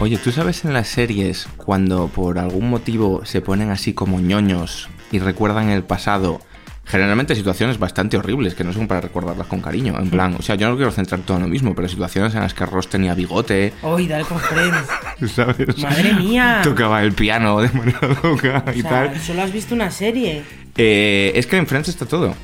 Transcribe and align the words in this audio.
Oye, 0.00 0.16
¿tú 0.16 0.32
sabes 0.32 0.64
en 0.64 0.72
las 0.72 0.88
series 0.88 1.46
cuando 1.58 2.08
por 2.08 2.38
algún 2.38 2.70
motivo 2.70 3.24
se 3.26 3.42
ponen 3.42 3.70
así 3.70 3.92
como 3.92 4.18
ñoños 4.18 4.88
y 5.12 5.18
recuerdan 5.18 5.68
el 5.68 5.82
pasado? 5.82 6.40
Generalmente 6.86 7.36
situaciones 7.36 7.78
bastante 7.78 8.16
horribles 8.16 8.54
que 8.54 8.64
no 8.64 8.72
son 8.72 8.88
para 8.88 9.02
recordarlas 9.02 9.46
con 9.46 9.60
cariño. 9.60 9.96
En 10.00 10.10
plan, 10.10 10.34
o 10.38 10.42
sea, 10.42 10.56
yo 10.56 10.68
no 10.70 10.76
quiero 10.76 10.90
centrar 10.90 11.20
todo 11.20 11.36
en 11.36 11.42
lo 11.44 11.48
mismo, 11.48 11.74
pero 11.74 11.86
situaciones 11.86 12.34
en 12.34 12.40
las 12.40 12.54
que 12.54 12.64
Ross 12.66 12.88
tenía 12.88 13.14
bigote, 13.14 13.72
Uy, 13.82 14.08
dale 14.08 14.24
con 14.24 14.38
Friends. 14.40 14.88
¿sabes? 15.34 15.78
Madre 15.78 16.14
mía. 16.14 16.62
Tocaba 16.64 17.02
el 17.04 17.12
piano 17.12 17.60
de 17.60 17.68
manera 17.68 18.00
loca 18.22 18.64
y 18.74 18.80
O 18.80 18.82
sea, 18.82 18.90
tal. 19.12 19.20
solo 19.20 19.42
has 19.42 19.52
visto 19.52 19.74
una 19.74 19.90
serie. 19.90 20.42
Eh, 20.76 21.32
es 21.34 21.46
que 21.46 21.58
en 21.58 21.66
Friends 21.66 21.88
está 21.90 22.06
todo. 22.06 22.34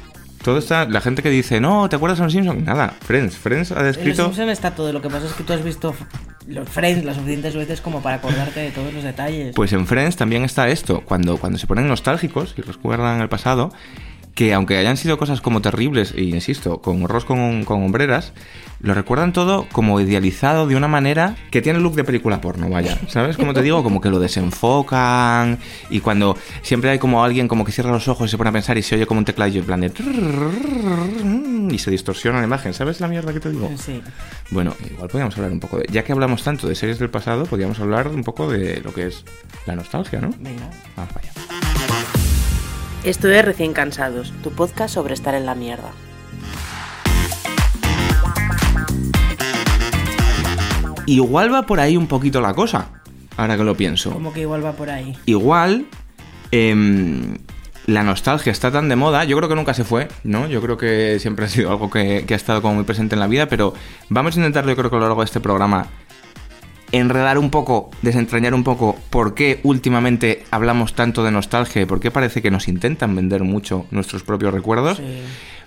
Todo 0.42 0.58
está. 0.58 0.86
La 0.86 1.00
gente 1.00 1.22
que 1.22 1.30
dice, 1.30 1.60
no, 1.60 1.88
¿te 1.88 1.96
acuerdas 1.96 2.18
de 2.18 2.24
los 2.24 2.32
Simpsons? 2.32 2.62
Nada. 2.62 2.94
Friends. 3.00 3.36
Friends 3.36 3.72
ha 3.72 3.80
En 3.80 3.86
Los 3.86 3.96
descrito. 3.96 4.24
Simpson 4.26 4.48
está 4.50 4.74
todo. 4.74 4.92
Lo 4.92 5.02
que 5.02 5.08
pasa 5.08 5.26
es 5.26 5.32
que 5.32 5.42
tú 5.42 5.52
has 5.52 5.64
visto 5.64 5.94
los 6.46 6.68
Friends 6.68 7.04
las 7.04 7.16
suficientes 7.16 7.56
veces 7.56 7.80
como 7.80 8.02
para 8.02 8.16
acordarte 8.16 8.60
de 8.60 8.70
todos 8.70 8.92
los 8.92 9.02
detalles. 9.02 9.54
Pues 9.54 9.72
en 9.72 9.86
Friends 9.86 10.16
también 10.16 10.44
está 10.44 10.68
esto, 10.68 11.02
cuando, 11.04 11.38
cuando 11.38 11.58
se 11.58 11.66
ponen 11.66 11.88
nostálgicos 11.88 12.54
y 12.56 12.62
recuerdan 12.62 13.20
el 13.20 13.28
pasado, 13.28 13.72
que 14.36 14.52
aunque 14.52 14.76
hayan 14.76 14.98
sido 14.98 15.16
cosas 15.16 15.40
como 15.40 15.62
terribles, 15.62 16.12
e 16.14 16.22
insisto, 16.22 16.82
con 16.82 17.08
Ross 17.08 17.24
con, 17.24 17.64
con 17.64 17.82
hombreras, 17.82 18.34
lo 18.80 18.92
recuerdan 18.92 19.32
todo 19.32 19.66
como 19.72 19.98
idealizado 19.98 20.66
de 20.66 20.76
una 20.76 20.88
manera 20.88 21.36
que 21.50 21.62
tiene 21.62 21.80
look 21.80 21.94
de 21.94 22.04
película 22.04 22.42
porno, 22.42 22.68
vaya. 22.68 22.98
¿Sabes? 23.08 23.38
Como 23.38 23.54
te 23.54 23.62
digo, 23.62 23.82
como 23.82 24.02
que 24.02 24.10
lo 24.10 24.20
desenfocan 24.20 25.58
y 25.88 26.00
cuando 26.00 26.36
siempre 26.60 26.90
hay 26.90 26.98
como 26.98 27.24
alguien 27.24 27.48
como 27.48 27.64
que 27.64 27.72
cierra 27.72 27.90
los 27.90 28.08
ojos 28.08 28.28
y 28.28 28.30
se 28.30 28.36
pone 28.36 28.50
a 28.50 28.52
pensar 28.52 28.76
y 28.76 28.82
se 28.82 28.96
oye 28.96 29.06
como 29.06 29.20
un 29.20 29.24
tecladillo 29.24 29.60
en 29.60 29.66
plan 29.66 29.80
de... 29.80 29.90
y 31.74 31.78
se 31.78 31.90
distorsiona 31.90 32.38
la 32.38 32.44
imagen. 32.44 32.74
¿Sabes 32.74 33.00
la 33.00 33.08
mierda 33.08 33.32
que 33.32 33.40
te 33.40 33.50
digo? 33.50 33.72
Sí. 33.82 34.02
Bueno, 34.50 34.74
igual 34.84 35.08
podríamos 35.08 35.34
hablar 35.38 35.50
un 35.50 35.60
poco 35.60 35.78
de... 35.78 35.86
Ya 35.90 36.04
que 36.04 36.12
hablamos 36.12 36.42
tanto 36.42 36.68
de 36.68 36.74
series 36.74 36.98
del 36.98 37.08
pasado, 37.08 37.46
podríamos 37.46 37.80
hablar 37.80 38.08
un 38.08 38.22
poco 38.22 38.50
de 38.50 38.82
lo 38.82 38.92
que 38.92 39.06
es 39.06 39.24
la 39.64 39.74
nostalgia, 39.74 40.20
¿no? 40.20 40.28
Venga. 40.38 40.68
Vamos 40.94 41.14
para 41.14 41.26
allá. 41.26 42.15
Esto 43.06 43.30
es 43.30 43.44
Recién 43.44 43.72
Cansados, 43.72 44.32
tu 44.42 44.50
podcast 44.50 44.92
sobre 44.92 45.14
estar 45.14 45.36
en 45.36 45.46
la 45.46 45.54
mierda. 45.54 45.92
Igual 51.06 51.54
va 51.54 51.62
por 51.62 51.78
ahí 51.78 51.96
un 51.96 52.08
poquito 52.08 52.40
la 52.40 52.52
cosa, 52.52 53.00
ahora 53.36 53.56
que 53.56 53.62
lo 53.62 53.76
pienso. 53.76 54.10
Como 54.10 54.32
que 54.32 54.40
igual 54.40 54.64
va 54.64 54.72
por 54.72 54.90
ahí. 54.90 55.16
Igual 55.24 55.86
em, 56.50 57.38
la 57.86 58.02
nostalgia 58.02 58.50
está 58.50 58.72
tan 58.72 58.88
de 58.88 58.96
moda, 58.96 59.22
yo 59.22 59.36
creo 59.36 59.48
que 59.48 59.54
nunca 59.54 59.72
se 59.72 59.84
fue, 59.84 60.08
¿no? 60.24 60.48
Yo 60.48 60.60
creo 60.60 60.76
que 60.76 61.18
siempre 61.20 61.44
ha 61.44 61.48
sido 61.48 61.70
algo 61.70 61.88
que, 61.88 62.24
que 62.26 62.34
ha 62.34 62.36
estado 62.36 62.60
como 62.60 62.74
muy 62.74 62.84
presente 62.84 63.14
en 63.14 63.20
la 63.20 63.28
vida, 63.28 63.46
pero 63.46 63.72
vamos 64.08 64.34
a 64.34 64.40
intentar, 64.40 64.66
yo 64.66 64.74
creo 64.74 64.90
que 64.90 64.96
a 64.96 64.98
lo 64.98 65.06
largo 65.06 65.20
de 65.20 65.26
este 65.26 65.38
programa, 65.38 65.86
enredar 66.92 67.38
un 67.38 67.50
poco, 67.50 67.90
desentrañar 68.02 68.54
un 68.54 68.64
poco 68.64 68.96
por 69.10 69.34
qué 69.34 69.60
últimamente 69.64 70.44
hablamos 70.50 70.94
tanto 70.94 71.24
de 71.24 71.30
nostalgia 71.30 71.82
y 71.82 71.84
por 71.86 72.00
qué 72.00 72.10
parece 72.10 72.42
que 72.42 72.50
nos 72.50 72.68
intentan 72.68 73.14
vender 73.16 73.42
mucho 73.42 73.86
nuestros 73.90 74.22
propios 74.22 74.54
recuerdos. 74.54 74.98
Sí. 74.98 75.04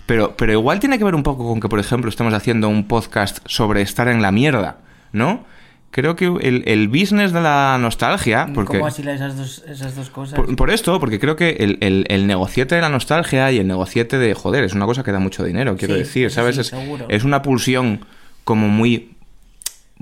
Pero, 0.06 0.36
pero 0.36 0.52
igual 0.52 0.80
tiene 0.80 0.98
que 0.98 1.04
ver 1.04 1.14
un 1.14 1.22
poco 1.22 1.46
con 1.46 1.60
que, 1.60 1.68
por 1.68 1.78
ejemplo, 1.78 2.08
estamos 2.10 2.34
haciendo 2.34 2.68
un 2.68 2.88
podcast 2.88 3.38
sobre 3.46 3.82
estar 3.82 4.08
en 4.08 4.22
la 4.22 4.32
mierda, 4.32 4.78
¿no? 5.12 5.44
Creo 5.92 6.14
que 6.14 6.26
el, 6.26 6.62
el 6.66 6.88
business 6.88 7.32
de 7.32 7.40
la 7.40 7.76
nostalgia, 7.80 8.48
porque... 8.54 8.78
¿Cómo 8.78 8.86
así 8.86 9.02
esas 9.02 9.36
dos, 9.36 9.64
esas 9.68 9.96
dos 9.96 10.08
cosas? 10.10 10.36
Por, 10.36 10.54
por 10.56 10.70
esto, 10.70 10.98
porque 11.00 11.18
creo 11.18 11.34
que 11.36 11.50
el, 11.60 11.78
el, 11.80 12.06
el 12.08 12.26
negociete 12.28 12.76
de 12.76 12.80
la 12.80 12.88
nostalgia 12.88 13.50
y 13.52 13.58
el 13.58 13.66
negociete 13.66 14.18
de, 14.18 14.34
joder, 14.34 14.64
es 14.64 14.72
una 14.72 14.86
cosa 14.86 15.02
que 15.02 15.10
da 15.12 15.18
mucho 15.18 15.42
dinero, 15.44 15.76
quiero 15.76 15.94
Sí, 15.94 16.00
decir, 16.00 16.30
¿sabes? 16.30 16.54
sí, 16.56 16.60
es, 16.62 16.72
es 17.08 17.24
una 17.24 17.42
pulsión 17.42 18.04
como 18.44 18.68
muy 18.68 19.16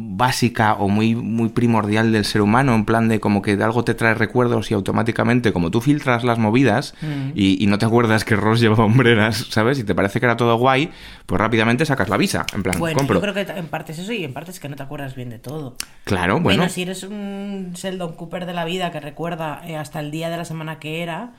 básica 0.01 0.75
o 0.75 0.89
muy, 0.89 1.17
muy 1.17 1.49
primordial 1.49 2.13
del 2.13 2.25
ser 2.25 2.41
humano, 2.41 2.73
en 2.77 2.85
plan 2.85 3.09
de 3.09 3.19
como 3.19 3.43
que 3.43 3.57
de 3.57 3.65
algo 3.65 3.83
te 3.83 3.95
trae 3.95 4.15
recuerdos 4.15 4.71
y 4.71 4.75
automáticamente, 4.75 5.53
como 5.53 5.73
tú 5.73 5.81
filtras 5.81 6.23
las 6.23 6.39
movidas 6.39 6.95
Mm. 7.03 7.33
y, 7.35 7.63
y 7.63 7.67
no 7.67 7.79
te 7.79 7.87
acuerdas 7.87 8.25
que 8.25 8.37
Ross 8.37 8.61
llevaba 8.61 8.85
hombreras, 8.85 9.47
¿sabes? 9.51 9.79
Y 9.81 9.85
te 9.85 9.95
parece 9.97 10.21
que 10.21 10.27
era 10.27 10.37
todo 10.37 10.57
guay, 10.57 10.91
pues 11.27 11.41
rápidamente 11.41 11.85
sacas 11.85 12.09
la 12.09 12.17
visa, 12.17 12.47
en 12.55 12.63
plan, 12.63 12.79
Bueno, 12.79 12.97
compro. 12.97 13.17
yo 13.17 13.21
creo 13.33 13.35
que 13.35 13.53
en 13.53 13.67
parte 13.67 13.91
es 13.93 13.99
eso 13.99 14.13
y 14.13 14.23
en 14.25 14.33
parte 14.33 14.53
es 14.53 14.61
que 14.61 14.69
no 14.69 14.77
te 14.77 14.85
acuerdas 14.85 15.17
bien 15.17 15.31
de 15.31 15.39
todo. 15.41 15.77
Claro, 16.05 16.35
bueno. 16.41 16.59
Bueno, 16.61 16.69
si 16.73 16.83
eres 16.83 17.03
un 17.03 17.73
Sheldon 17.75 18.13
Cooper 18.15 18.47
de 18.47 18.55
la 18.55 18.65
vida 18.65 18.93
que 18.93 19.01
recuerda 19.01 19.61
eh, 19.67 19.77
hasta 19.77 19.99
el 20.01 20.11
día 20.13 20.31
de 20.31 20.37
la 20.37 20.45
semana 20.45 20.79
que 20.79 21.03
era, 21.03 21.33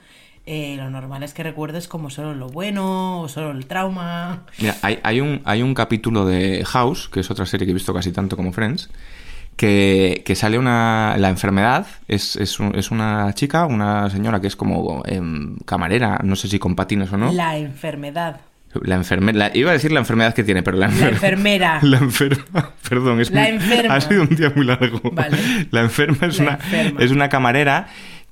eh, 0.51 0.75
lo 0.77 0.89
normal 0.89 1.21
es 1.23 1.33
que 1.33 1.43
recuerdes 1.43 1.87
como 1.87 2.09
solo 2.09 2.33
lo 2.33 2.49
bueno 2.49 3.21
o 3.21 3.27
solo 3.29 3.51
el 3.51 3.65
trauma. 3.67 4.43
Mira, 4.57 4.75
hay, 4.81 4.99
hay 5.03 5.21
un, 5.21 5.41
hay 5.45 5.61
un 5.61 5.73
capítulo 5.75 6.25
de 6.25 6.63
House, 6.65 7.07
que 7.07 7.19
es 7.19 7.29
otra 7.29 7.45
serie 7.45 7.65
que 7.67 7.71
he 7.71 7.73
visto 7.73 7.93
casi 7.93 8.11
tanto 8.11 8.35
como 8.35 8.51
Friends, 8.51 8.89
que, 9.55 10.23
que 10.25 10.35
sale 10.35 10.57
una. 10.57 11.15
La 11.17 11.29
enfermedad 11.29 11.85
es, 12.07 12.35
es, 12.35 12.59
un- 12.59 12.75
es 12.75 12.91
una 12.91 13.33
chica, 13.33 13.65
una 13.65 14.09
señora 14.09 14.39
que 14.41 14.47
es 14.47 14.55
como 14.55 15.03
em, 15.05 15.57
camarera, 15.65 16.19
no 16.23 16.35
sé 16.35 16.47
si 16.47 16.59
con 16.59 16.75
patines 16.75 17.11
o 17.11 17.17
no. 17.17 17.31
La 17.31 17.57
enfermedad. 17.57 18.41
La 18.83 18.95
enfermera. 18.95 19.49
Iba 19.53 19.71
a 19.71 19.73
decir 19.73 19.91
la 19.91 19.99
enfermedad 19.99 20.33
que 20.35 20.43
tiene, 20.43 20.61
pero 20.61 20.77
la, 20.77 20.87
La 20.87 20.93
enfer- 20.93 21.09
enfermera. 21.09 21.79
La 21.83 21.97
enferma. 21.97 22.69
Perdón, 22.87 23.19
es 23.19 23.31
La 23.31 23.41
muy- 23.41 23.49
enferma. 23.51 23.95
Ha 23.95 24.01
sido 24.01 24.21
un 24.23 24.29
día 24.29 24.51
muy 24.55 24.65
largo. 24.65 25.01
Vale. 25.11 25.37
La 25.71 25.81
enferma 25.81 26.27
es, 26.27 26.37
La 26.37 26.43
una, 26.43 26.53
enferma. 26.53 27.01
es 27.03 27.11
una 27.11 27.29
camarera 27.29 27.87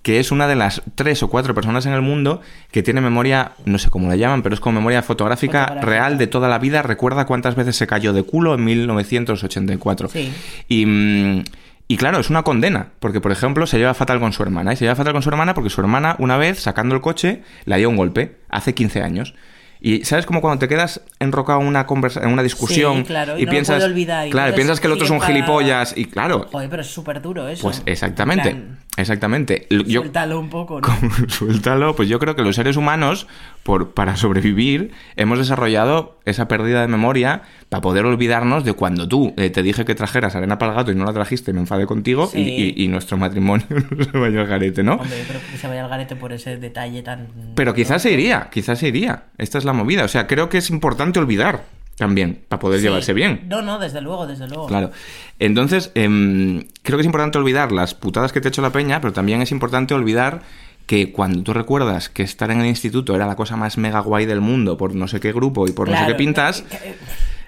que 0.07 0.21
es 0.21 0.31
una 0.31 0.47
de 0.47 0.55
las 0.55 0.81
tres 0.95 1.21
o 1.21 1.27
cuatro 1.29 1.53
personas 1.53 1.85
en 1.85 1.91
el 1.91 2.01
mundo 2.01 2.39
que 2.71 2.81
tiene 2.81 3.01
memoria, 3.01 3.51
no 3.65 3.77
sé 3.77 3.89
cómo 3.89 4.07
la 4.07 4.15
llaman, 4.15 4.41
pero 4.41 4.55
es 4.55 4.61
como 4.61 4.79
memoria 4.79 5.03
fotográfica, 5.03 5.63
Fotográfica. 5.63 5.85
real 5.91 6.17
de 6.17 6.27
toda 6.27 6.47
la 6.47 6.59
vida. 6.59 6.81
Recuerda 6.81 7.25
cuántas 7.25 7.55
veces 7.55 7.75
se 7.75 7.87
cayó 7.87 8.13
de 8.13 8.23
culo 8.23 8.53
en 8.53 8.63
1984. 8.63 10.07
Sí. 10.07 10.31
Y, 10.69 10.85
mm, 10.85 11.43
y 11.89 11.97
claro, 11.97 12.19
es 12.19 12.29
una 12.29 12.43
condena, 12.43 12.91
porque 13.01 13.19
por 13.19 13.33
ejemplo 13.33 13.67
se 13.67 13.79
lleva 13.79 13.93
fatal 13.93 14.21
con 14.21 14.31
su 14.31 14.43
hermana. 14.43 14.71
Y 14.71 14.77
se 14.77 14.85
lleva 14.85 14.95
fatal 14.95 15.11
con 15.11 15.23
su 15.23 15.27
hermana 15.27 15.53
porque 15.53 15.69
su 15.69 15.81
hermana, 15.81 16.15
una 16.19 16.37
vez 16.37 16.57
sacando 16.61 16.95
el 16.95 17.01
coche, 17.01 17.41
le 17.65 17.75
dio 17.75 17.89
un 17.89 17.97
golpe, 17.97 18.37
hace 18.47 18.73
15 18.73 19.01
años. 19.01 19.35
Y 19.79 20.05
sabes 20.05 20.25
como 20.25 20.41
cuando 20.41 20.59
te 20.59 20.67
quedas 20.67 21.01
enrocado 21.19 21.61
en 21.61 21.67
una 21.67 21.85
conversa 21.85 22.21
en 22.23 22.29
una 22.29 22.43
discusión 22.43 22.97
Sí, 22.97 23.03
claro, 23.03 23.37
y 23.37 23.41
y, 23.41 23.45
no 23.45 23.45
lo 23.45 23.51
piensas, 23.51 23.83
olvidar, 23.83 24.27
y 24.27 24.31
claro, 24.31 24.55
piensas 24.55 24.79
que 24.79 24.87
el 24.87 24.93
otro 24.93 25.05
es 25.05 25.11
un 25.11 25.21
gilipollas 25.21 25.95
y 25.95 26.05
claro, 26.05 26.47
Joder, 26.51 26.69
pero 26.69 26.81
es 26.81 26.87
súper 26.87 27.21
duro 27.21 27.47
eso. 27.47 27.63
pues 27.63 27.83
exactamente, 27.85 28.51
plan, 28.51 28.79
exactamente. 28.97 29.67
Yo, 29.69 30.01
Suéltalo 30.01 30.39
un 30.39 30.49
poco, 30.49 30.81
¿no? 30.81 30.87
suéltalo, 31.27 31.95
pues 31.95 32.09
yo 32.09 32.19
creo 32.19 32.35
que 32.35 32.41
los 32.41 32.55
seres 32.55 32.77
humanos, 32.77 33.27
por, 33.67 33.93
para 33.93 34.15
sobrevivir, 34.15 34.91
hemos 35.17 35.37
desarrollado 35.39 36.17
esa 36.23 36.47
pérdida 36.47 36.79
de 36.79 36.87
memoria 36.87 37.41
para 37.67 37.81
poder 37.81 38.05
olvidarnos 38.05 38.63
de 38.63 38.71
cuando 38.71 39.09
tú 39.09 39.33
eh, 39.35 39.49
te 39.49 39.61
dije 39.61 39.83
que 39.83 39.93
trajeras 39.93 40.35
arena 40.37 40.57
para 40.57 40.71
el 40.71 40.77
gato 40.77 40.91
y 40.93 40.95
no 40.95 41.03
la 41.03 41.11
trajiste 41.11 41.51
me 41.51 41.59
enfadé 41.59 41.85
contigo 41.85 42.27
Sí. 42.27 42.39
y, 42.39 42.81
y- 42.81 42.85
y 42.85 42.87
nuestro 42.87 43.17
matrimonio 43.17 43.65
no 43.91 44.03
se 44.05 44.17
vaya 44.17 44.39
al 44.39 44.47
garete, 44.47 44.83
¿no? 44.83 44.93
Hombre, 44.93 45.19
yo 45.19 45.25
creo 45.27 45.41
que 45.51 45.57
se 45.57 45.67
vaya 45.67 45.83
al 45.83 45.89
garete 45.89 46.15
por 46.15 46.31
ese 46.31 46.55
detalle 46.55 47.01
tan... 47.03 47.27
Pero 47.55 47.73
quizás 47.73 48.01
se 48.01 48.11
iría, 48.13 48.47
quizás 48.51 48.79
se 48.79 48.87
iría. 48.87 49.25
Esta 49.37 49.57
es 49.57 49.65
la 49.65 49.73
movida. 49.73 50.05
O 50.05 50.07
sea, 50.07 50.27
creo 50.27 50.47
que 50.47 50.59
es 50.59 50.69
importante 50.69 51.19
olvidar 51.19 51.63
también 51.97 52.39
para 52.47 52.59
poder 52.61 52.79
Sí. 52.79 52.85
llevarse 52.85 53.11
bien. 53.11 53.41
No, 53.49 53.61
no, 53.61 53.79
desde 53.79 53.99
luego, 53.99 54.27
desde 54.27 54.47
luego. 54.47 54.67
Claro. 54.67 54.91
Entonces, 55.39 55.91
em, 55.95 56.67
creo 56.83 56.97
que 56.97 57.01
es 57.01 57.05
importante 57.05 57.37
olvidar 57.37 57.71
las 57.73 57.93
putadas 57.95 58.31
que 58.31 58.39
te 58.39 58.47
ha 58.47 58.49
hecho 58.49 58.61
la 58.61 58.69
peña, 58.71 59.01
pero 59.01 59.11
también 59.13 59.41
es 59.41 59.51
importante 59.51 59.93
olvidar 59.93 60.41
que 60.87 61.11
cuando 61.11 61.43
tú 61.43 61.53
recuerdas 61.53 62.09
que 62.09 62.23
estar 62.23 62.49
en 62.49 62.61
el 62.61 62.65
instituto 62.65 63.15
era 63.15 63.27
la 63.27 63.35
cosa 63.35 63.55
más 63.57 63.77
mega 63.77 63.99
guay 63.99 64.25
del 64.25 64.41
mundo 64.41 64.77
por 64.77 64.95
no 64.95 65.07
sé 65.07 65.19
qué 65.19 65.31
grupo 65.33 65.67
y 65.67 65.71
por 65.73 65.87
no 65.89 65.97
sé 65.97 66.05
qué 66.07 66.15
pintas, 66.15 66.61
que- 66.63 66.77
que- 66.77 66.95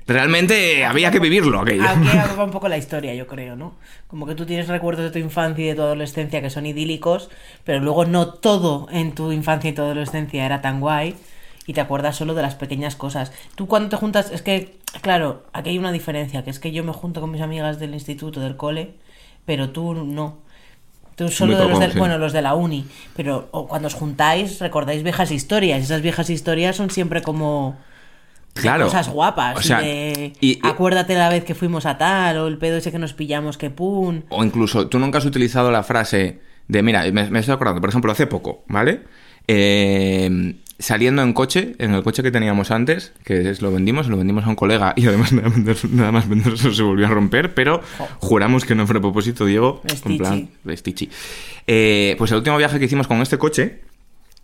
realmente 0.08 0.86
había 0.86 1.12
que 1.12 1.20
vivirlo 1.20 1.60
aquello. 1.62 1.84
Aquí 1.88 2.08
va 2.38 2.44
un 2.44 2.52
poco 2.52 2.68
la 2.68 2.78
historia, 2.78 3.14
yo 3.14 3.28
creo, 3.28 3.56
¿no? 3.56 3.76
Como 4.08 4.26
que 4.26 4.36
tú 4.36 4.46
tienes 4.46 4.68
recuerdos 4.68 5.06
de 5.06 5.12
tu 5.12 5.20
infancia 5.20 5.64
y 5.64 5.68
de 5.70 5.76
tu 5.76 5.82
adolescencia 5.84 6.42
que 6.42 6.50
son 6.50 6.66
idílicos, 6.66 7.30
pero 7.64 7.80
luego 7.80 8.06
no 8.06 8.28
todo 8.34 8.88
en 8.92 9.14
tu 9.14 9.32
infancia 9.32 9.70
y 9.70 9.74
tu 9.74 9.82
adolescencia 9.84 10.46
era 10.46 10.62
tan 10.62 10.80
guay 10.80 11.16
y 11.68 11.74
te 11.74 11.82
acuerdas 11.82 12.16
solo 12.16 12.34
de 12.34 12.42
las 12.42 12.56
pequeñas 12.56 12.96
cosas. 12.96 13.32
Tú 13.56 13.68
cuando 13.68 13.90
te 13.90 13.96
juntas, 13.98 14.32
es 14.32 14.42
que, 14.42 14.78
claro, 15.02 15.44
aquí 15.54 15.70
hay 15.70 15.78
una 15.78 15.92
diferencia, 15.92 16.44
que 16.44 16.50
es 16.50 16.60
que 16.60 16.72
yo 16.72 16.84
me 16.84 16.92
junto 16.94 17.22
con 17.22 17.30
mis 17.32 17.42
amigas 17.42 17.80
del 17.80 17.94
instituto, 17.94 18.40
del 18.40 18.58
cole, 18.58 18.96
pero 19.46 19.70
tú 19.70 19.94
no. 19.94 20.40
Tú 21.26 21.30
solo 21.30 21.58
de 21.58 21.68
los 21.68 21.94
sí. 21.94 22.00
bueno, 22.00 22.18
los 22.18 22.34
de 22.34 22.42
la 22.42 22.56
uni, 22.56 22.86
pero 23.16 23.50
o 23.52 23.68
cuando 23.68 23.88
os 23.88 23.94
juntáis 23.94 24.60
recordáis 24.60 25.04
viejas 25.04 25.32
historias, 25.32 25.80
y 25.80 25.84
esas 25.84 26.02
viejas 26.02 26.30
historias 26.30 26.76
son 26.76 26.90
siempre 26.90 27.22
como 27.22 27.78
de 28.56 28.62
Claro. 28.62 28.86
cosas 28.86 29.10
guapas. 29.10 29.58
O 29.58 29.62
sea, 29.62 29.82
y 29.84 30.32
de, 30.56 30.60
acuérdate 30.64 31.16
la 31.16 31.30
vez 31.30 31.44
que 31.44 31.56
fuimos 31.56 31.86
a 31.86 31.98
tal, 31.98 32.38
o 32.38 32.48
el 32.48 32.58
pedo 32.58 32.78
ese 32.78 32.92
que 32.92 33.00
nos 33.00 33.14
pillamos, 33.14 33.58
que 33.58 33.70
pum. 33.70 34.22
O 34.30 34.44
incluso, 34.44 34.88
tú 34.88 34.98
nunca 34.98 35.18
has 35.18 35.26
utilizado 35.26 35.72
la 35.72 35.84
frase 35.84 36.40
de, 36.68 36.84
mira, 36.84 37.04
me, 37.12 37.30
me 37.30 37.40
estoy 37.40 37.54
acordando, 37.54 37.82
por 37.82 37.90
ejemplo, 37.90 38.12
hace 38.12 38.26
poco, 38.28 38.64
¿vale? 38.68 39.02
Eh, 39.48 40.56
saliendo 40.80 41.22
en 41.22 41.34
coche, 41.34 41.76
en 41.78 41.94
el 41.94 42.04
coche 42.04 42.24
que 42.24 42.32
teníamos 42.32 42.72
antes, 42.72 43.12
que 43.26 43.50
es, 43.50 43.62
lo 43.62 43.72
vendimos, 43.72 44.08
lo 44.08 44.18
vendimos 44.18 44.46
a 44.46 44.50
un 44.50 44.56
colega 44.56 44.94
y 44.96 45.06
además 45.08 45.32
nada, 45.34 45.50
vender- 45.50 45.90
nada 45.92 46.12
más 46.12 46.28
venderlo 46.30 46.58
se 46.74 46.82
volvió 46.84 47.06
a 47.06 47.10
romper, 47.10 47.54
pero 47.54 47.82
juramos 48.20 48.66
que 48.66 48.76
no 48.76 48.88
fue 48.88 48.98
a 48.98 49.02
propósito, 49.02 49.46
Diego. 49.46 49.82
En 49.84 49.98
Stichi. 49.98 50.18
plan, 50.18 50.50
de 50.64 50.78
Stichi. 50.78 51.10
Eh, 51.68 52.16
pues 52.18 52.32
el 52.32 52.38
último 52.38 52.58
viaje 52.58 52.80
que 52.80 52.86
hicimos 52.86 53.08
con 53.08 53.22
este 53.22 53.38
coche, 53.38 53.82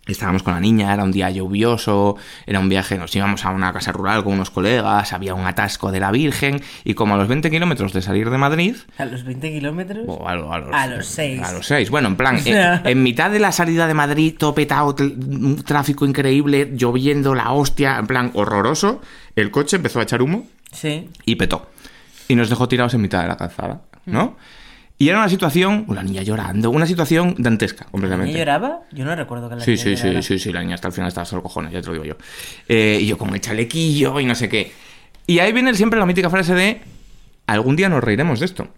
Estábamos 0.07 0.43
con 0.43 0.53
la 0.53 0.59
niña, 0.59 0.93
era 0.93 1.03
un 1.03 1.11
día 1.11 1.31
lluvioso, 1.31 2.15
era 2.45 2.59
un 2.59 2.69
viaje, 2.69 2.97
nos 2.97 3.15
íbamos 3.15 3.43
a 3.43 3.49
una 3.49 3.73
casa 3.73 3.91
rural 3.91 4.23
con 4.23 4.33
unos 4.33 4.51
colegas, 4.51 5.13
había 5.13 5.33
un 5.33 5.47
atasco 5.47 5.91
de 5.91 5.99
la 5.99 6.11
Virgen 6.11 6.61
y 6.83 6.93
como 6.93 7.15
a 7.15 7.17
los 7.17 7.27
20 7.27 7.49
kilómetros 7.49 7.91
de 7.91 8.01
salir 8.03 8.29
de 8.29 8.37
Madrid, 8.37 8.75
¿A 8.99 9.05
los 9.05 9.23
20 9.23 9.51
kilómetros? 9.51 10.05
o 10.07 10.27
a, 10.27 10.33
a 10.33 10.35
los, 10.59 10.75
A 10.75 10.87
los 10.87 11.05
seis. 11.07 11.41
A 11.41 11.51
los 11.51 11.65
6. 11.65 11.89
Bueno, 11.89 12.07
en 12.09 12.15
plan, 12.17 12.39
sea. 12.39 12.75
en, 12.83 12.87
en 12.97 13.03
mitad 13.03 13.31
de 13.31 13.39
la 13.39 13.51
salida 13.51 13.87
de 13.87 13.95
Madrid, 13.95 14.35
todo 14.37 14.53
petado, 14.53 14.93
tel- 14.93 15.15
un 15.17 15.55
tráfico 15.63 16.05
increíble, 16.05 16.71
lloviendo, 16.75 17.33
la 17.33 17.51
hostia, 17.51 17.97
en 17.97 18.05
plan 18.05 18.29
horroroso, 18.35 19.01
el 19.35 19.49
coche 19.49 19.77
empezó 19.77 19.99
a 19.99 20.03
echar 20.03 20.21
humo 20.21 20.45
Sí. 20.71 21.09
y 21.25 21.35
petó. 21.35 21.69
Y 22.27 22.35
nos 22.35 22.49
dejó 22.49 22.67
tirados 22.67 22.93
en 22.93 23.01
mitad 23.01 23.21
de 23.23 23.27
la 23.29 23.37
calzada, 23.37 23.81
¿no? 24.05 24.35
Y 24.97 25.09
era 25.09 25.18
una 25.19 25.27
situación, 25.30 25.86
la 25.89 26.03
niña 26.03 26.21
llorando, 26.24 26.69
una 26.71 26.86
situación 26.86 27.36
dantesca, 27.38 27.83
¿La 27.86 27.92
completamente. 27.92 28.27
niña 28.31 28.39
lloraba? 28.39 28.80
Yo 28.94 29.03
no 29.03 29.13
recuerdo 29.15 29.50
que 29.50 29.56
la 29.56 29.62
Sí, 29.62 29.71
niña 29.71 29.83
sí, 29.83 29.95
sí, 29.97 30.03
llorara. 30.03 30.21
sí, 30.21 30.39
sí, 30.39 30.53
la 30.53 30.62
niña 30.62 30.75
hasta 30.75 30.88
el 30.88 30.94
final 30.94 31.09
estaba 31.09 31.25
solo 31.25 31.44
cojones, 31.44 31.74
ya 31.74 31.81
te 31.81 31.88
lo 31.88 31.94
digo 31.94 32.06
yo. 32.06 32.15
Eh, 32.69 33.00
y 33.01 33.06
yo 33.06 33.18
con 33.18 33.33
el 33.33 33.42
chalequillo 33.42 34.19
y 34.21 34.25
no 34.25 34.36
sé 34.36 34.47
qué. 34.47 34.71
Y 35.27 35.39
ahí 35.39 35.51
viene 35.51 35.74
siempre 35.74 36.00
la 36.00 36.06
mítica 36.06 36.30
frase 36.30 36.53
de 36.53 36.81
algún 37.47 37.75
día 37.75 37.89
nos 37.89 38.03
reiremos 38.03 38.39
de 38.39 38.45
esto. 38.45 38.69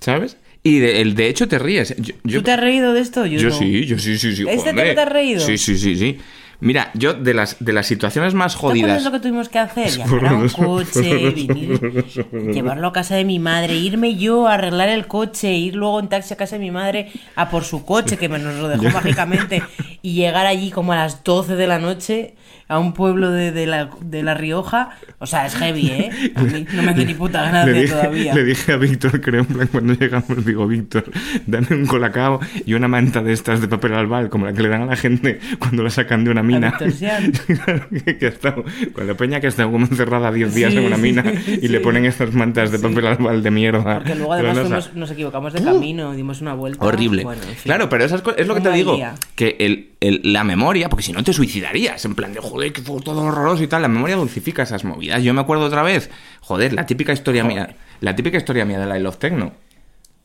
¿Sabes? 0.00 0.36
Y 0.62 0.78
de, 0.80 1.00
el, 1.00 1.14
de 1.14 1.28
hecho 1.28 1.48
te 1.48 1.58
ríes. 1.58 1.94
Yo, 1.98 2.14
yo- 2.24 2.38
¿Tú 2.40 2.44
te 2.44 2.50
has 2.52 2.60
reído 2.60 2.92
de 2.92 3.00
esto? 3.00 3.24
Yo, 3.26 3.38
yo 3.40 3.48
no. 3.48 3.54
sí, 3.56 3.86
yo 3.86 3.98
sí, 3.98 4.18
sí, 4.18 4.36
sí. 4.36 4.44
¿Este 4.48 4.72
te 4.74 5.00
has 5.00 5.08
reído? 5.08 5.40
Sí, 5.40 5.56
sí, 5.58 5.78
sí, 5.78 5.96
sí. 5.96 6.18
Mira, 6.62 6.92
yo 6.94 7.12
de 7.12 7.34
las, 7.34 7.56
de 7.58 7.72
las 7.72 7.86
situaciones 7.86 8.34
más 8.34 8.52
¿Te 8.52 8.58
acuerdas 8.58 8.82
jodidas. 8.82 9.02
lo 9.02 9.10
que 9.10 9.18
tuvimos 9.18 9.48
que 9.48 9.58
hacer? 9.58 9.90
Llamar 9.98 10.26
a 10.26 10.34
un 10.34 10.48
coche, 10.48 11.30
venir, 11.32 12.06
llevarlo 12.30 12.86
a 12.86 12.92
casa 12.92 13.16
de 13.16 13.24
mi 13.24 13.40
madre, 13.40 13.74
irme 13.74 14.14
yo 14.14 14.46
a 14.46 14.54
arreglar 14.54 14.88
el 14.88 15.08
coche, 15.08 15.52
ir 15.52 15.74
luego 15.74 15.98
en 15.98 16.08
taxi 16.08 16.34
a 16.34 16.36
casa 16.36 16.54
de 16.54 16.60
mi 16.60 16.70
madre 16.70 17.10
a 17.34 17.50
por 17.50 17.64
su 17.64 17.84
coche, 17.84 18.16
que 18.16 18.28
me 18.28 18.38
nos 18.38 18.54
lo 18.54 18.68
dejó 18.68 18.84
mágicamente, 18.94 19.60
y 20.02 20.14
llegar 20.14 20.46
allí 20.46 20.70
como 20.70 20.92
a 20.92 20.96
las 20.96 21.24
12 21.24 21.56
de 21.56 21.66
la 21.66 21.80
noche 21.80 22.36
a 22.72 22.78
un 22.78 22.92
pueblo 22.94 23.30
de, 23.30 23.52
de 23.52 23.66
la, 23.66 23.90
de 24.00 24.22
La 24.22 24.34
Rioja. 24.34 24.90
O 25.18 25.26
sea, 25.26 25.46
es 25.46 25.54
heavy, 25.54 25.88
¿eh? 25.88 26.10
A 26.34 26.42
mí 26.42 26.66
no 26.72 26.82
me 26.82 26.90
hace 26.92 27.04
ni 27.04 27.14
puta 27.14 27.42
gracia 27.48 27.66
le 27.72 27.80
dije, 27.82 27.92
todavía. 27.94 28.34
le 28.34 28.44
dije 28.44 28.72
a 28.72 28.76
Víctor, 28.76 29.20
creo, 29.20 29.40
en 29.40 29.46
plan, 29.46 29.68
cuando 29.70 29.92
llegamos, 29.94 30.44
digo, 30.44 30.66
Víctor, 30.66 31.04
dame 31.46 31.66
un 31.70 31.86
colacao 31.86 32.40
y 32.66 32.74
una 32.74 32.88
manta 32.88 33.22
de 33.22 33.32
estas 33.32 33.60
de 33.60 33.68
papel 33.68 33.94
albal, 33.94 34.28
como 34.30 34.46
la 34.46 34.52
que 34.52 34.62
le 34.62 34.68
dan 34.68 34.82
a 34.82 34.86
la 34.86 34.96
gente 34.96 35.38
cuando 35.58 35.82
la 35.82 35.90
sacan 35.90 36.24
de 36.24 36.30
una 36.30 36.42
mina. 36.42 36.70
Víctor 36.70 36.92
Sian. 36.92 37.32
Claro, 37.62 37.86
que, 38.04 38.18
que 38.18 38.26
ha 38.26 38.28
estado, 38.30 38.64
con 38.92 39.06
la 39.06 39.14
peña 39.14 39.38
que 39.40 39.46
ha 39.46 39.50
estado 39.50 39.70
como 39.70 39.86
encerrada 39.86 40.32
10 40.32 40.54
días 40.54 40.72
Sí, 40.72 40.78
en 40.78 40.84
una 40.86 40.96
sí, 40.96 41.02
mina 41.02 41.24
y 41.46 41.56
sí. 41.60 41.68
le 41.68 41.80
ponen 41.80 42.04
estas 42.06 42.32
mantas 42.34 42.72
de 42.72 42.78
papel 42.78 43.06
albal 43.06 43.42
de 43.42 43.50
mierda. 43.50 43.96
Porque 43.98 44.14
luego 44.14 44.32
además 44.32 44.58
fuimos- 44.58 44.94
nos 44.94 45.10
equivocamos 45.10 45.52
de 45.52 45.62
camino, 45.62 46.12
dimos 46.14 46.40
una 46.40 46.54
vuelta. 46.54 46.84
Horrible. 46.84 47.22
Bueno, 47.24 47.42
en 47.42 47.48
fin. 47.50 47.62
Claro, 47.64 47.88
pero 47.88 48.04
esas 48.04 48.22
cosas 48.22 48.40
es 48.40 48.46
lo 48.48 48.54
que 48.54 48.60
te 48.62 48.72
digo. 48.72 48.96
día. 48.96 49.14
Que 49.36 49.56
el, 49.60 49.90
el- 50.02 50.20
la 50.32 50.44
memoria, 50.44 50.88
porque 50.88 51.02
si 51.02 51.12
no 51.12 51.22
te 51.24 51.32
suicidarías, 51.32 52.04
en 52.04 52.14
plan 52.14 52.32
de 52.32 52.40
joder, 52.40 52.72
que 52.72 52.82
fue 52.82 53.00
todo 53.00 53.22
horroroso 53.22 53.62
y 53.62 53.66
tal, 53.68 53.82
la 53.82 53.88
memoria 53.88 54.16
dulcifica 54.16 54.62
esas 54.62 54.84
movidas. 54.84 55.22
Yo 55.22 55.32
me 55.34 55.40
acuerdo 55.40 55.64
otra 55.64 55.82
vez, 55.82 56.10
joder, 56.40 56.72
la 56.72 56.86
típica 56.86 57.12
historia 57.12 57.42
Joder. 57.42 57.56
mía, 57.56 57.76
la 58.00 58.14
típica 58.16 58.36
historia 58.38 58.64
mía 58.64 58.78
de 58.80 58.86
la 58.86 58.98
I 58.98 59.02
Love 59.02 59.16
Techno. 59.18 59.52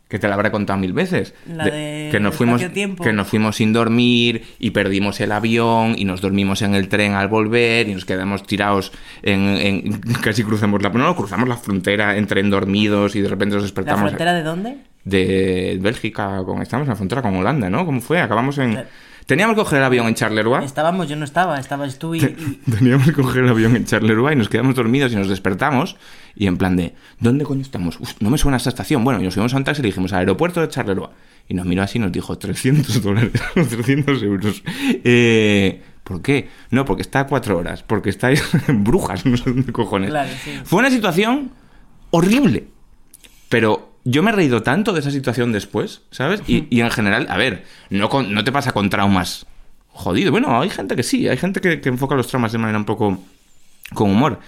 Que 0.09 0.19
te 0.19 0.29
la 0.29 0.35
habré 0.35 0.51
contado 0.51 0.79
mil 0.79 0.93
veces. 0.93 1.33
La 1.53 1.65
de 1.65 2.07
que 2.09 2.19
nos 2.21 2.33
fuimos 2.33 2.61
que 2.63 3.11
nos 3.11 3.27
fuimos 3.27 3.57
sin 3.57 3.73
dormir 3.73 4.41
y 4.57 4.71
perdimos 4.71 5.19
el 5.19 5.33
avión 5.33 5.95
y 5.97 6.05
nos 6.05 6.21
dormimos 6.21 6.61
en 6.61 6.75
el 6.75 6.87
tren 6.87 7.13
al 7.15 7.27
volver 7.27 7.89
y 7.89 7.93
nos 7.93 8.05
quedamos 8.05 8.43
tirados 8.43 8.93
en, 9.21 9.41
en- 9.41 9.99
casi 10.23 10.43
cruzamos 10.45 10.81
la 10.81 10.91
no 10.91 11.13
cruzamos 11.13 11.49
la 11.49 11.57
frontera 11.57 12.15
en 12.15 12.25
tren 12.25 12.49
dormidos 12.49 13.17
y 13.17 13.21
de 13.21 13.27
repente 13.27 13.55
nos 13.55 13.63
¿La 13.63 13.67
despertamos 13.67 14.01
frontera 14.11 14.33
de 14.33 14.43
dónde? 14.43 14.77
de 15.03 15.77
Bélgica 15.81 16.41
con 16.45 16.61
estamos 16.61 16.85
en 16.85 16.89
la 16.91 16.95
frontera 16.95 17.21
con 17.21 17.35
Holanda, 17.35 17.69
¿no? 17.69 17.85
¿Cómo 17.85 17.99
fue? 17.99 18.21
Acabamos 18.21 18.57
en. 18.59 18.85
Teníamos 19.27 19.55
que 19.55 19.61
coger 19.61 19.79
el 19.79 19.83
avión 19.85 20.07
en 20.07 20.15
Charleroi. 20.15 20.65
Estábamos, 20.65 21.07
yo 21.07 21.15
no 21.15 21.25
estaba, 21.25 21.59
estabas 21.59 21.99
tú 21.99 22.15
y, 22.15 22.19
y- 22.23 22.61
Teníamos 22.71 23.05
que 23.07 23.13
coger 23.13 23.43
el 23.43 23.49
avión 23.49 23.75
en 23.75 23.85
Charleroi 23.85 24.33
y 24.33 24.35
nos 24.37 24.49
quedamos 24.49 24.73
dormidos 24.73 25.11
y 25.11 25.15
nos 25.17 25.27
despertamos 25.29 25.97
y 26.35 26.47
en 26.47 26.57
plan 26.57 26.75
de 26.75 26.95
¿dónde 27.19 27.43
coño 27.45 27.61
estamos? 27.61 27.99
Uf, 27.99 28.13
no 28.21 28.29
me 28.29 28.37
suena 28.39 28.57
esta 28.57 28.69
estación. 28.69 29.03
Bueno, 29.03 29.19
y 29.21 29.23
nos 29.25 29.33
fuimos 29.35 29.53
a 29.53 29.57
un 29.57 29.63
taxi 29.63 29.81
y 29.81 29.83
le 29.83 29.87
dijimos 29.89 30.11
al 30.13 30.19
aeropuerto 30.19 30.61
de 30.61 30.69
Charleroi. 30.69 31.09
Y 31.49 31.53
nos 31.53 31.65
miró 31.65 31.83
así 31.83 31.97
y 31.97 32.01
nos 32.01 32.11
dijo 32.11 32.37
300 32.37 33.01
dólares, 33.03 33.31
300 33.53 34.23
euros. 34.23 34.63
Eh, 35.03 35.81
¿Por 36.03 36.21
qué? 36.21 36.49
No, 36.71 36.85
porque 36.85 37.01
está 37.01 37.19
a 37.21 37.27
cuatro 37.27 37.57
horas, 37.57 37.83
porque 37.83 38.09
estáis 38.09 38.41
brujas, 38.69 39.25
no 39.25 39.35
sé 39.35 39.49
dónde 39.51 39.71
cojones. 39.73 40.09
Claro, 40.09 40.29
sí. 40.43 40.51
Fue 40.63 40.79
una 40.79 40.89
situación 40.89 41.51
horrible. 42.11 42.67
Pero 43.49 43.96
yo 44.09 44.23
me 44.23 44.31
he 44.31 44.33
reído 44.33 44.63
tanto 44.63 44.93
de 44.93 45.01
esa 45.01 45.11
situación 45.11 45.51
después, 45.51 46.01
¿sabes? 46.11 46.41
Y, 46.47 46.65
y 46.69 46.79
en 46.79 46.89
general, 46.91 47.27
a 47.29 47.35
ver, 47.35 47.65
no, 47.89 48.07
con- 48.07 48.33
no 48.33 48.43
te 48.45 48.53
pasa 48.53 48.71
con 48.71 48.89
traumas 48.89 49.45
jodidos. 49.89 50.31
Bueno, 50.31 50.61
hay 50.61 50.69
gente 50.69 50.95
que 50.95 51.03
sí, 51.03 51.27
hay 51.27 51.35
gente 51.37 51.59
que, 51.59 51.81
que 51.81 51.89
enfoca 51.89 52.15
los 52.15 52.27
traumas 52.27 52.53
de 52.53 52.57
manera 52.57 52.77
un 52.77 52.85
poco 52.85 53.19
con 53.93 54.09
humor. 54.09 54.39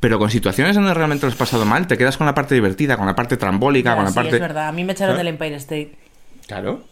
Pero 0.00 0.18
con 0.18 0.30
situaciones 0.30 0.74
donde 0.74 0.92
realmente 0.92 1.24
lo 1.26 1.30
has 1.32 1.38
pasado 1.38 1.64
mal, 1.64 1.86
te 1.86 1.96
quedas 1.96 2.16
con 2.16 2.26
la 2.26 2.34
parte 2.34 2.54
divertida, 2.56 2.96
con 2.96 3.06
la 3.06 3.14
parte 3.14 3.36
trambólica, 3.36 3.94
con 3.94 4.04
la 4.04 4.10
sí, 4.10 4.16
parte... 4.16 4.34
es 4.34 4.40
verdad. 4.40 4.68
A 4.68 4.72
mí 4.72 4.82
me 4.84 4.92
echaron 4.92 5.16
del 5.16 5.28
Empire 5.28 5.54
State. 5.56 5.96
Claro. 6.46 6.84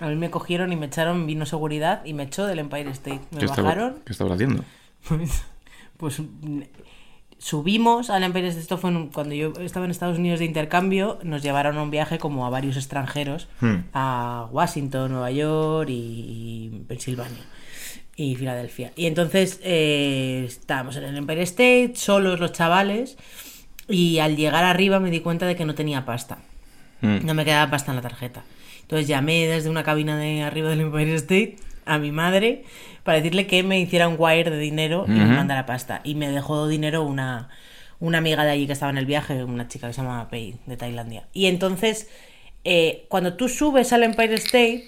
A 0.00 0.08
mí 0.08 0.16
me 0.16 0.30
cogieron 0.30 0.72
y 0.72 0.76
me 0.76 0.86
echaron, 0.86 1.26
vino 1.26 1.46
seguridad 1.46 2.04
y 2.04 2.12
me 2.12 2.24
echó 2.24 2.44
del 2.44 2.58
Empire 2.58 2.90
State. 2.90 3.20
Me 3.30 3.38
¿Qué, 3.38 3.44
estaba, 3.46 3.68
bajaron, 3.68 3.94
¿Qué 4.04 4.12
estabas 4.12 4.34
haciendo? 4.34 4.64
pues, 5.96 6.20
subimos 7.38 8.10
al 8.10 8.22
Empire 8.24 8.48
State. 8.48 8.62
Esto 8.62 8.78
fue 8.78 8.90
un- 8.90 9.08
cuando 9.08 9.34
yo 9.34 9.52
estaba 9.60 9.84
en 9.84 9.90
Estados 9.90 10.18
Unidos 10.18 10.38
de 10.40 10.44
intercambio. 10.46 11.18
Nos 11.22 11.42
llevaron 11.42 11.76
a 11.78 11.82
un 11.82 11.90
viaje 11.90 12.18
como 12.18 12.46
a 12.46 12.50
varios 12.50 12.76
extranjeros 12.76 13.48
Hmm. 13.60 13.76
a 13.92 14.48
Washington, 14.52 15.12
Nueva 15.12 15.30
York 15.30 15.88
y 15.90 16.82
Pensilvania 16.88 17.44
y 18.16 18.34
Filadelfia. 18.36 18.92
Y 18.96 19.06
entonces 19.06 19.60
eh, 19.62 20.44
estábamos 20.46 20.96
en 20.96 21.04
el 21.04 21.16
Empire 21.16 21.42
State, 21.42 21.92
solos 21.96 22.40
los 22.40 22.52
chavales. 22.52 23.16
Y 23.88 24.18
al 24.18 24.36
llegar 24.36 24.64
arriba 24.64 24.98
me 24.98 25.10
di 25.10 25.20
cuenta 25.20 25.46
de 25.46 25.54
que 25.54 25.64
no 25.64 25.74
tenía 25.76 26.04
pasta. 26.04 26.38
Mm. 27.02 27.24
No 27.24 27.34
me 27.34 27.44
quedaba 27.44 27.70
pasta 27.70 27.92
en 27.92 27.96
la 27.96 28.02
tarjeta. 28.02 28.42
Entonces 28.82 29.06
llamé 29.06 29.46
desde 29.46 29.68
una 29.70 29.84
cabina 29.84 30.16
de 30.18 30.42
arriba 30.42 30.70
del 30.70 30.80
Empire 30.80 31.14
State 31.14 31.56
a 31.86 31.98
mi 31.98 32.12
madre 32.12 32.64
para 33.04 33.18
decirle 33.18 33.46
que 33.46 33.62
me 33.62 33.78
hiciera 33.80 34.08
un 34.08 34.16
wire 34.18 34.50
de 34.50 34.58
dinero 34.58 35.04
y 35.06 35.12
me 35.12 35.24
Ujú. 35.24 35.32
mandara 35.34 35.64
pasta. 35.66 36.00
Y 36.04 36.14
me 36.16 36.28
dejó 36.30 36.66
dinero 36.68 37.02
una, 37.04 37.48
una 38.00 38.18
amiga 38.18 38.44
de 38.44 38.50
allí 38.50 38.66
que 38.66 38.72
estaba 38.72 38.90
en 38.90 38.98
el 38.98 39.06
viaje, 39.06 39.44
una 39.44 39.68
chica 39.68 39.86
que 39.86 39.92
se 39.94 40.02
llama 40.02 40.28
Pei, 40.28 40.56
de 40.66 40.76
Tailandia. 40.76 41.28
Y 41.32 41.46
entonces, 41.46 42.08
eh, 42.64 43.06
cuando 43.08 43.34
tú 43.34 43.48
subes 43.48 43.92
al 43.92 44.02
Empire 44.02 44.34
State, 44.34 44.84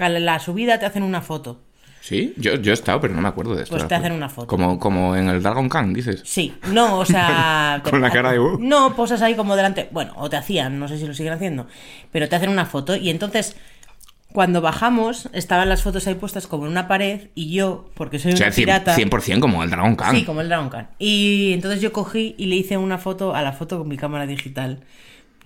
a 0.00 0.08
la, 0.08 0.20
la 0.20 0.38
subida 0.38 0.78
te 0.78 0.86
hacen 0.86 1.02
una 1.02 1.20
foto. 1.20 1.60
Sí, 2.00 2.32
yo, 2.38 2.54
yo 2.54 2.70
he 2.70 2.74
estado, 2.74 3.00
pero 3.00 3.12
no 3.14 3.20
me 3.20 3.28
acuerdo 3.28 3.54
de 3.56 3.64
esto. 3.64 3.74
Pues 3.74 3.86
te 3.88 3.94
hacen 3.94 4.12
una 4.12 4.28
foto. 4.30 4.46
Como, 4.46 4.78
como 4.78 5.16
en 5.16 5.28
el 5.28 5.42
Dragon 5.42 5.68
Khan, 5.68 5.92
dices. 5.92 6.22
Sí, 6.24 6.54
no, 6.72 7.00
o 7.00 7.04
sea... 7.04 7.82
Con 7.90 8.00
la 8.00 8.10
cara 8.10 8.30
de, 8.32 8.38
"Uh". 8.38 8.56
No, 8.60 8.94
posas 8.94 9.20
ahí 9.20 9.34
como 9.34 9.56
delante. 9.56 9.88
Bueno, 9.90 10.12
o 10.16 10.30
te 10.30 10.36
hacían, 10.36 10.78
no 10.78 10.86
sé 10.88 10.96
si 10.96 11.06
lo 11.06 11.12
siguen 11.12 11.32
haciendo, 11.34 11.66
pero 12.12 12.28
te 12.28 12.36
hacen 12.36 12.50
una 12.50 12.64
foto 12.66 12.94
y 12.96 13.10
entonces... 13.10 13.56
Cuando 14.32 14.60
bajamos, 14.60 15.30
estaban 15.32 15.68
las 15.70 15.82
fotos 15.82 16.06
ahí 16.06 16.14
puestas 16.14 16.46
como 16.46 16.66
en 16.66 16.72
una 16.72 16.86
pared 16.86 17.28
y 17.34 17.50
yo, 17.52 17.90
porque 17.94 18.18
soy 18.18 18.32
O 18.32 18.36
sea, 18.36 18.48
un 18.48 18.52
100%, 18.52 18.56
pirata... 18.56 18.96
100% 18.96 19.40
como 19.40 19.62
el 19.62 19.70
Dragon 19.70 19.96
Khan. 19.96 20.14
Sí, 20.14 20.24
como 20.24 20.42
el 20.42 20.48
Dragon 20.48 20.68
Khan. 20.68 20.88
Y 20.98 21.52
entonces 21.54 21.80
yo 21.80 21.92
cogí 21.92 22.34
y 22.36 22.46
le 22.46 22.56
hice 22.56 22.76
una 22.76 22.98
foto 22.98 23.34
a 23.34 23.40
la 23.42 23.52
foto 23.52 23.78
con 23.78 23.88
mi 23.88 23.96
cámara 23.96 24.26
digital. 24.26 24.80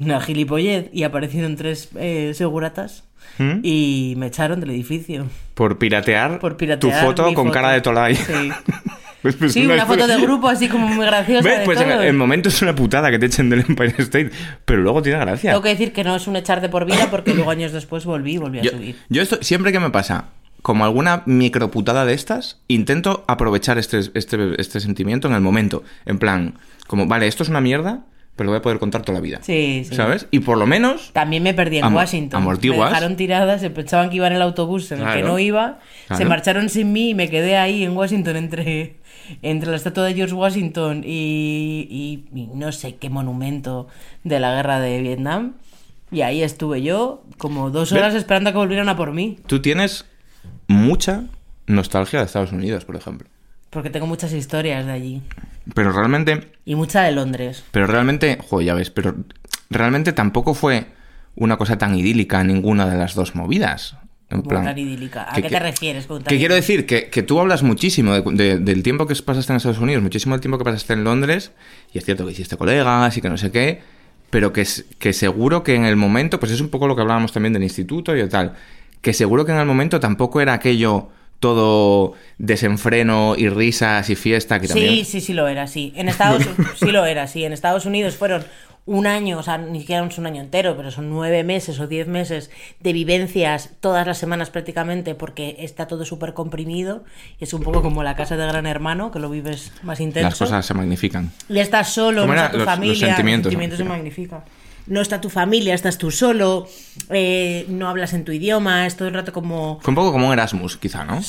Una 0.01 0.21
gilipollez 0.21 0.91
y 0.93 1.05
aparecieron 1.05 1.55
tres 1.55 1.91
eh, 1.97 2.33
seguratas 2.35 3.05
¿Mm? 3.39 3.61
y 3.63 4.15
me 4.17 4.27
echaron 4.27 4.59
del 4.59 4.71
edificio 4.71 5.27
Por 5.55 5.79
piratear, 5.79 6.41
por 6.41 6.57
piratear 6.57 6.93
tu 6.93 7.07
foto 7.07 7.25
con 7.35 7.35
foto. 7.47 7.51
cara 7.53 7.71
de 7.71 7.81
Tolai. 7.83 8.17
Sí. 8.17 8.51
Pues, 9.23 9.37
pues, 9.37 9.53
Sí, 9.53 9.65
una 9.67 9.87
foto 9.87 10.07
de 10.07 10.17
grupo 10.21 10.49
así 10.49 10.69
como 10.69 10.89
muy 10.89 11.07
graciosa. 11.07 11.49
¿Ves? 11.49 11.61
de 11.61 11.65
Pues 11.65 11.81
en 11.81 11.91
el 11.91 12.15
momento 12.15 12.49
es 12.49 12.61
una 12.63 12.75
putada 12.75 13.11
que 13.11 13.19
te 13.19 13.27
echen 13.27 13.49
del 13.49 13.61
Empire 13.61 13.95
State, 13.99 14.31
pero 14.65 14.83
luego 14.83 15.01
tiene 15.01 15.19
gracia. 15.21 15.53
Tengo 15.53 15.63
que 15.63 15.69
decir 15.71 15.93
que 15.93 16.05
no 16.05 16.17
es 16.17 16.27
un 16.27 16.37
echar 16.37 16.61
de 16.61 16.69
por 16.69 16.85
vida 16.85 17.09
porque 17.11 17.33
luego 17.35 17.51
años 17.51 17.73
después 17.73 18.05
volví 18.05 18.35
y 18.35 18.39
volví 18.39 18.59
a 18.59 18.63
Yo, 18.63 18.71
subir. 18.73 18.97
yo 19.09 19.23
esto, 19.23 19.39
siempre 19.43 19.73
que 19.73 19.81
me 19.81 19.91
pasa 19.91 20.27
como 20.63 20.85
alguna 20.85 21.23
microputada 21.27 22.05
de 22.05 22.15
estas, 22.15 22.61
intento 22.69 23.25
aprovechar 23.27 23.79
este, 23.79 24.01
este, 24.15 24.61
este 24.61 24.81
sentimiento 24.81 25.29
en 25.29 25.35
el 25.35 25.41
momento. 25.41 25.83
En 26.07 26.19
plan, 26.19 26.55
como, 26.87 27.07
vale, 27.07 27.27
esto 27.27 27.43
es 27.43 27.49
una 27.49 27.61
mierda, 27.61 28.05
pero 28.37 28.47
lo 28.47 28.53
voy 28.53 28.59
a 28.61 28.63
poder 28.63 28.79
contar 28.79 29.03
toda 29.03 29.19
la 29.19 29.21
vida. 29.21 29.41
Sí, 29.43 29.85
sí. 29.89 29.95
¿Sabes? 29.95 30.27
Y 30.31 30.39
por 30.41 30.57
lo 30.57 30.67
menos 30.67 31.11
También 31.13 31.43
me 31.43 31.53
perdí 31.53 31.79
en 31.79 31.93
Washington. 31.93 32.41
amortiguas. 32.41 32.91
Me 32.91 32.95
dejaron 32.97 33.17
tiradas, 33.17 33.61
se 33.61 33.71
pensaban 33.71 34.09
que 34.09 34.17
iba 34.17 34.27
en 34.29 34.35
el 34.35 34.43
autobús 34.43 34.91
en 34.93 35.03
el 35.03 35.13
que 35.13 35.23
no 35.23 35.39
iba. 35.39 35.81
Se 36.17 36.25
marcharon 36.25 36.69
sin 36.69 36.93
mí 36.93 37.11
y 37.11 37.15
me 37.15 37.29
quedé 37.29 37.57
ahí 37.57 37.83
en 37.85 37.97
Washington 37.97 38.37
entre, 38.37 38.97
entre 39.43 39.71
la 39.71 39.77
estatua 39.77 40.05
de 40.05 40.15
George 40.15 40.35
Washington 40.35 41.03
y, 41.05 41.87
y- 41.91 42.39
y 42.39 42.47
no 42.55 42.73
sé 42.73 42.97
qué 42.97 43.11
monumento 43.11 43.89
de 44.25 44.41
la 44.41 44.55
guerra 44.55 44.81
de 44.81 45.01
Vietnam. 45.01 45.55
Y 46.11 46.21
ahí 46.23 46.43
estuve 46.43 46.83
yo 46.83 47.23
como 47.39 47.71
dos 47.71 47.93
horas 47.93 48.15
esperando 48.15 48.51
a 48.51 48.53
que 48.53 48.59
volvieran 48.59 48.89
a 48.89 48.97
por 48.97 49.13
mí. 49.13 49.39
tú 49.47 49.63
tienes 49.63 50.05
mucha 50.69 51.25
nostalgia 51.67 52.19
de 52.21 52.27
Estados 52.27 52.53
Unidos, 52.53 52.85
por 52.85 52.97
ejemplo. 52.97 53.29
Porque 53.71 53.89
tengo 53.89 54.07
muchas 54.07 54.33
historias 54.33 54.85
de 54.85 54.93
allí. 54.93 55.23
Pero 55.75 55.93
realmente 55.93 56.53
Y 56.67 56.75
mucha 56.75 57.03
de 57.03 57.13
Londres. 57.13 57.65
Pero 57.71 57.87
realmente, 57.87 58.39
joder, 58.47 58.67
ya 58.67 58.75
ves, 58.75 58.91
pero 58.91 59.15
realmente 59.71 60.13
tampoco 60.13 60.53
fue 60.53 60.87
una 61.35 61.57
cosa 61.57 61.79
tan 61.79 61.95
idílica 61.95 62.45
ninguna 62.45 62.87
de 62.87 62.99
las 62.99 63.15
dos 63.15 63.35
movidas. 63.35 63.97
En 64.33 64.43
plan, 64.43 64.65
tan 64.65 64.79
idílica. 64.79 65.27
¿A 65.31 65.35
que- 65.35 65.43
qué 65.43 65.49
te 65.51 65.59
refieres 65.61 66.07
con 66.07 66.23
Que 66.23 66.39
quiero 66.39 66.55
decir 66.55 66.87
que, 66.87 67.09
que 67.11 67.23
tú 67.23 67.39
hablas 67.41 67.63
muchísimo 67.63 68.13
de- 68.15 68.23
de- 68.33 68.59
del 68.59 68.83
tiempo 68.83 69.07
que 69.07 69.15
pasaste 69.17 69.53
en 69.53 69.59
Estados 69.59 69.79
Unidos, 69.79 70.03
muchísimo 70.03 70.35
del 70.35 70.41
tiempo 70.41 70.59
que 70.59 70.65
pasaste 70.65 70.93
en 70.95 71.05
Londres, 71.05 71.53
y 71.93 71.99
es 71.99 72.05
cierto 72.05 72.25
que 72.27 72.33
hiciste 72.33 72.57
colegas 72.57 73.17
y 73.17 73.21
que 73.21 73.29
no 73.29 73.37
sé 73.37 73.51
qué, 73.51 73.81
pero 74.31 74.53
que, 74.53 74.67
que 74.99 75.13
seguro 75.13 75.63
que 75.63 75.75
en 75.75 75.85
el 75.85 75.97
momento, 75.97 76.41
pues 76.41 76.53
es 76.53 76.61
un 76.61 76.69
poco 76.71 76.87
lo 76.89 76.97
que 76.97 77.03
hablábamos 77.03 77.33
también 77.33 77.53
del 77.53 77.63
instituto 77.63 78.17
y 78.17 78.29
tal, 78.29 78.55
que 79.03 79.13
seguro 79.13 79.45
que 79.45 79.53
en 79.53 79.59
el 79.59 79.67
momento 79.67 80.01
tampoco 80.01 80.41
era 80.41 80.55
aquello 80.55 81.09
todo 81.41 82.15
desenfreno 82.39 83.35
y 83.37 83.49
risas 83.49 84.09
y 84.11 84.15
fiesta 84.15 84.61
que 84.61 84.69
también... 84.69 84.91
Sí, 84.95 85.05
sí, 85.05 85.21
sí 85.21 85.33
lo 85.33 85.49
era, 85.49 85.67
sí. 85.67 85.93
En 85.97 86.09
Estados 86.09 86.45
sí 86.77 86.87
lo 86.93 87.05
era, 87.05 87.27
sí. 87.27 87.45
En 87.45 87.53
Estados 87.53 87.85
Unidos 87.85 88.15
fueron 88.17 88.45
un 88.85 89.07
año, 89.07 89.39
o 89.39 89.43
sea, 89.45 89.59
ni 89.59 89.81
siquiera 89.81 90.05
es 90.05 90.19
un 90.19 90.27
año 90.27 90.41
entero, 90.41 90.77
pero 90.77 90.91
son 90.91 91.09
nueve 91.09 91.45
meses 91.45 91.79
o 91.79 91.87
diez 91.87 92.09
meses 92.09 92.51
de 92.81 92.93
vivencias 92.93 93.71
todas 93.81 94.07
las 94.07 94.19
semanas 94.19 94.51
prácticamente, 94.51 95.15
porque 95.15 95.55
está 95.61 95.87
todo 95.87 96.05
súper 96.05 96.35
comprimido. 96.35 97.05
Y 97.39 97.45
es 97.45 97.53
un 97.55 97.63
poco 97.63 97.81
como 97.83 98.03
la 98.03 98.17
casa 98.17 98.37
de 98.37 98.45
Gran 98.47 98.67
Hermano, 98.67 99.13
que 99.13 99.21
lo 99.21 99.31
vives 99.31 99.73
más 99.85 100.01
intenso. 100.01 100.29
Las 100.29 100.39
cosas 100.39 100.67
se 100.67 100.75
magnifican. 100.75 101.31
Y 101.49 101.61
estás 101.61 101.91
solo, 101.91 102.23
¿Cómo 102.23 102.35
no 102.35 102.41
está 102.41 102.51
tu 102.51 102.59
Los- 102.59 102.67
los 102.67 102.75
familia. 102.75 103.17
sentimientos 103.17 103.79
se 103.79 103.85
magnifican. 103.85 104.41
No 104.89 105.01
está 105.01 105.21
tu 105.21 105.31
familia, 105.31 105.75
estás 105.75 105.97
tú 105.97 106.11
solo, 106.11 106.67
eh, 107.09 107.67
no 107.69 107.89
hablas 107.89 108.15
en 108.15 108.25
tu 108.25 108.33
idioma, 108.33 108.85
es 108.87 108.97
todo 108.97 109.07
el 109.07 109.15
rato 109.15 109.33
como... 109.33 109.79
Fue 109.81 109.93
un 109.93 109.95
poco 109.95 110.11
como 110.11 110.27
un 110.27 110.33
Erasmus, 110.33 110.77
quizá, 110.77 111.05
¿no? 111.05 111.21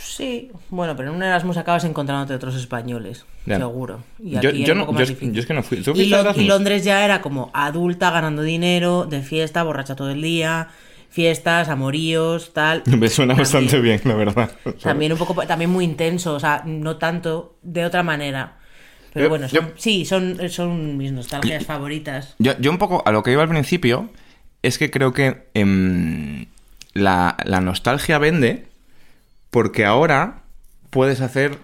Sí, 0.00 0.50
bueno, 0.70 0.96
pero 0.96 1.10
en 1.10 1.16
un 1.16 1.22
Erasmus 1.22 1.56
acabas 1.56 1.84
encontrándote 1.84 2.34
otros 2.34 2.54
españoles, 2.56 3.24
seguro. 3.46 4.02
Y 4.18 4.32
Yo- 4.32 4.38
aquí 4.50 4.64
yo 4.64 4.74
no- 4.74 4.92
yo 4.92 5.04
yo 5.04 5.40
es 5.40 5.46
que 5.46 5.54
no 5.54 5.62
fui. 5.62 5.78
¿Tú 5.82 5.92
Y, 5.94 6.06
Lo-? 6.06 6.22
Londres 6.34 6.84
ya 6.84 7.04
era 7.04 7.20
como 7.20 7.50
adulta, 7.54 8.10
ganando 8.10 8.42
dinero, 8.42 9.04
de 9.06 9.22
fiesta, 9.22 9.62
borracha 9.62 9.96
todo 9.96 10.10
el 10.10 10.22
día, 10.22 10.68
fiestas, 11.10 11.68
amoríos, 11.68 12.52
tal. 12.52 12.82
Me 12.86 13.08
suena 13.08 13.34
También- 13.34 13.38
bastante 13.38 13.80
bien, 13.80 14.00
la 14.04 14.14
verdad. 14.14 14.50
También 14.82 15.12
un 15.12 15.18
poco, 15.18 15.34
también 15.46 15.70
muy 15.70 15.84
intenso, 15.84 16.34
o 16.34 16.40
sea, 16.40 16.62
no 16.66 16.96
tanto, 16.96 17.56
de 17.62 17.84
otra 17.84 18.02
manera. 18.02 18.58
Pero 19.12 19.26
Yo- 19.26 19.30
bueno, 19.30 19.48
son- 19.48 19.72
sí, 19.76 20.04
son, 20.04 20.38
son 20.50 20.96
mis 20.96 21.12
nostalgias 21.12 21.64
favoritas. 21.64 22.34
Yo, 22.38 22.52
yo 22.60 22.70
un 22.70 22.78
poco 22.78 23.02
a 23.06 23.10
lo 23.12 23.22
que 23.22 23.32
iba 23.32 23.42
al 23.42 23.48
principio 23.48 24.10
es 24.62 24.78
que 24.78 24.90
creo 24.90 25.12
que 25.12 25.48
em, 25.54 26.46
la, 26.92 27.36
la 27.44 27.60
nostalgia 27.60 28.18
vende 28.18 28.67
porque 29.50 29.84
ahora 29.84 30.42
puedes 30.90 31.20
hacer 31.20 31.58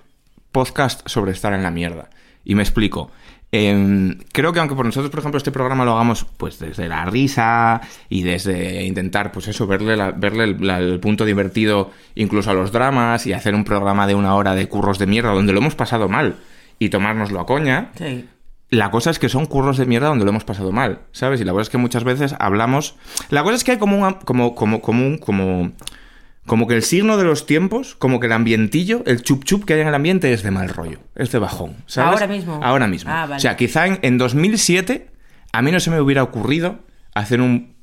podcast 0.52 1.06
sobre 1.08 1.32
estar 1.32 1.52
en 1.52 1.62
la 1.62 1.70
mierda. 1.70 2.10
Y 2.44 2.54
me 2.54 2.62
explico. 2.62 3.10
Em, 3.52 4.18
creo 4.32 4.52
que 4.52 4.58
aunque 4.58 4.74
por 4.74 4.84
nosotros, 4.84 5.10
por 5.10 5.20
ejemplo, 5.20 5.38
este 5.38 5.52
programa 5.52 5.84
lo 5.84 5.92
hagamos 5.92 6.26
pues 6.36 6.58
desde 6.58 6.88
la 6.88 7.04
risa 7.04 7.80
y 8.08 8.22
desde 8.22 8.82
intentar, 8.84 9.30
pues 9.30 9.46
eso, 9.46 9.66
verle, 9.68 9.96
la- 9.96 10.10
verle 10.10 10.44
el, 10.44 10.66
la- 10.66 10.78
el 10.78 10.98
punto 10.98 11.24
divertido 11.24 11.92
incluso 12.16 12.50
a 12.50 12.54
los 12.54 12.72
dramas 12.72 13.26
y 13.28 13.32
hacer 13.32 13.54
un 13.54 13.62
programa 13.64 14.08
de 14.08 14.16
una 14.16 14.34
hora 14.34 14.56
de 14.56 14.68
curros 14.68 14.98
de 14.98 15.06
mierda 15.06 15.30
donde 15.32 15.52
lo 15.52 15.60
hemos 15.60 15.76
pasado 15.76 16.08
mal 16.08 16.36
y 16.80 16.88
tomárnoslo 16.88 17.38
a 17.38 17.46
coña, 17.46 17.92
Sí. 17.96 18.28
la 18.70 18.90
cosa 18.90 19.10
es 19.10 19.20
que 19.20 19.28
son 19.28 19.46
curros 19.46 19.76
de 19.78 19.86
mierda 19.86 20.08
donde 20.08 20.24
lo 20.24 20.30
hemos 20.32 20.44
pasado 20.44 20.72
mal, 20.72 21.02
¿sabes? 21.12 21.40
Y 21.40 21.44
la 21.44 21.52
cosa 21.52 21.62
es 21.62 21.70
que 21.70 21.78
muchas 21.78 22.02
veces 22.02 22.34
hablamos. 22.40 22.96
La 23.30 23.44
cosa 23.44 23.54
es 23.54 23.62
que 23.62 23.70
hay 23.72 23.78
como 23.78 23.96
un. 24.04 24.14
como, 24.14 24.56
como, 24.56 24.80
como, 24.80 25.20
como, 25.20 25.72
como 26.46 26.66
que 26.66 26.74
el 26.74 26.82
signo 26.82 27.16
de 27.16 27.24
los 27.24 27.46
tiempos, 27.46 27.94
como 27.94 28.20
que 28.20 28.26
el 28.26 28.32
ambientillo, 28.32 29.02
el 29.06 29.22
chup 29.22 29.44
chup 29.44 29.64
que 29.64 29.74
hay 29.74 29.80
en 29.80 29.88
el 29.88 29.94
ambiente 29.94 30.32
es 30.32 30.42
de 30.42 30.50
mal 30.50 30.68
rollo, 30.68 30.98
es 31.14 31.32
de 31.32 31.38
bajón, 31.38 31.76
¿sabes? 31.86 32.20
Ahora 32.20 32.26
mismo. 32.26 32.60
Ahora 32.62 32.86
mismo. 32.86 33.10
Ah, 33.10 33.22
vale. 33.22 33.36
O 33.36 33.40
sea, 33.40 33.56
quizá 33.56 33.86
en, 33.86 33.98
en 34.02 34.18
2007 34.18 35.08
a 35.52 35.62
mí 35.62 35.70
no 35.70 35.80
se 35.80 35.90
me 35.90 36.00
hubiera 36.00 36.22
ocurrido 36.22 36.80
hacer 37.14 37.40
un. 37.40 37.74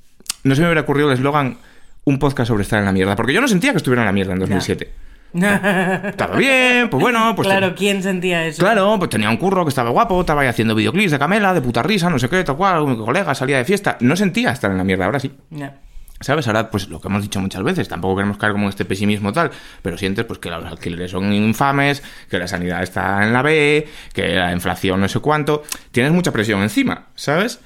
No 0.44 0.56
se 0.56 0.62
me 0.62 0.68
hubiera 0.68 0.82
ocurrido 0.82 1.10
el 1.10 1.14
eslogan 1.16 1.58
un 2.04 2.20
podcast 2.20 2.50
sobre 2.50 2.64
estar 2.64 2.80
en 2.80 2.86
la 2.86 2.92
mierda, 2.92 3.16
porque 3.16 3.34
yo 3.34 3.42
no 3.42 3.48
sentía 3.48 3.72
que 3.72 3.78
estuviera 3.78 4.02
en 4.02 4.08
la 4.08 4.12
mierda 4.12 4.34
en 4.34 4.40
2007. 4.40 4.92
Estaba 5.34 6.36
bien, 6.36 6.90
pues 6.90 7.00
bueno, 7.00 7.34
pues. 7.36 7.48
claro, 7.48 7.74
¿quién 7.74 8.04
sentía 8.04 8.46
eso? 8.46 8.60
Claro, 8.60 8.98
pues 9.00 9.10
tenía 9.10 9.30
un 9.30 9.38
curro 9.38 9.64
que 9.64 9.70
estaba 9.70 9.90
guapo, 9.90 10.20
estaba 10.20 10.42
ahí 10.42 10.50
haciendo 10.50 10.76
videoclips 10.76 11.12
de 11.12 11.20
Camela, 11.20 11.54
de 11.54 11.62
puta 11.62 11.82
risa, 11.82 12.10
no 12.10 12.20
sé 12.20 12.28
qué, 12.28 12.44
tal 12.44 12.58
cual, 12.58 12.82
un 12.82 12.98
colega 12.98 13.34
salía 13.34 13.58
de 13.58 13.64
fiesta. 13.64 13.98
No 14.02 14.18
sentía 14.18 14.52
estar 14.52 14.70
en 14.70 14.78
la 14.78 14.84
mierda, 14.84 15.06
ahora 15.06 15.22
sí. 15.22 15.32
Ya. 15.52 15.78
¿Sabes? 16.22 16.48
Ahora, 16.48 16.70
pues 16.72 16.88
lo 16.90 17.02
que 17.02 17.08
hemos 17.08 17.22
dicho 17.22 17.40
muchas 17.42 17.64
veces, 17.64 17.88
tampoco 17.88 18.16
queremos 18.18 18.38
caer 18.38 18.54
como 18.54 18.66
en 18.66 18.70
este 18.70 18.86
pesimismo 18.86 19.34
tal, 19.34 19.52
pero 19.82 19.98
sientes 19.98 20.24
pues 20.26 20.40
que 20.40 20.50
los 20.50 20.64
alquileres 20.66 21.12
son 21.12 21.34
infames, 21.34 22.02
que 22.30 22.40
la 22.40 22.48
sanidad 22.48 22.84
está 22.84 23.24
en 23.24 23.34
la 23.34 23.42
B, 23.42 23.88
que 24.14 24.28
la 24.36 24.52
inflación 24.54 25.02
no 25.02 25.08
sé 25.10 25.20
cuánto. 25.20 25.64
Tienes 25.92 26.12
mucha 26.12 26.32
presión 26.32 26.62
encima, 26.62 27.08
¿sabes? 27.16 27.60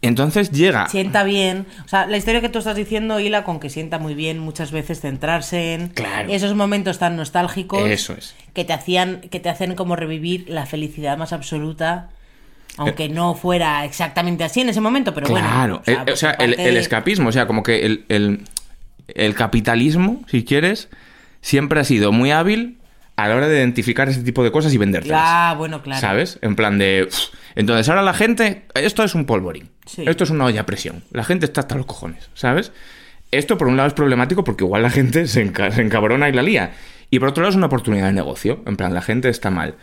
Entonces 0.00 0.52
llega. 0.52 0.88
Sienta 0.88 1.24
bien. 1.24 1.66
O 1.84 1.88
sea, 1.88 2.06
la 2.06 2.16
historia 2.16 2.40
que 2.40 2.48
tú 2.48 2.60
estás 2.60 2.76
diciendo 2.76 3.18
hila 3.18 3.42
con 3.42 3.58
que 3.58 3.68
sienta 3.68 3.98
muy 3.98 4.14
bien 4.14 4.38
muchas 4.38 4.70
veces 4.70 5.00
centrarse 5.00 5.74
en 5.74 5.88
Claro. 5.88 6.32
esos 6.32 6.54
momentos 6.54 7.00
tan 7.00 7.16
nostálgicos 7.16 7.82
Eso 7.90 8.12
es. 8.12 8.36
que 8.54 8.64
te 8.64 8.72
hacían 8.72 9.22
que 9.22 9.40
te 9.40 9.48
hacen 9.48 9.74
como 9.74 9.96
revivir 9.96 10.44
la 10.48 10.66
felicidad 10.66 11.18
más 11.18 11.32
absoluta 11.32 12.10
aunque 12.78 13.08
no 13.08 13.34
fuera 13.34 13.84
exactamente 13.84 14.44
así 14.44 14.60
en 14.60 14.68
ese 14.70 14.80
momento 14.80 15.12
pero 15.14 15.26
Claro, 15.26 15.82
bueno 15.86 16.02
el- 16.06 16.12
o 16.12 16.16
sea, 16.16 16.30
el, 16.32 16.54
parte 16.54 16.68
el 16.68 16.76
escapismo, 16.76 17.28
o 17.28 17.32
sea, 17.32 17.46
como 17.46 17.62
que 17.62 17.84
el, 17.84 18.04
el- 18.08 18.40
el 19.08 19.34
capitalismo, 19.34 20.22
si 20.28 20.44
quieres, 20.44 20.88
siempre 21.40 21.80
ha 21.80 21.84
sido 21.84 22.12
muy 22.12 22.30
hábil 22.30 22.78
a 23.16 23.26
la 23.28 23.34
hora 23.36 23.48
de 23.48 23.58
identificar 23.58 24.08
ese 24.08 24.22
tipo 24.22 24.44
de 24.44 24.52
cosas 24.52 24.72
y 24.74 24.78
vendértelas. 24.78 25.20
ah 25.22 25.54
bueno 25.58 25.82
claro 25.82 26.00
¿Sabes? 26.00 26.38
En 26.42 26.54
plan 26.56 26.78
de. 26.78 27.06
"Pff". 27.10 27.34
Entonces 27.56 27.88
ahora 27.88 28.02
la 28.02 28.14
gente. 28.14 28.66
Esto 28.74 29.02
es 29.02 29.14
un 29.16 29.24
polvorín. 29.24 29.70
Sí. 29.86 30.04
Esto 30.06 30.22
es 30.24 30.30
una 30.30 30.44
olla 30.44 30.60
a 30.60 30.66
presión. 30.66 31.02
La 31.10 31.24
gente 31.24 31.44
está 31.46 31.62
hasta 31.62 31.74
los 31.74 31.86
cojones, 31.86 32.30
¿sabes? 32.34 32.70
Esto 33.32 33.58
por 33.58 33.66
un 33.66 33.76
lado 33.76 33.88
es 33.88 33.94
problemático 33.94 34.44
porque 34.44 34.62
igual 34.64 34.82
la 34.82 34.90
gente 34.90 35.26
se, 35.26 35.44
enca- 35.44 35.72
se 35.72 35.82
encabrona 35.82 36.28
y 36.28 36.32
la 36.32 36.42
lía. 36.42 36.72
Y 37.10 37.18
por 37.18 37.30
otro 37.30 37.42
lado 37.42 37.50
es 37.50 37.56
una 37.56 37.66
oportunidad 37.66 38.06
de 38.06 38.12
negocio. 38.12 38.62
En 38.66 38.76
plan, 38.76 38.94
la 38.94 39.02
gente 39.02 39.28
está 39.30 39.50
mal. 39.50 39.74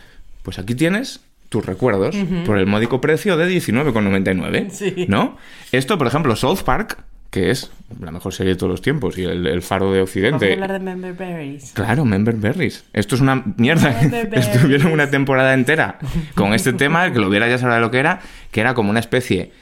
Pues 0.42 0.58
aquí 0.58 0.74
tienes 0.74 1.20
tus 1.48 1.64
recuerdos 1.64 2.16
por 2.44 2.58
el 2.58 2.66
módico 2.66 3.00
precio 3.00 3.36
de 3.36 3.48
19,99. 3.48 4.70
Sí. 4.70 5.06
¿No? 5.08 5.36
Esto, 5.72 5.98
por 5.98 6.06
ejemplo, 6.06 6.34
South 6.36 6.60
Park, 6.64 6.98
que 7.30 7.50
es 7.50 7.70
la 8.00 8.10
mejor 8.10 8.32
serie 8.32 8.54
de 8.54 8.58
todos 8.58 8.70
los 8.70 8.82
tiempos 8.82 9.18
y 9.18 9.24
el, 9.24 9.46
el 9.46 9.62
faro 9.62 9.86
de 9.92 9.98
Vamos 9.98 10.00
a 10.00 10.04
Occidente. 10.10 10.52
hablar 10.54 10.72
de 10.72 10.78
Member 10.80 11.12
Berries 11.12 11.72
Claro, 11.74 12.04
Member 12.04 12.34
Berries. 12.34 12.84
Esto 12.92 13.14
es 13.14 13.20
una 13.20 13.42
mierda. 13.56 13.90
Berries. 14.10 14.46
Estuvieron 14.48 14.92
una 14.92 15.10
temporada 15.10 15.52
entera 15.54 15.98
con 16.34 16.54
este 16.54 16.72
tema, 16.72 17.12
que 17.12 17.18
lo 17.18 17.28
hubiera 17.28 17.48
ya 17.48 17.58
sabrá 17.58 17.78
lo 17.80 17.90
que 17.90 17.98
era, 17.98 18.20
que 18.50 18.60
era 18.60 18.74
como 18.74 18.90
una 18.90 19.00
especie. 19.00 19.52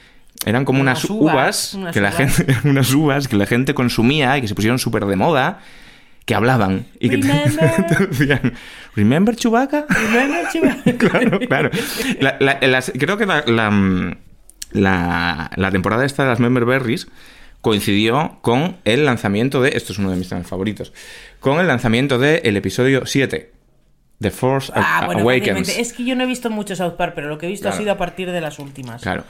Eran 0.45 0.63
como 0.65 0.81
unas, 0.81 1.05
Unas 1.05 1.21
uvas, 1.21 1.33
uvas, 1.33 1.73
unas 1.75 1.93
que 1.93 2.01
la 2.01 2.11
gente, 2.11 2.45
unas 2.69 2.93
uvas 2.93 3.27
que 3.27 3.35
la 3.35 3.45
gente 3.45 3.73
consumía 3.73 4.37
y 4.37 4.41
que 4.41 4.47
se 4.47 4.55
pusieron 4.55 4.79
súper 4.79 5.05
de 5.05 5.15
moda, 5.15 5.59
que 6.25 6.33
hablaban 6.35 6.87
y 6.99 7.09
que 7.09 7.17
te, 7.19 7.27
Remember. 7.27 7.85
te 7.97 8.07
decían, 8.07 8.53
¿Remember 8.95 9.35
Chewbacca? 9.35 9.85
Remember, 9.87 10.47
chiva? 10.51 10.75
claro, 10.97 11.39
claro. 11.39 11.69
La- 12.19 12.37
la- 12.39 12.59
las- 12.67 12.91
creo 12.97 13.17
que 13.17 13.25
la, 13.25 13.43
la, 14.71 15.71
temporada 15.71 16.05
esta 16.05 16.23
de 16.23 16.29
las 16.29 16.39
Member 16.39 16.65
Berries 16.65 17.07
coincidió 17.61 18.37
con 18.41 18.77
el 18.85 19.05
lanzamiento 19.05 19.61
de. 19.61 19.69
Esto 19.75 19.93
es 19.93 19.99
uno 19.99 20.11
de 20.11 20.17
mis 20.17 20.29
temas 20.29 20.47
favoritos. 20.47 20.93
Con 21.39 21.59
el 21.59 21.67
lanzamiento 21.67 22.17
del 22.19 22.57
episodio 22.57 23.05
7. 23.05 23.51
The 24.17 24.31
Force 24.31 24.71
ah 24.73 25.03
bueno 25.07 25.21
Awakens. 25.21 25.67
es 25.77 25.91
que 25.91 26.05
yo 26.05 26.15
no 26.15 26.23
he 26.23 26.25
visto 26.25 26.49
mucho 26.49 26.73
South 26.73 26.93
Park 26.93 27.11
pero 27.15 27.27
lo 27.27 27.37
que 27.37 27.47
he 27.47 27.49
visto 27.49 27.63
Claro. 27.63 27.75
ha 27.75 27.79
sido 27.79 27.91
a 27.91 27.97
partir 27.97 28.31
de 28.31 28.39
las 28.39 28.59
últimas 28.59 29.01
Claro. 29.01 29.25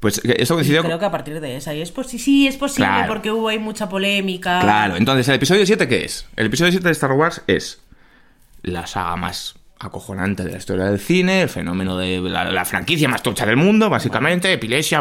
Pues 0.00 0.20
que 0.20 0.36
esto 0.38 0.54
coincidió 0.54 0.82
Creo 0.82 0.98
que 0.98 1.04
a 1.06 1.10
partir 1.10 1.40
de 1.40 1.56
esa. 1.56 1.74
Y 1.74 1.80
es 1.80 1.94
posi- 1.94 2.18
sí, 2.18 2.46
es 2.46 2.56
posible 2.56 2.86
Claro. 2.88 3.08
porque 3.08 3.30
hubo 3.32 3.48
ahí 3.48 3.58
mucha 3.58 3.88
polémica. 3.88 4.60
Claro, 4.60 4.96
entonces, 4.96 5.26
¿el 5.28 5.36
episodio 5.36 5.64
7 5.64 5.88
qué 5.88 6.04
es? 6.04 6.26
El 6.36 6.46
episodio 6.46 6.70
7 6.72 6.86
de 6.86 6.92
Star 6.92 7.12
Wars 7.12 7.42
es 7.46 7.80
la 8.62 8.86
saga 8.86 9.16
más 9.16 9.54
acojonante 9.78 10.42
de 10.44 10.52
la 10.52 10.58
historia 10.58 10.84
del 10.86 10.98
cine, 10.98 11.42
el 11.42 11.48
fenómeno 11.48 11.96
de 11.96 12.20
la, 12.20 12.50
la 12.50 12.64
franquicia 12.64 13.08
más 13.08 13.22
tocha 13.22 13.46
del 13.46 13.56
mundo, 13.56 13.88
básicamente, 13.90 14.52
epilepsia, 14.52 15.00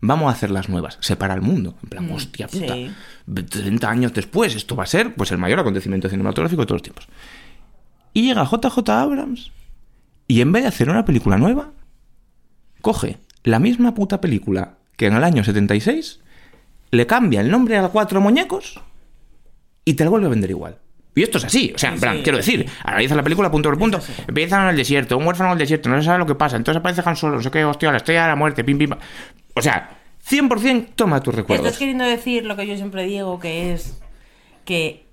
vamos 0.00 0.28
a 0.28 0.30
hacer 0.30 0.50
las 0.50 0.68
nuevas, 0.68 0.98
separa 1.00 1.34
el 1.34 1.40
mundo, 1.40 1.74
en 1.82 1.88
plan, 1.88 2.10
hostia 2.12 2.46
puta, 2.48 2.74
sí. 2.74 2.90
30 3.50 3.90
años 3.90 4.12
después, 4.12 4.54
esto 4.54 4.76
va 4.76 4.84
a 4.84 4.86
ser 4.86 5.14
pues 5.14 5.30
el 5.32 5.38
mayor 5.38 5.58
acontecimiento 5.60 6.08
cinematográfico 6.08 6.62
de 6.62 6.66
todos 6.66 6.76
los 6.76 6.82
tiempos. 6.82 7.08
Y 8.12 8.22
llega 8.28 8.44
JJ 8.44 8.88
Abrams 8.90 9.50
y 10.28 10.40
en 10.42 10.52
vez 10.52 10.62
de 10.62 10.68
hacer 10.68 10.90
una 10.90 11.04
película 11.04 11.36
nueva, 11.38 11.70
coge 12.82 13.18
la 13.48 13.58
misma 13.58 13.94
puta 13.94 14.20
película 14.20 14.74
que 14.96 15.06
en 15.06 15.14
el 15.14 15.24
año 15.24 15.42
76, 15.42 16.20
le 16.90 17.06
cambia 17.06 17.40
el 17.40 17.50
nombre 17.50 17.78
a 17.78 17.88
cuatro 17.88 18.20
muñecos 18.20 18.80
y 19.84 19.94
te 19.94 20.04
la 20.04 20.10
vuelve 20.10 20.26
a 20.26 20.30
vender 20.30 20.50
igual. 20.50 20.76
Y 21.14 21.22
esto 21.22 21.38
es 21.38 21.44
así, 21.44 21.72
o 21.74 21.78
sea, 21.78 21.94
en 21.94 22.00
plan, 22.00 22.16
Sí, 22.16 22.22
quiero 22.22 22.38
decir, 22.38 22.68
analiza 22.84 23.14
la 23.16 23.22
película 23.22 23.50
punto 23.50 23.70
por 23.70 23.78
punto, 23.78 23.96
así. 23.98 24.12
empiezan 24.26 24.64
en 24.64 24.68
el 24.70 24.76
desierto, 24.76 25.16
un 25.16 25.26
huérfano 25.26 25.50
en 25.50 25.52
el 25.54 25.58
desierto, 25.58 25.88
no 25.88 25.98
se 25.98 26.04
sabe 26.04 26.18
lo 26.18 26.26
que 26.26 26.34
pasa, 26.34 26.56
entonces 26.56 26.78
aparece 26.78 27.02
Han 27.04 27.16
Solo, 27.16 27.36
no 27.36 27.42
sé 27.42 27.50
qué, 27.50 27.64
hostia, 27.64 27.90
la 27.90 27.96
estrella 27.96 28.22
de 28.22 28.28
la 28.28 28.36
muerte, 28.36 28.62
pim, 28.64 28.76
pim, 28.76 28.90
pam. 28.90 28.98
O 29.54 29.62
sea, 29.62 29.96
100% 30.28 30.88
toma 30.94 31.22
tus 31.22 31.34
recuerdos. 31.34 31.66
Estás 31.66 31.78
queriendo 31.78 32.04
decir 32.04 32.44
lo 32.44 32.54
que 32.56 32.66
yo 32.66 32.76
siempre 32.76 33.04
digo, 33.04 33.40
que 33.40 33.72
es 33.72 33.98
que 34.64 35.06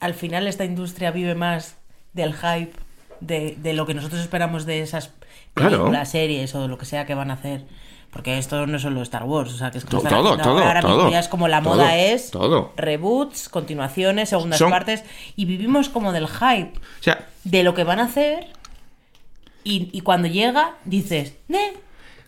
al 0.00 0.14
final 0.14 0.48
esta 0.48 0.64
industria 0.64 1.12
vive 1.12 1.34
más 1.34 1.76
del 2.12 2.34
hype 2.34 2.72
de, 3.20 3.56
de 3.62 3.72
lo 3.74 3.86
que 3.86 3.94
nosotros 3.94 4.20
esperamos 4.20 4.66
de 4.66 4.80
esas 4.80 5.12
Claro. 5.54 5.78
películas, 5.78 6.10
series 6.10 6.54
o 6.54 6.62
de 6.62 6.68
lo 6.68 6.78
que 6.78 6.84
sea 6.84 7.06
que 7.06 7.14
van 7.14 7.30
a 7.30 7.34
hacer. 7.34 7.64
Porque 8.10 8.38
esto 8.38 8.64
no 8.68 8.76
es 8.76 8.82
solo 8.82 9.02
Star 9.02 9.24
Wars, 9.24 9.52
o 9.52 9.56
sea, 9.56 9.72
que 9.72 9.78
es 9.78 9.84
que 9.84 9.90
todo, 9.90 10.02
todo, 10.08 10.58
ahora 10.62 10.82
mismo 10.82 10.96
todo, 10.98 11.10
ya 11.10 11.18
es 11.18 11.26
como 11.26 11.48
la 11.48 11.60
todo, 11.60 11.74
moda 11.74 11.96
es 11.96 12.30
todo. 12.30 12.72
reboots, 12.76 13.48
continuaciones, 13.48 14.28
segundas 14.28 14.58
Son- 14.60 14.70
partes 14.70 15.02
y 15.34 15.46
vivimos 15.46 15.88
como 15.88 16.12
del 16.12 16.28
hype 16.28 16.78
O 16.78 17.02
sea, 17.02 17.26
de 17.42 17.64
lo 17.64 17.74
que 17.74 17.82
van 17.82 17.98
a 17.98 18.04
hacer 18.04 18.46
y, 19.64 19.88
y 19.92 20.00
cuando 20.02 20.28
llega 20.28 20.74
dices, 20.84 21.34
"Ne", 21.48 21.72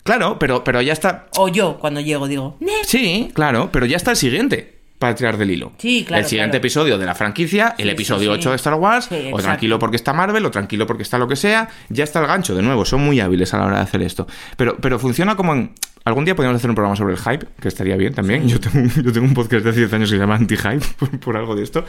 claro, 0.03 0.37
pero, 0.39 0.63
pero 0.65 0.81
ya 0.81 0.91
está. 0.93 1.27
o 1.37 1.47
yo 1.47 1.77
cuando 1.79 2.01
llego 2.01 2.27
digo, 2.27 2.57
"Ne". 2.59 2.71
Sí, 2.83 3.31
claro, 3.33 3.69
pero 3.71 3.85
ya 3.85 3.95
está 3.97 4.11
el 4.11 4.17
siguiente 4.17 4.76
para 4.99 5.13
tirar 5.15 5.37
del 5.37 5.51
hilo. 5.51 5.73
Sí, 5.77 6.03
claro, 6.07 6.23
El 6.23 6.27
siguiente 6.29 6.51
claro. 6.51 6.61
episodio 6.61 6.97
de 6.97 7.05
la 7.05 7.13
franquicia, 7.15 7.75
el 7.77 7.89
episodio 7.89 8.31
sí, 8.33 8.37
sí. 8.37 8.39
8 8.41 8.49
de 8.49 8.55
Star 8.55 8.73
Wars, 8.75 9.09
o 9.31 9.37
tranquilo 9.39 9.77
porque 9.79 9.95
está 9.95 10.13
Marvel, 10.13 10.45
o 10.45 10.51
tranquilo 10.51 10.87
porque 10.87 11.03
está 11.03 11.17
lo 11.17 11.27
que 11.27 11.35
sea, 11.35 11.69
ya 11.89 12.03
está 12.03 12.19
el 12.19 12.27
gancho, 12.27 12.55
de 12.55 12.61
nuevo, 12.63 12.83
son 12.85 13.01
muy 13.01 13.19
hábiles 13.19 13.53
a 13.53 13.59
la 13.59 13.65
hora 13.65 13.75
de 13.77 13.83
hacer 13.83 14.01
esto. 14.01 14.25
Pero, 14.57 14.77
pero 14.77 14.97
funciona 14.99 15.35
como 15.35 15.53
en... 15.53 15.73
Algún 16.03 16.23
día 16.23 16.35
podríamos 16.35 16.59
hacer 16.59 16.69
un 16.69 16.75
programa 16.75 16.95
sobre 16.95 17.13
el 17.15 17.19
hype, 17.19 17.45
que 17.61 17.67
estaría 17.67 17.97
bien 17.97 18.13
también. 18.13 18.47
Yo, 18.47 18.59
tengo, 18.61 18.79
un- 18.79 18.89
yo 19.03 19.11
tengo 19.11 19.27
un 19.27 19.33
podcast 19.33 19.63
de 19.65 19.69
hace 19.71 19.79
10 19.81 19.93
años 19.93 20.09
que 20.09 20.15
se 20.15 20.19
llama 20.21 20.35
Anti-Hype, 20.35 20.85
por, 20.97 21.19
por 21.19 21.37
algo 21.37 21.53
de 21.55 21.63
esto. 21.63 21.83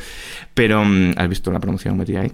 Pero, 0.55 0.85
mm, 0.85 1.13
¿has 1.17 1.29
visto 1.29 1.53
la 1.53 1.61
promoción 1.61 1.97
metí 1.97 2.17
ahí? 2.17 2.33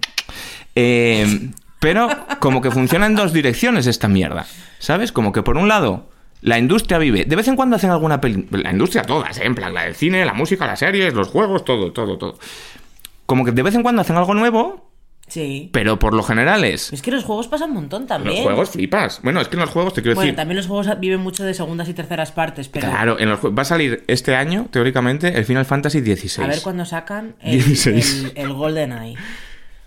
Eh, 0.75 1.51
pero 1.79 2.09
como 2.41 2.63
que 2.63 2.71
funciona 2.71 3.07
en 3.07 3.15
dos 3.15 3.33
direcciones 3.33 3.87
esta 3.87 4.09
mierda, 4.09 4.47
¿sabes? 4.79 5.13
Como 5.13 5.33
que 5.33 5.43
por 5.43 5.57
un 5.57 5.69
lado... 5.69 6.11
La 6.45 6.59
industria 6.59 6.99
vive. 6.99 7.25
De 7.25 7.37
vez 7.37 7.49
en 7.49 7.57
cuando 7.57 7.77
hacen 7.77 7.91
alguna 7.91 8.21
peli. 8.21 8.47
La 8.51 8.71
industria 8.71 9.03
todas, 9.03 9.39
¿eh? 9.39 9.45
En 9.47 9.55
plan, 9.55 9.73
la 9.73 9.85
del 9.85 9.95
cine, 9.95 10.25
la 10.27 10.35
música, 10.35 10.67
las 10.67 10.79
series, 10.79 11.15
los 11.15 11.29
juegos, 11.29 11.65
todo, 11.65 11.93
todo, 11.93 12.19
todo. 12.19 12.39
Como 13.27 13.45
que 13.47 13.53
de 13.53 13.63
vez 13.63 13.75
en 13.75 13.83
cuando 13.83 14.03
hacen 14.03 14.17
algo 14.17 14.35
nuevo, 14.35 14.91
Sí. 15.27 15.71
pero 15.73 15.99
por 15.99 16.13
lo 16.13 16.23
general 16.23 16.63
es. 16.65 16.93
Es 16.93 17.01
que 17.01 17.11
los 17.11 17.25
juegos 17.25 17.49
pasan 17.49 17.71
un 17.71 17.77
montón 17.77 18.03
En 18.03 18.09
también. 18.09 18.35
los 18.37 18.45
juegos 18.45 18.69
flipas. 18.71 19.21
Bueno, 19.23 19.41
es 19.41 19.49
que 19.49 19.57
en 19.57 19.61
los 19.61 19.71
juegos 19.71 19.95
te 19.95 20.03
quiero 20.03 20.17
Bueno, 20.17 20.27
decir. 20.27 20.37
también 20.37 20.59
los 20.59 20.67
juegos 20.67 20.87
viven 21.01 21.21
mucho 21.21 21.45
de 21.45 21.55
segundas 21.55 21.89
y 21.89 21.95
terceras 21.95 22.31
partes, 22.33 22.69
pero 22.69 22.89
Claro, 22.89 23.19
en 23.19 23.31
los 23.31 23.41
va 23.43 23.63
a 23.63 23.65
salir 23.65 24.05
este 24.07 24.37
año, 24.37 24.69
teóricamente, 24.71 25.29
el 25.39 25.47
Final 25.47 25.65
Fantasy 25.65 26.01
XVI. 26.01 26.45
a 26.45 26.49
ver 26.49 26.61
cuándo 26.61 26.85
sacan 26.85 27.37
el, 27.41 27.53
16. 27.65 28.33
el, 28.35 28.45
el 28.45 28.53
GoldenEye. 28.53 29.17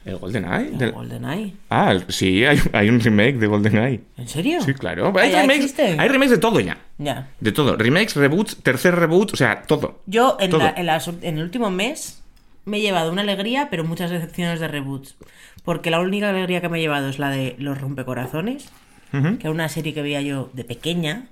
¿El 0.08 0.18
GoldenEye? 0.18 0.68
El 0.70 0.78
Del- 0.78 0.92
GoldenEye. 0.92 1.54
Ah, 1.70 1.92
el- 1.92 2.06
sí, 2.12 2.46
hay, 2.46 2.60
hay 2.74 2.90
un 2.90 3.00
remake 3.00 3.38
de 3.38 3.48
GoldenEye. 3.48 4.02
¿En 4.18 4.28
serio? 4.28 4.62
Sí, 4.62 4.74
claro. 4.74 5.12
Ah, 5.16 5.22
Hay 5.22 5.32
¿ya 5.32 5.42
remakes, 5.42 5.58
existe? 5.66 5.96
hay 6.00 6.08
remakes 6.10 6.32
de 6.32 6.38
todo 6.38 6.60
ya. 6.60 6.78
Ya. 6.98 7.30
De 7.40 7.52
todo. 7.52 7.76
Remakes, 7.76 8.16
reboots, 8.16 8.58
tercer 8.64 8.96
reboot, 8.96 9.34
o 9.34 9.36
sea, 9.36 9.64
todo. 9.64 10.02
Yo 10.06 10.38
en, 10.40 10.50
Todo. 10.52 10.62
la- 10.64 10.74
en 10.78 10.86
las- 10.86 11.08
en 11.08 11.38
el 11.38 11.44
último 11.44 11.70
mes 11.70 12.22
me 12.66 12.78
he 12.78 12.82
llevado 12.82 13.12
una 13.12 13.22
alegría, 13.22 13.68
pero 13.70 13.84
muchas 13.84 14.10
decepciones 14.12 14.60
de 14.60 14.68
reboots. 14.68 15.16
Porque 15.64 15.92
la 15.92 16.00
única 16.00 16.30
alegría 16.30 16.62
que 16.62 16.70
me 16.70 16.78
he 16.78 16.82
llevado 16.82 17.10
es 17.10 17.20
la 17.20 17.30
de 17.30 17.56
Los 17.60 17.80
Rompecorazones, 17.80 18.70
que 19.12 19.18
era 19.42 19.52
una 19.52 19.70
serie 19.70 19.94
que 19.94 20.02
veía 20.02 20.22
yo 20.22 20.50
de 20.54 20.64
pequeña, 20.64 21.28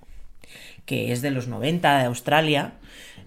que 0.85 1.11
es 1.11 1.21
de 1.21 1.31
los 1.31 1.47
90, 1.47 1.97
de 1.99 2.05
Australia. 2.05 2.73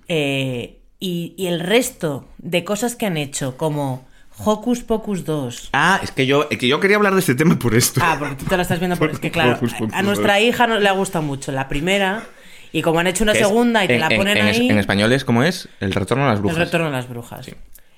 eh, 0.09 0.75
y, 1.01 1.35
y 1.37 1.47
el 1.47 1.61
resto 1.61 2.27
de 2.39 2.65
cosas 2.65 2.97
que 2.97 3.07
han 3.07 3.17
hecho, 3.17 3.57
como 3.57 4.05
Hocus 4.45 4.81
Pocus 4.83 5.25
2. 5.25 5.71
Ah, 5.73 6.01
es 6.03 6.11
que 6.13 6.27
yo, 6.27 6.49
que 6.49 6.69
yo 6.69 6.81
quería 6.81 6.97
hablar 6.97 7.15
de 7.15 7.21
este 7.21 7.35
tema 7.35 7.59
por 7.59 7.75
esto. 7.75 8.01
Ah, 8.03 8.17
porque 8.19 8.37
tú 8.37 8.45
te 8.45 8.57
la 8.57 8.63
estás 8.63 8.79
viendo 8.79 8.97
por... 8.97 9.11
Es 9.11 9.19
que 9.19 9.31
claro, 9.31 9.53
Hocus 9.55 9.75
Pocus 9.75 9.95
a 9.95 10.03
nuestra 10.03 10.35
2. 10.35 10.43
hija 10.45 10.67
no 10.67 10.79
le 10.79 10.91
gusta 10.93 11.21
mucho 11.21 11.51
la 11.53 11.69
primera, 11.69 12.25
y 12.73 12.83
como 12.83 13.01
han 13.01 13.07
hecho 13.07 13.25
una 13.25 13.33
Es- 13.33 13.39
segunda 13.39 13.85
y 13.85 13.89
te 13.89 13.99
la 13.99 14.09
en- 14.09 14.17
ponen 14.17 14.37
en, 14.39 14.47
ahí... 14.47 14.69
En 14.71 14.79
español 14.79 15.13
es 15.13 15.25
como 15.25 15.43
es 15.43 15.69
el 15.81 15.93
retorno 15.93 16.25
a 16.25 16.29
las 16.29 16.41
brujas. 16.41 16.59
El 16.59 16.65
retorno 16.67 16.87
de 16.87 16.93
las 16.93 17.09
brujas. 17.09 17.47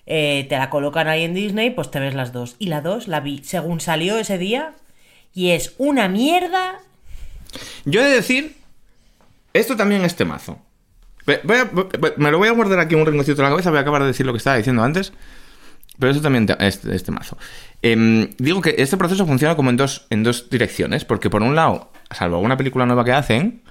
Eh, 0.07 0.47
te 0.49 0.57
la 0.59 0.71
colocan 0.71 1.07
ahí 1.09 1.23
en 1.25 1.35
Disney, 1.35 1.71
pues 1.71 1.91
te 1.91 2.01
ves 2.01 2.15
las 2.15 2.33
dos. 2.33 2.57
Y 2.59 2.67
la 2.67 2.81
dos 2.81 3.07
la 3.07 3.21
vi 3.21 3.43
según 3.45 3.81
salió 3.81 4.19
ese 4.19 4.39
día 4.39 4.73
y 5.35 5.51
es 5.51 5.75
una 5.79 6.09
mierda. 6.09 6.79
Yo 7.85 8.01
he 8.01 8.05
de 8.05 8.15
decir, 8.17 8.57
esto 9.53 9.77
también 9.77 10.05
es 10.05 10.17
temazo. 10.17 10.59
Voy 11.27 11.57
a- 11.59 11.65
voy- 11.65 11.87
me 12.17 12.31
lo 12.31 12.39
voy 12.39 12.49
a 12.49 12.53
guardar 12.53 12.81
aquí 12.81 12.95
en 12.95 13.01
un 13.03 13.07
rinconcito 13.07 13.37
de 13.37 13.43
la 13.43 13.51
cabeza, 13.51 13.71
voy 13.71 13.79
a 13.79 13.83
acabar 13.83 14.01
de 14.03 14.09
decir 14.09 14.27
lo 14.27 14.33
que 14.33 14.39
estaba 14.39 14.57
diciendo 14.57 14.83
antes. 14.83 15.13
Pero 16.01 16.11
eso 16.13 16.21
también 16.21 16.47
es, 16.59 16.85
es 16.85 17.05
temazo. 17.05 17.39
Em, 17.83 18.31
digo 18.39 18.61
que 18.61 18.75
este 18.79 18.97
proceso 18.97 19.27
funciona 19.27 19.55
como 19.55 19.71
en 19.71 19.77
dos, 19.77 20.07
en 20.11 20.25
dos 20.25 20.51
direcciones, 20.51 21.05
porque 21.05 21.31
por 21.31 21.43
un 21.43 21.55
lado, 21.55 21.93
salvo 22.11 22.37
alguna 22.37 22.57
película 22.57 22.87
nueva 22.87 23.05
que 23.05 23.13
hacen, 23.13 23.63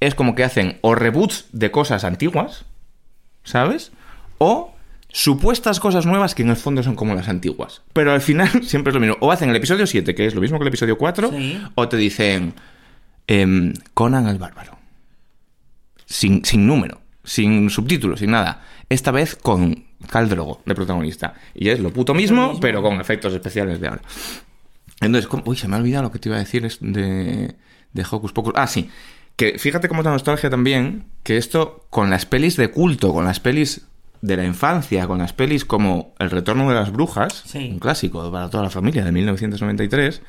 es 0.00 0.14
como 0.14 0.34
que 0.34 0.42
hacen 0.44 0.78
o 0.80 0.94
reboots 0.94 1.46
de 1.52 1.70
cosas 1.70 2.04
antiguas, 2.04 2.64
¿sabes? 3.44 3.92
O 4.38 4.74
supuestas 5.08 5.80
cosas 5.80 6.06
nuevas 6.06 6.34
que 6.34 6.42
en 6.42 6.50
el 6.50 6.56
fondo 6.56 6.82
son 6.82 6.94
como 6.96 7.14
las 7.14 7.28
antiguas. 7.28 7.82
Pero 7.92 8.12
al 8.12 8.20
final 8.20 8.48
siempre 8.64 8.90
es 8.90 8.94
lo 8.94 9.00
mismo. 9.00 9.16
O 9.20 9.30
hacen 9.30 9.50
el 9.50 9.56
episodio 9.56 9.86
7, 9.86 10.14
que 10.14 10.26
es 10.26 10.34
lo 10.34 10.40
mismo 10.40 10.58
que 10.58 10.62
el 10.62 10.68
episodio 10.68 10.96
4, 10.96 11.30
Sí. 11.30 11.62
o 11.74 11.88
te 11.88 11.96
dicen 11.98 12.54
em, 13.26 13.74
Conan 13.94 14.26
el 14.28 14.38
Bárbaro. 14.38 14.78
Sin, 16.06 16.44
sin 16.44 16.66
número, 16.66 17.00
sin 17.22 17.70
subtítulos, 17.70 18.20
sin 18.20 18.30
nada. 18.32 18.62
Esta 18.88 19.10
vez 19.12 19.36
con 19.36 19.84
Khal 20.08 20.28
Drogo 20.28 20.60
de 20.66 20.74
protagonista. 20.74 21.34
Y 21.54 21.68
es 21.68 21.80
lo 21.80 21.92
puto 21.92 22.14
mismo, 22.14 22.46
mismo. 22.48 22.60
pero 22.60 22.82
con 22.82 23.00
efectos 23.00 23.32
especiales 23.34 23.80
de 23.80 23.88
ahora. 23.88 24.02
Entonces, 25.00 25.26
¿cómo? 25.28 25.42
uy, 25.46 25.56
se 25.56 25.66
me 25.68 25.76
ha 25.76 25.78
olvidado 25.78 26.04
lo 26.04 26.10
que 26.12 26.18
te 26.18 26.28
iba 26.28 26.36
a 26.36 26.40
decir 26.40 26.64
es 26.64 26.78
de, 26.80 27.54
de 27.92 28.06
Hocus 28.10 28.32
Pocus. 28.32 28.52
Ah, 28.56 28.66
sí. 28.66 28.90
Que 29.36 29.58
fíjate 29.58 29.88
cómo 29.88 30.02
la 30.02 30.10
nostalgia 30.10 30.50
también, 30.50 31.04
que 31.22 31.36
esto 31.38 31.86
con 31.90 32.10
las 32.10 32.26
pelis 32.26 32.56
de 32.56 32.70
culto, 32.70 33.12
con 33.14 33.24
las 33.24 33.40
pelis 33.40 33.86
de 34.20 34.36
la 34.36 34.44
infancia, 34.44 35.06
con 35.06 35.18
las 35.18 35.32
pelis 35.32 35.64
como 35.64 36.12
El 36.18 36.30
Retorno 36.30 36.68
de 36.68 36.74
las 36.74 36.92
Brujas, 36.92 37.42
Sí. 37.46 37.70
un 37.72 37.78
clásico 37.78 38.30
para 38.30 38.50
toda 38.50 38.64
la 38.64 38.70
familia 38.70 39.02
de 39.02 39.12
1993, 39.12 40.20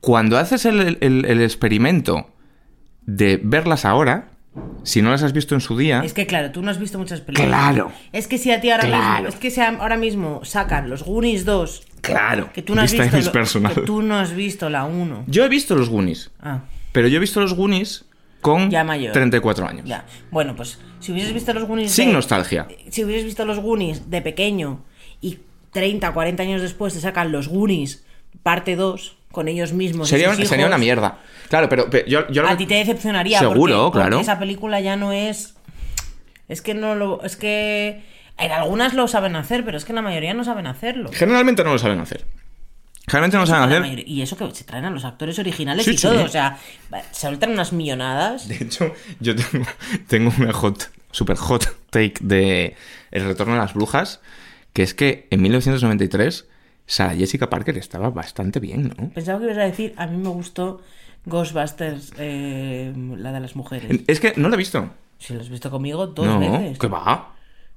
cuando 0.00 0.38
haces 0.38 0.64
el, 0.64 0.98
el- 1.00 1.24
el 1.26 1.42
experimento 1.42 2.30
de 3.06 3.38
verlas 3.42 3.84
ahora, 3.84 4.30
si 4.82 5.02
no 5.02 5.10
las 5.10 5.22
has 5.22 5.32
visto 5.32 5.54
en 5.54 5.60
su 5.60 5.76
día, 5.76 6.02
Es 6.04 6.12
que 6.12 6.26
claro, 6.26 6.50
tú 6.52 6.62
no 6.62 6.70
has 6.70 6.78
visto 6.78 6.98
muchas 6.98 7.20
películas. 7.20 7.48
Claro. 7.48 7.92
Es 8.12 8.28
que 8.28 8.38
si 8.38 8.50
a 8.52 8.60
ti 8.60 8.70
ahora 8.70 8.84
Claro. 8.86 9.12
mismo, 9.24 9.28
es 9.28 9.34
que 9.36 9.50
si 9.50 9.60
ahora 9.60 9.96
mismo 9.96 10.44
sacan 10.44 10.88
los 10.90 11.02
Goonies 11.04 11.44
2, 11.44 11.82
claro, 12.00 12.52
que 12.52 12.62
tú 12.62 12.74
no 12.74 12.82
has 12.82 12.92
vista 12.92 13.04
visto 13.16 13.32
lo- 13.60 13.68
que 13.74 13.80
tú 13.82 14.02
no 14.02 14.16
has 14.18 14.34
visto 14.34 14.68
la 14.70 14.84
1. 14.84 15.24
Yo 15.26 15.44
he 15.44 15.48
visto 15.48 15.74
los 15.74 15.88
Goonies, 15.88 16.30
Ah, 16.40 16.60
pero 16.92 17.08
yo 17.08 17.16
he 17.16 17.20
visto 17.20 17.40
los 17.40 17.54
Goonies 17.54 18.04
con 18.40 18.70
Ya 18.70 18.84
mayor. 18.84 19.12
34 19.12 19.66
años. 19.66 19.88
ya. 19.88 20.04
Bueno, 20.30 20.54
pues 20.54 20.78
si 21.00 21.12
hubieses 21.12 21.32
visto 21.32 21.52
los 21.54 21.64
Goonies 21.64 21.90
Sin 21.90 22.08
de- 22.08 22.12
nostalgia. 22.12 22.68
si 22.90 23.04
hubieses 23.04 23.24
visto 23.24 23.44
los 23.44 23.58
Goonies 23.58 24.10
de 24.10 24.20
pequeño 24.22 24.84
y 25.20 25.38
30, 25.72 26.12
40 26.12 26.42
años 26.44 26.62
después 26.62 26.92
te 26.94 27.00
sacan 27.00 27.32
los 27.32 27.48
Goonies 27.48 28.04
parte 28.42 28.76
2 28.76 29.16
con 29.34 29.48
ellos 29.48 29.74
mismos. 29.74 30.08
Sería, 30.08 30.34
sus 30.34 30.50
una 30.50 30.78
mierda. 30.78 31.18
Claro, 31.50 31.68
pero, 31.68 31.90
pero 31.90 32.06
yo, 32.06 32.26
yo 32.30 32.46
A 32.48 32.56
ti 32.56 32.64
te 32.64 32.74
decepcionaría. 32.76 33.38
Seguro, 33.38 33.84
porque, 33.84 33.96
claro. 33.98 34.10
porque 34.16 34.22
esa 34.22 34.38
película 34.38 34.80
ya 34.80 34.96
no 34.96 35.12
es. 35.12 35.54
Es 36.48 36.62
que 36.62 36.72
no 36.72 36.94
lo. 36.94 37.22
Es 37.22 37.36
que. 37.36 38.02
En 38.38 38.50
algunas 38.50 38.94
lo 38.94 39.06
saben 39.06 39.36
hacer, 39.36 39.64
pero 39.64 39.76
es 39.76 39.84
que 39.84 39.92
la 39.92 40.02
mayoría 40.02 40.32
no 40.34 40.42
saben 40.42 40.66
hacerlo. 40.66 41.10
Generalmente 41.12 41.62
no 41.62 41.72
lo 41.72 41.78
saben 41.78 42.00
hacer. 42.00 42.24
Generalmente 43.06 43.36
no 43.36 43.42
lo 43.42 43.46
saben 43.46 43.64
hacer. 43.68 43.80
mayoría- 43.82 44.04
Y 44.08 44.22
eso 44.22 44.36
que 44.36 44.50
se 44.54 44.64
traen 44.64 44.86
a 44.86 44.90
los 44.90 45.04
actores 45.04 45.38
originales 45.38 45.84
Sí, 45.84 45.92
y 45.92 45.96
sí. 45.98 46.02
todo. 46.08 46.24
O 46.24 46.28
sea, 46.28 46.58
se 47.12 47.20
sueltan 47.28 47.50
unas 47.52 47.72
millonadas. 47.72 48.48
De 48.48 48.56
hecho, 48.56 48.92
yo 49.20 49.36
tengo, 49.36 49.66
tengo 50.08 50.32
una 50.38 50.52
hot, 50.52 50.90
super 51.12 51.36
hot 51.36 51.76
take 51.90 52.14
de 52.20 52.74
El 53.12 53.24
retorno 53.26 53.52
de 53.54 53.60
las 53.60 53.74
brujas, 53.74 54.20
que 54.72 54.82
es 54.82 54.94
que 54.94 55.28
en 55.30 55.42
1993 55.42 56.46
Sarah 56.86 57.14
Jessica 57.14 57.48
Parker 57.48 57.76
estaba 57.78 58.10
bastante 58.10 58.60
bien, 58.60 58.92
¿no? 58.98 59.10
Pensaba 59.10 59.38
que 59.38 59.46
ibas 59.46 59.58
a 59.58 59.62
decir, 59.64 59.94
a 59.96 60.06
mí 60.06 60.16
me 60.16 60.28
gustó 60.28 60.80
Ghostbusters, 61.26 62.12
eh, 62.18 62.92
la 63.16 63.32
de 63.32 63.40
las 63.40 63.56
mujeres. 63.56 64.00
Es 64.06 64.20
que 64.20 64.34
no 64.36 64.48
la 64.48 64.56
he 64.56 64.58
visto. 64.58 64.90
Si 65.18 65.32
lo 65.32 65.40
has 65.40 65.48
visto 65.48 65.70
conmigo 65.70 66.06
dos 66.06 66.26
no, 66.26 66.38
veces. 66.40 66.78
que 66.78 66.86
va. 66.86 67.34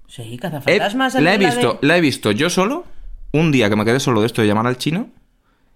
Sí, 0.07 0.33
He- 0.33 0.37
cazafantasmas. 0.37 1.13
la 1.15 1.33
he 1.35 1.37
de 1.37 1.45
visto, 1.45 1.79
la 1.81 1.97
he 1.97 2.01
visto 2.01 2.31
yo 2.31 2.49
solo, 2.49 2.85
un 3.31 3.51
día 3.51 3.69
que 3.69 3.75
me 3.75 3.85
quedé 3.85 3.99
solo 3.99 4.19
de 4.21 4.27
esto 4.27 4.41
de 4.41 4.47
llamar 4.47 4.67
al 4.67 4.77
chino, 4.77 5.09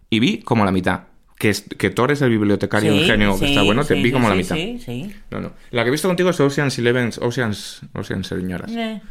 y 0.10 0.20
vi 0.20 0.40
como 0.40 0.66
la 0.66 0.72
mitad. 0.72 1.04
Que, 1.38 1.50
es, 1.50 1.62
que 1.62 1.90
Thor 1.90 2.12
es 2.12 2.22
el 2.22 2.30
bibliotecario 2.30 2.94
Sí, 2.94 3.00
ingenio 3.00 3.32
que 3.34 3.40
sí, 3.40 3.46
está 3.54 3.64
bueno, 3.64 3.84
te 3.84 3.96
sí, 3.96 4.02
vi 4.04 4.10
sí, 4.10 4.14
como 4.14 4.30
la 4.30 4.36
mitad. 4.36 4.56
Sí, 4.56 4.80
sí. 4.86 5.16
No, 5.32 5.40
no. 5.40 5.54
La 5.72 5.82
que 5.84 5.88
he 5.88 5.92
visto 5.92 6.08
contigo 6.08 6.30
es 6.30 6.40
Ocean's 6.40 6.78
Eleven, 6.78 7.10
Ocean's, 7.20 7.82
Ocean's 7.96 8.28
Señoras. 8.28 8.70
Eh, 8.72 9.02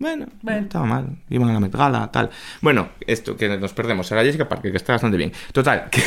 Bueno, 0.00 0.26
Bueno. 0.40 0.60
no 0.60 0.66
estaba 0.66 0.86
mal. 0.86 1.16
Iban 1.28 1.50
a 1.50 1.52
la 1.52 1.60
Met 1.60 1.74
Gala, 1.74 2.10
tal. 2.10 2.30
Bueno, 2.62 2.88
esto, 3.06 3.36
que 3.36 3.48
nos 3.58 3.74
perdemos. 3.74 4.06
Sarah 4.06 4.24
Jessica 4.24 4.48
Parker, 4.48 4.70
que 4.70 4.78
está 4.78 4.94
bastante 4.94 5.18
bien. 5.18 5.30
Total, 5.52 5.88
que, 5.90 6.02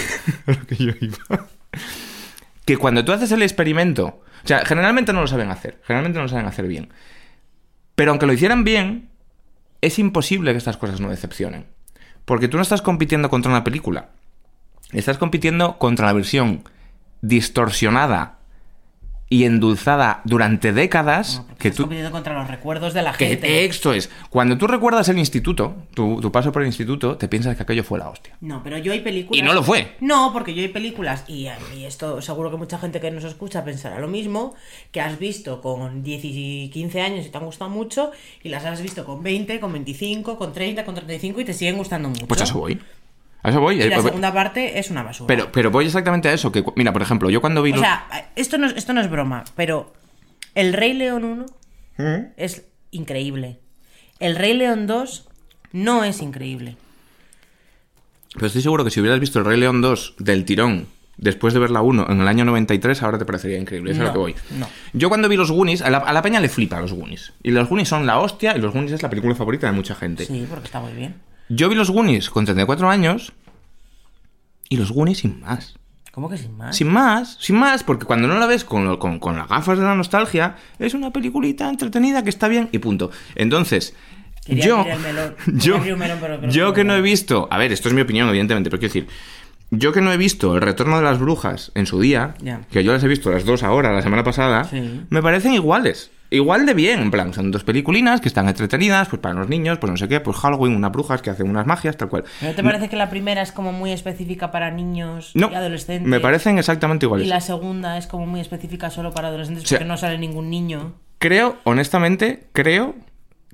lo 0.48 0.66
que 0.66 0.76
yo 0.76 0.92
iba. 1.00 1.48
Que 2.66 2.76
cuando 2.78 3.06
tú 3.06 3.12
haces 3.12 3.32
el 3.32 3.44
experimento... 3.44 4.24
O 4.44 4.48
sea, 4.48 4.66
generalmente 4.66 5.14
no 5.14 5.22
lo 5.22 5.28
saben 5.28 5.52
hacer. 5.52 5.80
Generalmente 5.86 6.18
no 6.18 6.24
lo 6.24 6.30
saben 6.30 6.48
hacer 6.48 6.68
bien. 6.68 6.90
Pero 7.96 8.10
aunque 8.12 8.26
lo 8.26 8.34
hicieran 8.34 8.64
bien, 8.64 9.10
es 9.82 10.00
imposible 10.00 10.52
que 10.52 10.58
estas 10.58 10.78
cosas 10.78 11.00
no 11.00 11.10
decepcionen. 11.10 11.68
Porque 12.26 12.48
tú 12.48 12.58
no 12.58 12.64
estás 12.64 12.82
compitiendo 12.82 13.30
contra 13.30 13.52
una 13.52 13.64
película. 13.64 14.10
Estás 14.92 15.20
compitiendo 15.20 15.78
contra 15.78 16.08
la 16.08 16.14
versión 16.14 16.64
distorsionada 17.22 18.40
y 19.34 19.46
endulzada 19.46 20.22
durante 20.26 20.74
décadas 20.74 21.44
No, 21.50 21.56
que 21.58 21.72
tú... 21.72 21.90
contra 22.12 22.36
los 22.36 22.48
recuerdos 22.48 22.94
de 22.94 23.02
la 23.02 23.14
Que 23.14 23.30
gente. 23.30 23.66
esto 23.66 23.92
es, 23.92 24.12
cuando 24.30 24.60
tú 24.60 24.68
recuerdas 24.68 25.10
el 25.10 25.18
instituto, 25.18 25.76
tu, 25.96 26.22
tu 26.22 26.32
paso 26.32 26.52
por 26.52 26.62
el 26.62 26.68
instituto, 26.68 27.18
te 27.18 27.28
piensas 27.28 27.58
que 27.58 27.64
aquello 27.64 27.84
fue 27.84 27.98
la 27.98 28.10
hostia. 28.10 28.36
No, 28.42 28.62
pero 28.64 28.78
yo 28.78 28.92
hay 28.92 29.00
películas. 29.00 29.40
Y 29.40 29.44
no 29.44 29.54
lo 29.54 29.64
fue. 29.64 29.96
No, 30.02 30.30
porque 30.34 30.54
yo 30.54 30.62
hay 30.62 30.68
películas, 30.68 31.24
y, 31.28 31.48
y 31.76 31.86
esto 31.86 32.22
seguro 32.22 32.52
que 32.52 32.58
mucha 32.58 32.78
gente 32.78 33.02
que 33.02 33.10
nos 33.10 33.24
escucha 33.24 33.66
pensará 33.66 34.00
lo 34.00 34.08
mismo, 34.08 34.54
que 34.92 35.02
has 35.02 35.18
visto 35.18 35.62
con 35.62 36.04
10 36.04 36.22
y 36.26 36.70
15 36.72 37.02
años 37.02 37.26
y 37.26 37.30
te 37.30 37.38
han 37.40 37.46
gustado 37.46 37.72
mucho, 37.72 38.12
y 38.44 38.50
las 38.50 38.66
has 38.66 38.84
visto 38.84 39.04
con 39.04 39.24
20, 39.24 39.60
con 39.60 39.74
25, 39.74 40.38
con 40.38 40.54
30, 40.54 40.86
con 40.86 40.94
35 40.94 41.42
y 41.42 41.46
te 41.46 41.54
siguen 41.54 41.78
gustando 41.78 42.08
mucho. 42.10 42.28
Pues 42.28 42.40
a 42.42 42.44
eso 42.44 42.60
voy. 42.60 42.80
A 43.44 43.50
eso 43.50 43.60
voy. 43.60 43.76
Y 43.82 43.90
la 43.90 43.98
Eh, 43.98 44.02
segunda 44.02 44.34
parte 44.34 44.80
es 44.80 44.90
una 44.90 45.04
basura. 45.04 45.28
Pero, 45.28 45.52
pero 45.52 45.70
voy 45.70 45.86
exactamente 45.86 46.30
a 46.30 46.34
eso. 46.34 46.52
Que, 46.52 46.64
mira, 46.76 46.94
por 46.94 47.02
ejemplo, 47.02 47.30
yo 47.30 47.42
cuando 47.42 47.62
vi... 47.62 47.72
O 47.72 47.76
los- 47.76 47.82
sea, 47.82 48.08
esto 48.36 48.58
no, 48.58 48.68
es- 48.68 48.76
esto 48.78 48.94
no 48.94 49.02
es 49.02 49.10
broma, 49.10 49.44
pero 49.56 49.94
El 50.56 50.74
Rey 50.74 50.94
León 50.94 51.24
1 51.26 51.46
¿Mm? 51.98 52.26
es 52.38 52.66
increíble. 52.92 53.60
El 54.20 54.36
Rey 54.38 54.54
León 54.54 54.88
2 54.88 55.28
no 55.74 56.04
es 56.04 56.22
increíble. 56.22 56.78
Pero 58.36 58.48
estoy 58.48 58.62
seguro 58.62 58.84
que 58.84 58.92
si 58.92 59.00
hubieras 59.00 59.20
visto 59.20 59.40
el 59.40 59.46
Rey 59.46 59.60
León 59.60 59.82
2 59.82 60.16
del 60.20 60.46
tirón 60.46 60.88
después 61.18 61.54
de 61.54 61.60
ver 61.60 61.70
la 61.70 61.82
1 61.82 62.08
en 62.10 62.22
el 62.22 62.28
año 62.28 62.46
93, 62.46 63.04
ahora 63.04 63.18
te 63.20 63.26
parecería 63.26 63.60
increíble. 63.60 63.92
Eso 63.92 64.02
es 64.02 64.06
a 64.06 64.08
lo 64.08 64.14
que 64.14 64.20
voy. 64.20 64.36
no. 64.58 64.68
Yo 64.94 65.10
cuando 65.10 65.30
vi 65.30 65.36
los 65.38 65.52
Goonies, 65.52 65.82
a 65.82 65.90
la, 65.90 65.98
a 66.00 66.14
la 66.14 66.22
peña 66.22 66.40
le 66.40 66.50
flipa 66.50 66.80
los 66.82 66.94
Goonies. 66.94 67.34
Y 67.44 67.52
los 67.52 67.70
Goonies 67.70 67.90
son 67.90 68.06
la 68.08 68.20
hostia 68.20 68.56
y 68.58 68.62
los 68.62 68.74
Goonies 68.74 68.94
es 68.94 69.04
la 69.04 69.10
película 69.10 69.36
favorita 69.36 69.68
de 69.68 69.74
mucha 69.74 69.94
gente. 69.96 70.26
Sí, 70.26 70.46
porque 70.50 70.66
está 70.66 70.80
muy 70.80 70.94
bien. 70.94 71.16
Yo 71.50 71.70
vi 71.70 71.76
los 71.76 71.90
Goonies 71.90 72.30
con 72.30 72.46
34 72.46 72.90
años 72.90 73.34
y 74.70 74.78
los 74.78 74.92
Goonies 74.92 75.20
sin 75.20 75.40
más. 75.42 75.76
¿Cómo 76.12 76.30
que 76.30 76.38
sin 76.38 76.56
más? 76.56 76.76
Sin 76.76 76.90
más, 76.90 77.38
sin 77.40 77.56
más, 77.56 77.84
porque 77.84 78.06
cuando 78.06 78.28
no 78.28 78.38
la 78.38 78.46
ves 78.46 78.64
con, 78.64 78.86
lo- 78.86 79.00
con, 79.00 79.20
con 79.20 79.36
las 79.36 79.48
gafas 79.48 79.80
de 79.80 79.84
la 79.84 79.96
nostalgia, 79.96 80.56
es 80.78 80.94
una 80.94 81.12
peliculita 81.12 81.68
entretenida 81.70 82.24
que 82.24 82.30
está 82.30 82.48
bien 82.48 82.70
y 82.72 82.78
punto. 82.80 83.10
Entonces, 83.36 83.96
Quería 84.46 84.66
yo, 84.66 84.86
melón. 85.02 85.36
yo, 85.60 85.80
melón, 85.98 86.18
pero 86.22 86.48
yo 86.50 86.74
que 86.74 86.84
no 86.84 86.96
he 86.96 87.02
visto, 87.02 87.48
a 87.50 87.58
ver, 87.58 87.72
esto 87.72 87.88
es 87.88 87.96
mi 87.96 88.02
opinión, 88.02 88.30
evidentemente, 88.30 88.70
pero 88.70 88.80
quiero 88.80 88.94
decir, 88.94 89.08
yo 89.72 89.92
que 89.92 90.02
no 90.02 90.12
he 90.14 90.18
visto 90.18 90.54
El 90.56 90.62
Retorno 90.62 90.98
de 90.98 91.04
las 91.04 91.18
Brujas 91.18 91.72
en 91.74 91.88
su 91.88 92.00
día, 92.00 92.36
que 92.70 92.84
yo 92.84 92.92
las 92.94 93.04
he 93.04 93.08
visto 93.08 93.32
las 93.32 93.44
dos 93.46 93.64
ahora, 93.64 93.92
la 93.92 94.04
semana 94.04 94.24
pasada, 94.24 94.66
Sí. 94.66 95.02
me 95.10 95.22
parecen 95.24 95.54
iguales. 95.54 96.12
Igual 96.34 96.66
de 96.66 96.74
bien, 96.74 97.00
en 97.00 97.12
plan, 97.12 97.32
son 97.34 97.52
dos 97.52 97.64
peliculinas 97.64 98.20
que 98.20 98.28
están 98.28 98.48
entretenidas, 98.48 99.08
pues 99.08 99.22
para 99.22 99.36
los 99.36 99.48
niños, 99.48 99.78
pues 99.78 99.92
no 99.92 99.98
sé 99.98 100.08
qué, 100.08 100.20
pues 100.20 100.36
Halloween, 100.38 100.76
unas 100.76 100.92
brujas 100.92 101.22
que 101.22 101.30
hacen 101.30 101.48
unas 101.48 101.68
magias, 101.68 101.96
tal 101.96 102.10
cual. 102.10 102.24
¿No 102.42 102.54
te 102.54 102.64
parece 102.64 102.90
que 102.90 102.96
la 102.96 103.10
primera 103.12 103.42
es 103.44 103.52
como 103.52 103.72
muy 103.72 103.92
específica 103.92 104.50
para 104.52 104.72
niños 104.72 105.32
No, 105.36 105.52
y 105.52 105.56
adolescentes? 105.56 106.08
me 106.08 106.20
parecen 106.20 106.58
exactamente 106.58 107.06
iguales. 107.06 107.28
Y 107.28 107.30
la 107.30 107.40
segunda 107.40 108.00
es 108.00 108.08
como 108.08 108.26
muy 108.26 108.40
específica 108.42 108.90
solo 108.90 109.12
para 109.14 109.28
adolescentes 109.28 109.64
sea- 109.70 109.78
porque 109.78 109.88
no 109.88 109.96
sale 109.98 110.18
ningún 110.18 110.50
niño. 110.50 110.94
Creo, 111.20 111.58
honestamente, 111.66 112.48
creo 112.52 112.96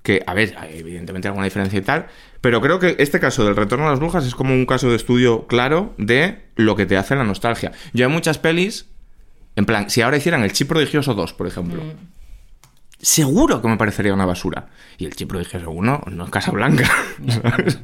que, 0.01 0.23
a 0.25 0.33
ver, 0.33 0.55
hay 0.57 0.79
evidentemente 0.79 1.27
alguna 1.27 1.43
diferencia 1.45 1.77
y 1.77 1.81
tal, 1.81 2.05
pero 2.39 2.61
creo 2.61 2.79
que 2.79 2.95
este 2.99 3.19
caso 3.19 3.43
del 3.43 3.57
retorno 3.57 3.87
a 3.87 3.89
las 3.91 3.99
brujas 3.99 4.25
es 4.25 4.33
como 4.35 4.53
un 4.53 4.65
caso 4.65 4.89
de 4.89 4.95
estudio 4.95 5.47
claro 5.47 5.93
de 5.97 6.45
lo 6.55 6.77
que 6.77 6.85
te 6.85 6.95
hace 6.95 7.17
la 7.17 7.25
nostalgia. 7.25 7.73
Yo 7.93 8.07
hay 8.07 8.11
muchas 8.13 8.37
pelis, 8.37 8.87
en 9.57 9.65
plan, 9.65 9.89
si 9.89 10.01
ahora 10.01 10.15
hicieran 10.15 10.43
el 10.43 10.53
Chip 10.53 10.69
Prodigioso 10.69 11.13
2, 11.13 11.33
por 11.33 11.45
ejemplo, 11.47 11.83
seguro 12.99 13.61
que 13.61 13.67
me 13.67 13.77
parecería 13.77 14.13
una 14.13 14.25
basura. 14.25 14.67
Y 14.97 15.05
el 15.05 15.15
Chip 15.15 15.29
Prodigioso 15.29 15.71
1 15.71 16.03
no 16.11 16.23
es 16.25 16.29
Casablanca, 16.29 16.89
¿sabes? 17.27 17.79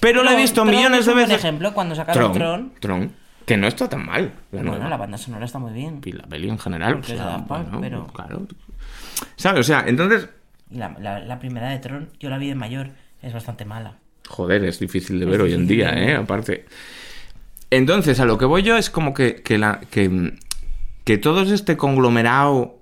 Pero 0.00 0.22
lo 0.22 0.30
he 0.30 0.36
visto 0.36 0.62
Tron 0.62 0.74
millones 0.74 1.00
es 1.00 1.06
de 1.06 1.14
veces. 1.14 1.34
ejemplo, 1.36 1.74
cuando 1.74 1.94
sacaron 1.94 2.32
Tron, 2.32 2.72
Tron. 2.80 3.12
Que 3.46 3.56
no 3.56 3.66
está 3.66 3.88
tan 3.88 4.06
mal. 4.06 4.32
La 4.52 4.58
Bueno, 4.58 4.70
nueva. 4.72 4.88
la 4.88 4.96
banda 4.96 5.18
sonora 5.18 5.44
está 5.44 5.58
muy 5.58 5.72
bien. 5.72 6.00
Y 6.04 6.12
la 6.12 6.22
peli 6.24 6.48
en 6.48 6.58
general, 6.58 7.00
bueno, 7.48 7.78
pero- 7.80 8.06
claro. 8.06 8.46
¿Sabes? 9.36 9.60
O 9.60 9.64
sea, 9.64 9.84
entonces, 9.86 10.28
la, 10.70 10.94
la- 11.00 11.20
la 11.20 11.38
primera 11.38 11.68
de 11.70 11.78
Tron, 11.78 12.10
yo 12.20 12.30
la 12.30 12.38
vi 12.38 12.48
de 12.48 12.54
mayor, 12.54 12.90
es 13.22 13.32
bastante 13.32 13.64
mala. 13.64 13.96
Joder, 14.28 14.64
es 14.64 14.78
difícil 14.78 15.18
de 15.18 15.24
Es 15.26 15.30
ver 15.30 15.40
hoy 15.42 15.52
en 15.54 15.66
día. 15.66 15.90
¿eh? 15.90 16.14
Aparte. 16.14 16.64
Entonces, 17.70 18.20
a 18.20 18.24
lo 18.24 18.38
que 18.38 18.44
voy 18.46 18.62
yo 18.62 18.76
es 18.76 18.90
como 18.90 19.14
que, 19.14 19.42
que, 19.42 19.58
la, 19.58 19.80
que, 19.90 20.34
que 21.04 21.18
todo 21.18 21.42
este 21.42 21.76
conglomerado 21.76 22.79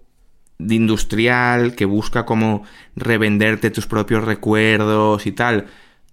de 0.58 0.74
industrial 0.74 1.74
que 1.74 1.84
busca 1.84 2.24
como 2.26 2.64
revenderte 2.96 3.70
tus 3.70 3.86
propios 3.86 4.24
recuerdos 4.24 5.26
y 5.26 5.32
tal, 5.32 5.66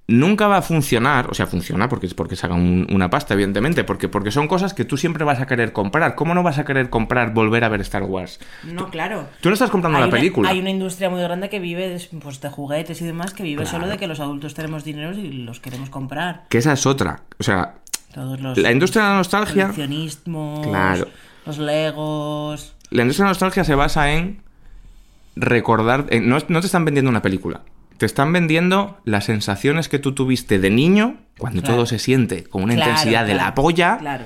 nunca 0.07 0.47
va 0.47 0.57
a 0.57 0.61
funcionar. 0.61 1.31
O 1.31 1.33
sea, 1.33 1.47
funciona 1.47 1.89
porque 1.89 2.05
es 2.05 2.13
porque 2.13 2.35
sacan 2.35 2.59
un- 2.59 2.87
una 2.93 3.09
pasta, 3.09 3.33
evidentemente, 3.33 3.83
porque, 3.83 4.07
porque 4.07 4.29
son 4.29 4.47
cosas 4.47 4.75
que 4.75 4.85
tú 4.85 4.97
siempre 4.97 5.23
vas 5.23 5.39
a 5.41 5.47
querer 5.47 5.73
comprar. 5.73 6.13
¿Cómo 6.13 6.35
no 6.35 6.43
vas 6.43 6.59
a 6.59 6.63
querer 6.65 6.91
comprar 6.91 7.33
volver 7.33 7.63
a 7.63 7.69
ver 7.69 7.81
Star 7.81 8.03
Wars? 8.03 8.39
No, 8.63 8.89
claro. 8.91 9.27
Tú 9.41 9.49
no 9.49 9.53
estás 9.53 9.71
comprando 9.71 9.97
Hay 9.97 10.03
la 10.03 10.07
una- 10.09 10.15
película. 10.17 10.49
Hay 10.49 10.59
una 10.59 10.69
industria 10.69 11.09
muy 11.09 11.21
grande 11.23 11.49
que 11.49 11.59
vive 11.59 11.89
de, 11.89 12.19
pues, 12.19 12.39
de 12.39 12.49
juguetes 12.49 13.01
y 13.01 13.05
demás, 13.05 13.33
que 13.33 13.41
vive 13.41 13.63
Claro. 13.63 13.79
solo 13.79 13.87
de 13.91 13.97
que 13.97 14.05
los 14.05 14.19
adultos 14.19 14.53
tenemos 14.53 14.83
dinero 14.83 15.11
y 15.17 15.31
los 15.43 15.59
queremos 15.59 15.89
comprar. 15.89 16.43
Que 16.49 16.59
esa 16.59 16.73
es 16.73 16.85
otra. 16.85 17.21
O 17.39 17.43
sea, 17.43 17.73
Todos 18.13 18.39
los 18.39 18.57
la 18.59 18.71
industria 18.71 19.05
de 19.05 19.09
la 19.09 19.15
nostalgia... 19.17 19.71
Claro. 19.73 21.07
los 21.47 21.57
legos. 21.57 22.74
La 22.91 23.01
industria 23.01 23.23
de 23.23 23.27
la 23.27 23.31
nostalgia 23.31 23.63
se 23.63 23.75
basa 23.75 24.11
en 24.13 24.41
recordar. 25.35 26.05
en- 26.09 26.29
no, 26.29 26.37
no 26.47 26.59
te 26.61 26.65
están 26.65 26.85
vendiendo 26.85 27.09
una 27.09 27.21
película. 27.21 27.61
Te 27.97 28.05
están 28.05 28.31
vendiendo 28.33 28.99
las 29.05 29.25
sensaciones 29.25 29.87
que 29.89 29.99
tú 29.99 30.13
tuviste 30.13 30.59
de 30.59 30.69
niño, 30.69 31.17
cuando 31.37 31.61
Claro. 31.61 31.75
todo 31.75 31.85
se 31.85 31.99
siente 31.99 32.43
con 32.43 32.63
una 32.63 32.75
Claro, 32.75 32.91
intensidad 32.91 33.25
de 33.25 33.33
la 33.35 33.53
polla, 33.55 33.97
Claro. 33.99 34.25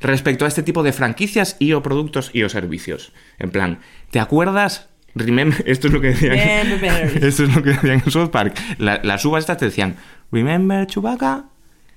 respecto 0.00 0.44
a 0.44 0.48
este 0.48 0.62
tipo 0.62 0.82
de 0.82 0.92
franquicias 0.92 1.56
y 1.58 1.72
o 1.72 1.82
productos 1.82 2.30
y 2.32 2.42
o 2.42 2.48
servicios. 2.48 3.12
En 3.38 3.50
plan, 3.50 3.78
¿te 4.10 4.20
acuerdas? 4.20 4.88
Remember, 5.14 5.62
esto 5.66 5.86
es 5.88 5.92
lo 5.94 6.00
que 6.00 6.08
decían. 6.08 6.36
Remember. 6.36 7.24
esto 7.24 7.44
es 7.44 7.54
lo 7.54 7.62
que 7.62 7.70
decían 7.70 8.02
en 8.04 8.10
South 8.10 8.28
Park. 8.30 8.54
La- 8.78 9.00
las 9.02 9.24
uvas 9.24 9.40
estas 9.40 9.56
te 9.58 9.64
decían, 9.66 9.96
¿Remember 10.30 10.86
Chewbacca? 10.86 11.44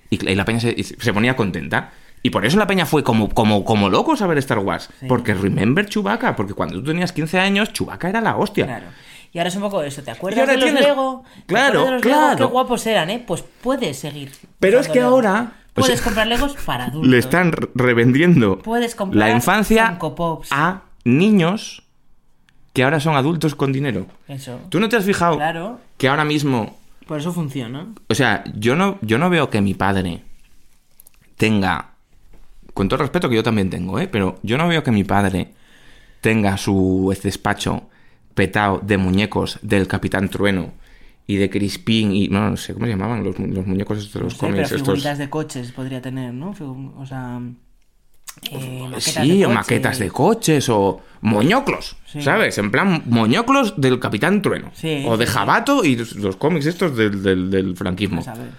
Y, 0.10 0.26
y 0.28 0.36
la 0.36 0.46
peña 0.46 0.60
se 0.62 1.14
ponía 1.14 1.36
contenta. 1.36 1.92
Y 2.22 2.32
por 2.32 2.46
eso 2.46 2.58
la 2.58 2.68
peña 2.68 2.86
fue 2.86 3.04
como, 3.04 3.30
como, 3.30 3.64
como 3.64 3.90
locos 3.90 4.22
a 4.22 4.28
ver 4.28 4.38
Star 4.40 4.60
Wars. 4.60 4.90
Sí. 5.00 5.06
Porque 5.08 5.34
Remember 5.34 5.86
Chewbacca. 5.88 6.36
Porque 6.36 6.54
cuando 6.54 6.76
tú 6.76 6.84
tenías 6.84 7.14
15 7.14 7.40
años, 7.40 7.72
Chewbacca 7.72 8.10
era 8.10 8.20
la 8.22 8.36
hostia. 8.36 8.66
Claro. 8.66 8.88
Y 9.32 9.38
ahora 9.38 9.50
es 9.50 9.56
un 9.56 9.62
poco 9.62 9.84
eso, 9.84 10.02
¿te 10.02 10.10
acuerdas 10.12 10.48
de 10.48 10.56
los 10.58 10.64
tienes- 10.66 10.84
Lego? 10.86 11.24
¿Te 11.36 11.54
Claro, 11.54 11.86
de 11.86 11.92
los 11.92 12.04
Lego? 12.04 12.18
claro. 12.18 12.38
Qué 12.38 12.44
guapos 12.52 12.86
eran, 12.88 13.10
¿eh? 13.12 13.24
Pues 13.26 13.44
puedes 13.62 14.00
seguir. 14.00 14.32
Pero 14.60 14.80
es 14.80 14.88
que 14.88 14.96
Lego. 14.96 15.10
ahora, 15.12 15.54
o 15.76 15.82
Puedes 15.82 16.02
comprar 16.02 16.26
Legos 16.28 16.56
para 16.66 16.86
adultos. 16.88 17.10
Le 17.12 17.18
están 17.20 17.52
re- 17.52 17.70
revendiendo 17.76 18.58
Puedes 18.60 18.96
comprar 18.96 19.30
la 19.30 19.34
infancia 19.34 19.98
a 20.52 20.82
niños 21.06 21.84
que 22.74 22.84
ahora 22.84 23.00
son 23.00 23.16
adultos 23.16 23.54
con 23.56 23.72
dinero. 23.72 24.08
Eso. 24.28 24.60
¿Tú 24.70 24.80
no 24.80 24.90
te 24.90 24.96
has 24.98 25.06
fijado 25.06 25.36
Claro. 25.38 25.80
que 25.98 26.08
ahora 26.10 26.26
mismo 26.26 26.76
Por 27.08 27.20
eso 27.20 27.32
funciona. 27.32 27.86
O 28.10 28.16
sea, 28.16 28.44
yo 28.56 28.76
no, 28.76 28.98
yo 29.02 29.20
no 29.20 29.30
veo 29.30 29.50
que 29.52 29.62
mi 29.62 29.74
padre 29.76 30.24
tenga, 31.38 31.92
con 32.80 32.88
todo 32.88 32.96
el 32.96 33.02
respeto 33.08 33.28
que 33.28 33.36
yo 33.36 33.44
también 33.44 33.70
tengo, 33.70 34.00
¿eh? 34.00 34.08
Pero 34.08 34.40
yo 34.42 34.58
no 34.58 34.66
veo 34.70 34.82
que 34.86 34.92
mi 34.92 35.04
padre 35.04 35.52
tenga 36.22 36.56
su 36.58 37.14
despacho 37.22 37.90
petado 38.34 38.80
de 38.82 38.98
muñecos 38.98 39.60
del 39.62 39.86
Capitán 39.86 40.30
Trueno 40.30 40.72
y 41.28 41.36
de 41.36 41.50
Crispin 41.50 42.14
y 42.14 42.30
no, 42.30 42.50
no 42.50 42.56
sé 42.56 42.74
cómo 42.74 42.86
se 42.86 42.92
llamaban 42.94 43.22
los, 43.26 43.38
los 43.38 43.68
muñecos 43.68 43.98
estos 43.98 44.14
de 44.14 44.20
los 44.22 44.34
Sí, 44.34 44.40
pero 44.40 44.52
cómics 44.54 44.72
estos. 44.72 44.82
figuritas 44.88 45.18
de 45.18 45.30
coches 45.30 45.72
podría 45.74 46.02
tener, 46.02 46.34
¿no? 46.34 46.56
O 46.98 47.06
sea... 47.06 47.42
eh, 48.52 48.88
maquetas 48.90 49.04
Sí, 49.26 49.40
de 49.40 49.46
o 49.46 49.50
maquetas 49.50 50.00
de 50.00 50.10
coches 50.10 50.70
o 50.70 51.02
moñoclos, 51.20 51.98
Sí. 52.06 52.22
¿sabes? 52.22 52.58
En 52.60 52.72
plan, 52.72 53.04
moñoclos 53.08 53.74
del 53.80 54.00
Capitán 54.00 54.42
Trueno. 54.42 54.72
Sí, 54.74 55.04
o 55.06 55.18
de 55.18 55.28
sí. 55.28 55.34
Jabato 55.34 55.84
y 55.84 55.98
los, 55.98 56.16
los 56.16 56.38
cómics 56.38 56.66
estos 56.66 56.96
del, 56.96 57.22
del- 57.22 57.52
del 57.52 57.76
franquismo. 57.76 58.22
Saber. 58.22 58.52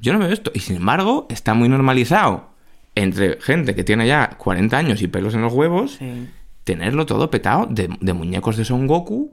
Yo 0.00 0.12
no 0.12 0.18
veo 0.18 0.28
esto. 0.30 0.50
Y 0.52 0.58
sin 0.58 0.76
embargo, 0.76 1.26
está 1.30 1.54
muy 1.54 1.68
normalizado 1.68 2.52
entre 2.94 3.40
gente 3.40 3.74
que 3.74 3.84
tiene 3.84 4.06
ya 4.06 4.30
40 4.38 4.76
años 4.76 5.02
y 5.02 5.08
pelos 5.08 5.34
en 5.34 5.42
los 5.42 5.52
huevos, 5.52 5.96
Sí. 5.98 6.28
tenerlo 6.64 7.06
todo 7.06 7.30
petado 7.30 7.66
de, 7.66 7.88
de 8.00 8.12
muñecos 8.12 8.56
de 8.56 8.64
Son 8.64 8.86
Goku, 8.86 9.32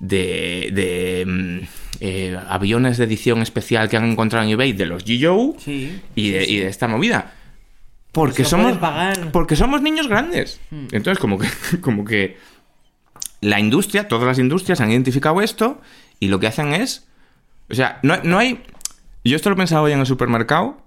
de, 0.00 0.70
de 0.72 1.24
mm, 1.26 1.58
eh, 2.00 2.38
aviones 2.48 2.96
de 2.98 3.04
edición 3.04 3.42
especial 3.42 3.88
que 3.88 3.96
han 3.96 4.04
encontrado 4.10 4.44
en 4.46 4.50
eBay 4.52 4.72
de 4.72 4.86
los 4.86 5.04
G.I.O. 5.04 5.54
Sí. 5.58 6.00
y, 6.14 6.30
de, 6.30 6.44
y 6.48 6.58
de 6.58 6.68
esta 6.68 6.88
movida. 6.88 7.34
Porque 8.12 8.44
somos, 8.44 8.76
pagar. 8.78 9.30
porque 9.30 9.54
somos 9.56 9.82
niños 9.82 10.08
grandes. 10.08 10.60
Hmm. 10.70 10.86
Entonces, 10.92 11.18
como 11.18 11.38
que, 11.38 11.48
como 11.80 12.04
que 12.04 12.38
la 13.40 13.60
industria, 13.60 14.08
todas 14.08 14.26
las 14.26 14.38
industrias 14.38 14.80
han 14.80 14.90
identificado 14.90 15.40
esto 15.42 15.80
y 16.18 16.28
lo 16.28 16.40
que 16.40 16.46
hacen 16.48 16.72
es. 16.72 17.06
O 17.70 17.74
sea, 17.74 18.00
no, 18.02 18.16
no 18.24 18.38
hay. 18.38 18.62
Yo 19.24 19.36
esto 19.36 19.48
lo 19.50 19.54
he 19.54 19.58
pensado 19.58 19.84
hoy 19.84 19.92
en 19.92 20.00
el 20.00 20.06
supermercado, 20.06 20.82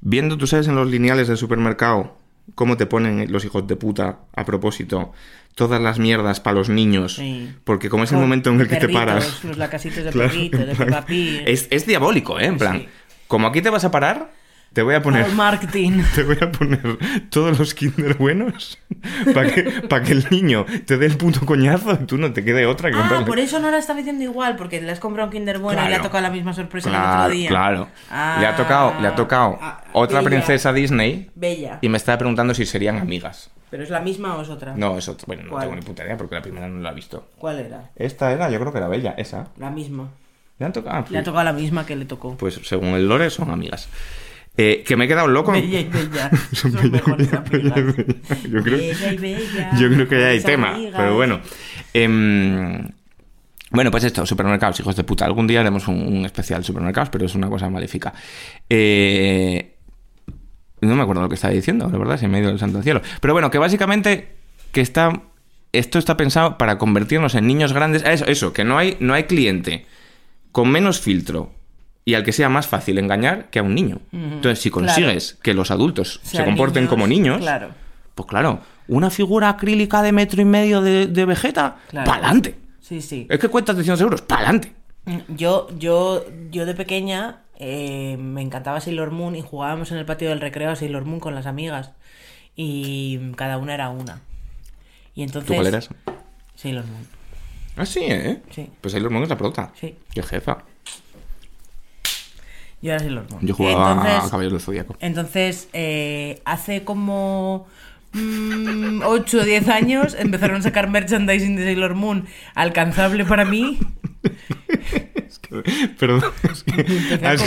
viendo, 0.00 0.36
tú 0.38 0.46
sabes, 0.46 0.68
en 0.68 0.74
los 0.74 0.88
lineales 0.90 1.28
del 1.28 1.36
supermercado, 1.36 2.16
cómo 2.54 2.76
te 2.76 2.86
ponen 2.86 3.30
los 3.30 3.44
hijos 3.44 3.66
de 3.66 3.76
puta 3.76 4.20
a 4.34 4.44
propósito 4.44 5.12
todas 5.54 5.80
las 5.82 5.98
mierdas 5.98 6.38
para 6.40 6.54
los 6.54 6.68
niños. 6.68 7.16
Sí. 7.16 7.52
Porque 7.64 7.88
como 7.90 8.04
es 8.04 8.12
el 8.12 8.18
momento 8.18 8.48
en 8.50 8.60
el 8.60 8.68
que 8.68 8.76
te 8.76 8.88
paras. 8.88 9.42
Los 9.44 9.58
lacasitos 9.58 10.04
de 10.04 10.10
Claro, 10.12 10.30
perritos, 10.30 10.60
de 10.60 11.02
Pig. 11.06 11.42
Es, 11.46 11.66
es 11.70 11.84
diabólico, 11.86 12.38
¿eh? 12.38 12.46
En 12.46 12.58
plan, 12.58 12.78
Sí. 12.78 12.88
como 13.26 13.48
aquí 13.48 13.60
te 13.60 13.68
vas 13.70 13.84
a 13.84 13.90
parar, 13.90 14.30
te 14.72 14.82
voy 14.82 14.94
a 14.94 15.02
poner... 15.02 15.24
Al 15.24 15.34
marketing. 15.34 16.02
Te 16.14 16.22
voy 16.22 16.38
a 16.40 16.52
poner 16.52 16.98
todos 17.30 17.58
los 17.58 17.74
Kinder 17.74 18.14
buenos 18.14 18.78
para 19.34 19.50
que, 19.52 19.62
pa' 19.88 20.02
que 20.02 20.12
el 20.12 20.26
niño 20.30 20.66
te 20.86 20.96
dé 20.98 21.06
el 21.06 21.16
puto 21.16 21.44
coñazo 21.46 21.92
y 22.00 22.04
tú 22.06 22.16
no 22.18 22.32
te 22.32 22.44
quede 22.44 22.66
otra 22.66 22.90
que 22.90 22.96
Ah, 22.96 23.00
comprarle. 23.00 23.26
por 23.26 23.38
eso 23.38 23.58
no 23.58 23.70
la 23.70 23.78
está 23.78 23.94
diciendo 23.94 24.22
igual, 24.22 24.56
porque 24.56 24.80
le 24.80 24.92
has 24.92 25.00
comprado 25.00 25.28
un 25.28 25.32
Kinder 25.32 25.58
bueno 25.58 25.80
y 25.80 25.88
le 25.88 25.94
ha 25.94 25.96
Claro. 25.96 26.04
tocado 26.04 26.22
la 26.22 26.30
misma 26.30 26.52
sorpresa 26.52 26.90
que 26.90 26.96
el 26.96 27.02
Claro, 27.02 27.20
otro 27.24 27.32
día. 27.34 27.48
claro. 27.48 27.88
Ah, 28.10 28.36
le 28.40 28.46
ha 28.46 28.56
tocado, 28.56 28.94
le 29.00 29.06
ha 29.08 29.14
tocado 29.14 29.58
ah, 29.60 29.82
otra 29.92 30.18
bella, 30.20 30.30
princesa 30.30 30.72
Disney 30.72 31.30
Bella. 31.34 31.78
y 31.80 31.88
me 31.88 31.96
estaba 31.96 32.18
preguntando 32.18 32.54
si 32.54 32.64
serían 32.66 32.98
amigas. 32.98 33.50
¿Pero 33.70 33.82
es 33.82 33.90
la 33.90 34.00
misma 34.00 34.36
o 34.36 34.42
es 34.42 34.48
otra? 34.48 34.74
No, 34.76 34.96
es 34.96 35.08
otra. 35.08 35.24
Bueno, 35.26 35.42
no 35.44 35.50
¿Cuál? 35.50 35.62
tengo 35.64 35.76
ni 35.76 35.82
puta 35.82 36.04
idea 36.04 36.16
porque 36.16 36.34
la 36.36 36.42
primera 36.42 36.68
no 36.68 36.80
la 36.80 36.90
he 36.90 36.94
visto. 36.94 37.28
¿Cuál 37.38 37.58
era? 37.58 37.90
Esta 37.96 38.32
era, 38.32 38.48
yo 38.50 38.58
creo 38.60 38.72
que 38.72 38.78
era 38.78 38.88
Bella, 38.88 39.14
esa. 39.18 39.48
La 39.58 39.70
misma. 39.70 40.08
¿Le 40.58 40.66
han 40.66 40.72
tocado? 40.72 40.96
Ah, 40.96 41.04
Le 41.10 41.18
ha 41.18 41.22
tocado 41.22 41.44
la 41.44 41.52
misma 41.52 41.84
que 41.84 41.94
le 41.96 42.04
tocó. 42.06 42.36
Pues 42.36 42.60
según 42.64 42.88
el 42.94 43.06
lore 43.08 43.28
son 43.30 43.50
amigas. 43.50 43.88
Eh, 44.60 44.82
que 44.84 44.96
me 44.96 45.04
he 45.04 45.08
quedado 45.08 45.28
loco. 45.28 45.52
Bella 45.52 45.80
y 45.80 45.84
Bella. 45.84 46.30
Son 46.52 46.72
bella, 46.72 46.90
mejores 46.90 47.30
bella. 47.48 47.74
Yo 48.50 48.62
creo, 48.64 48.78
Bella 48.78 49.12
y 49.12 49.16
Bella. 49.16 49.70
yo 49.78 49.88
creo 49.88 50.08
que 50.08 50.20
ya 50.20 50.26
hay 50.26 50.40
tema, 50.40 50.74
amigas. 50.74 50.94
pero 50.96 51.14
bueno. 51.14 51.40
Em, 51.94 52.88
bueno, 53.70 53.92
pues 53.92 54.02
esto, 54.02 54.26
supermercados, 54.26 54.80
hijos 54.80 54.96
de 54.96 55.04
puta. 55.04 55.24
Algún 55.26 55.46
día 55.46 55.60
haremos 55.60 55.86
un, 55.86 56.00
un 56.00 56.26
especial 56.26 56.64
supermercados, 56.64 57.08
pero 57.08 57.24
es 57.24 57.36
una 57.36 57.48
cosa 57.48 57.70
maléfica. 57.70 58.12
Eh, 58.68 59.76
no 60.80 60.96
me 60.96 61.02
acuerdo 61.02 61.22
lo 61.22 61.28
que 61.28 61.36
estaba 61.36 61.54
diciendo, 61.54 61.88
la 61.90 61.96
verdad, 61.96 62.18
se 62.18 62.26
me 62.26 62.38
ha 62.38 62.40
ido 62.40 62.50
el 62.50 62.58
santo 62.58 62.82
cielo. 62.82 63.00
Pero 63.20 63.34
bueno, 63.34 63.52
que 63.52 63.58
básicamente 63.58 64.34
que 64.72 64.80
está 64.80 65.22
esto 65.72 65.98
está 65.98 66.16
pensado 66.16 66.58
para 66.58 66.78
convertirnos 66.78 67.36
en 67.36 67.46
niños 67.46 67.72
grandes. 67.72 68.02
Eso, 68.04 68.24
eso 68.26 68.52
que 68.52 68.64
no 68.64 68.76
hay, 68.76 68.96
no 68.98 69.14
hay 69.14 69.24
cliente 69.24 69.86
con 70.50 70.70
menos 70.70 71.00
filtro 71.00 71.52
y 72.08 72.14
al 72.14 72.22
que 72.24 72.32
sea 72.32 72.48
más 72.48 72.66
fácil 72.66 72.96
engañar 72.98 73.50
que 73.50 73.58
a 73.58 73.62
un 73.62 73.74
niño. 73.74 73.98
Entonces, 74.12 74.60
si 74.60 74.70
Claro. 74.70 74.86
consigues 74.86 75.36
que 75.42 75.52
los 75.52 75.70
adultos 75.70 76.20
se 76.22 76.42
comporten 76.42 76.86
como 76.86 77.06
niños, 77.06 77.36
Claro. 77.38 77.68
pues 78.14 78.26
claro, 78.26 78.60
una 78.86 79.10
figura 79.10 79.50
acrílica 79.50 80.00
de 80.00 80.12
metro 80.12 80.40
y 80.40 80.46
medio 80.46 80.80
de, 80.80 81.06
de 81.06 81.24
Vegeta, 81.26 81.76
Claro. 81.90 82.10
¡pa'lante! 82.10 82.54
Sí, 82.80 83.02
sí. 83.02 83.26
Es 83.28 83.38
que 83.38 83.48
cuesta 83.48 83.74
300 83.74 84.00
euros, 84.00 84.22
¡pa'lante! 84.22 84.72
Yo, 85.28 85.68
yo, 85.78 86.24
yo 86.50 86.64
de 86.64 86.74
pequeña 86.74 87.42
eh, 87.58 88.16
me 88.18 88.40
encantaba 88.40 88.80
Sailor 88.80 89.10
Moon 89.10 89.36
y 89.36 89.42
jugábamos 89.42 89.92
en 89.92 89.98
el 89.98 90.06
patio 90.06 90.30
del 90.30 90.40
recreo 90.40 90.70
a 90.70 90.76
Sailor 90.76 91.04
Moon 91.04 91.20
con 91.20 91.34
las 91.34 91.44
amigas. 91.44 91.90
Y 92.56 93.18
cada 93.36 93.58
una 93.58 93.74
era 93.74 93.90
una. 93.90 94.20
Y 95.14 95.22
entonces. 95.24 95.48
¿Tú 95.48 95.54
cuál 95.54 95.66
eras? 95.66 95.90
Sailor 96.54 96.86
Moon. 96.86 97.06
Ah, 97.76 97.84
sí, 97.86 98.00
¿eh? 98.04 98.40
Sí. 98.50 98.70
Pues 98.80 98.92
Sailor 98.92 99.10
Moon 99.10 99.22
es 99.24 99.28
la 99.28 99.36
prota. 99.36 99.72
Sí. 99.78 99.94
Qué 100.14 100.22
jefa. 100.22 100.64
Yo 102.80 102.90
era 102.92 103.00
Sailor 103.00 103.26
Moon. 103.30 103.46
Yo 103.46 103.54
jugaba 103.54 103.90
a 103.90 103.92
Entonces- 104.08 104.30
Caballeros 104.30 104.52
del 104.52 104.60
Zodíaco. 104.62 104.96
Entonces, 105.00 105.68
eh, 105.72 106.40
hace 106.44 106.84
como 106.84 107.66
8 108.14 109.38
o 109.40 109.44
10 109.44 109.68
años 109.68 110.16
empezaron 110.18 110.56
a 110.58 110.62
sacar 110.62 110.88
merchandising 110.88 111.56
de 111.56 111.64
Sailor 111.64 111.94
Moon 111.94 112.26
alcanzable 112.54 113.24
para 113.24 113.44
mí. 113.44 113.78
Es 115.14 115.38
que- 115.38 115.62
Perdón, 115.98 116.22
es 116.50 116.62
que 116.64 117.26
has, 117.26 117.42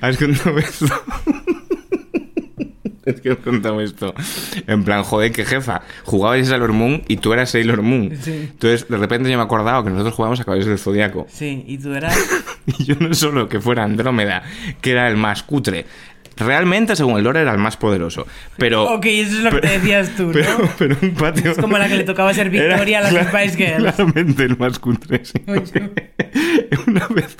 has 0.00 0.16
contado 0.16 0.58
esto. 0.58 0.86
Es 3.06 3.20
que 3.20 3.30
has 3.32 3.38
contado 3.38 3.80
esto. 3.80 4.14
En 4.66 4.84
plan, 4.84 5.02
joder, 5.02 5.32
que 5.32 5.44
jefa. 5.44 5.82
Jugabais 6.04 6.46
a 6.46 6.50
Sailor 6.50 6.72
Moon 6.72 7.02
y 7.08 7.16
tú 7.16 7.32
eras 7.32 7.50
Sailor 7.50 7.82
Moon. 7.82 8.12
Sí. 8.20 8.48
Entonces, 8.52 8.86
de 8.88 8.96
repente 8.96 9.30
yo 9.30 9.36
me 9.36 9.42
he 9.42 9.44
acordado 9.44 9.82
que 9.82 9.90
nosotros 9.90 10.14
jugábamos 10.14 10.40
a 10.40 10.44
Caballeros 10.44 10.68
del 10.68 10.78
Zodíaco. 10.78 11.26
Sí, 11.28 11.64
y 11.66 11.78
tú 11.78 11.92
eras. 11.94 12.16
Y 12.64 12.84
yo 12.84 12.94
no 13.00 13.12
solo 13.12 13.48
que 13.48 13.60
fuera 13.60 13.82
Andrómeda, 13.82 14.44
que 14.80 14.92
era 14.92 15.08
el 15.08 15.16
más 15.16 15.42
cutre. 15.42 15.84
Realmente, 16.36 16.96
según 16.96 17.18
el 17.18 17.24
lore, 17.24 17.40
era 17.42 17.52
el 17.52 17.58
más 17.58 17.76
poderoso. 17.76 18.26
Pero. 18.56 18.84
Ok, 18.94 19.06
eso 19.06 19.38
es 19.38 19.44
lo 19.44 19.50
que 19.50 19.60
te 19.60 19.68
decías 19.78 20.10
tú, 20.16 20.24
¿no? 20.26 20.32
Pero, 20.32 20.68
pero 20.78 20.96
un 21.02 21.14
patio. 21.14 21.50
Es 21.52 21.58
como 21.58 21.78
la 21.78 21.88
que 21.88 21.96
le 21.96 22.04
tocaba 22.04 22.32
ser 22.34 22.50
Victoria 22.50 22.98
a 22.98 23.02
las 23.02 23.12
Era 23.12 23.28
Spice 23.28 23.56
Girls. 23.56 23.94
Claramente 23.94 24.44
el 24.44 24.58
más 24.58 24.78
cutre. 24.78 25.24
sí. 25.24 25.34
Una 26.86 27.06
vez 27.08 27.36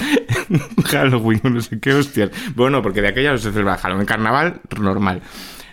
en 0.50 0.61
Halloween, 0.85 1.40
no 1.44 1.61
sé 1.61 1.81
qué 1.81 1.94
hostias. 1.94 2.31
Bueno, 2.55 2.83
porque 2.83 3.00
de 3.02 3.09
aquella 3.09 3.33
no 3.33 3.38
se 3.38 3.50
celebra 3.50 3.78
Halloween. 3.78 4.07
Carnaval, 4.07 4.61
normal. 4.78 5.22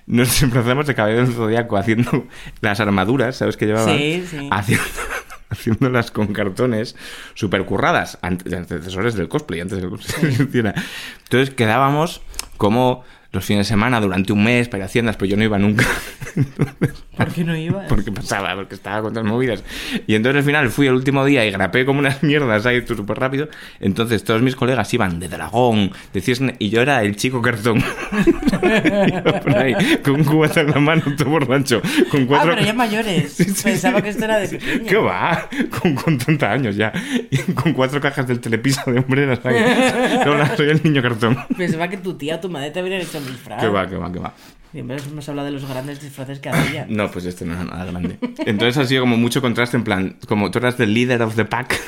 Nos 0.08 0.28
disfrazamos 0.42 0.88
de 0.88 0.96
caballero 0.96 1.26
del 1.26 1.34
zodiaco 1.34 1.78
haciendo 1.78 2.26
las 2.62 2.80
armaduras, 2.80 3.36
¿sabes 3.36 3.58
qué 3.58 3.68
llevaban? 3.68 3.96
Sí, 3.98 4.26
sí. 4.30 4.50
Haciendo, 4.52 4.84
haciéndolas 5.52 6.12
con 6.12 6.28
cartones 6.34 6.96
super 7.34 7.66
curradas, 7.66 8.18
ante- 8.22 8.56
antecesores 8.56 9.16
del 9.16 9.28
cosplay, 9.28 9.62
antes 9.62 9.80
del 9.82 9.90
cosplay 9.90 10.32
existiera. 10.32 10.74
Entonces 11.24 11.54
quedábamos 11.54 12.22
como 12.58 13.04
los 13.32 13.46
fines 13.46 13.68
de 13.68 13.70
semana 13.70 14.02
durante 14.02 14.34
un 14.34 14.44
mes 14.44 14.68
para 14.70 14.80
ir 14.80 14.84
a 14.84 14.86
haciendas, 14.88 15.16
pero 15.16 15.30
yo 15.30 15.38
no 15.38 15.44
iba 15.44 15.60
nunca. 15.60 15.86
¿Por 17.16 17.28
qué 17.28 17.44
no 17.44 17.56
ibas? 17.56 17.86
Porque 17.88 18.12
pasaba, 18.12 18.56
porque 18.56 18.74
estaba 18.74 19.04
con 19.04 19.14
todas 19.14 19.28
movidas. 19.28 19.64
Y 20.08 20.16
entonces 20.16 20.40
al 20.40 20.46
final 20.46 20.70
fui 20.72 20.88
el 20.88 20.94
último 20.94 21.24
día 21.26 21.46
y 21.46 21.52
grapé 21.52 21.86
como 21.86 22.00
unas 22.00 22.24
mierdas 22.24 22.66
ahí 22.66 22.84
súper 22.88 23.20
rápido. 23.20 23.48
Entonces 23.80 24.24
todos 24.24 24.42
mis 24.42 24.56
colegas 24.56 24.92
iban 24.96 25.20
de 25.20 25.28
dragón, 25.30 25.92
de 26.12 26.22
cisne, 26.22 26.56
y 26.58 26.70
yo 26.70 26.82
era 26.82 27.04
el 27.04 27.16
chico 27.18 27.40
cartón. 27.42 27.84
Iba 28.64 29.40
por 29.42 29.58
ahí, 29.58 29.74
con 30.04 30.16
un 30.16 30.24
cubata 30.24 30.62
en 30.62 30.72
la 30.72 30.80
mano, 30.80 31.04
todo 31.18 31.30
borracho. 31.30 31.82
Con 32.10 32.24
Ah, 32.24 32.26
cuatro... 32.28 32.52
pero 32.56 32.66
ya 32.66 32.74
mayores. 32.74 33.34
Sí, 33.34 33.44
sí, 33.46 33.64
Pensaba 33.64 33.98
sí. 33.98 34.04
que 34.04 34.10
esto 34.10 34.26
era 34.26 34.40
de 34.40 34.48
pequeño. 34.48 34.86
¿Qué 34.88 34.98
va? 34.98 35.48
Con, 35.82 35.96
con 35.96 36.18
30 36.18 36.52
años 36.52 36.76
ya. 36.76 36.92
Y 37.32 37.38
con 37.54 37.74
cuatro 37.74 38.00
cajas 38.02 38.28
del 38.28 38.40
telepisa 38.40 38.84
de 38.92 39.00
hombreras 39.00 39.40
ahí. 39.46 39.56
No, 40.26 40.56
soy 40.56 40.70
el 40.70 40.82
niño 40.84 41.02
cartón. 41.02 41.38
Pensaba 41.58 41.88
que 41.88 41.98
tu 41.98 42.14
tía 42.16 42.36
o 42.36 42.40
tu 42.40 42.50
madre 42.50 42.72
te 42.72 42.80
habrían 42.80 43.02
hecho 43.02 43.18
un 43.18 43.26
disfraz. 43.26 43.62
¿Qué 43.62 43.68
va, 43.68 43.88
qué 43.88 43.96
va, 43.96 44.12
qué 44.12 44.20
va? 44.20 44.34
Siempre 44.72 44.98
hemos 44.98 45.28
hablado 45.28 45.48
de 45.48 45.54
los 45.54 45.68
grandes 45.68 46.00
disfraces 46.00 46.40
que 46.40 46.50
había. 46.50 46.86
No, 46.88 47.10
pues 47.10 47.26
este 47.26 47.44
no 47.46 47.54
era 47.56 47.64
nada 47.64 47.86
grande. 47.86 48.20
Entonces 48.46 48.78
ha 48.78 48.86
sido 48.86 49.02
como 49.02 49.18
mucho 49.18 49.42
contraste 49.42 49.78
en 49.78 49.84
plan, 49.84 50.18
como 50.28 50.52
tú 50.52 50.60
eras 50.60 50.76
the 50.78 50.86
leader 50.86 51.22
of 51.24 51.36
the 51.36 51.46
pack. 51.46 51.80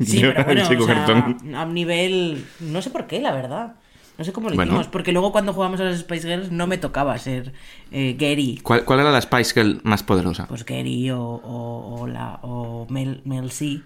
Sí, 0.00 0.20
yo 0.20 0.28
pero 0.28 0.32
era 0.32 0.44
bueno, 0.44 0.60
el 0.62 0.68
chico 0.68 0.82
o 0.84 0.86
sea, 0.86 0.94
cartón. 0.94 1.54
a 1.54 1.64
nivel... 1.66 2.44
No 2.60 2.82
sé 2.82 2.90
por 2.90 3.06
qué, 3.08 3.20
la 3.20 3.32
verdad. 3.32 3.74
No 4.18 4.24
sé 4.24 4.32
cómo 4.32 4.50
lo 4.50 4.56
Bueno. 4.56 4.72
hicimos. 4.72 4.88
Porque 4.88 5.12
luego 5.12 5.30
cuando 5.32 5.52
jugamos 5.54 5.80
a 5.80 5.84
las 5.84 6.00
Spice 6.00 6.26
Girls 6.28 6.50
no 6.50 6.66
me 6.66 6.76
tocaba 6.76 7.16
ser 7.18 7.52
eh, 7.92 8.16
Gary. 8.18 8.58
¿Cuál, 8.62 8.84
cuál 8.84 9.00
era 9.00 9.12
la 9.12 9.20
Spice 9.20 9.54
Girl 9.54 9.80
más 9.84 10.02
poderosa? 10.02 10.46
Pues 10.48 10.64
Gary 10.64 11.10
o, 11.10 11.20
o, 11.22 12.00
o 12.00 12.06
la, 12.08 12.40
o 12.42 12.86
Mel, 12.90 13.22
Mel 13.24 13.50
C. 13.52 13.80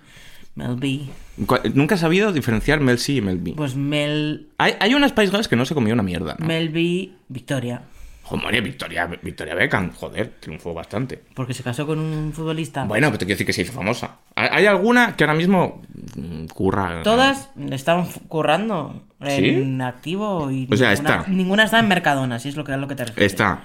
Mel 0.55 0.77
B. 0.77 1.01
¿Cuál- 1.47 1.63
Nunca 1.75 1.95
he 1.95 1.99
sabido 1.99 2.33
diferenciar 2.33 2.81
Mel 2.81 2.99
C 2.99 3.13
y 3.15 3.21
Mel 3.21 3.39
B. 3.39 3.55
Pues 3.57 3.75
Mel, 3.77 4.49
Hay, 4.59 4.75
hay 4.81 4.95
una 4.95 5.09
Spice 5.09 5.31
Girls 5.31 5.49
que 5.49 5.57
no 5.57 5.65
se 5.67 5.75
comió 5.75 5.93
una 5.95 6.03
mierda. 6.03 6.37
¿no? 6.39 6.47
Mel 6.47 6.71
B. 6.71 7.11
Victoria. 7.29 7.83
Joder, 8.25 8.63
Victoria, 8.63 9.07
Victoria 9.21 9.55
Beckham, 9.55 9.93
joder, 9.93 10.35
triunfó 10.41 10.73
bastante. 10.73 11.21
Porque 11.35 11.53
se 11.55 11.63
casó 11.63 11.87
con 11.87 11.99
un 11.99 12.33
futbolista. 12.33 12.85
Bueno, 12.85 13.09
pero 13.09 13.19
te 13.19 13.27
quiero 13.27 13.35
decir 13.35 13.47
que 13.47 13.53
se 13.53 13.63
hizo 13.63 13.73
famosa. 13.73 14.17
¿Hay 14.37 14.65
alguna 14.67 15.17
que 15.17 15.25
ahora 15.25 15.35
mismo 15.35 15.83
mm, 16.17 16.47
curra? 16.47 17.03
Todas 17.03 17.51
estaban 17.71 18.05
f- 18.07 18.21
currando 18.29 19.03
en 19.21 19.83
activo 19.83 20.51
y 20.51 20.67
O 20.71 20.77
sea, 20.77 20.91
ninguna, 20.95 21.17
está. 21.19 21.31
ninguna 21.31 21.65
está 21.65 21.79
en 21.81 21.89
Mercadona, 21.89 22.39
si 22.39 22.49
es 22.49 22.57
lo 22.57 22.65
que, 22.65 22.73
a 22.73 22.77
lo 22.77 22.89
que 22.89 22.95
te 22.95 23.05
refieres. 23.05 23.33
Está 23.33 23.61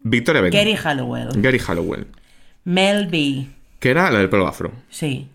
Victoria 0.00 0.42
Beckham. 0.42 0.58
Gary 0.60 0.76
Hallowell. 0.76 1.28
Gary 1.42 1.58
Hallowell. 1.58 2.06
Mel 2.64 3.06
B. 3.08 3.46
Que 3.80 3.90
era 3.90 4.10
la 4.10 4.18
del 4.18 4.28
pelo 4.28 4.46
afro. 4.46 4.72
Sí. 4.90 5.28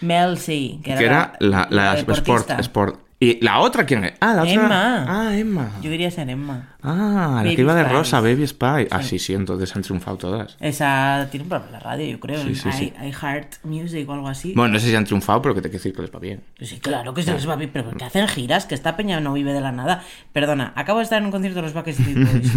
Mel 0.00 0.38
C. 0.38 0.78
Que 0.82 0.92
era, 0.92 0.98
Que 0.98 1.04
era 1.06 1.32
la, 1.40 1.66
la, 1.70 1.94
Sport, 1.98 2.18
deportista. 2.18 2.56
Sport. 2.60 3.00
¿Y 3.20 3.42
la 3.42 3.60
otra 3.60 3.86
quién 3.86 4.04
es? 4.04 4.14
Ah, 4.20 4.34
la 4.34 4.42
otra. 4.42 4.52
Emma. 4.52 5.04
Ah, 5.08 5.36
Emma. 5.36 5.70
Yo 5.80 5.88
quería 5.88 6.10
ser 6.10 6.28
Emma. 6.28 6.74
Ah, 6.82 7.40
la 7.44 7.54
que 7.54 7.60
iba 7.62 7.74
de 7.74 7.82
Spice. 7.82 7.96
rosa, 7.96 8.20
Baby 8.20 8.46
Spy. 8.46 8.88
Ah, 8.90 9.02
sí, 9.02 9.18
sí, 9.18 9.32
entonces 9.32 9.74
han 9.74 9.80
triunfado 9.82 10.18
todas. 10.18 10.56
Esa 10.60 11.28
tiene 11.30 11.44
un 11.44 11.48
programa 11.48 11.68
en 11.68 11.72
la 11.72 11.80
radio, 11.80 12.06
yo 12.10 12.20
creo. 12.20 12.42
Sí, 12.42 12.48
en 12.48 12.54
sí, 12.56 12.72
sí. 12.72 12.92
I, 13.02 13.12
Heart 13.12 13.64
Music 13.64 14.06
o 14.08 14.12
algo 14.12 14.28
así. 14.28 14.52
Bueno, 14.54 14.74
no 14.74 14.78
sé 14.80 14.88
si 14.88 14.96
han 14.96 15.04
triunfado, 15.06 15.40
pero 15.40 15.54
que 15.54 15.62
te 15.62 15.70
quiero 15.70 15.78
decir 15.82 15.94
que 15.94 16.02
les 16.02 16.14
va 16.14 16.18
bien. 16.18 16.42
Sí, 16.60 16.78
claro 16.80 17.14
que 17.14 17.22
se 17.22 17.32
les 17.32 17.48
va 17.48 17.56
bien, 17.56 17.70
pero 17.72 17.90
que 17.92 18.04
hacen 18.04 18.28
giras, 18.28 18.66
que 18.66 18.74
esta 18.74 18.96
peña 18.96 19.20
no 19.20 19.32
vive 19.32 19.54
de 19.54 19.60
la 19.62 19.72
nada. 19.72 20.02
Perdona, 20.34 20.72
acabo 20.76 20.98
de 20.98 21.04
estar 21.04 21.18
en 21.18 21.24
un 21.26 21.30
concierto 21.30 21.60
de 21.60 21.62
los 21.62 21.72
Backstreet 21.72 22.18
Boys, 22.30 22.52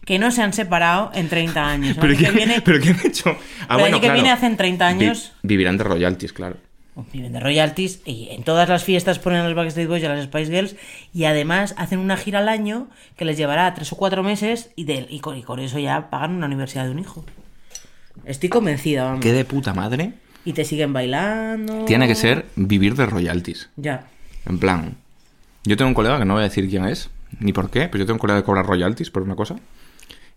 que 0.04 0.18
no 0.18 0.32
se 0.32 0.42
han 0.42 0.52
separado 0.52 1.12
en 1.14 1.28
30 1.28 1.64
años. 1.64 1.96
¿Pero 2.00 2.16
qué, 2.16 2.24
que 2.24 2.30
viene, 2.32 2.60
¿Pero 2.62 2.80
qué 2.80 2.88
han 2.90 3.00
hecho? 3.06 3.36
Ah, 3.68 3.74
el 3.76 3.80
bueno, 3.80 3.96
que 3.98 4.06
claro. 4.06 4.14
viene 4.14 4.30
hacen 4.32 4.56
30 4.56 4.86
años, 4.86 5.32
Vi- 5.42 5.48
vivirán 5.50 5.76
de 5.78 5.84
royalties, 5.84 6.32
claro. 6.32 6.56
Viven 7.12 7.32
de 7.32 7.40
royalties, 7.40 8.00
y 8.04 8.28
en 8.30 8.42
todas 8.42 8.68
las 8.68 8.84
fiestas 8.84 9.18
ponen 9.18 9.40
a 9.40 9.44
los 9.44 9.54
Backstreet 9.54 9.88
Boys 9.88 10.02
y 10.02 10.06
a 10.06 10.14
las 10.14 10.24
Spice 10.24 10.50
Girls, 10.50 10.76
y 11.14 11.24
además 11.24 11.74
hacen 11.78 11.98
una 11.98 12.16
gira 12.16 12.40
al 12.40 12.48
año 12.48 12.88
que 13.16 13.24
les 13.24 13.36
llevará 13.36 13.72
tres 13.74 13.92
o 13.92 13.96
cuatro 13.96 14.22
meses, 14.22 14.70
y, 14.76 14.84
de, 14.84 15.06
y, 15.08 15.20
con, 15.20 15.36
y 15.36 15.42
con 15.42 15.58
eso 15.58 15.78
ya 15.78 16.10
pagan 16.10 16.32
una 16.32 16.46
universidad 16.46 16.84
de 16.84 16.90
un 16.90 16.98
hijo. 16.98 17.24
Estoy 18.24 18.48
convencida, 18.48 19.04
vamos. 19.04 19.20
Qué 19.20 19.32
de 19.32 19.44
puta 19.44 19.72
madre. 19.74 20.14
Y 20.44 20.52
te 20.52 20.64
siguen 20.64 20.92
bailando. 20.92 21.84
Tiene 21.84 22.06
que 22.08 22.14
ser 22.14 22.46
vivir 22.56 22.94
de 22.94 23.06
royalties. 23.06 23.70
Ya. 23.76 24.06
En 24.44 24.58
plan, 24.58 24.96
yo 25.64 25.76
tengo 25.76 25.88
un 25.88 25.94
colega 25.94 26.18
que 26.18 26.24
no 26.24 26.34
voy 26.34 26.42
a 26.42 26.48
decir 26.48 26.68
quién 26.68 26.84
es, 26.84 27.10
ni 27.38 27.52
por 27.52 27.70
qué, 27.70 27.88
pero 27.88 27.98
yo 27.98 28.06
tengo 28.06 28.16
un 28.16 28.20
colega 28.20 28.40
que 28.40 28.44
cobra 28.44 28.62
royalties 28.62 29.10
por 29.10 29.22
una 29.22 29.36
cosa. 29.36 29.56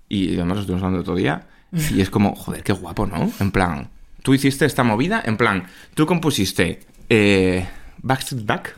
Y 0.07 0.35
además 0.35 0.57
lo 0.57 0.61
estuvimos 0.61 0.83
hablando 0.83 1.01
otro 1.01 1.15
día. 1.15 1.47
Y 1.91 1.99
es 1.99 2.09
como, 2.09 2.35
joder, 2.35 2.63
qué 2.63 2.71
guapo, 2.71 3.05
¿no? 3.05 3.31
En 3.39 3.51
plan, 3.51 3.89
tú 4.25 4.33
hiciste 4.33 4.65
esta 4.65 4.83
movida, 4.83 5.21
en 5.23 5.38
plan, 5.38 5.67
tú 5.93 6.07
compusiste 6.07 6.79
eh, 7.09 7.67
Backstreet 8.01 8.43
Back, 8.43 8.75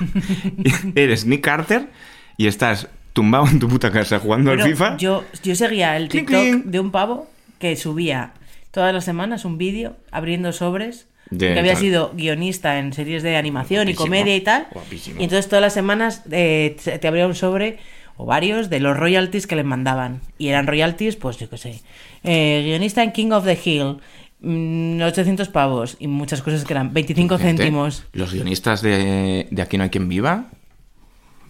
eres 0.96 1.24
Nick 1.24 1.42
Carter 1.42 1.88
y 2.36 2.48
estás 2.48 2.88
tumbado 3.12 3.46
en 3.46 3.60
tu 3.60 3.68
puta 3.68 3.92
casa 3.92 4.18
jugando 4.18 4.50
Pero 4.50 4.64
al 4.64 4.70
FIFA. 4.70 4.96
Yo, 4.96 5.24
yo 5.44 5.54
seguía 5.54 5.96
el 5.96 6.08
TikTok 6.08 6.64
de 6.64 6.80
un 6.80 6.90
pavo 6.90 7.30
que 7.60 7.76
subía 7.76 8.32
todas 8.72 8.92
las 8.92 9.04
semanas 9.04 9.44
un 9.44 9.56
vídeo 9.56 9.96
abriendo 10.10 10.52
sobres. 10.52 11.06
Que 11.38 11.58
había 11.58 11.72
tal. 11.74 11.80
sido 11.80 12.12
guionista 12.14 12.78
en 12.78 12.92
series 12.92 13.22
de 13.22 13.36
animación 13.36 13.88
y 13.88 13.94
comedia 13.94 14.34
y 14.34 14.40
tal. 14.40 14.66
guapísimo. 14.72 15.20
Y 15.20 15.24
entonces 15.24 15.48
todas 15.48 15.62
las 15.62 15.72
semanas 15.72 16.22
eh, 16.30 16.76
te 16.82 16.98
te 16.98 17.08
abría 17.08 17.26
un 17.26 17.34
sobre 17.36 17.78
o 18.16 18.26
varios 18.26 18.68
de 18.68 18.80
los 18.80 18.96
royalties 18.96 19.46
que 19.46 19.56
les 19.56 19.64
mandaban. 19.64 20.20
Y 20.38 20.48
eran 20.48 20.66
royalties, 20.66 21.16
pues 21.16 21.38
yo 21.38 21.48
qué 21.48 21.56
sé. 21.56 21.80
eh, 22.24 22.62
guionista 22.66 23.02
en 23.02 23.12
King 23.12 23.30
of 23.30 23.44
the 23.44 23.58
Hill. 23.64 23.98
Mm, 24.42 25.00
800 25.02 25.48
pavos 25.48 25.96
y 25.98 26.08
muchas 26.08 26.42
cosas 26.42 26.64
que 26.64 26.72
eran 26.72 26.92
25 26.92 27.38
Gente, 27.38 27.62
céntimos. 27.62 28.04
Los 28.12 28.32
guionistas 28.32 28.82
de, 28.82 29.46
de 29.50 29.62
Aquí 29.62 29.76
no 29.78 29.84
hay 29.84 29.90
quien 29.90 30.08
viva. 30.08 30.46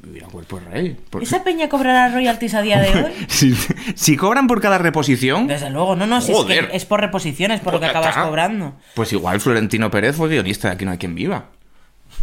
Vivir 0.02 0.24
a 0.24 0.26
cuerpo 0.26 0.58
de 0.58 0.64
rey. 0.68 0.96
Por- 1.10 1.22
¿Esa 1.22 1.44
peña 1.44 1.68
cobrará 1.68 2.12
royalties 2.12 2.54
a 2.54 2.62
día 2.62 2.80
de 2.80 2.88
hoy? 3.04 3.12
Si, 3.28 3.54
si 3.94 4.16
cobran 4.16 4.48
por 4.48 4.60
cada 4.60 4.78
reposición, 4.78 5.46
Desde 5.46 5.70
luego, 5.70 5.94
no, 5.94 6.06
no, 6.08 6.20
si 6.20 6.32
es, 6.32 6.44
que 6.44 6.68
es 6.72 6.84
por 6.84 7.00
reposiciones, 7.00 7.60
por 7.60 7.72
lo 7.74 7.78
que 7.80 7.86
Pues 7.86 7.96
acabas 7.96 8.26
cobrando. 8.26 8.74
pues 8.94 9.12
igual 9.12 9.40
Florentino 9.40 9.90
Pérez 9.92 10.16
fue 10.16 10.28
guionista 10.28 10.68
de 10.68 10.74
Aquí 10.74 10.84
no 10.84 10.90
hay 10.90 10.98
quien 10.98 11.14
viva. 11.14 11.46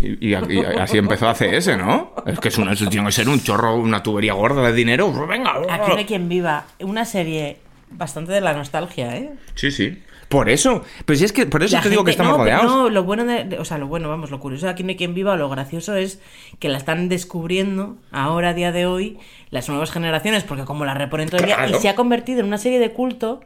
Y, 0.02 0.28
y- 0.30 0.32
y 0.32 0.64
así 0.78 0.98
empezó 0.98 1.34
CS, 1.34 1.78
¿no? 1.78 2.14
Es 2.26 2.40
que 2.42 2.50
es 2.50 2.58
una, 2.58 2.76
tiene 2.76 3.06
que 3.06 3.12
ser 3.14 3.30
un 3.30 3.42
chorro, 3.42 3.76
una 3.78 4.04
tubería 4.04 4.34
gorda 4.34 4.62
de 4.64 4.74
dinero. 4.74 5.12
Pues 5.16 5.28
Venga, 5.30 5.54
Aquí 5.70 5.90
no 5.92 5.96
hay 5.98 6.06
quien 6.06 6.28
viva. 6.28 6.66
Una 6.82 7.06
serie 7.06 7.58
bastante 7.92 8.34
de 8.34 8.42
la 8.42 8.54
nostalgia, 8.54 9.16
¿eh? 9.16 9.32
Sí, 9.56 9.72
sí. 9.72 10.04
Por 10.30 10.50
eso. 10.50 10.84
Pues 11.06 11.20
si 11.20 11.26
es 11.26 11.34
que 11.34 11.46
por 11.48 11.64
eso 11.64 11.76
La 11.76 11.82
te 11.82 11.90
digo 11.90 12.04
que 12.04 12.12
estamos 12.12 12.34
no, 12.34 12.38
rodeados. 12.38 12.66
No, 12.66 12.90
lo 12.90 13.04
bueno 13.04 13.26
de, 13.26 13.58
O 13.60 13.66
sea, 13.66 13.78
lo 13.80 13.88
bueno, 13.88 14.08
vamos, 14.10 14.30
lo 14.32 14.40
curioso 14.40 14.68
de 14.68 14.72
Aquí 14.72 14.84
no 14.84 14.90
hay 14.90 14.96
quien 14.96 15.14
viva, 15.16 15.34
o 15.34 15.38
lo 15.38 15.50
gracioso 15.50 15.96
es 15.96 16.22
que 16.60 16.70
la 16.70 16.78
están 16.78 17.10
descubriendo 17.10 17.98
ahora, 18.12 18.50
a 18.50 18.54
día 18.54 18.72
de 18.72 18.86
hoy, 18.86 19.18
las 19.50 19.68
nuevas 19.70 19.92
generaciones, 19.92 20.44
porque 20.44 20.66
como 20.66 20.86
la 20.86 20.94
reponen 20.94 21.30
todavía, 21.30 21.56
Claro. 21.56 21.76
y 21.78 21.80
se 21.82 21.90
ha 21.90 21.96
convertido 21.96 22.40
en 22.42 22.46
una 22.46 22.60
serie 22.60 22.80
de 22.80 22.92
culto 22.92 23.42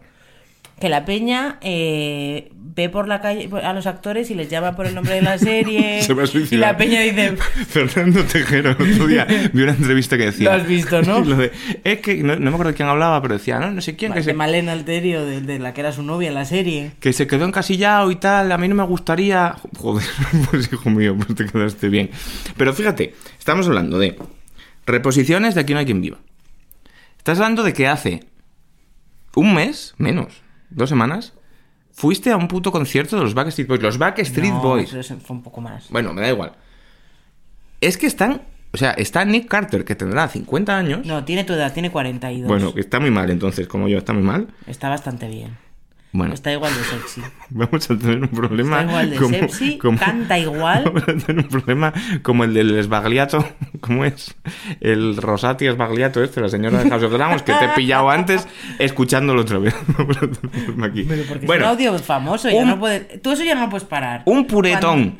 que 0.83 0.89
la 0.89 1.05
peña 1.05 1.59
eh, 1.61 2.51
ve 2.53 2.89
por 2.89 3.07
la 3.07 3.21
calle 3.21 3.49
a 3.63 3.71
los 3.71 3.87
actores 3.87 4.29
y 4.31 4.35
les 4.35 4.49
llama 4.49 4.75
por 4.75 4.85
el 4.85 4.93
nombre 4.93 5.15
de 5.15 5.21
la 5.21 5.37
serie. 5.37 6.01
Se 6.03 6.13
va 6.13 6.23
a 6.23 6.25
y 6.25 6.27
suicidar. 6.27 6.71
la 6.73 6.77
peña 6.77 6.99
dice, 6.99 7.37
Fernando 7.69 8.21
Tejero, 8.25 8.71
el 8.71 8.91
otro 8.93 9.07
día 9.07 9.25
vi 9.53 9.61
una 9.63 9.71
entrevista 9.71 10.17
que 10.17 10.25
decía. 10.25 10.49
Lo 10.49 10.61
has 10.61 10.67
visto, 10.67 11.01
¿no? 11.03 11.19
Lo 11.23 11.37
de- 11.37 11.53
es 11.85 12.01
que 12.01 12.17
no, 12.21 12.35
no 12.35 12.41
me 12.41 12.49
acuerdo 12.49 12.71
de 12.73 12.75
quién 12.75 12.89
hablaba, 12.89 13.21
pero 13.21 13.35
decía, 13.35 13.59
no, 13.59 13.71
no 13.71 13.79
sé 13.79 13.95
quién, 13.95 14.11
que 14.11 14.19
de 14.19 14.25
se, 14.25 14.33
Malena 14.33 14.73
Alterio, 14.73 15.25
de, 15.25 15.39
de 15.39 15.57
la 15.57 15.73
que 15.73 15.79
era 15.79 15.93
su 15.93 16.03
novia 16.03 16.27
en 16.27 16.35
la 16.35 16.43
serie. 16.43 16.91
que 16.99 17.13
se 17.13 17.27
quedó 17.27 17.45
encasillado 17.45 18.11
y 18.11 18.17
tal. 18.17 18.51
A 18.51 18.57
mí 18.57 18.67
no 18.67 18.75
me 18.75 18.83
gustaría. 18.83 19.55
Joder, 19.77 20.05
pues 20.51 20.69
hijo 20.73 20.89
mío, 20.89 21.15
pues 21.15 21.33
te 21.37 21.45
quedaste 21.45 21.87
bien. 21.87 22.09
Pero 22.57 22.73
fíjate, 22.73 23.15
estamos 23.39 23.67
hablando 23.67 23.99
de 23.99 24.17
reposiciones 24.85 25.55
de 25.55 25.61
Aquí 25.61 25.71
no 25.71 25.79
hay 25.79 25.85
quien 25.85 26.01
viva. 26.01 26.17
Estás 27.19 27.39
hablando 27.39 27.63
de 27.63 27.71
que 27.71 27.87
hace 27.87 28.25
un 29.35 29.53
mes, 29.53 29.93
menos, 29.97 30.42
dos 30.75 30.89
semanas, 30.89 31.33
fuiste 31.91 32.31
a 32.31 32.37
un 32.37 32.47
puto 32.47 32.71
concierto 32.71 33.15
de 33.17 33.23
los 33.23 33.33
Backstreet 33.33 33.67
Boys. 33.67 33.81
Los 33.81 33.97
Backstreet 33.97 34.53
No, 34.53 34.61
Boys. 34.61 34.89
pero 34.91 35.03
fue 35.03 35.35
un 35.35 35.43
poco 35.43 35.61
más. 35.61 35.89
Bueno, 35.89 36.13
me 36.13 36.21
da 36.21 36.29
igual. 36.29 36.53
Es 37.81 37.97
que 37.97 38.07
están. 38.07 38.41
O 38.71 38.77
sea, 38.77 38.91
está 38.91 39.23
Nick 39.23 39.47
Carter, 39.47 39.85
que 39.85 39.93
tendrá 39.93 40.27
50 40.27 40.75
años. 40.75 41.05
No, 41.05 41.23
tiene 41.25 41.43
tu 41.43 41.53
edad, 41.53 41.71
tiene 41.73 41.91
42. 41.91 42.47
Bueno, 42.47 42.73
que 42.73 42.79
está 42.79 42.99
muy 42.99 43.11
mal 43.11 43.29
entonces, 43.29 43.67
como 43.67 43.87
yo, 43.87 43.99
está 43.99 44.13
muy 44.13 44.23
mal. 44.23 44.47
Está 44.65 44.89
bastante 44.89 45.27
bien. 45.27 45.55
Bueno, 46.15 46.35
Está 46.35 46.53
igual 46.53 46.71
de 46.75 46.83
sexy. 46.83 47.21
vamos 47.49 47.89
a 47.89 47.97
tener 47.97 48.19
un 48.21 48.27
problema. 48.27 48.81
Está 48.81 48.89
igual 48.91 49.09
de 49.09 49.15
como- 49.17 49.29
sexy, 49.33 49.77
como- 49.79 49.97
canta 49.97 50.37
igual. 50.37 50.83
Vamos 50.85 51.03
a 51.03 51.13
tener 51.25 51.43
un 51.43 51.49
problema 51.49 51.91
como 52.21 52.43
el 52.43 52.53
del 52.53 52.83
Sbagliato. 52.83 53.43
¿Cómo 53.81 54.05
es? 54.05 54.35
El 54.79 55.17
Rosati 55.17 55.67
Sbagliato, 55.71 56.23
este, 56.23 56.39
la 56.39 56.49
señora 56.49 56.83
de 56.83 56.89
House 56.91 57.01
of 57.03 57.11
Dragons, 57.13 57.41
que 57.41 57.53
te 57.53 57.65
he 57.65 57.69
pillado 57.69 58.11
antes 58.11 58.47
escuchándolo 58.77 59.41
otra 59.41 59.57
vez. 59.57 59.75
Vamos 59.97 60.17
a 60.17 60.19
tener 60.21 60.39
un 60.43 60.49
problema 60.51 60.85
aquí. 60.87 61.03
Pero 61.03 61.23
porque 61.27 61.45
bueno, 61.47 61.65
es 61.65 61.71
un 61.71 61.77
audio 61.87 61.99
famoso, 61.99 62.49
ya 62.49 62.63
no 62.63 62.79
puede... 62.79 62.99
Tú 63.17 63.31
eso 63.31 63.43
ya 63.43 63.55
no 63.55 63.61
lo 63.61 63.69
puedes 63.71 63.87
parar. 63.87 64.21
un 64.25 64.45
puretón. 64.45 65.17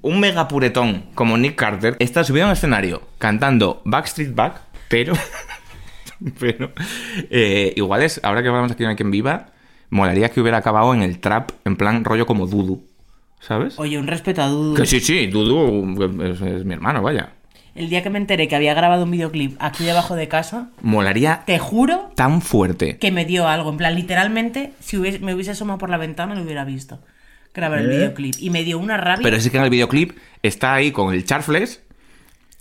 Un 0.00 0.20
mega 0.20 0.48
puretón 0.48 1.04
como 1.14 1.36
Nick 1.36 1.54
Carter 1.56 1.96
está 1.98 2.24
subido 2.24 2.44
a 2.46 2.48
un 2.48 2.52
escenario 2.54 3.02
cantando 3.18 3.82
Backstreet 3.84 4.34
Back, 4.34 4.60
pero. 4.88 5.12
pero. 6.38 6.72
eh, 7.30 7.72
igual 7.76 8.02
es, 8.02 8.20
ahora 8.22 8.42
que 8.42 8.48
hablamos 8.48 8.72
aquí 8.72 8.84
quien 8.96 9.10
viva, 9.10 9.46
molaría 9.94 10.28
que 10.28 10.40
hubiera 10.40 10.58
acabado 10.58 10.92
en 10.92 11.02
el 11.02 11.20
trap, 11.20 11.52
en 11.64 11.76
plan 11.76 12.04
rollo 12.04 12.26
como 12.26 12.46
Dudu. 12.46 12.82
¿Sabes? 13.40 13.78
Oye, 13.78 13.98
un 13.98 14.06
respeto 14.06 14.42
a 14.42 14.48
Dudu. 14.48 14.74
Que 14.74 14.86
sí, 14.86 15.00
sí, 15.00 15.26
Dudu 15.28 16.22
es, 16.22 16.40
es 16.40 16.64
mi 16.64 16.74
hermano, 16.74 17.00
vaya. 17.02 17.30
El 17.74 17.88
día 17.90 18.02
que 18.02 18.10
me 18.10 18.18
enteré 18.18 18.48
que 18.48 18.56
había 18.56 18.72
grabado 18.74 19.04
un 19.04 19.10
videoclip 19.10 19.56
aquí 19.60 19.84
debajo 19.84 20.14
de 20.16 20.28
casa, 20.28 20.70
Molaría 20.82 21.42
te 21.44 21.58
juro 21.58 22.10
tan 22.14 22.40
fuerte. 22.40 22.98
que 22.98 23.10
me 23.12 23.24
dio 23.24 23.46
algo. 23.48 23.70
En 23.70 23.76
plan, 23.76 23.94
literalmente, 23.94 24.72
si 24.80 24.96
hubiese- 24.96 25.18
me 25.20 25.34
hubiese 25.34 25.50
asomado 25.52 25.78
por 25.78 25.90
la 25.90 25.96
ventana, 25.96 26.34
lo 26.34 26.42
hubiera 26.42 26.64
visto. 26.64 27.00
Grabar 27.52 27.80
el 27.80 27.88
videoclip. 27.88 28.34
Y 28.40 28.50
me 28.50 28.64
dio 28.64 28.78
una 28.78 28.96
rabia. 28.96 29.22
Pero 29.22 29.36
es 29.36 29.48
que 29.48 29.56
en 29.58 29.62
el 29.64 29.70
videoclip 29.70 30.12
está 30.42 30.74
ahí 30.74 30.90
con 30.90 31.12
el 31.14 31.24
Charflex, 31.24 31.80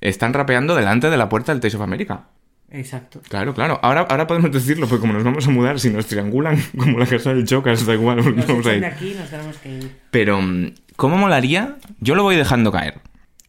están 0.02 0.34
rapeando 0.34 0.76
delante 0.76 1.10
de 1.10 1.18
la 1.18 1.30
puerta 1.30 1.52
del 1.52 1.62
Taste 1.62 1.78
of 1.78 1.84
America. 1.84 2.26
Exacto. 2.74 3.22
Claro, 3.30 3.54
claro. 3.54 3.80
Ahora, 3.84 4.02
ahora 4.10 4.28
podemos 4.28 4.52
decirlo, 4.52 4.88
porque 4.88 5.02
como 5.02 5.14
nos 5.14 5.24
vamos 5.24 5.48
a 5.48 5.52
mudar, 5.52 5.80
si 5.80 5.90
nos 5.92 6.08
triangulan 6.08 6.62
como 6.78 6.98
la 7.00 7.06
casa 7.06 7.34
del 7.34 7.46
Chocas, 7.46 7.86
da 7.86 7.94
igual, 7.94 8.18
nos 8.18 8.26
Nos 8.36 8.48
vamos 8.48 8.66
a 8.66 8.74
echan 8.74 8.76
ir. 8.76 8.82
de 8.82 8.88
aquí 8.88 9.14
nos 9.18 9.30
tenemos 9.30 9.58
que 9.58 9.78
ir. 9.78 9.96
Pero, 10.12 10.42
mm, 10.42 10.72
¿cómo 10.96 11.18
molaría? 11.18 11.76
Yo 12.00 12.16
lo 12.16 12.24
voy 12.24 12.36
dejando 12.36 12.72
caer. 12.72 13.00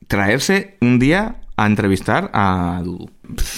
Traerse 0.07 0.77
un 0.81 0.99
día 0.99 1.37
a 1.57 1.67
entrevistar 1.67 2.31
a 2.35 2.81
Dudu. 2.85 3.11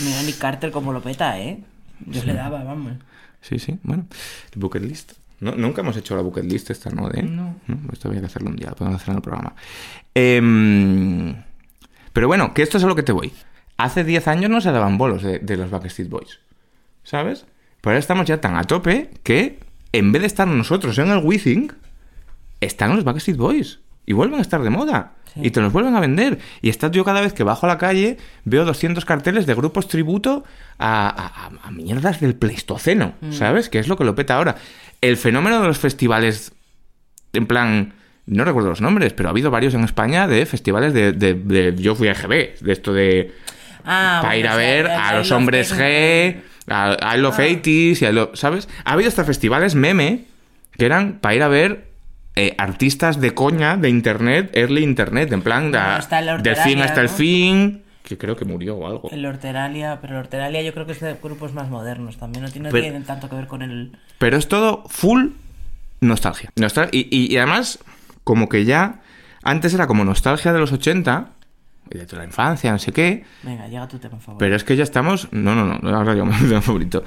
Mira 0.04 0.22
Nick 0.22 0.38
Carter 0.38 0.70
como 0.70 0.92
lo 0.92 1.02
peta, 1.02 1.38
¿eh? 1.40 1.62
Yo 2.06 2.22
le 2.24 2.34
daba, 2.34 2.62
vamos. 2.62 2.92
Sí, 3.40 3.58
sí, 3.58 3.78
bueno. 3.82 4.06
Bucket 4.54 4.82
list. 4.82 5.12
No, 5.40 5.52
nunca 5.52 5.82
hemos 5.82 5.96
hecho 5.96 6.14
la 6.16 6.22
bucket 6.22 6.44
list 6.44 6.70
esta, 6.70 6.90
¿no? 6.90 7.08
De, 7.08 7.22
No. 7.22 7.56
Esto 7.92 8.08
había 8.08 8.20
que 8.20 8.26
hacerlo 8.26 8.50
un 8.50 8.56
día, 8.56 8.70
lo 8.70 8.76
podemos 8.76 9.00
hacer 9.00 9.10
en 9.10 9.16
el 9.16 9.22
programa. 9.22 9.54
Em, 10.14 11.34
pero 12.12 12.26
bueno, 12.28 12.54
que 12.54 12.62
esto 12.62 12.78
es 12.78 12.84
a 12.84 12.86
lo 12.86 12.94
que 12.94 13.02
te 13.02 13.12
voy. 13.12 13.32
Hace 13.78 14.04
10 14.04 14.28
años 14.28 14.50
no 14.50 14.60
se 14.60 14.72
daban 14.72 14.96
bolos 14.98 15.22
de, 15.22 15.38
de 15.38 15.56
los 15.56 15.70
Backstreet 15.70 16.08
Boys. 16.08 16.40
¿Sabes? 17.02 17.44
Pero 17.80 17.92
ahora 17.92 17.98
estamos 17.98 18.26
ya 18.26 18.40
tan 18.40 18.56
a 18.56 18.64
tope 18.64 19.10
que 19.22 19.58
en 19.92 20.12
vez 20.12 20.22
de 20.22 20.26
estar 20.26 20.48
nosotros 20.48 20.98
en 20.98 21.08
el 21.10 21.18
WeThink, 21.18 21.72
están 22.60 22.94
los 22.96 23.04
Backstreet 23.04 23.36
Boys. 23.38 23.80
Y 24.06 24.12
vuelven 24.12 24.38
a 24.38 24.42
estar 24.42 24.62
de 24.62 24.70
moda. 24.70 25.12
Sí. 25.34 25.40
Y 25.44 25.50
te 25.50 25.60
los 25.60 25.72
vuelven 25.72 25.94
a 25.96 26.00
vender. 26.00 26.38
Y 26.62 26.68
estás 26.68 26.90
yo 26.92 27.04
cada 27.04 27.20
vez 27.20 27.32
que 27.32 27.42
bajo 27.42 27.66
a 27.66 27.68
la 27.68 27.76
calle, 27.78 28.16
veo 28.44 28.64
200 28.64 29.04
carteles 29.04 29.46
de 29.46 29.54
grupos 29.54 29.88
tributo 29.88 30.44
a, 30.78 31.08
a- 31.08 31.46
a- 31.46 31.68
a 31.68 31.70
mierdas 31.72 32.20
del 32.20 32.34
Pleistoceno. 32.36 33.14
¿Sabes? 33.32 33.68
Que 33.68 33.78
es 33.78 33.88
lo 33.88 33.96
que 33.96 34.04
lo 34.04 34.14
peta 34.14 34.36
ahora. 34.36 34.56
El 35.00 35.16
fenómeno 35.16 35.60
de 35.60 35.66
los 35.66 35.78
festivales, 35.78 36.52
en 37.32 37.46
plan, 37.46 37.94
no 38.26 38.44
recuerdo 38.44 38.70
los 38.70 38.80
nombres, 38.80 39.12
pero 39.12 39.28
ha 39.28 39.30
habido 39.30 39.50
varios 39.50 39.74
en 39.74 39.84
España 39.84 40.26
de 40.28 40.46
festivales 40.46 40.94
de, 40.94 41.12
de- 41.12 41.34
de- 41.34 41.74
yo 41.76 41.94
fui 41.94 42.08
a 42.08 42.14
GB, 42.14 42.58
de 42.60 42.72
esto 42.72 42.92
de 42.92 43.34
Ah, 43.86 44.18
para 44.22 44.34
bueno, 44.34 44.40
ir 44.40 44.48
a 44.48 44.56
ver 44.56 44.86
a 44.88 45.16
los 45.16 45.30
hombres. 45.30 45.72
G, 45.74 46.40
a 46.68 47.16
I 47.16 47.20
Love 47.20 47.38
80s, 47.38 48.02
y 48.02 48.04
a 48.04 48.12
lo- 48.12 48.34
¿sabes? 48.34 48.68
Ha 48.84 48.92
habido 48.92 49.08
hasta 49.08 49.24
festivales 49.24 49.74
meme 49.76 50.24
que 50.76 50.84
eran 50.84 51.18
para 51.20 51.34
ir 51.36 51.42
a 51.42 51.48
ver 51.48 51.86
eh, 52.34 52.54
artistas 52.58 53.20
de 53.20 53.32
coña 53.32 53.76
de 53.78 53.88
internet, 53.88 54.50
early 54.54 54.82
internet, 54.82 55.32
en 55.32 55.40
plan 55.42 55.72
da- 55.72 55.98
está 55.98 56.18
el 56.18 56.42
del 56.42 56.56
fin 56.56 56.80
hasta 56.82 57.00
el 57.00 57.06
¿no? 57.06 57.12
fin, 57.12 57.82
que 58.02 58.18
creo 58.18 58.36
que 58.36 58.44
murió 58.44 58.76
o 58.76 58.86
algo. 58.86 59.08
El 59.10 59.24
Horteralia, 59.24 59.98
pero 60.02 60.14
el 60.14 60.18
Horteralia 60.20 60.60
yo 60.62 60.74
creo 60.74 60.84
que 60.84 60.92
es 60.92 61.00
de 61.00 61.14
grupos 61.22 61.54
más 61.54 61.70
modernos 61.70 62.18
también, 62.18 62.44
no 62.44 62.50
tiene, 62.50 62.68
no 62.68 62.72
Pero- 62.72 63.04
tanto 63.04 63.30
que 63.30 63.36
ver 63.36 63.46
con 63.46 63.62
el... 63.62 63.96
Pero 64.18 64.36
es 64.36 64.48
todo 64.48 64.84
full 64.88 65.28
nostalgia. 66.00 66.50
Nostal- 66.56 66.90
y, 66.92 67.08
y- 67.10 67.32
y 67.32 67.36
además, 67.38 67.78
como 68.24 68.48
que 68.48 68.64
ya 68.64 69.00
antes 69.42 69.72
era 69.74 69.86
como 69.86 70.04
nostalgia 70.04 70.52
de 70.52 70.58
los 70.58 70.72
80, 70.72 71.28
y 71.30 71.35
de 71.90 72.04
toda 72.06 72.18
la 72.22 72.26
infancia, 72.26 72.72
no 72.72 72.78
sé 72.78 72.92
qué, 72.92 73.24
Venga, 73.42 73.66
llega 73.68 73.86
tu 73.88 73.98
tema 73.98 74.18
favorito. 74.18 74.38
Pero 74.38 74.56
es 74.56 74.64
que 74.64 74.76
ya 74.76 74.82
estamos. 74.82 75.28
No, 75.32 75.54
no, 75.54 75.78
no, 75.78 75.96
ahora 75.96 76.14
yo 76.14 76.24
me 76.26 76.36
mi 76.40 76.60
favorito. 76.60 77.04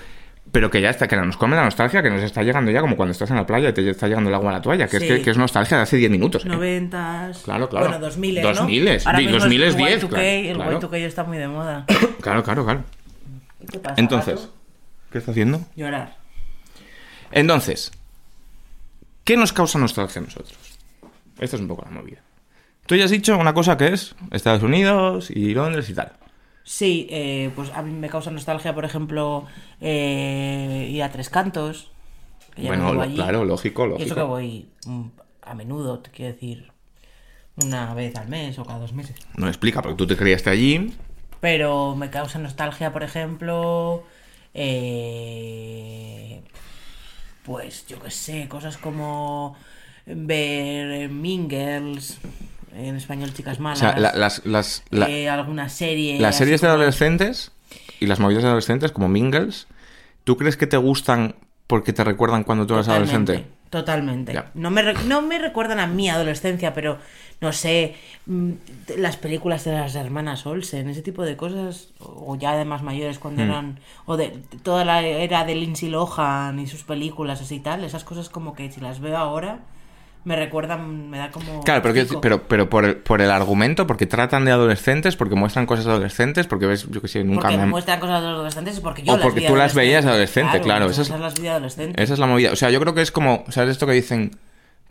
Pero 0.51 0.71
que 0.71 0.81
ya 0.81 0.89
está, 0.89 1.07
que 1.07 1.15
nos 1.15 1.37
come 1.37 1.55
la 1.55 1.63
nostalgia, 1.63 2.01
que 2.01 2.09
nos 2.09 2.23
está 2.23 2.41
llegando 2.41 2.71
ya 2.71 2.81
como 2.81 2.95
cuando 2.97 3.11
estás 3.11 3.29
en 3.29 3.35
la 3.35 3.45
playa 3.45 3.69
y 3.69 3.73
te 3.73 3.87
está 3.87 4.07
llegando 4.07 4.29
el 4.29 4.33
agua 4.35 4.49
a 4.49 4.53
la 4.53 4.61
toalla, 4.61 4.87
que, 4.87 4.97
es, 4.97 5.03
Sí. 5.03 5.07
que, 5.09 5.21
que 5.21 5.29
es 5.29 5.37
nostalgia 5.37 5.77
de 5.77 5.83
hace 5.83 5.97
10 5.97 6.09
minutos. 6.09 6.43
¿eh? 6.43 6.49
Noventas... 6.49 7.39
Claro, 7.43 7.69
claro. 7.69 7.87
Bueno, 7.89 8.03
2000, 8.03 8.41
¿no? 8.41 8.53
2000, 8.55 8.87
Ahora 9.05 9.19
di- 9.19 9.25
mismo 9.25 9.39
2000 9.41 9.63
es 9.63 9.69
el 9.75 9.77
10, 9.77 10.03
Y2K, 10.03 10.07
claro, 10.09 10.23
El 10.23 10.55
claro. 10.55 10.79
Y2K 10.79 10.95
está 11.05 11.23
muy 11.23 11.37
de 11.37 11.47
moda. 11.47 11.85
Claro, 12.21 12.43
claro, 12.43 12.65
claro. 12.65 12.83
¿Y 13.61 13.65
qué 13.67 13.77
pasa, 13.79 13.95
Entonces, 13.99 14.39
gato? 14.39 14.53
¿qué 15.11 15.17
está 15.19 15.31
haciendo? 15.31 15.61
Llorar. 15.75 16.17
Entonces, 17.31 17.91
¿qué 19.23 19.37
nos 19.37 19.53
causa 19.53 19.77
nostalgia 19.77 20.19
a 20.21 20.25
nosotros? 20.25 20.57
Esto 21.39 21.55
es 21.57 21.61
un 21.61 21.67
poco 21.67 21.83
la 21.85 21.91
movida. 21.91 22.21
Tú 22.89 22.95
ya 22.95 23.05
has 23.05 23.11
dicho 23.11 23.37
una 23.37 23.53
cosa 23.53 23.77
que 23.77 23.87
es 23.93 24.15
Estados 24.31 24.63
Unidos 24.63 25.29
y 25.31 25.53
Londres 25.53 25.89
y 25.89 25.93
tal. 25.93 26.11
Sí, 26.63 27.07
eh, 27.09 27.51
pues 27.55 27.71
a 27.73 27.81
mí 27.81 27.91
me 27.91 28.09
causa 28.09 28.31
nostalgia, 28.31 28.75
por 28.75 28.85
ejemplo, 28.85 29.45
eh, 29.81 30.87
ir 30.91 31.01
a 31.03 31.11
Tres 31.11 31.29
Cantos. 31.29 31.91
que 32.55 32.63
ya 32.63 32.73
no 32.73 32.77
Bueno, 32.77 33.01
allí. 33.01 33.15
claro, 33.15 33.45
lógico, 33.45 33.85
Y 33.95 34.03
eso 34.03 34.15
que 34.15 34.21
lógico. 34.21 34.27
voy 34.27 34.69
mm, 34.85 35.07
a 35.43 35.53
menudo, 35.55 35.99
te 35.99 36.11
quiero 36.11 36.33
decir, 36.33 36.71
una 37.57 37.93
vez 37.95 38.15
al 38.15 38.27
mes 38.29 38.59
o 38.59 38.65
cada 38.65 38.79
dos 38.79 38.93
meses. 38.93 39.15
No 39.37 39.47
explica, 39.47 39.81
porque 39.81 39.97
tú 39.97 40.07
te 40.07 40.15
criaste 40.17 40.49
allí 40.51 40.93
Pero 41.39 41.95
me 41.95 42.09
causa 42.09 42.39
nostalgia, 42.39 42.91
por 42.93 43.03
ejemplo. 43.03 44.03
eh, 44.53 46.41
pues 47.43 47.85
yo 47.87 47.99
qué 47.99 48.11
sé, 48.11 48.47
cosas 48.47 48.77
como 48.77 49.55
ver 50.05 51.09
Girls, 51.49 52.17
en 52.75 52.95
español 52.95 53.33
Chicas 53.33 53.59
O 53.59 53.61
Malas. 53.63 53.79
sea, 53.79 53.97
la- 53.97 54.13
las, 54.13 54.45
las, 54.45 54.83
la- 54.89 55.09
eh, 55.09 55.29
alguna 55.29 55.69
serie. 55.69 56.19
las 56.19 56.35
así 56.35 56.39
series 56.39 56.61
de 56.61 56.67
como- 56.67 56.75
adolescentes 56.77 57.51
y 57.99 58.05
las 58.07 58.19
movidas 58.19 58.43
de 58.43 58.49
adolescentes, 58.49 58.91
como 58.91 59.07
Mingles, 59.09 59.67
¿tú 60.23 60.37
crees 60.37 60.57
que 60.57 60.67
te 60.67 60.77
gustan 60.77 61.35
porque 61.67 61.93
te 61.93 62.03
recuerdan 62.03 62.43
cuando 62.43 62.65
tú 62.65 62.73
eras 62.75 62.87
adolescente? 62.87 63.45
Totalmente. 63.69 64.33
Ya. 64.33 64.49
No, 64.55 64.71
me, 64.71 64.81
no 65.05 65.21
me 65.21 65.37
recuerdan 65.37 65.79
a 65.79 65.85
mi 65.85 66.09
adolescencia, 66.09 66.73
pero 66.73 66.97
no 67.39 67.53
sé, 67.53 67.93
mm, 68.25 68.51
las 68.97 69.15
películas 69.17 69.63
de 69.65 69.73
las 69.73 69.93
hermanas 69.93 70.47
Olsen, 70.47 70.89
ese 70.89 71.03
tipo 71.03 71.21
de 71.23 71.37
cosas, 71.37 71.89
o 71.99 72.35
ya 72.35 72.55
de 72.57 72.65
más 72.65 72.81
mayores 72.81 73.17
Hmm. 73.17 73.21
cuando 73.21 73.43
eran, 73.43 73.79
o 74.07 74.17
de 74.17 74.29
toda 74.63 74.85
la 74.85 75.01
era 75.03 75.43
de 75.45 75.53
Lindsay 75.53 75.89
Lohan 75.89 76.57
y 76.59 76.65
sus 76.65 76.83
películas 76.83 77.41
así 77.41 77.55
y 77.55 77.59
tal, 77.59 77.83
esas 77.83 78.03
cosas 78.03 78.29
como 78.29 78.55
que 78.55 78.71
si 78.71 78.81
las 78.81 78.99
veo 79.01 79.15
ahora 79.17 79.59
me 80.25 80.35
recuerdan, 80.35 81.09
me 81.09 81.17
da 81.17 81.31
como... 81.31 81.63
Claro, 81.63 81.81
pero, 81.81 82.19
pero, 82.21 82.43
pero 82.43 82.69
por, 82.69 82.85
el, 82.85 82.97
por 82.97 83.21
el 83.21 83.31
argumento, 83.31 83.87
porque 83.87 84.05
tratan 84.05 84.45
de 84.45 84.51
adolescentes, 84.51 85.15
porque 85.15 85.35
muestran 85.35 85.65
cosas 85.65 85.87
adolescentes, 85.87 86.45
porque 86.45 86.65
ves, 86.65 86.87
yo 86.89 87.01
que 87.01 87.07
sé, 87.07 87.23
nunca 87.23 87.43
porque 87.43 87.57
me... 87.57 87.65
muestran 87.67 87.99
cosas 87.99 88.21
adolescentes 88.21 88.79
porque 88.81 89.01
yo 89.03 89.13
O 89.13 89.15
las 89.17 89.23
porque 89.25 89.39
vi 89.41 89.47
tú 89.47 89.55
las 89.55 89.73
veías 89.73 90.05
adolescente, 90.05 90.59
claro, 90.61 90.87
esa 90.87 91.01
es- 91.03 91.09
las 91.09 91.39
vi 91.39 91.47
adolescente. 91.47 92.03
Esa 92.03 92.13
es 92.13 92.19
la 92.19 92.27
movida. 92.27 92.51
O 92.51 92.55
sea, 92.55 92.69
yo 92.69 92.79
creo 92.81 92.93
que 92.93 93.01
es 93.01 93.11
como, 93.11 93.45
¿sabes 93.49 93.71
esto 93.71 93.87
que 93.87 93.93
dicen? 93.93 94.31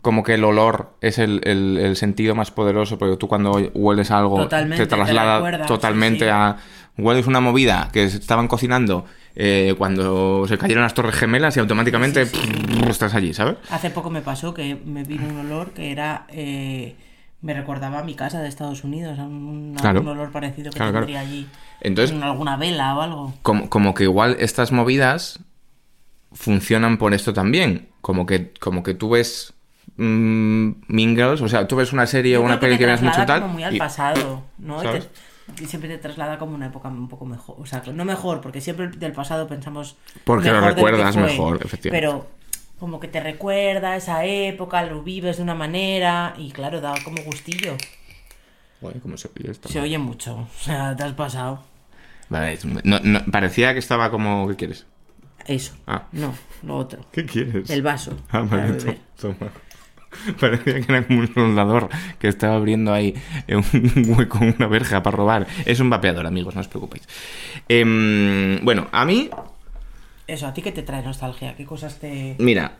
Como 0.01 0.23
que 0.23 0.33
el 0.35 0.43
olor 0.45 0.93
es 1.01 1.19
el, 1.19 1.41
el- 1.43 1.77
el 1.77 1.95
sentido 1.97 2.33
más 2.33 2.51
poderoso, 2.51 2.97
porque 2.97 3.17
tú 3.17 3.27
cuando 3.27 3.51
hueles 3.73 4.11
algo 4.11 4.37
Totalmente, 4.37 4.85
te 4.85 4.95
traslada 4.95 5.65
totalmente 5.67 6.19
sí, 6.19 6.25
sí. 6.25 6.29
a... 6.31 6.57
Hueles 6.97 7.27
una 7.27 7.39
movida 7.39 7.89
que 7.93 8.09
se 8.09 8.17
estaban 8.17 8.47
cocinando 8.49 9.05
eh, 9.35 9.75
cuando 9.77 10.45
se 10.47 10.57
cayeron 10.57 10.83
las 10.83 10.93
torres 10.93 11.15
gemelas 11.15 11.55
y 11.57 11.59
automáticamente 11.59 12.25
pff, 12.25 12.87
estás 12.89 13.13
allí, 13.15 13.33
¿sabes? 13.33 13.57
Hace 13.69 13.89
poco 13.89 14.09
me 14.09 14.21
pasó 14.21 14.53
que 14.53 14.75
me 14.75 15.03
vino 15.03 15.27
un 15.27 15.37
olor 15.39 15.71
que 15.71 15.91
era. 15.91 16.25
eh, 16.29 16.95
me 17.41 17.53
recordaba 17.53 17.99
a 17.99 18.03
mi 18.03 18.15
casa 18.15 18.41
de 18.41 18.49
Estados 18.49 18.83
Unidos, 18.83 19.17
a 19.17 19.23
un, 19.23 19.73
a 19.77 19.81
Claro. 19.81 20.01
un 20.01 20.09
olor 20.09 20.29
parecido 20.29 20.71
que 20.71 20.75
Claro, 20.77 20.91
claro. 20.91 21.05
tendría 21.05 21.21
allí. 21.21 21.47
Entonces- 21.79 22.13
En 22.13 22.21
alguna 22.21 22.57
vela 22.57 22.93
o 22.97 23.01
algo. 23.01 23.33
Como, 23.43 23.69
como 23.69 23.93
que 23.93 24.03
igual 24.03 24.35
estas 24.39 24.73
movidas 24.73 25.39
funcionan 26.33 26.97
por 26.97 27.13
esto 27.13 27.31
también. 27.33 27.87
Como 28.01 28.25
que, 28.25 28.51
como 28.59 28.83
que 28.83 28.93
tú 28.93 29.11
ves 29.11 29.53
mm, 29.97 30.69
Mean 30.87 31.15
Girls, 31.15 31.41
o 31.41 31.47
sea, 31.47 31.67
tú 31.67 31.75
ves 31.77 31.93
una 31.93 32.05
serie 32.07 32.35
o 32.37 32.41
una 32.41 32.59
peli 32.59 32.73
que 32.73 32.79
te 32.79 32.85
veas 32.87 33.01
mucho 33.01 33.25
tal. 33.25 33.41
como 33.41 33.53
muy 33.53 33.63
al 33.63 33.75
y- 33.75 33.79
pasado, 33.79 34.43
¿no? 34.57 34.81
Y 34.81 34.85
¿Sabes? 34.85 35.07
te- 35.07 35.28
y 35.61 35.65
siempre 35.65 35.89
te 35.89 35.97
traslada 35.97 36.37
como 36.39 36.55
una 36.55 36.67
época 36.67 36.89
un 36.89 37.07
poco 37.07 37.25
mejor. 37.25 37.55
O 37.59 37.65
sea, 37.65 37.81
no 37.93 38.05
mejor, 38.05 38.41
porque 38.41 38.61
siempre 38.61 38.87
del 38.89 39.11
pasado 39.13 39.47
pensamos. 39.47 39.97
Porque 40.23 40.49
lo 40.49 40.55
mejor 40.61 40.69
de 40.69 40.75
que 40.75 40.87
recuerdas 40.87 41.13
fue, 41.15 41.23
mejor, 41.23 41.59
efectivamente. 41.65 41.89
Pero 42.07 42.27
como 42.79 42.99
que 42.99 43.07
te 43.07 43.19
recuerda 43.19 43.95
esa 43.95 44.23
época, 44.25 44.83
lo 44.83 45.03
vives 45.03 45.37
de 45.37 45.43
una 45.43 45.55
manera 45.55 46.33
y 46.37 46.51
claro, 46.51 46.79
da 46.81 46.93
como 47.03 47.21
gustillo. 47.23 47.75
Joder, 48.81 49.01
¿cómo 49.01 49.17
se 49.17 49.29
oye 49.37 49.51
esto? 49.51 49.67
Se 49.69 49.79
oye 49.81 49.97
mucho. 49.97 50.35
O 50.35 50.47
sea, 50.63 50.95
te 50.95 51.03
has 51.03 51.13
pasado. 51.13 51.63
Vale, 52.29 52.57
no- 52.83 52.99
no- 53.03 53.25
parecía 53.31 53.73
que 53.73 53.79
estaba 53.79 54.09
como... 54.11 54.47
¿Qué 54.47 54.55
quieres? 54.55 54.85
Eso. 55.45 55.73
Ah. 55.87 56.03
No, 56.11 56.33
lo 56.63 56.77
otro. 56.77 57.03
¿Qué 57.11 57.25
quieres? 57.25 57.69
El 57.69 57.81
vaso. 57.81 58.15
Ah, 58.29 58.41
vale, 58.41 58.99
toma. 59.19 59.51
Parecía 60.39 60.81
que 60.81 60.91
era 60.91 61.05
como 61.05 61.19
un 61.19 61.33
soldador 61.33 61.89
que 62.19 62.27
estaba 62.27 62.55
abriendo 62.55 62.93
ahí 62.93 63.15
un 63.47 64.15
hueco, 64.17 64.39
una 64.39 64.67
verja 64.67 65.03
para 65.03 65.17
robar. 65.17 65.47
Es 65.65 65.79
un 65.79 65.89
vapeador, 65.89 66.25
amigos, 66.27 66.55
no 66.55 66.61
os 66.61 66.67
preocupéis. 66.67 67.07
Em, 67.67 68.63
bueno, 68.63 68.87
a 68.91 69.05
mí, 69.05 69.29
Eso, 70.27 70.47
¿a 70.47 70.53
ti 70.53 70.61
qué 70.61 70.71
te 70.71 70.83
trae 70.83 71.01
nostalgia? 71.03 71.55
¿Qué 71.55 71.65
cosas 71.65 71.99
te...? 71.99 72.35
mira, 72.39 72.73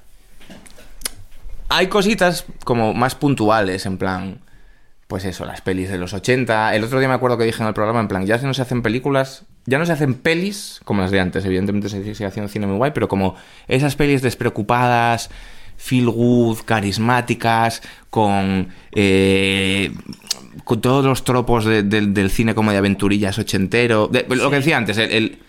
hay 1.69 1.87
cositas 1.87 2.45
como 2.63 2.93
más 2.93 3.15
puntuales, 3.15 3.85
en 3.85 3.97
plan, 3.97 4.39
pues 5.07 5.25
eso, 5.25 5.45
las 5.45 5.61
pelis 5.61 5.89
de 5.89 5.97
los 5.97 6.13
80. 6.13 6.75
El 6.75 6.83
otro 6.83 6.99
día 6.99 7.07
me 7.07 7.13
acuerdo 7.13 7.37
que 7.37 7.43
dije 7.43 7.61
en 7.61 7.67
el 7.67 7.73
programa, 7.73 7.99
en 7.99 8.07
plan, 8.07 8.25
ya 8.25 8.37
no 8.37 8.53
se 8.53 8.61
hacen 8.61 8.81
películas, 8.81 9.45
ya 9.65 9.77
no 9.77 9.85
se 9.85 9.91
hacen 9.91 10.15
pelis 10.15 10.81
como 10.83 11.01
las 11.01 11.11
de 11.11 11.19
antes, 11.19 11.45
evidentemente 11.45 11.89
se 11.89 12.03
sigue 12.03 12.25
haciendo 12.25 12.51
cine 12.51 12.65
muy 12.65 12.77
guay, 12.77 12.91
pero 12.91 13.07
como 13.07 13.35
esas 13.67 13.95
pelis 13.95 14.21
despreocupadas, 14.21 15.29
feel 15.79 16.09
good, 16.09 16.59
carismáticas, 16.65 17.81
con, 18.09 18.67
eh, 18.91 19.91
con 20.65 20.81
todos 20.81 21.05
los 21.05 21.23
tropos 21.23 21.63
de- 21.65 21.83
del- 21.83 22.13
del 22.13 22.29
cine 22.29 22.53
como 22.53 22.71
de 22.71 22.77
aventurillas 22.77 23.39
ochentero, 23.39 24.07
de- 24.07 24.25
lo 24.35 24.49
que 24.49 24.57
decía 24.57 24.77
antes, 24.77 24.97
el, 24.97 25.11
el- 25.11 25.39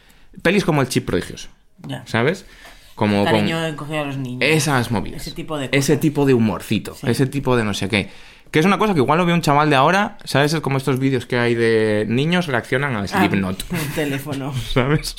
pelis 0.42 0.64
como 0.64 0.80
el 0.82 0.88
chip 0.88 1.04
prodigioso, 1.04 1.48
Ya. 1.86 2.02
¿sabes? 2.06 2.46
Como 2.94 3.24
con- 3.24 3.32
Cariño 3.32 3.66
encogido 3.66 4.00
a 4.00 4.04
los 4.04 4.16
niños. 4.18 4.40
esas 4.42 4.90
movidas. 4.90 5.22
Ese 5.22 5.32
tipo 5.34 5.58
de 5.58 5.66
Ese 5.72 5.76
cosas. 5.94 6.00
tipo 6.00 6.26
de 6.26 6.34
humorcito. 6.34 6.94
Sí. 6.94 7.06
Ese 7.08 7.26
tipo 7.26 7.56
de 7.56 7.64
no 7.64 7.74
sé 7.74 7.88
qué. 7.88 8.08
Que 8.50 8.58
es 8.58 8.66
una 8.66 8.78
cosa 8.78 8.94
que 8.94 9.00
igual 9.00 9.16
lo 9.18 9.24
ve 9.26 9.32
un 9.32 9.40
chaval 9.42 9.70
de 9.70 9.76
ahora, 9.76 10.18
¿sabes? 10.24 10.52
Es 10.52 10.60
como 10.60 10.76
estos 10.76 10.98
vídeos 10.98 11.24
que 11.24 11.38
hay 11.38 11.54
de 11.54 12.04
niños 12.08 12.46
reaccionan 12.46 12.94
a 12.96 13.00
Ah, 13.02 13.06
Slipknot. 13.08 13.64
Un 13.72 13.94
teléfono. 13.94 14.52
¿Sabes? 14.74 15.14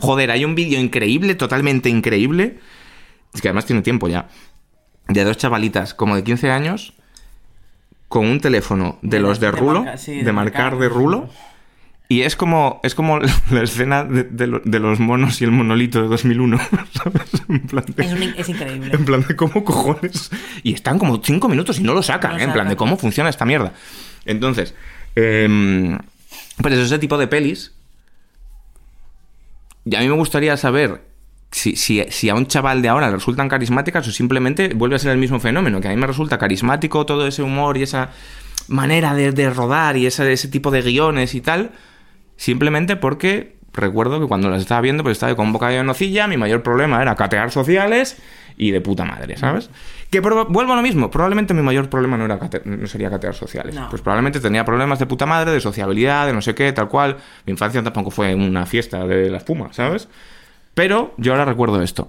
Joder, 0.00 0.30
hay 0.30 0.44
un 0.44 0.54
vídeo 0.54 0.80
increíble, 0.80 1.34
totalmente 1.34 1.88
increíble. 1.88 2.58
Es 3.34 3.42
que 3.42 3.48
además 3.48 3.66
tiene 3.66 3.82
tiempo 3.82 4.08
ya. 4.08 4.28
De 5.08 5.24
dos 5.24 5.36
chavalitas 5.36 5.94
como 5.94 6.16
de 6.16 6.24
15 6.24 6.50
años 6.50 6.94
con 8.08 8.26
un 8.26 8.40
teléfono 8.40 8.98
de, 9.02 9.16
De 9.16 9.22
los 9.22 9.40
de 9.40 9.46
de 9.46 9.52
rulo, 9.52 9.82
marca- 9.84 9.98
sí, 9.98 10.16
de, 10.18 10.24
de 10.24 10.32
marcar 10.32 10.72
marcar. 10.72 10.78
de 10.80 10.88
rulo. 10.88 11.28
Y 12.08 12.20
es 12.22 12.36
como, 12.36 12.80
es 12.84 12.94
como 12.94 13.18
la 13.50 13.62
escena 13.62 14.04
de, 14.04 14.22
de 14.24 14.46
lo- 14.46 14.60
de 14.64 14.78
los 14.78 15.00
monos 15.00 15.40
y 15.40 15.44
el 15.44 15.50
monolito 15.50 16.00
de 16.02 16.08
2001. 16.08 16.58
¿sabes? 16.92 17.22
En 17.48 17.60
plan 17.66 17.84
de- 17.88 18.04
Es, 18.04 18.12
un- 18.12 18.22
es 18.36 18.48
increíble. 18.48 18.90
en 18.94 19.04
plan 19.04 19.24
de 19.26 19.34
cómo 19.36 19.64
cojones. 19.64 20.30
Y 20.62 20.72
están 20.74 20.98
como 20.98 21.20
cinco 21.22 21.48
minutos 21.48 21.78
y 21.80 21.82
no 21.82 21.94
lo 21.94 22.02
sacan, 22.02 22.32
No 22.32 22.38
¿eh? 22.38 22.42
En 22.44 22.52
plan 22.52 22.68
de 22.68 22.76
cómo 22.76 22.96
funciona 22.96 23.28
esta 23.30 23.44
mierda. 23.44 23.72
Entonces, 24.24 24.74
em, 25.16 25.98
pues 26.62 26.74
ese 26.74 26.98
tipo 26.98 27.18
de 27.18 27.26
pelis. 27.26 27.72
Y 29.84 29.94
a 29.94 30.00
mí 30.00 30.08
me 30.08 30.14
gustaría 30.14 30.56
saber 30.56 31.02
si, 31.50 31.76
si, 31.76 32.04
si 32.08 32.28
a 32.28 32.34
un 32.34 32.46
chaval 32.46 32.82
de 32.82 32.88
ahora 32.88 33.08
le 33.08 33.14
resultan 33.14 33.48
carismáticas 33.48 34.06
o 34.08 34.12
simplemente 34.12 34.74
vuelve 34.74 34.96
a 34.96 34.98
ser 34.98 35.12
el 35.12 35.18
mismo 35.18 35.40
fenómeno. 35.40 35.80
Que 35.80 35.88
a 35.88 35.90
mí 35.90 35.96
me 35.96 36.06
resulta 36.06 36.38
carismático 36.38 37.06
todo 37.06 37.26
ese 37.26 37.42
humor 37.42 37.76
y 37.76 37.82
esa 37.82 38.10
manera 38.68 39.14
de, 39.14 39.32
de 39.32 39.50
rodar 39.50 39.96
y 39.96 40.06
ese, 40.06 40.32
ese 40.32 40.48
tipo 40.48 40.70
de 40.70 40.82
guiones 40.82 41.34
y 41.34 41.40
tal. 41.40 41.70
Simplemente 42.36 42.96
porque 42.96 43.56
recuerdo 43.72 44.20
que 44.20 44.26
cuando 44.26 44.50
las 44.50 44.60
estaba 44.60 44.80
viendo, 44.80 45.02
pues 45.02 45.12
estaba 45.12 45.34
con 45.36 45.52
boca 45.52 45.68
de 45.68 45.82
nocilla, 45.84 46.26
mi 46.26 46.36
mayor 46.36 46.62
problema 46.62 47.00
era 47.00 47.14
catear 47.14 47.50
sociales 47.50 48.16
y 48.56 48.70
de 48.70 48.80
puta 48.80 49.04
madre, 49.04 49.36
¿sabes? 49.36 49.70
Que 50.10 50.20
vuelvo 50.20 50.72
a 50.72 50.76
lo 50.76 50.82
mismo, 50.82 51.10
probablemente 51.10 51.52
mi 51.52 51.62
mayor 51.62 51.90
problema 51.90 52.16
no, 52.16 52.24
era 52.24 52.38
no 52.64 52.86
sería 52.86 53.10
catear 53.10 53.34
sociales. 53.34 53.74
No. 53.74 53.88
Pues 53.90 54.02
probablemente 54.02 54.40
tenía 54.40 54.64
problemas 54.64 54.98
de 54.98 55.06
puta 55.06 55.26
madre, 55.26 55.50
de 55.50 55.60
sociabilidad, 55.60 56.26
de 56.26 56.32
no 56.32 56.40
sé 56.40 56.54
qué, 56.54 56.72
tal 56.72 56.88
cual. 56.88 57.18
Mi 57.44 57.52
infancia 57.52 57.82
tampoco 57.82 58.10
fue 58.10 58.34
una 58.34 58.64
fiesta 58.66 59.06
de 59.06 59.30
la 59.30 59.38
espuma, 59.38 59.72
¿sabes? 59.72 60.08
Pero 60.76 61.14
yo 61.16 61.32
ahora 61.32 61.46
recuerdo 61.46 61.80
esto. 61.82 62.06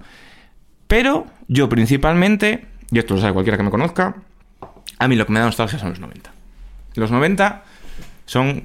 Pero 0.88 1.26
yo 1.48 1.70
principalmente, 1.70 2.66
y 2.90 2.98
esto 2.98 3.14
lo 3.14 3.20
sabe 3.20 3.32
cualquiera 3.32 3.56
que 3.56 3.62
me 3.64 3.70
conozca, 3.70 4.14
a 4.98 5.08
mí 5.08 5.16
lo 5.16 5.24
que 5.24 5.32
me 5.32 5.38
da 5.40 5.46
nostalgia 5.46 5.78
son 5.78 5.88
los 5.88 6.00
90. 6.00 6.30
Los 6.96 7.10
90 7.10 7.64
son 8.26 8.64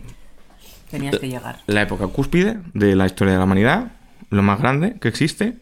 Tenías 0.92 1.18
que 1.18 1.30
llegar. 1.30 1.60
la 1.68 1.82
época 1.84 2.08
cúspide 2.08 2.60
de 2.74 2.98
la 2.98 3.06
historia 3.06 3.32
de 3.34 3.40
la 3.40 3.46
humanidad, 3.46 3.94
lo 4.30 4.44
más 4.44 4.60
grande 4.60 4.98
que 5.00 5.08
existe. 5.08 5.56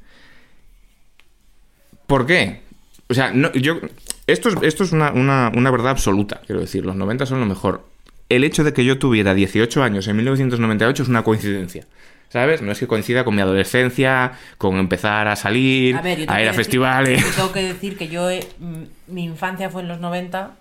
¿Por 2.08 2.26
qué? 2.26 2.62
O 3.10 3.14
sea, 3.14 3.32
no, 3.32 3.52
yo, 3.54 3.80
esto 4.28 4.50
es, 4.50 4.56
esto 4.64 4.84
es 4.84 4.92
una, 4.92 5.12
una- 5.12 5.52
una 5.56 5.70
verdad 5.72 5.92
absoluta, 5.92 6.42
quiero 6.48 6.62
decir, 6.62 6.84
los 6.86 6.96
90 6.96 7.26
son 7.28 7.40
lo 7.40 7.46
mejor. 7.46 7.88
El 8.30 8.44
hecho 8.44 8.64
de 8.64 8.74
que 8.74 8.86
yo 8.86 8.98
tuviera 8.98 9.34
18 9.34 9.84
años 9.84 10.08
en 10.08 10.16
1998 10.16 11.04
es 11.04 11.10
una 11.10 11.24
coincidencia. 11.24 11.86
¿Sabes? 12.32 12.62
No 12.62 12.72
es 12.72 12.80
que 12.80 12.88
coincida 12.88 13.26
con 13.26 13.36
mi 13.36 13.42
adolescencia, 13.42 14.32
con 14.58 14.78
empezar 14.78 15.28
a 15.28 15.36
salir, 15.36 15.98
A 15.98 16.02
ver, 16.02 16.20
ir 16.20 16.30
a 16.32 16.54
festivales. 16.54 17.22
yo 17.22 17.32
tengo 17.36 17.52
que 17.52 17.62
decir 17.62 17.98
que 17.98 18.08
yo, 18.08 18.30
eh, 18.30 18.48
mm, 18.60 18.84
mi 19.14 19.26
infancia 19.26 19.70
fue 19.70 19.82
en 19.82 19.90
los 19.90 20.00
90 20.00 20.52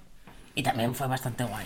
y 0.57 0.65
también 0.65 0.95
fue 0.97 1.07
bastante 1.07 1.45
guay. 1.45 1.65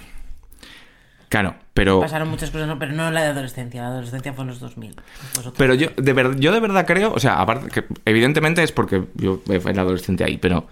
Claro, 1.31 1.55
pero... 1.73 2.01
Pasaron 2.01 2.29
muchas 2.29 2.51
cosas, 2.51 2.69
no, 2.69 2.79
pero 2.79 2.93
no 2.93 3.11
la 3.11 3.23
de 3.23 3.29
adolescencia. 3.29 3.81
La 3.83 3.89
adolescencia 3.89 4.35
fue 4.35 4.43
en 4.43 4.49
los 4.49 4.61
2000. 4.61 4.91
Después 4.95 5.39
otro- 5.39 5.55
Pero 5.57 5.75
yo 5.75 5.89
de, 5.97 6.13
ver- 6.13 6.37
yo 6.39 6.53
de 6.53 6.61
verdad 6.61 6.87
creo, 6.87 7.13
o 7.13 7.19
sea, 7.19 7.41
aparte 7.41 7.69
que 7.71 7.85
evidentemente 8.05 8.63
es 8.63 8.73
porque 8.73 9.05
yo 9.15 9.41
era 9.49 9.81
adolescente 9.83 10.23
ahí, 10.23 10.37
pero 10.37 10.69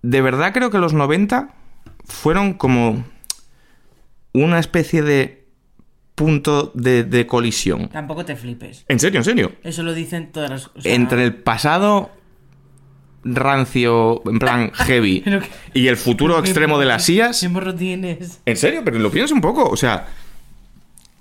de 0.00 0.20
verdad 0.22 0.52
creo 0.54 0.70
que 0.70 0.78
los 0.78 0.94
90 0.94 1.50
fueron 2.06 2.54
como 2.54 3.04
una 4.32 4.58
especie 4.58 5.02
de 5.02 5.41
punto 6.14 6.70
de, 6.74 7.04
de 7.04 7.26
colisión. 7.26 7.88
Tampoco 7.88 8.24
te 8.24 8.36
flipes. 8.36 8.84
En 8.88 8.98
serio, 9.00 9.20
en 9.20 9.24
serio. 9.24 9.52
Eso 9.64 9.82
lo 9.82 9.94
dicen 9.94 10.30
todas 10.32 10.50
las 10.50 10.66
o 10.74 10.80
sea, 10.80 10.94
Entre 10.94 11.24
el 11.24 11.34
pasado 11.34 12.10
rancio, 13.24 14.22
en 14.26 14.38
plan 14.38 14.70
heavy, 14.74 15.20
que- 15.22 15.40
y 15.74 15.86
el 15.88 15.96
futuro 15.96 16.38
extremo 16.40 16.78
de 16.78 16.86
las 16.86 17.04
sillas. 17.04 17.40
¿Qué 17.40 17.48
morro 17.48 17.74
tienes? 17.74 18.40
En 18.46 18.56
serio, 18.56 18.82
pero 18.84 18.98
lo 18.98 19.10
piensas 19.10 19.32
un 19.32 19.40
poco. 19.40 19.68
O 19.68 19.76
sea, 19.76 20.08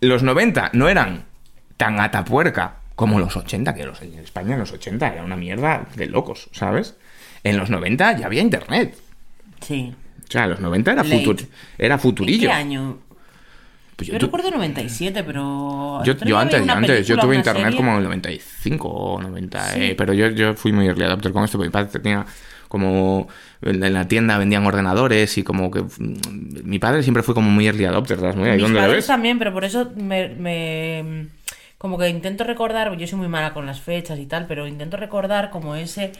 los 0.01 0.23
90 0.23 0.71
no 0.73 0.89
eran 0.89 1.25
tan 1.77 1.99
atapuerca 1.99 2.77
como 2.95 3.19
los 3.19 3.35
80, 3.35 3.73
que 3.73 3.85
los, 3.85 4.01
en 4.01 4.13
España 4.19 4.53
en 4.53 4.59
los 4.59 4.71
80 4.71 5.13
era 5.13 5.23
una 5.23 5.35
mierda 5.35 5.87
de 5.95 6.05
locos, 6.07 6.49
¿sabes? 6.51 6.95
En 7.43 7.57
los 7.57 7.69
90 7.69 8.17
ya 8.19 8.25
había 8.27 8.41
internet. 8.41 8.95
Sí. 9.61 9.93
O 10.27 10.31
sea, 10.31 10.43
en 10.45 10.51
los 10.51 10.59
90 10.59 10.91
era, 10.91 11.03
futur- 11.03 11.47
era 11.77 11.95
¿En 11.95 11.99
futurillo. 12.01 12.49
qué 12.49 12.53
año? 12.53 12.97
Pues 14.07 14.11
Yo 14.13 14.17
tu- 14.19 14.25
recuerdo 14.27 14.51
97, 14.51 15.23
pero... 15.23 16.01
yo, 16.03 16.13
otro 16.13 16.27
yo 16.27 16.37
antes, 16.37 16.67
antes, 16.67 17.07
yo 17.07 17.17
tuve 17.17 17.35
internet 17.35 17.63
serie. 17.65 17.77
como 17.77 17.91
en 17.91 17.97
el 17.97 18.03
95 18.03 18.87
o 18.89 19.21
90, 19.21 19.63
Sí. 19.69 19.83
eh, 19.83 19.95
pero 19.97 20.13
yo, 20.13 20.27
yo 20.29 20.53
fui 20.55 20.71
muy 20.71 20.87
early 20.87 21.03
adopter 21.03 21.31
con 21.31 21.43
esto, 21.43 21.57
porque 21.57 21.67
mi 21.69 21.71
padre 21.73 21.89
tenía 21.99 22.25
como 22.67 23.27
en 23.61 23.93
la 23.93 24.07
tienda 24.07 24.37
vendían 24.37 24.65
ordenadores 24.65 25.37
y 25.37 25.43
como 25.43 25.69
que 25.69 25.81
mm, 25.81 26.63
mi 26.63 26.79
padre 26.79 27.03
siempre 27.03 27.21
fue 27.21 27.35
como 27.35 27.49
muy 27.49 27.67
early 27.67 27.85
adopter, 27.85 28.19
¿sabes? 28.19 28.35
Muy 28.35 28.49
Mis 28.51 28.71
padres 28.71 28.95
ves. 28.95 29.07
también, 29.07 29.37
pero 29.39 29.53
por 29.53 29.65
eso 29.65 29.91
me, 29.95 30.29
me- 30.29 31.27
Como 31.77 31.97
que 31.97 32.07
intento 32.09 32.43
recordar, 32.43 32.95
yo 32.97 33.07
soy 33.07 33.19
muy 33.19 33.27
mala 33.27 33.53
con 33.53 33.65
las 33.65 33.81
fechas 33.81 34.19
y 34.19 34.25
tal, 34.25 34.45
pero 34.47 34.67
intento 34.67 34.97
recordar 34.97 35.49
como 35.49 35.75
ese... 35.75 36.11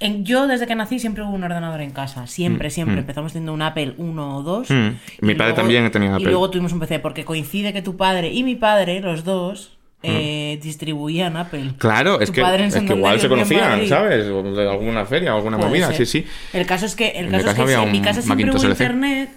en- 0.00 0.24
yo 0.24 0.46
desde 0.46 0.66
que 0.66 0.74
nací 0.74 0.98
siempre 0.98 1.22
hubo 1.22 1.32
un 1.32 1.44
ordenador 1.44 1.80
en 1.80 1.90
casa, 1.90 2.26
siempre, 2.26 2.70
siempre. 2.70 2.98
Empezamos 2.98 3.32
teniendo 3.32 3.52
un 3.54 3.62
Apple 3.62 3.94
1 3.98 4.36
o 4.38 4.42
2. 4.42 4.70
Mm. 4.70 4.88
Mi 5.20 5.34
padre 5.34 5.52
también 5.54 5.90
tenía 5.90 6.10
Y 6.10 6.12
Apple. 6.14 6.30
luego 6.30 6.50
tuvimos 6.50 6.72
un 6.72 6.80
PC, 6.80 6.98
porque 6.98 7.24
coincide 7.24 7.72
que 7.72 7.82
tu 7.82 7.96
padre 7.96 8.32
y 8.32 8.42
mi 8.44 8.56
padre, 8.56 9.00
los 9.00 9.24
dos, 9.24 9.72
eh, 10.02 10.60
distribuían 10.62 11.36
Apple. 11.36 11.72
Claro, 11.78 12.20
es 12.20 12.30
que, 12.30 12.40
es 12.42 12.74
que 12.76 12.94
igual 12.94 13.16
y 13.16 13.20
se 13.20 13.28
conocían. 13.28 13.86
¿sabes? 13.88 14.26
De 14.26 14.68
alguna 14.70 15.04
feria 15.06 15.34
o 15.34 15.38
alguna 15.38 15.56
Puede 15.56 15.70
movida, 15.70 15.86
ser. 15.88 16.06
sí, 16.06 16.20
sí. 16.22 16.26
El 16.52 16.66
caso 16.66 16.86
es 16.86 16.94
que, 16.94 17.08
el 17.08 17.26
En 17.26 17.30
caso 17.32 17.44
mi 17.44 17.48
es 17.50 17.54
que 17.56 17.62
casa 17.62 17.62
había 17.62 17.82
en 17.86 17.92
mi 17.92 18.00
casa 18.02 18.22
siempre 18.22 18.46
Macintosh 18.46 18.60
hubo 18.62 18.68
LC. 18.72 18.84
internet 18.84 19.30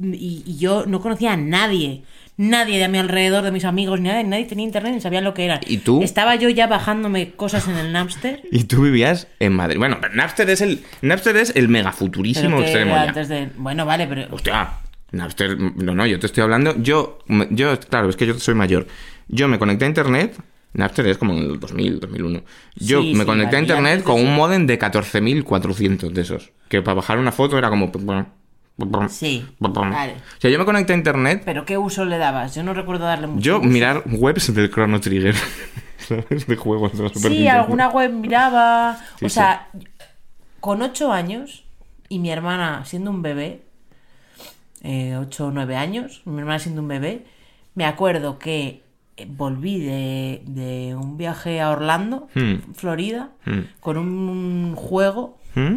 y, 0.00 0.42
y 0.46 0.56
yo 0.58 0.84
no 0.86 1.00
conocía 1.00 1.32
a 1.32 1.36
nadie. 1.36 2.02
Nadie 2.38 2.76
de 2.76 2.84
a 2.84 2.88
mi 2.88 2.98
alrededor, 2.98 3.42
de 3.44 3.50
mis 3.50 3.64
amigos, 3.64 3.98
ni 3.98 4.08
nadie, 4.10 4.24
nadie 4.24 4.44
tenía 4.44 4.66
internet 4.66 4.92
ni 4.92 5.00
sabía 5.00 5.22
lo 5.22 5.32
que 5.32 5.46
era. 5.46 5.58
¿Y 5.66 5.78
tú? 5.78 6.02
Estaba 6.02 6.34
yo 6.36 6.50
ya 6.50 6.66
bajándome 6.66 7.32
cosas 7.32 7.66
en 7.66 7.76
el 7.76 7.92
Napster. 7.92 8.42
Y 8.52 8.64
tú 8.64 8.82
vivías 8.82 9.26
en 9.40 9.54
Madrid. 9.54 9.78
Bueno, 9.78 9.96
pero 10.02 10.14
Napster 10.14 10.50
es 10.50 10.60
el, 10.60 10.84
Napster 11.00 11.34
es 11.38 11.56
el 11.56 11.68
megafuturísimo 11.68 12.60
extremo 12.60 12.94
ya. 12.94 13.02
antes 13.04 13.28
de... 13.30 13.48
Bueno, 13.56 13.86
vale, 13.86 14.06
pero... 14.06 14.26
Hostia, 14.34 14.68
Napster, 15.12 15.58
no, 15.58 15.94
no, 15.94 16.04
yo 16.04 16.20
te 16.20 16.26
estoy 16.26 16.42
hablando, 16.42 16.74
yo, 16.76 17.20
yo, 17.50 17.80
claro, 17.80 18.10
es 18.10 18.16
que 18.16 18.26
yo 18.26 18.38
soy 18.38 18.54
mayor. 18.54 18.86
Yo 19.28 19.48
me 19.48 19.58
conecté 19.58 19.86
a 19.86 19.88
internet, 19.88 20.36
Napster 20.74 21.06
es 21.06 21.16
como 21.16 21.32
en 21.32 21.38
el 21.38 21.58
2000, 21.58 22.00
2001. 22.00 22.42
Yo 22.74 23.00
Sí, 23.00 23.14
me 23.14 23.20
sí, 23.20 23.24
conecté 23.26 23.56
a 23.56 23.60
internet 23.60 24.02
con 24.02 24.20
un 24.20 24.34
modem 24.34 24.66
de 24.66 24.78
14.400 24.78 26.10
de 26.10 26.20
esos. 26.20 26.52
Que 26.68 26.82
para 26.82 26.96
bajar 26.96 27.18
una 27.18 27.32
foto 27.32 27.56
era 27.56 27.70
como... 27.70 27.90
Sí, 29.08 29.46
O 29.60 29.68
vale. 29.70 30.16
sea, 30.38 30.50
yo 30.50 30.58
me 30.58 30.64
conecté 30.66 30.92
a 30.92 30.96
internet, 30.96 31.42
¿Pero 31.44 31.64
qué 31.64 31.78
uso 31.78 32.04
le 32.04 32.18
dabas? 32.18 32.54
Yo 32.54 32.62
no 32.62 32.74
recuerdo 32.74 33.06
darle 33.06 33.26
mucho 33.26 33.40
yo 33.42 33.58
uso. 33.60 33.66
mirar 33.68 34.02
webs 34.06 34.52
del 34.54 34.70
Chrono 34.70 35.00
Trigger. 35.00 35.34
¿Sabes? 35.98 36.46
De 36.46 36.56
juegos 36.56 36.96
de 36.96 37.02
la 37.04 37.08
Super 37.08 37.30
Sí, 37.32 37.38
Nintendo. 37.38 37.60
alguna 37.62 37.88
web 37.88 38.12
miraba. 38.12 38.98
Sí, 39.18 39.24
o 39.24 39.28
sea, 39.30 39.68
con 40.60 40.82
8 40.82 41.10
años 41.12 41.64
y 42.10 42.18
mi 42.18 42.30
hermana 42.30 42.84
siendo 42.84 43.10
un 43.10 43.22
bebé, 43.22 43.62
8 44.84 45.46
o 45.46 45.50
9 45.50 45.76
años, 45.76 46.22
mi 46.26 46.38
hermana 46.38 46.58
siendo 46.58 46.82
un 46.82 46.88
bebé, 46.88 47.24
me 47.74 47.84
acuerdo 47.86 48.38
que 48.38 48.82
eh, 49.16 49.26
volví 49.28 49.80
de, 49.80 50.42
de 50.46 50.94
un 50.94 51.16
viaje 51.16 51.60
a 51.60 51.70
Orlando, 51.70 52.28
Hmm. 52.34 52.74
Florida, 52.74 53.30
Hmm. 53.46 53.60
con 53.80 53.96
un 53.96 54.74
juego. 54.76 55.38
¿Mm? 55.54 55.76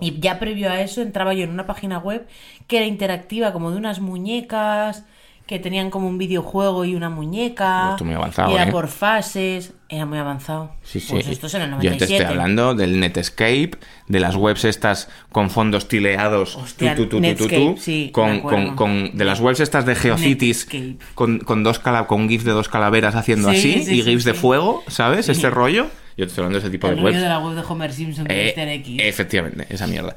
Y 0.00 0.18
ya 0.20 0.38
previo 0.38 0.70
a 0.70 0.80
eso 0.80 1.02
entraba 1.02 1.34
yo 1.34 1.44
en 1.44 1.50
una 1.50 1.66
página 1.66 1.98
web 1.98 2.26
que 2.66 2.78
era 2.78 2.86
interactiva, 2.86 3.52
como 3.52 3.70
de 3.70 3.76
unas 3.76 4.00
muñecas 4.00 5.04
que 5.46 5.58
tenían 5.58 5.90
como 5.90 6.06
un 6.06 6.16
videojuego 6.16 6.84
y 6.84 6.94
una 6.94 7.10
muñeca. 7.10 7.90
Esto 7.90 8.04
muy 8.04 8.14
avanzado, 8.14 8.52
y 8.52 8.54
era 8.54 8.68
¿eh? 8.68 8.70
por 8.70 8.86
fases. 8.86 9.72
Era 9.88 10.06
muy 10.06 10.18
avanzado. 10.18 10.70
Sí, 10.84 11.00
sí. 11.00 11.08
Pues 11.10 11.26
esto 11.26 11.48
es 11.48 11.54
en 11.54 11.62
el 11.62 11.70
Yo 11.72 11.78
te 11.78 11.84
97. 11.86 12.14
estoy 12.22 12.26
hablando 12.36 12.74
del 12.76 13.00
Netscape, 13.00 13.72
de 14.06 14.20
las 14.20 14.36
webs 14.36 14.64
estas 14.64 15.08
con 15.32 15.50
fondos 15.50 15.88
tileados, 15.88 16.54
Hostia, 16.54 16.94
tu, 16.94 17.06
tu, 17.08 17.18
Netscape, 17.18 17.74
sí, 17.78 18.04
me 18.06 18.12
con, 18.12 18.30
acuerdo. 18.36 18.76
con, 18.76 18.76
con- 18.76 19.18
de 19.18 19.24
las 19.24 19.40
webs 19.40 19.58
estas 19.58 19.84
de 19.86 19.96
Geocities, 19.96 20.68
con, 21.16 21.40
con 21.40 21.64
dos 21.64 21.80
cala, 21.80 22.06
con 22.06 22.28
GIFs 22.28 22.44
de 22.44 22.52
dos 22.52 22.68
calaveras 22.68 23.16
haciendo 23.16 23.50
Sí, 23.50 23.56
así, 23.58 23.84
sí, 23.86 23.98
y 23.98 24.02
GIFs 24.04 24.22
de 24.22 24.34
fuego, 24.34 24.84
¿sabes? 24.86 25.28
Este 25.28 25.50
rollo. 25.50 25.88
Yo 26.16 26.24
estoy 26.26 26.42
hablando 26.42 26.58
de 26.60 26.66
ese 26.66 26.70
tipo 26.70 26.88
El 26.88 26.96
de 26.96 27.02
webs. 27.02 27.20
de 27.20 27.28
la 27.28 27.38
web 27.38 27.54
de 27.54 27.62
Homer 27.66 27.92
Simpson 27.92 28.24
de 28.26 28.48
Eh, 28.50 28.54
Mr. 28.56 28.68
X. 28.68 28.96
efectivamente, 29.02 29.66
esa 29.70 29.86
mierda. 29.86 30.14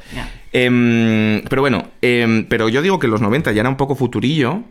Em, 0.51 1.41
pero 1.49 1.61
bueno, 1.61 1.87
em, 2.01 2.45
pero 2.47 2.69
yo 2.69 2.81
digo 2.81 2.99
que 2.99 3.07
los 3.07 3.21
90 3.21 3.51
ya 3.51 3.61
era 3.61 3.69
un 3.69 3.77
poco 3.77 3.95
futurillo, 3.95 4.63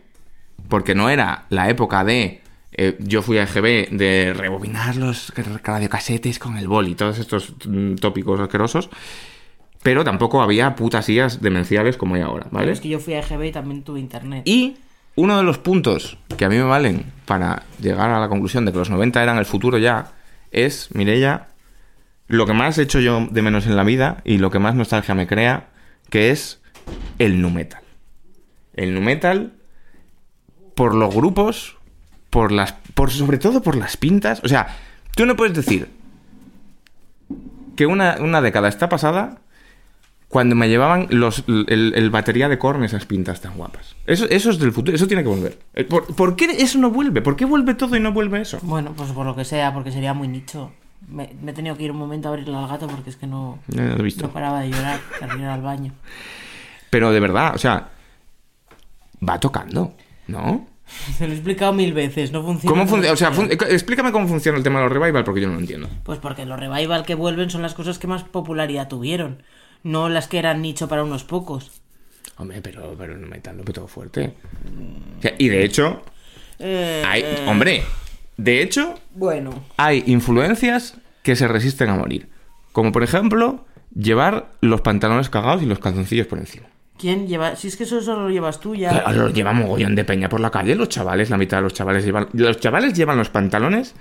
porque 0.69 0.95
no 0.95 1.09
era 1.09 1.45
la 1.49 1.69
época 1.69 2.03
de. 2.03 2.41
eh, 2.75 2.97
yo 2.99 3.21
fui 3.21 3.37
a 3.37 3.43
EGB 3.43 3.89
de 3.91 4.33
rebobinar 4.35 4.95
los 4.95 5.31
radiocasetes 5.63 6.39
con 6.39 6.57
el 6.57 6.67
boli, 6.67 6.95
todos 6.95 7.19
estos 7.19 7.53
mm, 7.65 7.95
tópicos 7.95 8.39
asquerosos. 8.39 8.89
Pero 9.83 10.03
tampoco 10.03 10.41
había 10.41 10.75
putas 10.75 11.07
IAs 11.09 11.41
demenciales 11.41 11.97
como 11.97 12.15
hay 12.15 12.21
ahora, 12.21 12.45
Pero 12.45 12.55
¿vale? 12.55 12.71
es 12.71 12.79
que 12.79 12.87
yo 12.89 12.99
fui 12.99 13.13
a 13.15 13.19
EGB 13.19 13.43
y 13.47 13.51
también 13.51 13.83
tuve 13.83 13.99
internet. 13.99 14.41
Y 14.45 14.77
uno 15.15 15.37
de 15.37 15.43
los 15.43 15.57
puntos 15.59 16.17
que 16.37 16.45
a 16.45 16.49
mí 16.49 16.55
me 16.55 16.63
valen 16.63 17.03
para 17.25 17.63
llegar 17.79 18.09
a 18.09 18.19
la 18.19 18.29
conclusión 18.29 18.65
de 18.65 18.71
que 18.71 18.77
los 18.79 18.89
90 18.89 19.21
eran 19.21 19.37
el 19.37 19.45
futuro 19.45 19.77
ya 19.77 20.11
es, 20.53 20.89
Mireia, 20.93 21.47
lo 22.27 22.45
que 22.45 22.53
más 22.53 22.77
he 22.77 22.83
hecho 22.83 22.99
yo 22.99 23.27
de 23.29 23.41
menos 23.41 23.65
en 23.67 23.75
la 23.75 23.83
vida 23.83 24.21
y 24.23 24.37
lo 24.37 24.49
que 24.49 24.59
más 24.59 24.75
nostalgia 24.75 25.15
me 25.15 25.27
crea, 25.27 25.67
que 26.09 26.31
es 26.31 26.61
el 27.19 27.41
nu 27.41 27.49
metal. 27.49 27.81
El 28.73 28.93
nu 28.93 29.01
metal 29.01 29.53
por 30.75 30.95
los 30.95 31.13
grupos, 31.13 31.77
por 32.29 32.51
las 32.51 32.73
por 32.93 33.11
sobre 33.11 33.37
todo 33.37 33.61
por 33.61 33.75
las 33.75 33.97
pintas, 33.97 34.41
o 34.43 34.47
sea, 34.47 34.75
tú 35.15 35.25
no 35.25 35.35
puedes 35.35 35.55
decir 35.55 35.89
que 37.75 37.85
una, 37.85 38.17
una 38.19 38.41
década 38.41 38.69
está 38.69 38.89
pasada 38.89 39.42
cuando 40.33 40.55
me 40.55 40.67
llevaban 40.67 41.05
los, 41.11 41.43
el, 41.47 41.93
el 41.95 42.09
batería 42.09 42.49
de 42.49 42.57
corn 42.57 42.83
esas 42.83 43.05
pintas 43.05 43.39
tan 43.39 43.55
guapas. 43.55 43.95
Eso, 44.07 44.25
eso 44.29 44.49
es 44.49 44.57
del 44.57 44.71
futuro, 44.71 44.95
eso 44.95 45.05
tiene 45.07 45.21
que 45.21 45.29
volver. 45.29 45.59
Eh, 45.75 45.83
¿Por, 45.83 46.07
por 46.15 46.35
qué 46.35 46.45
eso 46.57 46.79
no 46.79 46.89
vuelve? 46.89 47.21
¿Por 47.21 47.35
qué 47.35 47.45
vuelve 47.45 47.75
todo 47.75 47.95
y 47.95 47.99
no 47.99 48.11
vuelve 48.11 48.41
eso? 48.41 48.57
Bueno, 48.63 48.93
pues 48.97 49.11
por 49.11 49.27
lo 49.27 49.35
que 49.35 49.45
sea, 49.45 49.71
porque 49.73 49.91
sería 49.91 50.15
muy 50.15 50.27
nicho. 50.27 50.71
Me, 51.07 51.29
me 51.41 51.51
he 51.51 51.53
tenido 51.53 51.77
que 51.77 51.83
ir 51.83 51.91
un 51.91 51.97
momento 51.97 52.29
a 52.29 52.31
abrirle 52.31 52.57
al 52.57 52.67
gato 52.67 52.87
porque 52.87 53.11
es 53.11 53.15
que 53.15 53.27
no, 53.27 53.59
lo 53.67 53.81
he 53.83 54.01
visto. 54.01 54.23
no 54.25 54.33
paraba 54.33 54.61
de 54.61 54.71
llorar, 54.71 54.99
ir 55.37 55.45
al 55.45 55.61
baño. 55.61 55.93
Pero 56.89 57.11
de 57.11 57.19
verdad, 57.19 57.53
o 57.53 57.59
sea, 57.59 57.89
va 59.27 59.39
tocando, 59.39 59.93
¿no? 60.27 60.65
Se 61.17 61.25
lo 61.27 61.33
he 61.33 61.35
explicado 61.35 61.73
mil 61.73 61.93
veces, 61.93 62.31
no 62.31 62.43
funciona. 62.43 62.73
¿Cómo 62.75 62.87
funciona? 62.87 63.13
O 63.13 63.17
sea, 63.17 63.31
fun- 63.31 63.49
explícame 63.51 64.11
cómo 64.11 64.27
funciona 64.27 64.57
el 64.57 64.63
tema 64.63 64.79
de 64.79 64.85
los 64.85 64.93
revival 64.93 65.23
porque 65.23 65.41
yo 65.41 65.47
no 65.47 65.53
lo 65.53 65.59
entiendo. 65.59 65.89
Pues 66.03 66.19
porque 66.19 66.45
los 66.45 66.59
revival 66.59 67.05
que 67.05 67.15
vuelven 67.15 67.49
son 67.49 67.61
las 67.61 67.73
cosas 67.73 67.99
que 67.99 68.07
más 68.07 68.23
popularidad 68.23 68.87
tuvieron, 68.87 69.43
no 69.83 70.09
las 70.09 70.27
que 70.27 70.39
eran 70.39 70.61
nicho 70.61 70.87
para 70.87 71.03
unos 71.03 71.23
pocos. 71.23 71.71
Hombre, 72.37 72.61
pero, 72.61 72.95
pero 72.97 73.17
no 73.17 73.27
metal 73.27 73.57
lo 73.57 73.63
petó 73.63 73.87
fuerte. 73.87 74.33
O 75.19 75.21
sea, 75.21 75.33
y 75.37 75.49
de 75.49 75.63
hecho, 75.63 76.01
Eh, 76.59 77.03
hay, 77.05 77.21
eh, 77.21 77.45
hombre, 77.47 77.83
de 78.37 78.61
hecho, 78.61 78.95
Bueno, 79.13 79.63
hay 79.77 80.03
influencias 80.07 80.97
que 81.21 81.35
se 81.35 81.47
resisten 81.47 81.89
a 81.89 81.95
morir. 81.95 82.29
Como 82.71 82.91
por 82.91 83.03
ejemplo, 83.03 83.65
llevar 83.93 84.51
los 84.61 84.81
pantalones 84.81 85.29
cagados 85.29 85.61
y 85.61 85.65
los 85.65 85.79
calzoncillos 85.79 86.27
por 86.27 86.39
encima. 86.39 86.67
¿quién 86.97 87.27
lleva? 87.27 87.55
Si 87.57 87.67
es 87.67 87.75
que 87.75 87.83
eso 87.83 88.01
solo 88.01 88.23
lo 88.23 88.29
llevas 88.29 88.61
tú 88.61 88.75
ya. 88.75 88.89
Claro, 88.89 89.23
lo 89.23 89.29
lleva 89.29 89.51
mogollón 89.51 89.93
de 89.93 90.05
peña 90.05 90.29
por 90.29 90.39
la 90.39 90.51
calle, 90.51 90.73
los 90.75 90.87
chavales, 90.87 91.29
la 91.29 91.37
mitad 91.37 91.57
de 91.57 91.63
los 91.63 91.73
chavales 91.73 92.05
llevan. 92.05 92.29
Los 92.31 92.59
chavales 92.61 92.93
llevan 92.93 93.17
los 93.17 93.29
pantalones 93.29 93.93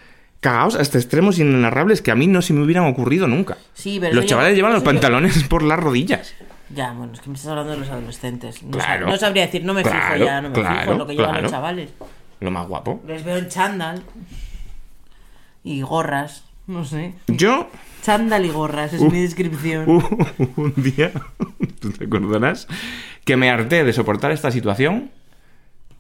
cagados 0.43 0.75
hasta 0.75 0.99
extremos 0.99 1.39
inenarrables 1.39 2.03
que 2.03 2.11
a 2.11 2.15
mí 2.15 2.27
no 2.27 2.43
se 2.43 2.53
me 2.53 2.63
hubieran 2.63 2.85
ocurrido 2.87 3.27
nunca. 3.29 3.57
Sí, 3.73 3.97
pero 4.01 4.15
los 4.15 4.27
chavales 4.27 4.51
lleva- 4.51 4.57
llevan 4.69 4.73
los 4.75 4.83
pantalones 4.83 5.43
por 5.49 5.63
las 5.63 5.79
rodillas. 5.81 6.35
Ya, 6.69 6.93
bueno, 6.93 7.13
es 7.15 7.21
que 7.21 7.31
me 7.31 7.37
estás 7.37 7.51
hablando 7.51 7.73
de 7.73 7.79
los 7.79 7.89
adolescentes. 7.89 8.63
No, 8.63 8.73
Claro. 8.73 9.07
sab- 9.07 9.11
no 9.11 9.17
sabría 9.17 9.47
decir, 9.47 9.65
no 9.65 9.73
me 9.73 9.83
fijo 9.85 10.17
ya, 10.19 10.43
no 10.43 10.51
me 10.51 10.55
fijo 10.57 10.93
en 10.93 10.99
lo 10.99 11.07
que 11.07 11.15
llevan 11.15 11.43
los 11.43 11.51
chavales. 11.51 11.91
Lo 12.41 12.51
más 12.51 12.67
guapo. 12.69 13.01
Les 13.07 13.25
veo 13.25 13.37
en 13.39 13.49
chándal 13.49 14.03
y 15.65 15.83
gorras, 15.83 16.45
no 16.67 16.85
sé. 16.85 17.15
Yo, 17.29 17.69
Chándal 18.03 18.45
y 18.45 18.49
gorras, 18.51 18.93
es 18.95 19.01
mi 19.01 19.21
descripción. 19.23 19.89
uh, 19.89 20.03
un 20.57 20.75
día, 20.77 21.13
tú 21.81 21.91
te 21.93 22.05
acordarás, 22.07 22.67
que 23.25 23.37
me 23.37 23.49
harté 23.49 23.85
de 23.85 23.93
soportar 23.93 24.33
esta 24.33 24.51
situación 24.51 25.13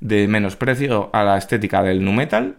de 0.00 0.26
menosprecio 0.26 1.10
a 1.12 1.22
la 1.22 1.38
estética 1.38 1.80
del 1.84 2.02
nu 2.04 2.10
metal 2.12 2.56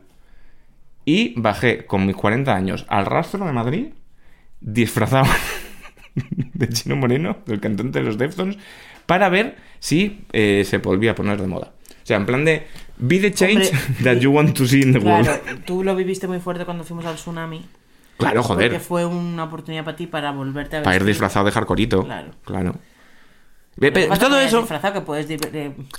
y 1.06 1.40
bajé 1.40 1.86
con 1.86 2.06
mis 2.06 2.16
40 2.16 2.56
años 2.56 2.86
al 2.90 3.06
rastro 3.06 3.46
de 3.46 3.52
Madrid 3.52 3.88
disfrazado 4.62 5.26
de 6.16 6.70
Chino 6.70 6.96
Moreno, 6.96 7.38
del 7.46 7.60
cantante 7.60 8.00
de 8.00 8.06
los 8.06 8.18
Deftones, 8.18 8.58
para 9.06 9.30
ver 9.30 9.58
si 9.80 10.26
eh, 10.32 10.64
se 10.66 10.78
volvía 10.78 11.12
a 11.12 11.16
poner 11.16 11.40
de 11.42 11.48
moda. 11.48 11.74
O 11.90 12.06
sea, 12.06 12.18
en 12.18 12.26
plan 12.26 12.44
de 12.46 12.68
be 12.98 13.20
the 13.20 13.32
change 13.34 13.70
Hombre, 13.72 14.04
that 14.04 14.18
you 14.20 14.32
want 14.32 14.56
to 14.58 14.66
see 14.68 14.82
in 14.82 14.94
the 14.94 15.00
Claro, 15.00 15.24
world. 15.32 15.66
tú 15.66 15.84
lo 15.84 15.96
viviste 15.96 16.28
muy 16.28 16.40
fuerte 16.40 16.66
cuando 16.66 16.84
fuimos 16.84 17.06
al 17.06 17.16
tsunami. 17.16 17.66
Claro, 18.18 18.44
Porque 18.44 18.66
joder. 18.70 18.80
fue 18.80 19.06
una 19.06 19.46
oportunidad 19.46 19.84
para 19.84 19.98
ti 19.98 20.06
para 20.08 20.32
volverte 20.32 20.78
a 20.78 20.84
Para 20.84 20.96
ir 20.96 21.04
disfrazado 21.04 21.46
de 21.46 21.52
hardcoreito. 21.52 22.04
Claro. 22.06 22.32
Claro. 22.46 22.76
Ve- 23.76 23.88
Lo 23.88 23.94
pe- 23.94 24.02
que 24.04 24.08
pasa 24.08 24.14
es 24.14 24.20
que 24.20 24.26
todo 24.26 24.40
eso. 24.40 24.94
que 24.94 25.02
puedes... 25.02 25.28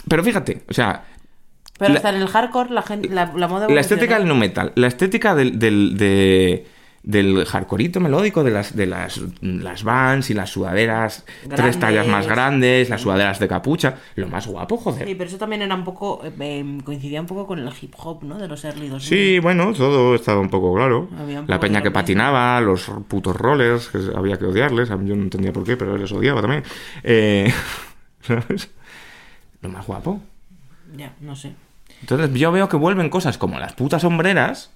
Pero 0.09 0.23
fíjate, 0.23 0.63
o 0.69 0.73
sea, 0.73 1.05
Pero 1.79 1.93
La- 1.93 1.97
hasta 1.99 2.11
en 2.11 2.17
el 2.23 2.29
hardcore 2.29 2.71
la, 2.71 2.83
gente, 2.83 3.09
la, 3.09 3.33
la 3.37 3.49
moda 3.49 3.69
La 3.69 3.81
estética 3.81 4.19
del 4.19 4.29
nu 4.29 4.35
metal, 4.37 4.73
la 4.77 4.87
estética 4.87 5.35
del, 5.35 5.59
del, 5.59 5.97
de- 5.97 6.67
del 7.03 7.45
hardcoreito 7.45 8.01
melódico, 8.01 8.43
de 8.45 8.51
las, 8.51 8.75
de 8.75 8.87
las, 8.87 9.21
las 9.43 9.83
vans 9.85 10.31
y 10.31 10.35
las 10.35 10.49
sudaderas 10.49 11.27
tres 11.55 11.79
tallas 11.79 12.07
más 12.07 12.27
grandes, 12.27 12.89
las 12.89 13.03
sudaderas 13.03 13.39
de 13.41 13.47
capucha, 13.49 13.97
lo 14.15 14.27
más 14.29 14.47
guapo, 14.47 14.79
joder. 14.79 15.07
Sí, 15.07 15.15
pero 15.15 15.29
eso 15.29 15.37
también 15.37 15.61
era 15.61 15.75
un 15.75 15.85
poco. 15.85 16.23
eh, 16.25 16.33
eh, 16.41 16.79
coincidía 16.83 17.21
un 17.21 17.27
poco 17.27 17.47
con 17.47 17.59
el 17.59 17.69
hip 17.79 17.93
hop, 17.99 18.23
¿no? 18.23 18.39
De 18.39 18.49
los 18.49 18.65
early 18.65 18.89
2000. 18.89 19.01
Sí, 19.07 19.39
bueno, 19.41 19.75
todo 19.75 20.15
estaba 20.15 20.41
un 20.41 20.49
poco 20.49 20.73
claro. 20.75 21.09
La 21.47 21.61
peña 21.61 21.83
que 21.83 21.91
patinaba, 21.91 22.59
los 22.63 22.91
putos 23.07 23.37
rollers, 23.37 23.89
que 23.89 23.99
había 24.17 24.39
que 24.39 24.47
odiarles. 24.47 24.89
Yo 24.89 24.97
no 24.97 25.25
entendía 25.25 25.53
por 25.53 25.65
qué, 25.65 25.77
pero 25.77 25.99
les 25.99 26.11
odiaba 26.11 26.41
también. 26.41 26.63
Eh, 27.03 27.53
¿Sabes? 28.23 28.71
Lo 29.61 29.69
más 29.69 29.87
guapo. 29.87 30.21
Ya, 30.97 31.13
no 31.21 31.37
sé. 31.37 31.53
Entonces 32.05 32.35
yo 32.35 32.53
veo 32.53 32.69
que 32.69 32.77
vuelven 32.77 33.09
cosas 33.09 33.39
como 33.39 33.59
las 33.59 33.73
putas 33.73 34.03
sombreras, 34.03 34.71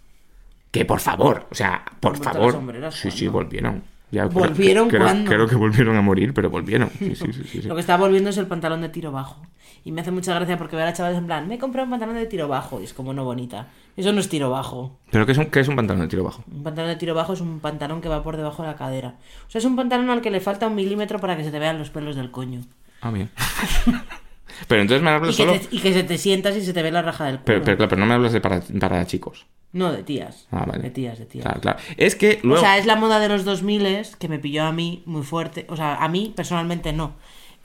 que 0.70 0.86
por 0.86 0.98
favor, 0.98 1.46
o 1.50 1.54
sea, 1.54 1.84
por 2.00 2.14
¿Han 2.14 2.18
vuelto 2.20 2.24
favor. 2.32 2.46
las 2.46 2.54
sombreras? 2.54 2.94
Sí, 2.94 3.10
sí, 3.10 3.28
volvieron. 3.28 3.82
Ya, 4.10 4.24
¿Volvieron 4.24 4.88
creo, 4.88 5.06
creo 5.26 5.46
que 5.46 5.54
volvieron 5.54 5.94
a 5.94 6.00
morir, 6.00 6.32
pero 6.32 6.48
volvieron. 6.48 6.88
Sí, 6.98 7.14
sí, 7.14 7.26
sí, 7.30 7.44
sí, 7.44 7.60
sí. 7.60 7.68
Lo 7.68 7.74
que 7.74 7.82
está 7.82 7.98
volviendo 7.98 8.30
es 8.30 8.38
el 8.38 8.46
pantalón 8.46 8.80
de 8.80 8.88
tiro 8.88 9.12
bajo. 9.12 9.42
Y 9.84 9.92
me 9.92 10.00
hace 10.00 10.10
mucha 10.10 10.32
gracia 10.32 10.56
porque 10.56 10.74
ver 10.76 10.86
a 10.86 10.94
chavales 10.94 11.18
en 11.18 11.26
plan, 11.26 11.46
me 11.46 11.56
he 11.56 11.58
comprado 11.58 11.84
un 11.84 11.90
pantalón 11.90 12.14
de 12.16 12.24
tiro 12.24 12.48
bajo. 12.48 12.80
Y 12.80 12.84
es 12.84 12.94
como 12.94 13.12
no 13.12 13.24
bonita. 13.24 13.66
Eso 13.94 14.10
no 14.14 14.20
es 14.20 14.30
tiro 14.30 14.48
bajo. 14.48 14.96
¿Pero 15.10 15.26
qué 15.26 15.32
es, 15.32 15.38
un, 15.38 15.46
qué 15.50 15.60
es 15.60 15.68
un 15.68 15.76
pantalón 15.76 16.00
de 16.00 16.08
tiro 16.08 16.24
bajo? 16.24 16.42
Un 16.50 16.62
pantalón 16.62 16.90
de 16.90 16.96
tiro 16.96 17.14
bajo 17.14 17.34
es 17.34 17.42
un 17.42 17.60
pantalón 17.60 18.00
que 18.00 18.08
va 18.08 18.22
por 18.22 18.38
debajo 18.38 18.62
de 18.62 18.68
la 18.68 18.76
cadera. 18.76 19.16
O 19.46 19.50
sea, 19.50 19.58
es 19.58 19.66
un 19.66 19.76
pantalón 19.76 20.08
al 20.08 20.22
que 20.22 20.30
le 20.30 20.40
falta 20.40 20.66
un 20.66 20.74
milímetro 20.74 21.18
para 21.18 21.36
que 21.36 21.44
se 21.44 21.50
te 21.50 21.58
vean 21.58 21.76
los 21.78 21.90
pelos 21.90 22.16
del 22.16 22.30
coño. 22.30 22.62
Ah, 23.02 23.10
bien. 23.10 23.28
pero 24.66 24.82
entonces 24.82 25.02
me 25.02 25.10
Y 25.10 25.14
hablas 25.14 25.34
solo... 25.36 25.52
te- 25.52 25.68
y 25.70 25.80
que 25.80 25.92
se 25.92 26.02
te 26.04 26.18
sientas 26.18 26.56
y 26.56 26.62
se 26.64 26.72
te 26.72 26.82
ve 26.82 26.90
la 26.90 27.02
raja 27.02 27.24
del 27.26 27.34
culo. 27.36 27.44
Pero, 27.46 27.62
pero, 27.64 27.76
claro, 27.76 27.88
pero 27.90 28.00
no 28.00 28.06
me 28.06 28.14
hablas 28.14 28.32
de 28.32 28.40
para, 28.40 28.60
para 28.80 29.06
chicos. 29.06 29.46
No, 29.72 29.92
de 29.92 30.02
tías. 30.02 30.46
Ah, 30.50 30.64
vale. 30.66 30.82
De 30.82 30.90
tías, 30.90 31.18
de 31.18 31.26
tías. 31.26 31.44
Claro, 31.44 31.60
claro. 31.60 31.78
Es 31.96 32.14
que 32.16 32.40
luego... 32.42 32.60
O 32.60 32.64
sea, 32.64 32.78
es 32.78 32.86
la 32.86 32.96
moda 32.96 33.20
de 33.20 33.28
los 33.28 33.44
2000 33.44 34.06
que 34.18 34.28
me 34.28 34.38
pilló 34.38 34.64
a 34.64 34.72
mí 34.72 35.02
muy 35.04 35.22
fuerte. 35.22 35.66
O 35.68 35.76
sea, 35.76 35.96
a 35.96 36.08
mí 36.08 36.32
personalmente 36.34 36.92
no. 36.92 37.14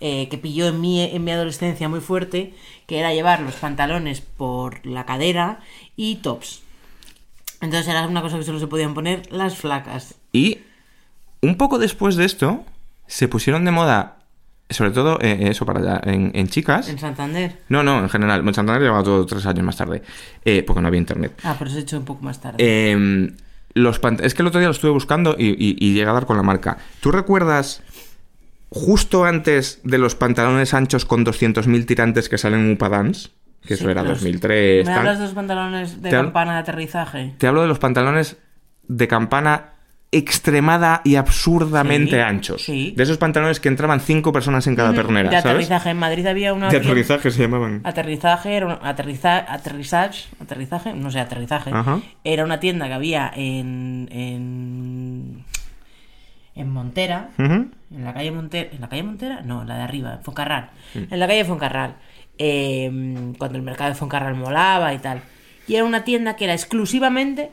Eh, 0.01 0.27
que 0.27 0.37
pilló 0.37 0.67
en 0.67 0.81
mi, 0.81 1.01
en 1.01 1.23
mi 1.23 1.31
adolescencia 1.31 1.87
muy 1.87 2.01
fuerte, 2.01 2.53
que 2.87 2.99
era 2.99 3.13
llevar 3.13 3.39
los 3.39 3.53
pantalones 3.55 4.19
por 4.19 4.85
la 4.85 5.05
cadera 5.05 5.61
y 5.95 6.15
tops. 6.15 6.61
Entonces 7.61 7.87
era 7.87 8.05
una 8.05 8.21
cosa 8.21 8.37
que 8.37 8.43
solo 8.43 8.59
se 8.59 8.67
podían 8.67 8.93
poner 8.93 9.31
las 9.31 9.55
flacas. 9.55 10.15
Y 10.33 10.59
un 11.41 11.55
poco 11.55 11.79
después 11.79 12.17
de 12.17 12.25
esto, 12.25 12.65
se 13.07 13.29
pusieron 13.29 13.63
de 13.63 13.71
moda, 13.71 14.17
sobre 14.73 14.91
todo 14.91 15.17
eh, 15.21 15.47
eso 15.49 15.65
para 15.65 15.79
allá, 15.79 16.01
en, 16.03 16.31
en 16.33 16.47
chicas. 16.47 16.89
En 16.89 16.99
Santander. 16.99 17.57
No, 17.69 17.83
no, 17.83 17.99
en 17.99 18.09
general. 18.09 18.45
En 18.47 18.53
Santander 18.53 18.81
llevaba 18.83 19.03
todo 19.03 19.25
tres 19.25 19.45
años 19.45 19.63
más 19.63 19.77
tarde, 19.77 20.01
eh, 20.43 20.63
porque 20.65 20.81
no 20.81 20.87
había 20.87 20.99
internet. 20.99 21.39
Ah, 21.43 21.55
pero 21.57 21.71
se 21.71 21.77
ha 21.77 21.81
hecho 21.81 21.97
un 21.97 22.05
poco 22.05 22.23
más 22.23 22.41
tarde. 22.41 22.57
Eh, 22.59 23.31
los 23.75 23.99
es 24.21 24.33
que 24.35 24.41
el 24.43 24.47
otro 24.47 24.59
día 24.59 24.67
lo 24.67 24.73
estuve 24.73 24.91
buscando 24.91 25.35
y, 25.37 25.47
y, 25.49 25.75
y 25.79 25.93
llegué 25.93 26.09
a 26.09 26.13
dar 26.13 26.25
con 26.25 26.37
la 26.37 26.43
marca. 26.43 26.77
¿Tú 26.99 27.11
recuerdas 27.11 27.81
justo 28.69 29.25
antes 29.25 29.79
de 29.83 29.97
los 29.97 30.15
pantalones 30.15 30.73
anchos 30.73 31.05
con 31.05 31.25
200.000 31.25 31.85
tirantes 31.85 32.29
que 32.29 32.37
salen 32.37 32.61
en 32.61 32.71
Upadance? 32.73 33.29
Que 33.65 33.75
eso 33.75 33.89
era 33.89 34.03
los- 34.03 34.19
2003. 34.19 34.85
¿Me 34.85 34.93
hablas 34.93 35.19
de 35.19 35.25
los 35.25 35.33
pantalones 35.33 36.01
de 36.01 36.09
campana 36.09 36.53
de 36.53 36.59
aterrizaje? 36.59 37.33
Te 37.37 37.47
hablo 37.47 37.61
de 37.61 37.67
los 37.67 37.79
pantalones 37.79 38.37
de 38.87 39.07
campana 39.07 39.72
extremada 40.17 41.01
y 41.03 41.15
absurdamente 41.15 42.11
Sí, 42.15 42.19
anchos. 42.21 42.61
sí. 42.63 42.93
De 42.95 43.03
esos 43.03 43.17
pantalones 43.17 43.59
que 43.59 43.67
entraban 43.69 43.99
cinco 43.99 44.31
personas 44.31 44.65
en 44.67 44.75
cada 44.75 44.93
pernera, 44.93 45.29
de 45.29 45.35
¿sabes? 45.41 45.45
aterrizaje. 45.45 45.89
En 45.89 45.97
Madrid 45.97 46.25
había 46.27 46.53
una... 46.53 46.69
De 46.69 46.77
aterrizaje 46.77 47.31
se 47.31 47.41
llamaban. 47.41 47.81
Aterrizaje, 47.83 48.55
era 48.55 48.65
un- 48.67 48.77
aterriza, 48.81 49.37
aterrizage, 49.51 50.25
aterrizaje, 50.41 50.93
no 50.93 51.11
sé, 51.11 51.19
aterrizaje. 51.19 51.71
Ajá. 51.73 51.99
Era 52.23 52.43
una 52.43 52.59
tienda 52.59 52.87
que 52.87 52.93
había 52.93 53.31
en, 53.35 54.07
en, 54.11 55.43
en 56.55 56.69
Montera, 56.69 57.29
en 57.37 57.71
la 57.89 58.13
calle 58.13 58.31
Montera, 58.31 58.69
¿en 58.73 58.81
la 58.81 58.89
calle 58.89 59.03
Montera? 59.03 59.41
No, 59.41 59.63
la 59.63 59.77
de 59.77 59.81
arriba, 59.83 60.13
en 60.13 60.23
Foncarral. 60.23 60.69
Mm. 60.93 61.13
En 61.13 61.19
la 61.19 61.27
calle 61.27 61.45
Foncarral, 61.45 61.95
eh, 62.37 63.33
cuando 63.37 63.57
el 63.57 63.63
mercado 63.63 63.89
de 63.89 63.95
Foncarral 63.95 64.35
molaba 64.35 64.93
y 64.93 64.99
tal. 64.99 65.21
Y 65.67 65.75
era 65.75 65.85
una 65.85 66.03
tienda 66.03 66.35
que 66.35 66.43
era 66.43 66.53
exclusivamente 66.53 67.51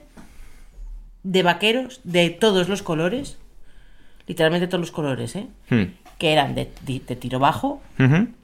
de 1.22 1.42
vaqueros 1.42 2.00
de 2.04 2.30
todos 2.30 2.68
los 2.68 2.82
colores, 2.82 3.38
literalmente 4.26 4.66
todos 4.66 4.80
los 4.80 4.90
colores, 4.90 5.36
¿eh? 5.36 5.46
Hmm. 5.68 5.84
Que 6.18 6.32
eran 6.32 6.54
de, 6.54 6.70
de- 6.86 7.00
de 7.06 7.16
tiro 7.16 7.38
bajo, 7.38 7.82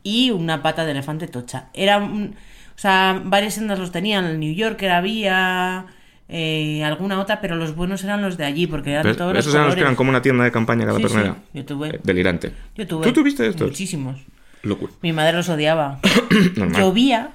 y 0.02 0.30
una 0.30 0.62
pata 0.62 0.84
de 0.84 0.92
elefante 0.92 1.28
tocha. 1.28 1.66
Era 1.74 1.98
un- 1.98 2.34
o 2.74 2.78
sea, 2.78 3.20
varias 3.24 3.54
sendas 3.54 3.78
los 3.78 3.92
tenían, 3.92 4.24
el 4.26 4.38
New 4.40 4.54
Yorker 4.54 4.90
había 4.90 5.86
eh, 6.28 6.82
alguna 6.84 7.20
otra, 7.20 7.40
pero 7.40 7.54
los 7.56 7.74
buenos 7.76 8.02
eran 8.04 8.20
los 8.20 8.36
de 8.36 8.44
allí, 8.44 8.66
porque 8.66 8.90
eran 8.92 9.04
¿Ves? 9.04 9.16
todos 9.16 9.32
los 9.32 9.40
Esos 9.40 9.54
eran 9.54 9.66
los 9.66 9.74
que 9.76 9.80
eran 9.82 9.94
como 9.94 10.10
una 10.10 10.20
tienda 10.22 10.42
de 10.44 10.50
campaña 10.52 10.84
cada 10.84 10.98
Sí, 10.98 11.02
pernera. 11.04 11.34
sí, 11.34 11.40
yo 11.58 11.64
tuve. 11.64 11.88
Eh, 11.88 12.00
delirante. 12.02 12.52
Yo 12.74 12.86
tuve. 12.86 13.06
¿Tú 13.06 13.12
tuviste 13.12 13.46
estos? 13.46 13.68
Muchísimos. 13.68 14.18
Locura. 14.62 14.92
Mi 15.02 15.12
madre 15.12 15.34
los 15.36 15.48
odiaba. 15.48 16.00
Llovía. 16.76 17.30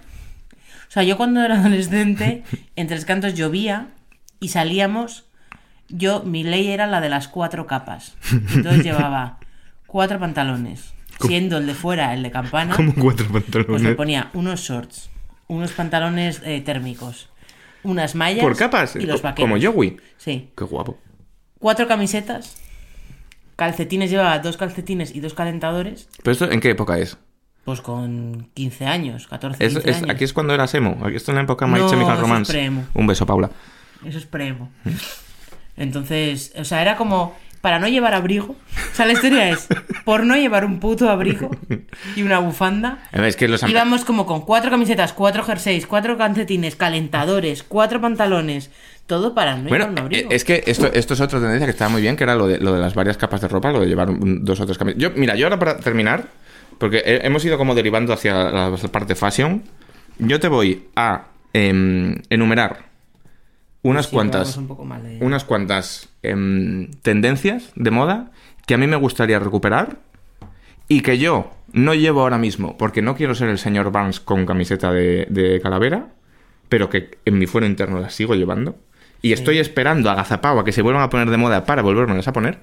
O 0.89 0.91
sea, 0.91 1.03
yo 1.03 1.15
cuando 1.15 1.41
era 1.41 1.59
adolescente, 1.59 2.43
en 2.75 2.87
Tres 2.87 3.05
Cantos 3.05 3.33
llovía 3.35 3.87
y 4.41 4.49
salíamos. 4.49 5.23
Yo, 5.91 6.23
mi 6.23 6.43
ley 6.43 6.67
era 6.69 6.87
la 6.87 7.01
de 7.01 7.09
las 7.09 7.27
cuatro 7.27 7.67
capas. 7.67 8.15
Entonces 8.31 8.83
llevaba 8.83 9.37
cuatro 9.87 10.19
pantalones. 10.19 10.93
Siendo 11.19 11.57
el 11.57 11.67
de 11.67 11.75
fuera 11.75 12.13
el 12.15 12.23
de 12.23 12.31
campana. 12.31 12.75
Como 12.75 12.93
cuatro 12.95 13.27
Pues 13.29 13.43
me 13.45 13.51
pantalones. 13.61 13.95
ponía 13.95 14.29
unos 14.33 14.61
shorts, 14.61 15.09
unos 15.47 15.71
pantalones 15.71 16.41
eh, 16.43 16.61
térmicos, 16.61 17.29
unas 17.83 18.15
mallas 18.15 18.41
Por 18.41 18.57
capas, 18.57 18.95
y 18.95 19.01
los 19.05 19.21
vaqueros. 19.21 19.49
como 19.51 19.61
Joey. 19.73 19.97
Sí. 20.17 20.49
Qué 20.57 20.63
guapo. 20.63 20.97
Cuatro 21.59 21.87
camisetas, 21.87 22.55
calcetines, 23.55 24.09
llevaba 24.09 24.39
dos 24.39 24.57
calcetines 24.57 25.13
y 25.13 25.19
dos 25.19 25.35
calentadores, 25.35 26.09
¿Pero 26.23 26.31
esto 26.31 26.49
en 26.49 26.59
qué 26.59 26.71
época 26.71 26.97
es? 26.97 27.17
pues 27.65 27.81
con 27.81 28.49
15 28.55 28.87
años, 28.87 29.27
14, 29.27 29.63
Es- 29.63 29.73
15 29.73 29.89
es- 29.91 29.97
años. 29.97 30.09
aquí 30.09 30.23
es 30.23 30.33
cuando 30.33 30.55
eras 30.55 30.73
emo. 30.73 30.97
Aquí 31.05 31.17
está 31.17 31.31
en 31.31 31.35
la 31.35 31.43
época 31.43 31.67
My 31.67 31.77
No, 31.79 31.87
Chemical 31.87 32.13
eso 32.13 32.15
es 32.15 32.19
Romance. 32.21 32.51
pre-emo. 32.51 32.85
Un 32.95 33.05
beso, 33.05 33.27
Paula. 33.27 33.51
Eso 34.03 34.17
es 34.17 34.25
premo. 34.25 34.71
Entonces, 35.81 36.53
o 36.57 36.63
sea, 36.63 36.81
era 36.81 36.95
como 36.95 37.35
para 37.61 37.77
no 37.79 37.87
llevar 37.87 38.13
abrigo. 38.15 38.55
O 38.91 38.95
sea, 38.95 39.05
la 39.05 39.13
historia 39.13 39.49
es 39.49 39.67
por 40.03 40.25
no 40.25 40.35
llevar 40.35 40.65
un 40.65 40.79
puto 40.79 41.09
abrigo 41.09 41.51
y 42.15 42.23
una 42.23 42.39
bufanda. 42.39 43.03
Es 43.11 43.35
que 43.35 43.47
los 43.47 43.61
Íbamos 43.63 44.03
como 44.05 44.25
con 44.25 44.41
cuatro 44.41 44.71
camisetas, 44.71 45.13
cuatro 45.13 45.43
jerseys, 45.43 45.85
cuatro 45.85 46.17
calcetines, 46.17 46.75
calentadores, 46.75 47.61
cuatro 47.63 48.01
pantalones, 48.01 48.71
todo 49.05 49.35
para 49.35 49.57
no 49.57 49.69
Bueno, 49.69 49.85
llevar 49.85 49.89
un 49.91 49.97
eh, 49.97 50.01
abrigo. 50.01 50.31
es 50.31 50.43
que 50.43 50.63
esto, 50.65 50.89
esto 50.91 51.13
es 51.13 51.21
otra 51.21 51.39
tendencia 51.39 51.65
que 51.67 51.71
estaba 51.71 51.89
muy 51.89 52.01
bien, 52.01 52.15
que 52.15 52.23
era 52.23 52.33
lo 52.35 52.47
de, 52.47 52.57
lo 52.57 52.73
de 52.73 52.79
las 52.79 52.95
varias 52.95 53.17
capas 53.17 53.41
de 53.41 53.47
ropa, 53.47 53.71
lo 53.71 53.81
de 53.81 53.87
llevar 53.87 54.09
un- 54.09 54.43
dos 54.43 54.59
o 54.59 54.65
tres 54.65 54.77
camisetas. 54.79 55.01
Yo, 55.03 55.11
mira, 55.19 55.35
yo 55.35 55.45
ahora 55.45 55.59
para 55.59 55.77
terminar, 55.77 56.29
porque 56.79 56.97
he- 57.05 57.25
hemos 57.27 57.45
ido 57.45 57.57
como 57.59 57.75
derivando 57.75 58.11
hacia 58.13 58.33
la, 58.51 58.75
parte 58.91 59.13
fashion, 59.15 59.61
yo 60.17 60.39
te 60.39 60.47
voy 60.47 60.87
a 60.95 61.25
em, 61.53 62.15
enumerar 62.29 62.90
unas 63.83 64.05
Sí, 64.07 64.11
cuantas, 64.15 64.57
un 64.57 64.67
poco 64.67 64.85
mal 64.85 65.03
de- 65.03 65.17
unas 65.21 65.43
cuantas 65.43 66.09
em, 66.23 66.91
tendencias 67.01 67.71
de 67.75 67.91
moda 67.91 68.31
que 68.67 68.75
a 68.75 68.77
mí 68.77 68.87
me 68.87 68.95
gustaría 68.95 69.39
recuperar 69.39 69.97
y 70.87 71.01
que 71.01 71.17
yo 71.17 71.51
no 71.73 71.93
llevo 71.93 72.21
ahora 72.21 72.37
mismo, 72.37 72.77
porque 72.77 73.01
no 73.01 73.15
quiero 73.15 73.33
ser 73.33 73.49
el 73.49 73.57
señor 73.57 73.91
Vance 73.91 74.21
con 74.23 74.45
camiseta 74.45 74.91
de, 74.91 75.25
de 75.29 75.59
calavera, 75.61 76.07
pero 76.69 76.89
que 76.89 77.17
en 77.25 77.37
mi 77.39 77.47
fuero 77.47 77.65
interno 77.65 77.99
las 77.99 78.13
sigo 78.13 78.35
llevando. 78.35 78.75
Y 79.23 79.33
estoy 79.33 79.59
esperando 79.59 80.09
agazapado 80.09 80.59
a 80.59 80.65
que 80.65 80.71
se 80.71 80.81
vuelvan 80.81 81.03
a 81.03 81.09
poner 81.09 81.29
de 81.29 81.37
moda 81.37 81.63
para 81.65 81.81
volvérmelas 81.81 82.27
a 82.27 82.33
poner. 82.33 82.55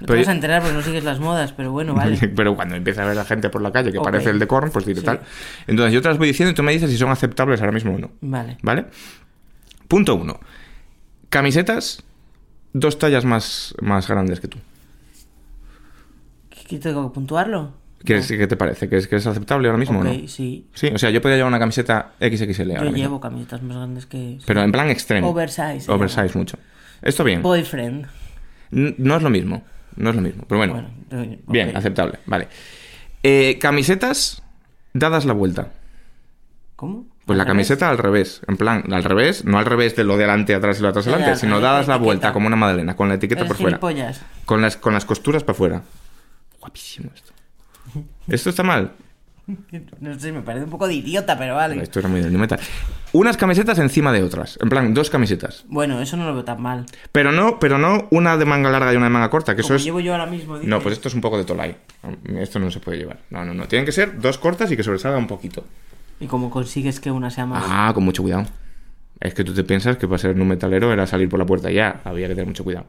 No 0.00 0.06
te 0.06 0.12
Pero, 0.12 0.18
vas 0.20 0.28
a 0.28 0.32
enterar 0.32 0.60
porque 0.62 0.76
no 0.76 0.82
sigues 0.82 1.04
las 1.04 1.18
modas, 1.20 1.52
pero 1.52 1.72
bueno, 1.72 1.94
vale. 1.94 2.16
pero 2.36 2.54
cuando 2.54 2.76
empieza 2.76 3.02
a 3.02 3.06
ver 3.06 3.18
a 3.18 3.24
gente 3.24 3.48
por 3.50 3.60
la 3.62 3.72
calle 3.72 3.92
que 3.92 3.98
parece 4.00 4.30
el 4.30 4.38
de 4.38 4.46
Korn, 4.46 4.70
pues 4.70 4.84
diré 4.86 5.00
Sí. 5.00 5.06
tal. 5.06 5.20
Entonces 5.66 5.92
yo 5.92 6.00
te 6.02 6.08
las 6.08 6.18
voy 6.18 6.28
diciendo 6.28 6.52
y 6.52 6.54
tú 6.54 6.62
me 6.62 6.72
dices 6.72 6.90
si 6.90 6.96
son 6.96 7.10
aceptables 7.10 7.60
ahora 7.60 7.72
mismo 7.72 7.94
o 7.94 7.98
no. 7.98 8.10
Vale. 8.20 8.56
¿Vale? 8.62 8.86
Punto 9.88 10.14
uno. 10.14 10.40
Camisetas 11.28 12.02
dos 12.72 12.98
tallas 12.98 13.24
más, 13.24 13.74
más 13.80 14.08
grandes 14.08 14.40
que 14.40 14.48
tú. 14.48 14.58
¿Qué 16.68 16.78
tengo 16.78 17.08
que 17.08 17.14
puntuarlo? 17.14 17.72
¿Qué, 18.04 18.16
es- 18.16 18.28
qué 18.28 18.46
te 18.46 18.56
parece? 18.56 18.88
¿Que 18.88 18.96
es, 18.98 19.08
que 19.08 19.16
es 19.16 19.26
aceptable 19.26 19.68
ahora 19.68 19.78
mismo 19.78 20.00
o 20.00 20.04
no? 20.04 20.12
sí. 20.28 20.66
Sí, 20.74 20.88
o 20.88 20.98
sea, 20.98 21.10
yo 21.10 21.20
podría 21.20 21.36
llevar 21.38 21.48
una 21.50 21.58
camiseta 21.58 22.12
XXL 22.20 22.70
ahora 22.72 22.90
Yo 22.90 22.96
llevo 22.96 23.20
camisetas 23.20 23.62
más 23.62 23.76
grandes 23.76 24.06
que... 24.06 24.38
Pero 24.46 24.62
en 24.62 24.70
plan 24.72 24.88
extremo. 24.90 25.28
Oversize, 25.30 25.90
Oversize 25.90 26.36
mucho. 26.36 26.58
Esto 27.02 27.24
bien. 27.24 27.42
Boyfriend. 27.42 28.06
No 28.70 29.16
es 29.16 29.22
lo 29.22 29.30
mismo. 29.30 29.62
No 29.96 30.10
es 30.10 30.16
lo 30.16 30.22
mismo. 30.22 30.44
Pero 30.48 30.58
bueno. 30.58 30.90
Bien, 31.46 31.76
aceptable. 31.76 32.18
Vale. 32.26 32.48
Eh, 33.22 33.58
camisetas 33.60 34.42
dadas 34.92 35.24
la 35.24 35.32
vuelta. 35.32 35.72
¿Cómo? 36.76 37.06
Pues 37.26 37.36
la 37.36 37.44
camiseta 37.44 37.90
al 37.90 37.98
revés. 37.98 38.40
En 38.46 38.56
plan, 38.56 38.84
al 38.92 39.02
revés. 39.02 39.44
No 39.44 39.58
al 39.58 39.64
revés 39.64 39.96
de 39.96 40.04
lo 40.04 40.16
de 40.16 40.24
adelante, 40.24 40.54
atrás 40.54 40.78
y 40.78 40.82
lo 40.82 40.86
de 40.86 40.90
atrás, 40.90 41.08
adelante. 41.08 41.36
Sino 41.36 41.60
dadas 41.60 41.88
la 41.88 41.96
vuelta 41.96 42.32
como 42.32 42.46
una 42.46 42.56
magdalena. 42.56 42.94
Con 42.94 43.08
la 43.08 43.16
etiqueta 43.16 43.44
por 43.44 43.56
fuera. 43.56 43.80
Con 44.44 44.62
las, 44.62 44.76
con 44.76 44.94
las 44.94 45.04
costuras 45.04 45.42
para 45.42 45.52
afuera. 45.54 45.82
Guapísimo 46.60 47.10
esto. 47.12 47.32
¿Esto 48.28 48.50
está 48.50 48.62
mal? 48.62 48.92
No 50.00 50.18
sé, 50.18 50.32
me 50.32 50.42
parece 50.42 50.64
un 50.64 50.70
poco 50.70 50.88
de 50.88 50.94
idiota, 50.94 51.38
pero 51.38 51.54
vale. 51.54 51.80
Esto 51.80 52.00
era 52.00 52.08
muy 52.08 52.20
del 52.20 52.32
Metal. 52.32 52.58
Unas 53.12 53.36
camisetas 53.36 53.78
encima 53.78 54.12
de 54.12 54.22
otras. 54.22 54.58
En 54.60 54.68
plan, 54.68 54.92
dos 54.92 55.08
camisetas. 55.08 55.64
Bueno, 55.68 56.00
eso 56.00 56.16
no 56.16 56.26
lo 56.26 56.34
veo 56.34 56.44
tan 56.44 56.60
mal. 56.60 56.86
Pero 57.12 57.30
no, 57.30 57.60
pero 57.60 57.78
no 57.78 58.08
una 58.10 58.36
de 58.36 58.44
manga 58.44 58.70
larga 58.70 58.92
y 58.92 58.96
una 58.96 59.06
de 59.06 59.10
manga 59.10 59.30
corta, 59.30 59.54
que 59.54 59.60
eso 59.62 59.76
es. 59.76 59.84
llevo 59.84 60.00
yo 60.00 60.12
ahora 60.12 60.26
mismo. 60.26 60.54
No, 60.54 60.60
dices. 60.60 60.82
pues 60.82 60.92
esto 60.94 61.08
es 61.08 61.14
un 61.14 61.20
poco 61.20 61.38
de 61.38 61.44
Tolai. 61.44 61.76
Esto 62.38 62.58
no 62.58 62.70
se 62.72 62.80
puede 62.80 62.98
llevar. 62.98 63.18
No, 63.30 63.44
no, 63.44 63.54
no. 63.54 63.68
Tienen 63.68 63.86
que 63.86 63.92
ser 63.92 64.20
dos 64.20 64.38
cortas 64.38 64.70
y 64.72 64.76
que 64.76 64.82
sobresalga 64.82 65.18
un 65.18 65.28
poquito. 65.28 65.64
¿Y 66.20 66.26
cómo 66.26 66.50
consigues 66.50 67.00
que 67.00 67.10
una 67.10 67.30
sea 67.30 67.46
más? 67.46 67.64
Ah, 67.66 67.90
con 67.94 68.04
mucho 68.04 68.22
cuidado. 68.22 68.46
Es 69.20 69.34
que 69.34 69.44
tú 69.44 69.54
te 69.54 69.64
piensas 69.64 69.96
que 69.96 70.06
para 70.06 70.18
ser 70.18 70.38
un 70.40 70.48
metalero 70.48 70.92
era 70.92 71.06
salir 71.06 71.28
por 71.28 71.38
la 71.38 71.46
puerta 71.46 71.70
ya. 71.70 72.00
Había 72.04 72.28
que 72.28 72.34
tener 72.34 72.46
mucho 72.46 72.64
cuidado. 72.64 72.86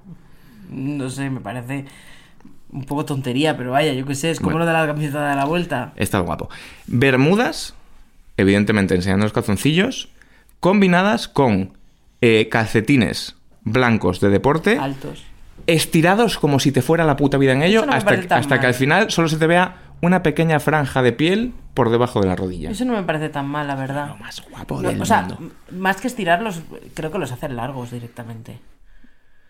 No 0.69 1.09
sé, 1.09 1.29
me 1.29 1.39
parece 1.39 1.85
un 2.71 2.83
poco 2.83 3.05
tontería, 3.05 3.55
pero 3.55 3.71
vaya, 3.71 3.93
yo 3.93 4.05
qué 4.05 4.13
sé, 4.15 4.31
es 4.31 4.39
como 4.39 4.51
Bueno. 4.51 4.65
lo 4.65 4.71
de 4.71 4.73
la 4.77 4.87
camiseta 4.87 5.29
de 5.29 5.35
la 5.35 5.45
vuelta. 5.45 5.93
Está 5.95 6.19
guapo. 6.19 6.49
Bermudas, 6.87 7.73
evidentemente 8.35 8.93
enseñando 8.95 9.25
los 9.25 9.31
calzoncillos, 9.33 10.09
combinadas 10.59 11.27
con 11.29 11.71
eh, 12.21 12.49
calcetines 12.51 13.35
blancos 13.63 14.19
de 14.19 14.29
deporte, 14.29 14.77
Altos. 14.79 15.23
estirados 15.65 16.37
como 16.37 16.59
si 16.59 16.71
te 16.73 16.81
fuera 16.81 17.05
la 17.05 17.15
puta 17.15 17.37
vida 17.37 17.53
en 17.53 17.61
ello, 17.63 17.85
no 17.85 17.93
hasta, 17.93 18.35
hasta 18.35 18.59
que 18.59 18.65
al 18.67 18.73
final 18.73 19.11
solo 19.11 19.29
se 19.29 19.37
te 19.37 19.47
vea 19.47 19.75
una 20.01 20.21
pequeña 20.23 20.59
franja 20.59 21.01
de 21.01 21.13
piel 21.13 21.53
por 21.77 21.91
debajo 21.91 22.19
de 22.19 22.27
la 22.27 22.35
rodilla. 22.35 22.71
Eso 22.71 22.83
no 22.85 22.93
me 22.93 23.03
parece 23.03 23.29
tan 23.29 23.45
mal, 23.47 23.67
la 23.67 23.75
verdad. 23.75 24.07
Lo 24.09 24.17
más 24.17 24.43
guapo 24.49 24.81
No, 24.81 24.89
del 24.89 24.99
o 24.99 25.05
sea, 25.05 25.21
mundo. 25.21 25.51
más 25.71 25.97
que 26.01 26.07
estirarlos, 26.07 26.61
creo 26.95 27.11
que 27.11 27.19
los 27.19 27.31
hacen 27.31 27.55
largos 27.55 27.91
directamente. 27.91 28.59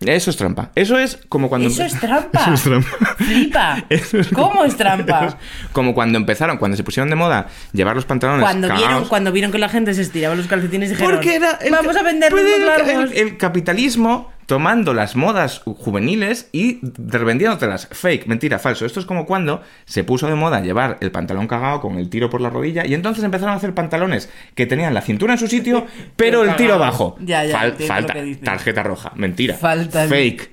Eso 0.02 0.30
es 0.30 0.38
trampa. 0.38 0.72
Eso 0.76 1.00
es 1.00 1.18
como 1.28 1.50
cuando... 1.50 1.70
Eso 1.70 1.84
es 1.84 2.00
trampa. 2.00 2.42
Eso 2.54 2.54
es 2.54 2.62
trampa. 2.64 3.16
Flipa. 3.16 3.84
Eso 3.90 4.20
es- 4.20 4.28
¿Cómo 4.28 4.64
es 4.66 4.76
trampa? 4.78 5.38
Como 5.72 5.96
cuando 5.96 6.18
empezaron, 6.20 6.58
cuando 6.58 6.78
se 6.78 6.84
pusieron 6.84 7.10
de 7.10 7.16
moda 7.16 7.48
llevar 7.74 7.96
los 7.96 8.06
pantalones 8.06 8.44
Cuando 8.44 8.68
vieron, 8.76 9.06
cuando 9.08 9.32
vieron 9.32 9.52
que 9.52 9.58
la 9.58 9.70
gente 9.70 9.94
se 9.96 10.02
estiraba 10.04 10.36
los 10.36 10.46
calcetines 10.48 10.90
dijeron, 10.92 11.14
Porque 11.16 11.36
era 11.38 11.52
el 11.62 11.72
vamos 11.72 11.96
a 11.96 12.04
más 12.04 12.14
el- 12.14 12.20
largos. 12.20 13.12
El, 13.12 13.18
el 13.18 13.38
capitalismo 13.38 14.32
tomando 14.48 14.94
las 14.94 15.16
modas 15.16 15.60
juveniles 15.66 16.50
y 16.52 16.80
revendiéndotelas. 16.98 17.88
Fake, 17.92 18.26
mentira, 18.28 18.58
falso. 18.60 18.86
Esto 18.86 19.00
es 19.00 19.06
como 19.06 19.26
cuando 19.26 19.62
se 19.86 20.04
puso 20.04 20.28
de 20.28 20.36
moda 20.36 20.62
llevar 20.62 20.98
el 21.02 21.12
pantalón 21.12 21.48
cagado 21.48 21.82
con 21.82 21.98
el 21.98 22.10
tiro 22.10 22.30
por 22.30 22.42
la 22.42 22.50
rodilla 22.50 22.86
y 22.86 22.94
entonces 22.94 23.24
empezaron 23.24 23.54
a 23.54 23.58
hacer 23.58 23.74
pantalones 23.74 24.30
que 24.56 24.66
tenían 24.66 24.94
la 24.94 25.02
cintura 25.02 25.34
en 25.34 25.40
su 25.40 25.48
sitio, 25.48 25.86
pero 26.16 26.44
el 26.44 26.56
tiro 26.56 26.76
abajo. 26.76 27.18
Ya, 27.20 27.44
ya, 27.46 27.60
Fal- 27.60 27.76
falta. 27.86 28.16
Tarjeta 28.44 28.84
roja. 28.84 29.12
Mentira. 29.16 29.54
Falta 29.56 30.08
Fake. 30.08 30.50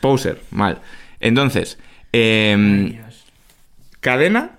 Poser. 0.00 0.40
Mal. 0.50 0.80
Entonces, 1.20 1.78
em, 2.12 2.96
cadena 4.00 4.52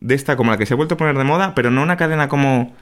de 0.00 0.14
esta 0.14 0.36
como 0.36 0.50
la 0.50 0.58
que 0.58 0.66
se 0.66 0.74
ha 0.74 0.76
vuelto 0.76 0.94
a 0.94 0.98
poner 0.98 1.16
de 1.16 1.24
moda, 1.24 1.54
pero 1.54 1.70
no 1.70 1.82
una 1.82 1.96
cadena 1.96 2.28
como 2.28 2.74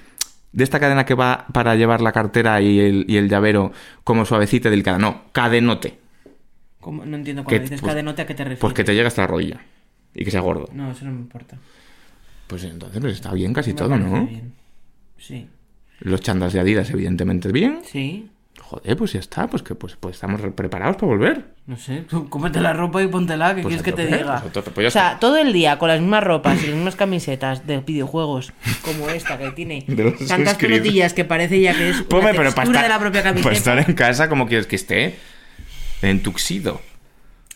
de 0.52 0.64
esta 0.64 0.80
cadena 0.80 1.04
que 1.04 1.14
va 1.14 1.46
para 1.52 1.74
llevar 1.76 2.00
la 2.00 2.12
cartera 2.12 2.60
y 2.60 2.80
el, 2.80 3.04
y 3.08 3.16
el 3.16 3.28
llavero 3.28 3.72
como 4.04 4.24
suavecita 4.24 4.70
delicada. 4.70 4.98
No, 4.98 5.24
cadenote. 5.32 5.98
¿Cómo? 6.80 7.04
No 7.04 7.16
entiendo 7.16 7.44
cuando 7.44 7.58
Que, 7.58 7.64
dices 7.64 7.80
pues- 7.80 7.90
cadenote 7.90 8.22
a 8.22 8.26
qué 8.26 8.34
te 8.34 8.44
refieres. 8.44 8.60
Pues 8.60 8.72
que 8.74 8.84
te 8.84 8.94
llega 8.94 9.08
hasta 9.08 9.22
la 9.22 9.26
rodilla 9.28 9.60
y 10.14 10.24
que 10.24 10.30
sea 10.30 10.40
gordo. 10.40 10.68
No, 10.72 10.90
eso 10.90 11.04
no 11.04 11.12
me 11.12 11.18
importa. 11.20 11.58
Pues 12.46 12.64
entonces 12.64 13.00
pues 13.00 13.12
está 13.14 13.32
bien 13.34 13.52
casi 13.52 13.70
Me 13.72 13.76
todo, 13.76 13.96
¿no? 13.98 14.26
bien. 14.26 14.54
Sí. 15.18 15.46
Los 16.00 16.20
chandas 16.20 16.52
de 16.52 16.60
Adidas, 16.60 16.88
evidentemente, 16.90 17.50
bien. 17.52 17.80
Sí. 17.84 18.30
Joder, 18.60 18.96
pues 18.98 19.12
ya 19.14 19.20
está, 19.20 19.46
pues 19.46 19.62
que 19.62 19.74
pues, 19.74 19.96
pues 19.98 20.16
estamos 20.16 20.40
re- 20.42 20.50
preparados 20.50 20.96
para 20.96 21.06
volver. 21.06 21.44
No 21.66 21.76
sé, 21.76 22.02
tú 22.08 22.28
cómete 22.28 22.60
la 22.60 22.72
ropa 22.74 23.02
y 23.02 23.06
póntela, 23.06 23.54
¿qué 23.54 23.62
Pues 23.62 23.80
quieres 23.80 23.82
que 23.82 23.92
te 23.92 24.06
diga? 24.06 24.42
pues 24.52 24.64
pues 24.74 24.88
o 24.88 24.90
sea, 24.90 25.08
está. 25.08 25.18
todo 25.20 25.38
el 25.38 25.52
día 25.54 25.78
con 25.78 25.88
las 25.88 26.00
mismas 26.00 26.22
ropas 26.24 26.62
y 26.62 26.66
las 26.66 26.74
mismas 26.76 26.96
camisetas 26.96 27.66
de 27.66 27.78
videojuegos, 27.78 28.52
como 28.82 29.08
esta 29.08 29.38
que 29.38 29.50
tiene 29.52 29.84
tantas 30.28 30.56
pelotillas 30.56 31.14
que 31.14 31.24
parece 31.24 31.60
ya 31.60 31.72
que 31.74 31.90
es 31.90 31.96
una 32.00 32.08
Ponme, 32.08 32.30
pero 32.34 32.52
para 32.52 32.66
textura 32.66 32.80
estar, 32.80 32.82
de 32.82 32.88
la 32.90 32.98
propia 32.98 33.22
camiseta. 33.22 33.44
para 33.44 33.56
estar 33.56 33.78
en 33.78 33.94
casa, 33.94 34.28
como 34.28 34.46
quieres 34.46 34.66
que 34.66 34.76
esté? 34.76 35.16
En 36.02 36.22
tuxido. 36.22 36.80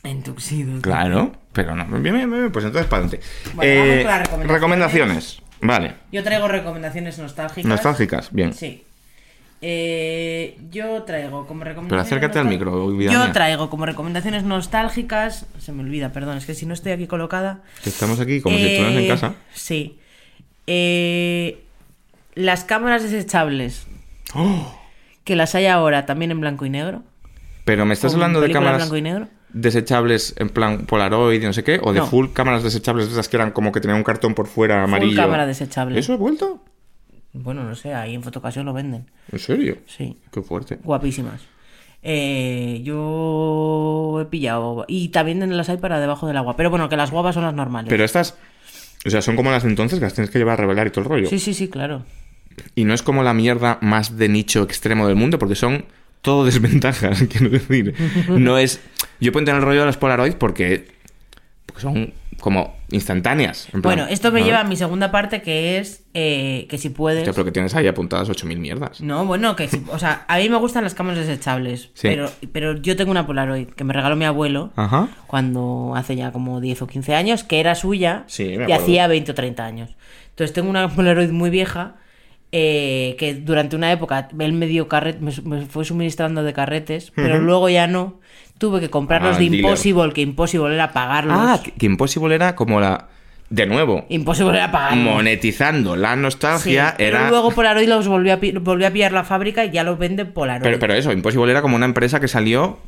En 0.04 0.22
tuxido. 0.22 0.80
Claro, 0.80 1.32
pero 1.52 1.76
no. 1.76 1.84
Bien, 2.00 2.14
bien, 2.14 2.30
bien, 2.30 2.50
pues 2.52 2.64
entonces 2.64 2.88
para 2.88 3.04
adelante. 3.04 3.24
Bueno, 3.54 3.80
vamos 3.80 3.96
con 3.98 4.06
las 4.06 4.18
recomendaciones. 4.22 4.52
recomendaciones. 4.52 5.42
Vale. 5.60 5.94
Yo 6.10 6.24
traigo 6.24 6.48
recomendaciones 6.48 7.18
nostálgicas. 7.18 7.68
Nostálgicas, 7.68 8.32
bien. 8.32 8.52
Sí. 8.54 8.82
Eh, 9.64 10.58
yo 10.70 11.04
traigo 11.04 11.46
como 11.46 11.62
recomendaciones. 11.62 11.88
Pero 11.88 12.00
acércate 12.18 12.38
al 12.40 12.46
micro, 12.46 12.90
Yo 12.90 12.96
mía. 12.96 13.30
traigo 13.32 13.70
como 13.70 13.86
recomendaciones 13.86 14.42
nostálgicas. 14.42 15.46
Se 15.60 15.70
me 15.72 15.82
olvida, 15.82 16.10
perdón, 16.12 16.36
es 16.38 16.46
que 16.46 16.54
si 16.54 16.66
no 16.66 16.74
estoy 16.74 16.92
aquí 16.92 17.06
colocada. 17.06 17.62
Estamos 17.84 18.18
aquí 18.20 18.40
como 18.40 18.56
si 18.56 18.64
estuvieras 18.64 18.92
en 18.94 18.98
Eh, 19.04 19.08
casa. 19.08 19.34
Sí. 19.54 19.98
Eh, 20.66 21.62
las 22.34 22.64
cámaras 22.64 23.02
desechables, 23.04 23.86
¡Oh! 24.34 24.78
que 25.24 25.36
las 25.36 25.54
hay 25.54 25.66
ahora 25.66 26.06
también 26.06 26.30
en 26.32 26.40
blanco 26.40 26.66
y 26.66 26.70
negro. 26.70 27.02
Pero 27.64 27.86
me 27.86 27.94
estás 27.94 28.14
hablando 28.14 28.40
de 28.40 28.50
cámaras 28.50 28.78
blanco 28.78 28.96
y 28.96 29.02
negro. 29.02 29.28
desechables 29.52 30.34
en 30.38 30.48
plan 30.48 30.86
Polaroid 30.86 31.40
y 31.40 31.44
no 31.44 31.52
sé 31.52 31.62
qué, 31.62 31.78
o 31.82 31.92
de 31.92 32.00
No. 32.00 32.06
full 32.06 32.28
cámaras 32.32 32.62
desechables 32.64 33.06
de 33.06 33.12
esas 33.12 33.28
que 33.28 33.36
eran 33.36 33.52
como 33.52 33.70
que 33.70 33.80
tenían 33.80 33.98
un 33.98 34.02
cartón 34.04 34.34
por 34.34 34.48
fuera 34.48 34.82
amarillo. 34.82 35.14
cámara 35.20 35.46
desechable. 35.46 35.98
¿Eso 36.00 36.14
ha 36.14 36.16
vuelto? 36.16 36.64
Bueno, 37.32 37.64
no 37.64 37.74
sé, 37.74 37.94
ahí 37.94 38.14
en 38.14 38.22
fotocasión 38.22 38.66
lo 38.66 38.72
venden. 38.72 39.06
¿En 39.30 39.38
serio? 39.38 39.78
Sí. 39.86 40.18
Qué 40.30 40.42
fuerte. 40.42 40.78
Guapísimas. 40.82 41.40
Eh, 42.02 42.80
yo 42.84 44.18
he 44.20 44.24
pillado. 44.26 44.84
Y 44.88 45.08
también 45.08 45.56
las 45.56 45.68
hay 45.68 45.78
para 45.78 46.00
debajo 46.00 46.26
del 46.26 46.36
agua. 46.36 46.56
Pero 46.56 46.68
bueno, 46.70 46.88
que 46.88 46.96
las 46.96 47.10
guapas 47.10 47.34
son 47.34 47.44
las 47.44 47.54
normales. 47.54 47.88
Pero 47.88 48.04
estas, 48.04 48.36
o 49.06 49.10
sea, 49.10 49.22
son 49.22 49.36
como 49.36 49.50
las 49.50 49.62
de 49.62 49.70
entonces 49.70 49.98
que 49.98 50.04
las 50.04 50.14
tienes 50.14 50.30
que 50.30 50.38
llevar 50.38 50.54
a 50.54 50.62
revelar 50.62 50.86
y 50.88 50.90
todo 50.90 51.04
el 51.04 51.08
rollo. 51.08 51.28
Sí, 51.28 51.38
sí, 51.38 51.54
sí, 51.54 51.68
claro. 51.68 52.04
Y 52.74 52.84
no 52.84 52.92
es 52.92 53.02
como 53.02 53.22
la 53.22 53.32
mierda 53.32 53.78
más 53.80 54.18
de 54.18 54.28
nicho 54.28 54.62
extremo 54.62 55.06
del 55.06 55.16
mundo, 55.16 55.38
porque 55.38 55.54
son 55.54 55.86
todo 56.20 56.44
desventajas, 56.44 57.22
quiero 57.30 57.48
decir. 57.48 57.94
No 58.28 58.58
es. 58.58 58.80
Yo 59.20 59.32
puedo 59.32 59.46
tener 59.46 59.60
el 59.60 59.66
rollo 59.66 59.80
de 59.80 59.86
las 59.86 59.96
Polaroid 59.96 60.34
porque, 60.34 60.88
porque 61.64 61.80
son 61.82 62.12
como 62.42 62.74
instantáneas. 62.90 63.66
en 63.72 63.82
plan, 63.82 63.94
Bueno, 63.96 64.06
esto 64.10 64.32
me 64.32 64.40
¿no? 64.40 64.46
lleva 64.46 64.60
a 64.60 64.64
mi 64.64 64.74
segunda 64.74 65.12
parte, 65.12 65.42
que 65.42 65.78
es 65.78 66.02
eh, 66.12 66.66
que 66.68 66.76
si 66.76 66.88
puedes. 66.90 67.20
Hostia, 67.20 67.32
pero 67.34 67.44
que 67.44 67.52
tienes 67.52 67.72
ahí 67.76 67.86
apuntadas 67.86 68.28
8.000 68.28 68.58
mierdas. 68.58 69.00
No, 69.00 69.24
bueno, 69.24 69.54
que 69.54 69.68
si- 69.68 69.84
o 69.92 69.98
sea, 70.00 70.24
a 70.26 70.38
mí 70.38 70.48
me 70.48 70.56
gustan 70.56 70.82
las 70.82 70.92
cámaras 70.94 71.20
desechables, 71.24 71.90
Sí. 71.94 72.08
pero, 72.08 72.28
pero 72.52 72.76
yo 72.76 72.96
tengo 72.96 73.12
una 73.12 73.24
Polaroid 73.28 73.68
que 73.68 73.84
me 73.84 73.92
regaló 73.92 74.16
mi 74.16 74.24
abuelo 74.24 74.72
Ajá. 74.74 75.08
cuando 75.28 75.92
hace 75.94 76.16
ya 76.16 76.32
como 76.32 76.60
10 76.60 76.82
o 76.82 76.88
15 76.88 77.14
años, 77.14 77.44
que 77.44 77.60
era 77.60 77.76
suya 77.76 78.24
Sí, 78.26 78.56
y 78.68 78.72
hacía 78.72 79.06
20 79.06 79.30
o 79.30 79.34
30 79.36 79.64
años. 79.64 79.94
Entonces 80.30 80.52
tengo 80.52 80.68
una 80.68 80.88
Polaroid 80.88 81.30
muy 81.30 81.48
vieja 81.50 81.94
eh, 82.50 83.16
que 83.18 83.34
durante 83.34 83.76
una 83.76 83.92
época 83.92 84.28
él 84.38 84.52
me 84.52 84.66
dio 84.66 84.86
carret, 84.88 85.20
me, 85.20 85.32
me 85.44 85.64
fue 85.66 85.84
suministrando 85.84 86.42
de 86.42 86.52
carretes, 86.52 87.12
pero 87.14 87.38
luego 87.38 87.68
ya 87.70 87.86
no. 87.86 88.20
Tuve 88.62 88.78
que 88.78 88.90
comprarlos 88.90 89.34
Ah, 89.34 89.38
de 89.40 89.44
el 89.46 89.50
dealer. 89.50 89.64
Impossible, 89.70 90.12
que 90.12 90.20
Impossible 90.20 90.72
era 90.72 90.92
pagarlos. 90.92 91.36
Ah, 91.36 91.60
que, 91.62 91.84
Impossible 91.86 92.32
era 92.34 92.54
como 92.54 92.78
la. 92.80 93.08
De 93.50 93.66
nuevo, 93.66 94.06
Impossible 94.08 94.56
era 94.56 94.70
pagarlos. 94.70 95.04
monetizando 95.04 95.96
la 95.96 96.14
Sí, 96.14 96.20
nostalgia 96.20 96.94
pero 96.96 97.18
era. 97.18 97.28
luego 97.28 97.50
Polaroid 97.50 97.88
los 97.88 98.06
volvió 98.06 98.34
a, 98.34 98.38
volvió 98.60 98.86
a 98.86 98.90
pillar 98.92 99.10
la 99.12 99.24
fábrica 99.24 99.64
y 99.64 99.70
ya 99.72 99.82
los 99.82 99.98
vende 99.98 100.24
Polaroid. 100.26 100.62
Pero, 100.62 100.78
pero 100.78 100.94
eso, 100.94 101.10
Impossible 101.12 101.50
era 101.50 101.60
como 101.60 101.74
una 101.74 101.86
empresa 101.86 102.20
que 102.20 102.28
salió 102.28 102.78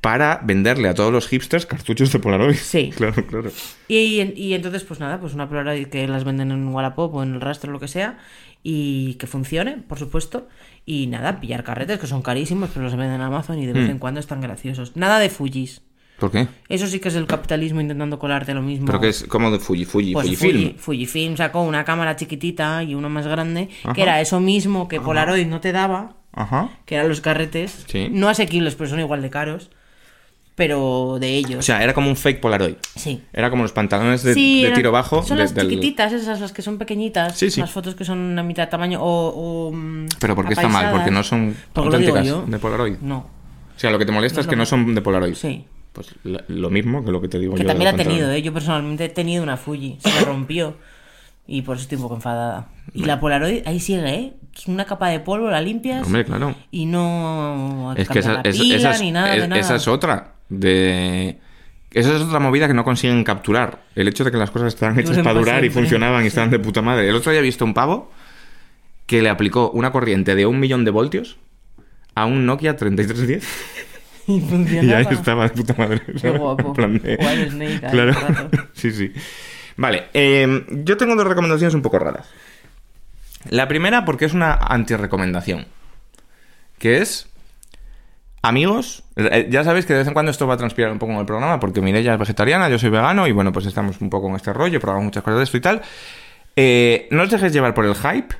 para 0.00 0.40
venderle 0.42 0.88
a 0.88 0.94
todos 0.94 1.12
los 1.12 1.28
hipsters 1.28 1.64
cartuchos 1.66 2.10
de 2.12 2.18
Polaroid. 2.18 2.56
Sí. 2.56 2.90
Claro, 2.96 3.24
claro. 3.26 3.50
Y, 3.86 4.20
y 4.34 4.54
entonces, 4.54 4.82
pues 4.84 4.98
nada, 4.98 5.20
pues 5.20 5.32
una 5.34 5.48
Polaroid 5.48 5.86
que 5.86 6.08
las 6.08 6.24
venden 6.24 6.50
en 6.50 6.66
Wallapop 6.68 7.14
o 7.14 7.22
en 7.22 7.34
el 7.34 7.40
rastro, 7.40 7.70
lo 7.70 7.78
que 7.78 7.86
sea, 7.88 8.18
y 8.62 9.14
que 9.14 9.26
funcione, 9.26 9.76
por 9.88 9.98
supuesto. 9.98 10.48
Y 10.86 11.06
nada, 11.06 11.40
pillar 11.40 11.62
carretes 11.64 11.98
que 11.98 12.06
son 12.06 12.22
carísimos, 12.22 12.70
pero 12.72 12.84
los 12.84 12.96
venden 12.96 13.16
en 13.16 13.20
Amazon 13.20 13.58
y 13.58 13.66
de 13.66 13.72
vez 13.72 13.88
en 13.90 13.98
cuando 13.98 14.18
están 14.20 14.40
graciosos. 14.40 14.96
Nada 14.96 15.18
de 15.18 15.28
Fujis. 15.30 15.82
¿Por 16.18 16.30
qué? 16.30 16.48
Eso 16.68 16.86
sí 16.86 17.00
que 17.00 17.08
es 17.08 17.14
el 17.14 17.26
capitalismo 17.26 17.80
intentando 17.80 18.18
colarte 18.18 18.52
lo 18.52 18.60
mismo. 18.60 18.84
Pero 18.86 19.00
que 19.00 19.08
es 19.08 19.24
como 19.24 19.50
de 19.50 19.58
Fuji, 19.58 19.84
Fuji, 19.86 20.12
Pues 20.12 20.26
Fujifilm. 20.26 20.72
Fuji- 20.72 20.76
Fujifilm 20.78 21.36
sacó 21.36 21.62
una 21.62 21.84
cámara 21.84 22.16
chiquitita 22.16 22.82
y 22.82 22.94
una 22.94 23.08
más 23.08 23.26
grande, 23.26 23.70
Ajá. 23.84 23.94
que 23.94 24.02
era 24.02 24.20
eso 24.20 24.38
mismo 24.40 24.86
que 24.86 25.00
Polaroid 25.00 25.46
no 25.46 25.60
te 25.60 25.72
daba, 25.72 26.16
Ajá. 26.32 26.68
que 26.84 26.96
eran 26.96 27.08
los 27.08 27.22
carretes. 27.22 27.84
Sí. 27.88 28.08
No 28.10 28.28
asequibles, 28.28 28.74
pero 28.74 28.90
son 28.90 29.00
igual 29.00 29.22
de 29.22 29.30
caros. 29.30 29.70
Pero 30.56 31.16
de 31.20 31.36
ellos. 31.36 31.58
O 31.60 31.62
sea, 31.62 31.82
era 31.82 31.94
como 31.94 32.08
un 32.10 32.16
fake 32.16 32.40
Polaroid. 32.40 32.74
sí. 32.94 33.22
Era 33.32 33.48
como 33.50 33.62
los 33.62 33.72
pantalones 33.72 34.22
de, 34.22 34.34
Sí, 34.34 34.60
de 34.60 34.66
eran- 34.68 34.76
tiro 34.76 34.92
bajo. 34.92 35.22
Son 35.22 35.36
de- 35.38 35.44
las 35.44 35.54
del- 35.54 35.68
chiquititas, 35.68 36.12
esas, 36.12 36.40
las 36.40 36.52
que 36.52 36.60
son 36.62 36.76
pequeñitas. 36.76 37.36
Sí, 37.38 37.50
sí. 37.50 37.60
Las 37.60 37.70
fotos 37.70 37.94
que 37.94 38.04
son 38.04 38.38
a 38.38 38.42
mitad 38.42 38.64
de 38.64 38.70
tamaño 38.70 39.00
o. 39.02 39.28
o, 39.68 39.72
mm, 39.72 40.06
Pero 40.20 40.34
¿por 40.36 40.46
qué 40.46 40.54
está 40.54 40.68
mal? 40.68 40.92
Porque 40.92 41.10
no 41.10 41.22
son 41.22 41.56
Porque 41.72 41.96
auténticas 41.96 42.50
de 42.50 42.58
Polaroid. 42.58 42.96
No. 43.00 43.18
O 43.74 43.78
sea, 43.80 43.90
lo 43.90 43.98
que 43.98 44.04
te 44.04 44.12
molesta 44.12 44.36
No 44.36 44.40
es 44.40 44.46
es 44.46 44.50
que 44.50 44.56
no 44.56 44.66
son 44.66 44.94
de 44.94 45.00
Polaroid. 45.00 45.34
Sí. 45.34 45.64
Pues 45.92 46.14
lo 46.48 46.70
mismo 46.70 47.04
que 47.04 47.10
lo 47.10 47.20
que 47.20 47.28
te 47.28 47.38
digo 47.38 47.54
Que 47.54 47.62
yo. 47.62 47.66
también 47.66 47.90
de 47.96 48.02
he 48.02 48.04
los 48.04 48.06
tenido. 48.06 48.30
¿eh? 48.30 48.42
Yo 48.42 48.52
personalmente 48.52 49.06
he 49.06 49.08
tenido 49.08 49.42
una 49.42 49.56
Fuji. 49.56 49.98
Se 50.00 50.08
me 50.12 50.20
rompió. 50.26 50.76
Y 51.46 51.62
por 51.62 51.76
eso 51.76 51.82
estoy 51.82 51.96
un 51.96 52.02
poco 52.02 52.14
enfadada. 52.16 52.68
Y 52.94 53.04
la 53.06 53.18
Polaroid 53.18 53.62
ahí 53.66 53.80
sigue, 53.80 54.08
¿eh? 54.08 54.34
Una 54.66 54.84
capa 54.84 55.08
de 55.08 55.20
polvo, 55.20 55.48
la 55.50 55.60
limpias. 55.60 56.04
Hombre, 56.06 56.24
claro. 56.24 56.54
Y 56.70 56.86
no. 56.86 57.94
Es 57.96 58.08
que 58.08 58.18
esa, 58.18 58.40
es- 58.44 58.60
esa 58.60 58.90
es, 58.92 59.00
ni 59.00 59.10
nada 59.12 59.34
es- 59.34 59.42
de 59.42 59.48
nada. 59.48 59.60
esa 59.60 59.76
es 59.76 59.88
otra. 59.88 60.34
De 60.48 61.38
Esa 61.92 62.14
es 62.16 62.22
otra 62.22 62.38
movida 62.40 62.66
que 62.68 62.74
no 62.74 62.84
consiguen 62.84 63.22
capturar. 63.24 63.80
El 63.94 64.08
hecho 64.08 64.24
de 64.24 64.30
que 64.30 64.36
las 64.36 64.50
cosas 64.50 64.74
estaban 64.74 64.98
hechas 64.98 65.16
para 65.18 65.34
durar 65.38 65.64
y 65.64 65.70
funcionaban 65.70 66.24
y 66.24 66.28
estaban 66.28 66.50
de 66.50 66.58
puta 66.58 66.82
madre. 66.82 67.08
El 67.08 67.14
otro 67.16 67.30
día 67.32 67.40
he 67.40 67.44
visto 67.44 67.64
un 67.64 67.74
pavo 67.74 68.10
que 69.06 69.22
le 69.22 69.28
aplicó 69.30 69.70
una 69.70 69.90
corriente 69.92 70.34
de 70.34 70.46
un 70.46 70.60
millón 70.60 70.84
de 70.84 70.90
voltios 70.90 71.38
a 72.14 72.26
un 72.26 72.46
Nokia 72.46 72.76
3310 72.76 73.44
Y 74.26 74.34
y 74.36 74.40
funcionaba. 74.40 74.98
ahí 74.98 75.06
estaba 75.10 75.44
de 75.44 75.50
puta 75.50 75.74
madre. 75.78 76.02
Qué 76.20 76.30
guapo. 76.30 76.74
De- 76.74 77.48
Snake 77.50 77.80
Claro. 77.90 78.14
sí, 78.72 78.90
sí. 78.92 79.12
Vale, 79.76 80.04
eh, 80.12 80.64
yo 80.84 80.96
tengo 80.96 81.14
dos 81.16 81.26
recomendaciones 81.26 81.74
un 81.74 81.82
poco 81.82 81.98
raras. 81.98 82.28
La 83.48 83.68
primera 83.68 84.04
porque 84.04 84.26
es 84.26 84.34
una 84.34 84.54
anti-recomendación. 84.54 85.66
Que 86.78 86.98
es... 86.98 87.26
Amigos, 88.42 89.04
eh, 89.16 89.48
ya 89.50 89.64
sabéis 89.64 89.84
que 89.84 89.92
de 89.92 89.98
vez 89.98 90.08
en 90.08 90.14
cuando 90.14 90.30
esto 90.30 90.46
va 90.46 90.54
a 90.54 90.56
transpirar 90.56 90.90
un 90.90 90.98
poco 90.98 91.12
en 91.12 91.18
el 91.18 91.26
programa 91.26 91.60
porque 91.60 91.82
Mireia 91.82 92.14
es 92.14 92.18
vegetariana, 92.18 92.70
yo 92.70 92.78
soy 92.78 92.88
vegano 92.88 93.26
y 93.26 93.32
bueno, 93.32 93.52
pues 93.52 93.66
estamos 93.66 94.00
un 94.00 94.08
poco 94.08 94.28
en 94.30 94.36
este 94.36 94.54
rollo, 94.54 94.80
probamos 94.80 95.04
muchas 95.04 95.22
cosas 95.22 95.38
de 95.38 95.44
esto 95.44 95.56
y 95.58 95.60
tal. 95.60 95.82
Eh, 96.56 97.06
no 97.10 97.22
os 97.22 97.30
dejéis 97.30 97.52
llevar 97.52 97.74
por 97.74 97.84
el 97.84 97.94
hype, 97.94 98.34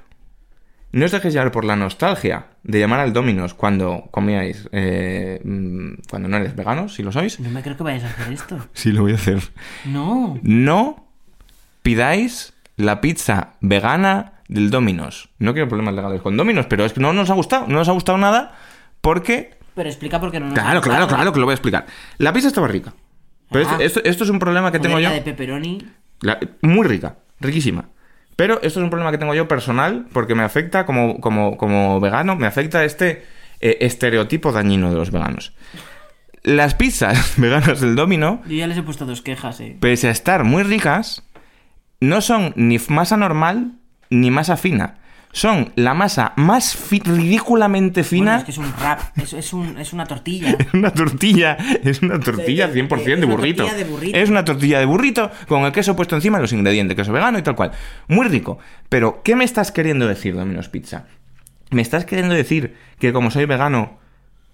no 0.92 1.04
os 1.04 1.12
dejéis 1.12 1.34
llevar 1.34 1.52
por 1.52 1.64
la 1.64 1.76
nostalgia 1.76 2.46
de 2.62 2.80
llamar 2.80 3.00
al 3.00 3.12
Dominos 3.12 3.52
cuando 3.54 4.08
comíais, 4.10 4.68
eh, 4.72 5.40
mm, 5.44 6.08
cuando 6.08 6.28
no 6.28 6.36
eres 6.38 6.56
veganos, 6.56 6.94
si 6.94 7.02
lo 7.02 7.12
sois. 7.12 7.38
No 7.38 7.50
me 7.50 7.62
creo 7.62 7.76
que 7.76 7.82
vayas 7.84 8.04
a 8.04 8.08
hacer 8.08 8.32
esto. 8.32 8.58
Sí, 8.72 8.92
lo 8.92 9.02
voy 9.02 9.12
a 9.12 9.16
hacer. 9.16 9.40
No. 9.84 10.38
No 10.42 11.06
pidáis 11.82 12.54
la 12.76 13.00
pizza 13.00 13.54
vegana 13.60 14.39
del 14.50 14.70
Dominos. 14.70 15.30
No 15.38 15.52
quiero 15.52 15.68
problemas 15.68 15.94
legales 15.94 16.20
con 16.20 16.36
Dominos, 16.36 16.66
pero 16.66 16.84
es 16.84 16.92
que 16.92 17.00
no 17.00 17.12
nos 17.12 17.30
ha 17.30 17.34
gustado, 17.34 17.66
no 17.68 17.78
nos 17.78 17.88
ha 17.88 17.92
gustado 17.92 18.18
nada 18.18 18.54
porque... 19.00 19.54
Pero 19.74 19.88
explica 19.88 20.20
por 20.20 20.30
qué 20.30 20.40
no 20.40 20.46
nos 20.46 20.58
ha 20.58 20.62
Claro, 20.62 20.80
claro, 20.80 21.06
claro 21.08 21.32
que 21.32 21.38
lo 21.38 21.46
voy 21.46 21.52
a 21.52 21.54
explicar. 21.54 21.86
La 22.18 22.32
pizza 22.32 22.48
estaba 22.48 22.68
rica. 22.68 22.92
Pero 23.50 23.66
Ah. 23.68 23.72
esto, 23.72 23.82
esto- 23.84 24.00
esto 24.04 24.24
es 24.24 24.30
un 24.30 24.38
problema 24.38 24.70
que 24.72 24.78
tengo 24.78 24.94
Joder, 24.94 25.04
yo. 25.04 25.10
la 25.10 25.14
de 25.16 25.22
pepperoni. 25.22 25.86
La- 26.20 26.38
muy 26.62 26.86
rica, 26.86 27.16
riquísima. 27.40 27.88
Pero 28.36 28.54
esto 28.62 28.80
es 28.80 28.84
un 28.84 28.90
problema 28.90 29.10
que 29.10 29.18
tengo 29.18 29.34
yo 29.34 29.46
personal 29.48 30.06
porque 30.12 30.34
me 30.34 30.42
afecta 30.42 30.86
como, 30.86 31.20
como, 31.20 31.56
como 31.56 32.00
vegano, 32.00 32.36
me 32.36 32.46
afecta 32.46 32.84
este 32.84 33.24
eh, 33.60 33.78
estereotipo 33.82 34.50
dañino 34.52 34.90
de 34.90 34.96
los 34.96 35.10
veganos. 35.10 35.52
Las 36.42 36.74
pizzas 36.74 37.34
veganas 37.36 37.80
del 37.80 37.94
Domino 37.96 38.40
Yo 38.46 38.56
ya 38.56 38.66
les 38.66 38.78
he 38.78 38.82
puesto 38.82 39.04
dos 39.06 39.20
quejas, 39.22 39.60
eh. 39.60 39.76
pese 39.80 40.08
a 40.08 40.10
estar 40.10 40.44
muy 40.44 40.62
ricas, 40.62 41.22
no 42.00 42.20
son 42.22 42.52
ni 42.56 42.78
masa 42.88 43.16
normal 43.18 43.72
ni 44.10 44.30
masa 44.30 44.56
fina. 44.56 44.96
Son 45.32 45.72
la 45.76 45.94
masa 45.94 46.32
más 46.34 46.74
fi- 46.74 46.98
ridículamente 47.04 48.00
Bueno, 48.00 48.08
fina. 48.08 48.36
es 48.38 48.44
que 48.44 48.50
es 48.50 48.58
un 48.58 48.72
rap, 48.80 49.00
es, 49.16 49.32
es, 49.32 49.52
un, 49.52 49.78
es 49.78 49.92
una 49.92 50.04
tortilla. 50.04 50.56
Es 50.58 50.74
una 50.74 50.90
tortilla, 50.92 51.56
es 51.84 52.02
una 52.02 52.18
tortilla 52.18 52.66
Sí, 52.72 52.80
100% 52.80 52.98
es 52.98 53.04
de 53.06 53.14
una 53.26 53.36
burrito. 53.36 53.62
tortilla 53.62 53.78
de 53.84 53.90
burrito. 53.90 54.18
Es 54.18 54.28
una 54.28 54.44
tortilla 54.44 54.78
de 54.80 54.86
burrito 54.86 55.30
con 55.46 55.62
el 55.62 55.70
queso 55.70 55.94
puesto 55.94 56.16
encima 56.16 56.40
los 56.40 56.52
ingredientes, 56.52 56.96
queso 56.96 57.12
vegano 57.12 57.38
y 57.38 57.42
tal 57.42 57.54
cual. 57.54 57.70
Muy 58.08 58.26
rico. 58.26 58.58
Pero, 58.88 59.22
¿qué 59.22 59.36
me 59.36 59.44
estás 59.44 59.70
queriendo 59.70 60.08
decir, 60.08 60.34
Domino's 60.34 60.68
Pizza? 60.68 61.04
¿Me 61.70 61.82
estás 61.82 62.04
queriendo 62.06 62.34
decir 62.34 62.74
que 62.98 63.12
como 63.12 63.30
soy 63.30 63.44
vegano 63.44 63.99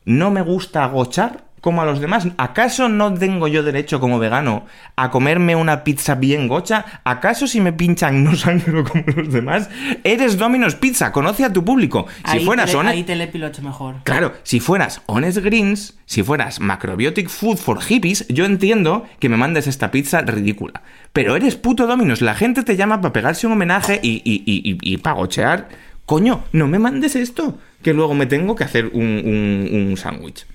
no 0.06 0.30
me 0.30 0.40
gusta 0.40 0.82
agochar 0.84 1.44
como 1.60 1.82
a 1.82 1.84
los 1.84 1.98
demás? 2.00 2.28
¿Acaso 2.36 2.88
no 2.88 3.12
tengo 3.14 3.48
yo 3.48 3.64
derecho 3.64 3.98
como 3.98 4.20
vegano 4.20 4.66
a 4.94 5.10
comerme 5.10 5.56
una 5.56 5.82
pizza 5.82 6.14
bien 6.14 6.46
gocha? 6.46 6.84
¿Acaso 7.02 7.48
si 7.48 7.60
me 7.60 7.72
pinchan 7.72 8.22
no 8.22 8.36
sangro 8.36 8.84
como 8.84 9.02
los 9.16 9.32
demás? 9.32 9.68
Eres 10.04 10.38
Domino's 10.38 10.76
Pizza, 10.76 11.10
conoce 11.10 11.44
a 11.44 11.52
tu 11.52 11.64
público. 11.64 12.06
Si 12.24 12.38
ahí, 12.38 12.44
fueras 12.44 12.72
honest- 12.72 12.90
ahí 12.92 13.02
Telepiloche 13.02 13.62
mejor. 13.62 13.96
Claro, 14.04 14.34
si 14.44 14.60
fueras 14.60 15.02
Honest 15.06 15.38
Greens, 15.38 15.98
si 16.04 16.22
fueras 16.22 16.60
Macrobiotic 16.60 17.28
Food 17.28 17.56
for 17.56 17.80
Hippies, 17.82 18.28
yo 18.28 18.44
entiendo 18.44 19.04
que 19.18 19.28
me 19.28 19.36
mandes 19.36 19.66
esta 19.66 19.90
pizza 19.90 20.20
ridícula. 20.20 20.82
Pero 21.12 21.34
eres 21.34 21.56
puto 21.56 21.88
Dominos, 21.88 22.20
la 22.22 22.34
gente 22.36 22.62
te 22.62 22.76
llama 22.76 23.00
para 23.00 23.12
pegarse 23.12 23.46
un 23.48 23.54
homenaje 23.54 23.98
y, 24.04 24.22
y, 24.24 24.44
y, 24.46 24.78
y, 24.82 24.98
para 24.98 25.16
gochear. 25.16 25.68
Coño, 26.06 26.44
no 26.52 26.68
me 26.68 26.78
mandes 26.78 27.16
esto, 27.16 27.58
que 27.82 27.92
luego 27.92 28.14
me 28.14 28.26
tengo 28.26 28.54
que 28.54 28.64
hacer 28.64 28.86
un, 28.86 29.02
un, 29.02 29.68
un 29.88 29.96
sándwich. 29.96 30.46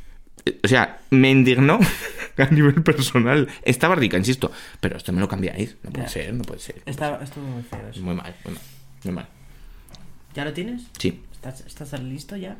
Eh, 0.45 0.59
O 0.63 0.67
sea, 0.67 1.01
me 1.09 1.29
indignó 1.29 1.77
a 2.37 2.45
nivel 2.45 2.81
personal. 2.81 3.47
Estaba 3.63 3.95
rica, 3.95 4.17
insisto, 4.17 4.51
pero 4.79 4.97
esto 4.97 5.11
me 5.11 5.19
lo 5.19 5.27
cambiáis. 5.27 5.75
No 5.83 5.91
puede 5.91 6.07
ser, 6.07 6.33
no 6.33 6.43
puede 6.43 6.59
ser. 6.61 6.81
Está, 6.85 7.19
estuvo 7.21 7.45
muy 7.45 7.63
feo 7.63 7.87
eso. 7.89 8.01
Muy 8.01 8.15
mal, 8.15 8.33
muy 8.45 8.53
mal, 8.53 8.63
muy 9.03 9.13
mal. 9.13 9.27
¿Ya 10.33 10.45
lo 10.45 10.53
tienes? 10.53 10.83
Sí. 10.97 11.21
¿Estás, 11.33 11.61
estás 11.67 12.01
listo 12.01 12.37
ya? 12.37 12.55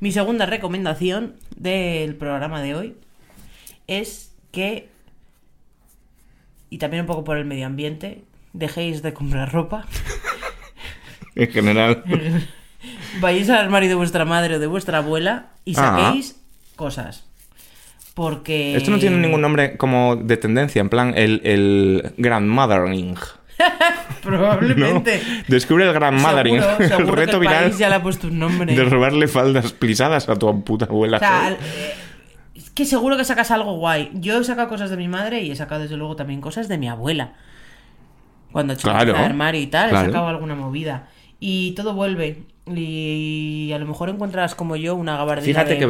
Mi 0.00 0.12
segunda 0.12 0.46
recomendación 0.46 1.34
del 1.56 2.14
programa 2.14 2.62
de 2.62 2.74
hoy 2.76 2.96
es 3.88 4.32
que, 4.52 4.88
y 6.70 6.78
también 6.78 7.00
un 7.00 7.06
poco 7.08 7.24
por 7.24 7.36
el 7.36 7.44
medio 7.46 7.66
ambiente, 7.66 8.22
dejéis 8.52 9.02
de 9.02 9.12
comprar 9.12 9.50
ropa, 9.52 9.86
En 11.34 11.48
general. 11.50 12.02
vayáis 13.20 13.48
al 13.50 13.58
armario 13.58 13.88
de 13.88 13.94
vuestra 13.94 14.24
madre 14.24 14.56
o 14.56 14.58
de 14.58 14.66
vuestra 14.66 14.98
abuela 14.98 15.46
y 15.64 15.74
Ah. 15.76 16.04
saquéis 16.06 16.36
cosas. 16.76 17.24
Porque... 18.14 18.76
Esto 18.76 18.90
no 18.90 18.98
tiene 18.98 19.16
ningún 19.18 19.40
nombre 19.40 19.76
como 19.78 20.16
de 20.16 20.36
tendencia, 20.36 20.80
en 20.80 20.88
plan 20.90 21.14
el, 21.16 21.40
el 21.44 22.12
grandmothering. 22.18 23.16
Probablemente. 24.22 25.22
No, 25.38 25.44
descubre 25.48 25.86
el 25.86 25.92
grandmothering. 25.92 26.60
Seguro, 26.60 26.78
el 26.78 26.88
seguro 26.88 27.06
que 27.14 27.16
reto 27.20 27.32
el 27.36 27.40
viral 27.40 27.64
país 27.64 27.78
ya 27.78 27.88
le 27.88 27.94
ha 27.96 28.02
puesto 28.02 28.26
un 28.28 28.38
nombre. 28.38 28.74
de 28.74 28.84
robarle 28.84 29.28
faldas 29.28 29.72
plisadas 29.72 30.28
a 30.28 30.36
tu 30.36 30.62
puta 30.64 30.84
abuela. 30.86 31.16
O 31.16 31.20
sea, 31.20 31.50
eh, 31.52 31.94
es 32.54 32.70
que 32.70 32.84
seguro 32.84 33.16
que 33.16 33.24
sacas 33.24 33.50
algo 33.50 33.76
guay. 33.78 34.10
Yo 34.14 34.38
he 34.40 34.44
sacado 34.44 34.68
cosas 34.68 34.90
de 34.90 34.96
mi 34.96 35.08
madre 35.08 35.40
y 35.42 35.50
he 35.50 35.56
sacado 35.56 35.82
desde 35.82 35.96
luego 35.96 36.16
también 36.16 36.40
cosas 36.40 36.68
de 36.68 36.78
mi 36.78 36.88
abuela. 36.88 37.32
Cuando 38.52 38.72
he 38.72 38.76
hecho 38.76 38.88
Claro, 38.88 39.10
el 39.16 39.16
armario 39.24 39.60
y 39.60 39.66
tal, 39.68 39.90
claro. 39.90 40.04
he 40.04 40.12
sacado 40.12 40.28
alguna 40.28 40.54
movida. 40.54 41.08
Y 41.44 41.72
todo 41.72 41.92
vuelve. 41.94 42.44
Y 42.68 43.72
a 43.74 43.78
lo 43.78 43.86
mejor 43.86 44.08
encuentras 44.08 44.54
como 44.54 44.76
yo 44.76 44.94
una 44.94 45.16
gabardina 45.16 45.64
Fíjate 45.64 45.72
de 45.74 45.78
que 45.80 45.86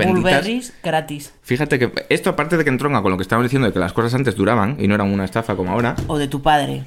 gratis. 0.83 1.35
Fíjate 1.43 1.79
que 1.79 1.93
esto, 2.09 2.31
aparte 2.31 2.57
de 2.57 2.65
que 2.65 2.71
entronca 2.71 3.03
con 3.03 3.11
lo 3.11 3.19
que 3.19 3.23
estábamos 3.23 3.51
diciendo 3.51 3.67
de 3.69 3.75
que 3.75 3.79
las 3.79 3.93
cosas 3.93 4.15
antes 4.15 4.35
duraban 4.35 4.77
y 4.79 4.89
no 4.89 4.95
eran 4.95 5.13
una 5.13 5.27
estafa 5.27 5.55
como 5.55 5.73
ahora, 5.73 5.95
O 6.07 6.17
de 6.17 6.27
tu 6.29 6.41
padre. 6.41 6.85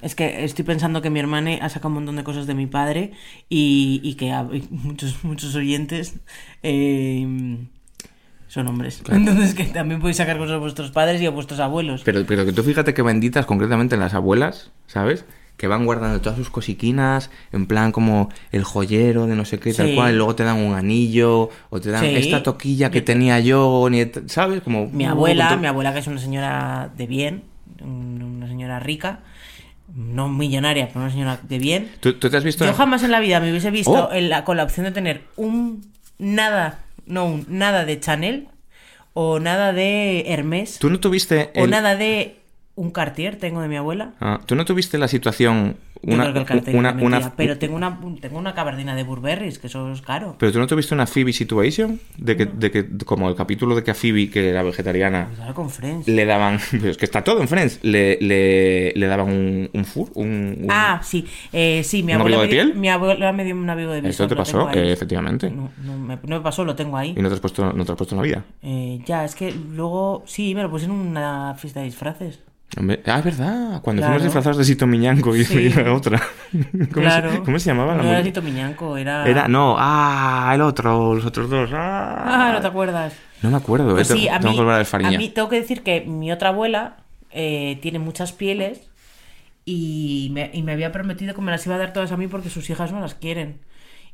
Es 0.00 0.16
que 0.16 0.42
estoy 0.44 0.64
pensando 0.64 1.00
que 1.00 1.10
mi 1.10 1.20
hermana 1.20 1.52
ha 1.60 1.68
sacado 1.68 1.90
un 1.90 1.94
montón 1.94 2.16
de 2.16 2.24
cosas 2.24 2.48
de 2.48 2.54
mi 2.54 2.66
padre 2.66 3.12
y, 3.48 4.00
y 4.02 4.14
que 4.14 4.32
a- 4.32 4.48
muchos, 4.70 5.22
muchos 5.22 5.54
oyentes 5.54 6.14
eh, 6.64 7.58
son 8.48 8.66
hombres. 8.66 9.00
Entonces 9.08 9.54
que 9.54 9.64
también 9.66 10.00
podéis 10.00 10.16
sacar 10.16 10.38
cosas 10.38 10.54
de 10.54 10.58
vuestros 10.58 10.90
padres 10.90 11.20
y 11.20 11.24
de 11.24 11.30
vuestros 11.30 11.60
abuelos. 11.60 12.02
pero, 12.04 12.24
pero 12.26 12.44
que 12.44 12.52
tú 12.52 12.64
fíjate 12.64 12.94
que 12.94 13.02
benditas 13.02 13.46
concretamente 13.46 13.96
las 13.96 14.14
abuelas, 14.14 14.72
¿sabes? 14.88 15.24
Que 15.62 15.68
van 15.68 15.86
guardando 15.86 16.20
todas 16.20 16.36
sus 16.36 16.50
cosiquinas, 16.50 17.30
en 17.52 17.66
plan 17.66 17.92
como 17.92 18.30
el 18.50 18.64
joyero 18.64 19.28
de 19.28 19.36
no 19.36 19.44
sé 19.44 19.60
qué, 19.60 19.72
tal 19.72 19.94
cual, 19.94 20.12
y 20.12 20.16
luego 20.16 20.34
te 20.34 20.42
dan 20.42 20.56
un 20.58 20.74
anillo, 20.74 21.50
o 21.70 21.80
te 21.80 21.92
dan 21.92 22.00
Sí. 22.04 22.16
esta 22.16 22.42
toquilla 22.42 22.90
que 22.90 23.00
tenía 23.00 23.38
yo, 23.38 23.86
ni- 23.88 24.04
¿sabes? 24.26 24.60
Como 24.62 24.88
Mi 24.88 25.04
abuela, 25.04 25.54
mi 25.56 25.68
abuela 25.68 25.92
que 25.92 26.00
es 26.00 26.06
una 26.08 26.18
señora 26.18 26.90
de 26.96 27.06
bien, 27.06 27.44
un- 27.80 28.20
una 28.38 28.48
señora 28.48 28.80
rica, 28.80 29.20
no 29.94 30.28
millonaria, 30.28 30.88
pero 30.88 30.98
una 31.02 31.12
señora 31.12 31.38
de 31.40 31.58
bien. 31.60 31.92
¿Tú, 32.00 32.14
tú 32.14 32.28
te 32.28 32.36
has 32.38 32.42
visto? 32.42 32.64
Yo 32.66 32.74
jamás 32.74 33.04
en 33.04 33.12
la 33.12 33.20
vida 33.20 33.38
me 33.38 33.48
hubiese 33.48 33.70
visto 33.70 34.08
Oh. 34.08 34.12
en 34.12 34.30
la- 34.30 34.42
con 34.42 34.56
la 34.56 34.64
opción 34.64 34.84
de 34.84 34.90
tener 34.90 35.22
un 35.36 35.86
nada, 36.18 36.80
no 37.06 37.26
un 37.26 37.46
nada 37.48 37.84
de 37.84 38.00
Chanel 38.00 38.48
o 39.14 39.38
nada 39.38 39.72
de 39.72 40.24
Hermès 40.26 40.80
¿Tú 40.80 40.90
no 40.90 40.98
tuviste 40.98 41.52
o 41.54 41.66
el- 41.66 41.70
nada 41.70 41.94
de 41.94 42.41
un 42.74 42.90
Cartier 42.90 43.36
tengo 43.36 43.60
de 43.60 43.68
mi 43.68 43.76
abuela. 43.76 44.12
Ah, 44.20 44.40
¿Tú 44.46 44.54
no 44.54 44.64
tuviste 44.64 44.96
la 44.98 45.06
situación 45.08 45.76
Yo 46.02 46.14
una, 46.14 46.22
creo 46.24 46.32
que 46.34 46.38
el 46.40 46.46
Cartier 46.46 46.74
una, 46.76 46.92
mentira, 46.92 47.18
una- 47.18 47.36
pero 47.36 47.58
tengo 47.58 47.76
una 47.76 47.98
tengo 48.20 48.38
una 48.38 48.54
cabardina 48.54 48.96
de 48.96 49.02
Burberry, 49.04 49.52
que 49.52 49.66
eso 49.66 49.92
es 49.92 50.00
caro. 50.00 50.36
pero 50.38 50.50
tú 50.52 50.58
no 50.58 50.66
tuviste 50.66 50.94
una 50.94 51.06
Phoebe 51.06 51.32
situation 51.34 52.00
de 52.16 52.36
que, 52.36 52.46
de 52.46 52.70
que 52.70 52.88
como 53.04 53.28
el 53.28 53.36
capítulo 53.36 53.76
de 53.76 53.84
que 53.84 53.90
a 53.90 53.94
Phoebe 53.94 54.30
que 54.30 54.48
era 54.48 54.62
vegetariana 54.62 55.28
Pues 55.36 55.52
con 55.52 55.68
Friends. 55.70 56.08
le 56.08 56.24
daban 56.24 56.58
pero 56.70 56.88
es 56.88 56.96
que 56.96 57.04
está 57.04 57.22
todo 57.22 57.40
en 57.42 57.46
Friends 57.48 57.78
le, 57.82 58.18
le, 58.22 58.92
le 58.96 59.06
daban 59.06 59.28
un 59.28 59.70
un 59.74 59.84
fur 59.84 60.08
un, 60.14 60.56
un- 60.62 60.66
Ah, 60.70 61.00
sí, 61.04 61.26
eh, 61.52 61.82
sí, 61.84 62.02
mi 62.02 62.14
¿Un 62.14 62.20
abuela, 62.22 62.38
abrigo 62.38 62.40
de 62.40 62.48
me 62.48 62.54
dio- 62.54 62.64
piel? 62.72 62.80
mi 62.80 62.88
abuela 62.88 63.32
me 63.32 63.44
dio 63.44 63.54
un 63.54 63.68
abrigo 63.70 63.90
de 63.92 63.98
esto 63.98 64.08
visor, 64.08 64.28
te 64.28 64.34
pasó. 64.36 64.70
Eh, 64.72 64.92
efectivamente 64.92 65.50
No, 65.50 65.70
no 65.84 65.98
me, 65.98 66.16
no 66.16 66.36
me 66.38 66.40
pasó, 66.40 66.64
lo 66.64 66.74
tengo 66.74 66.96
ahí. 66.96 67.14
y 67.16 67.20
no 67.22 67.28
te 67.28 67.34
has 67.34 67.40
puesto 67.40 67.70
no 67.72 67.84
te 67.84 67.92
has 67.92 67.98
puesto 67.98 68.14
en 68.14 68.20
la 68.22 68.26
vida 68.26 68.44
Eh, 68.62 69.00
ya, 69.04 69.24
es 69.26 69.34
que 69.34 69.52
luego, 69.52 70.22
sí, 70.26 70.54
me 70.54 70.62
lo 70.62 70.70
puse 70.70 70.86
en 70.86 70.90
una 70.92 71.54
fiesta 71.58 71.80
de 71.80 71.86
disfraces. 71.86 72.40
Ah 73.06 73.18
es 73.18 73.24
verdad 73.24 73.82
cuando 73.82 74.00
Claro. 74.00 74.14
fuimos 74.14 74.22
disfrazados 74.22 74.56
de 74.58 74.64
Sito 74.64 74.86
Miñanco 74.86 75.36
y, 75.36 75.44
Sí. 75.44 75.68
la 75.70 75.92
otra 75.92 76.20
¿Cómo, 76.50 76.86
claro. 76.90 77.30
se, 77.32 77.38
¿cómo 77.42 77.58
se 77.58 77.66
llamaba 77.70 77.94
la 77.96 78.02
No 78.02 78.08
era 78.10 78.22
Tito 78.22 78.40
Miñanco, 78.40 78.96
era... 78.96 79.26
era 79.28 79.46
no 79.48 79.76
ah 79.78 80.50
el 80.54 80.62
otro 80.62 81.14
los 81.14 81.24
otros 81.26 81.50
dos 81.50 81.70
ah, 81.74 82.22
Ah, 82.24 82.52
no 82.54 82.60
te 82.62 82.66
acuerdas. 82.68 83.12
no 83.42 83.50
me 83.50 83.56
acuerdo 83.58 83.90
Pues 83.94 84.10
eh, 84.10 84.14
sí, 84.14 84.28
a 84.28 84.38
tengo 84.40 84.52
mí, 84.52 84.58
que 84.58 84.64
volver 84.64 85.06
a 85.06 85.10
mí 85.10 85.28
tengo 85.28 85.48
que 85.50 85.56
decir 85.60 85.82
que 85.82 86.00
mi 86.02 86.32
otra 86.32 86.48
abuela 86.48 86.96
eh, 87.30 87.78
tiene 87.82 87.98
muchas 87.98 88.32
pieles 88.32 88.88
y 89.66 90.30
me, 90.32 90.50
y 90.52 90.62
me 90.62 90.72
había 90.72 90.92
prometido 90.92 91.34
que 91.34 91.40
me 91.42 91.50
las 91.50 91.64
iba 91.66 91.74
a 91.74 91.78
dar 91.78 91.92
todas 91.92 92.10
a 92.12 92.16
mí 92.16 92.26
porque 92.26 92.48
sus 92.50 92.68
hijas 92.70 92.90
no 92.90 93.00
las 93.00 93.14
quieren. 93.14 93.60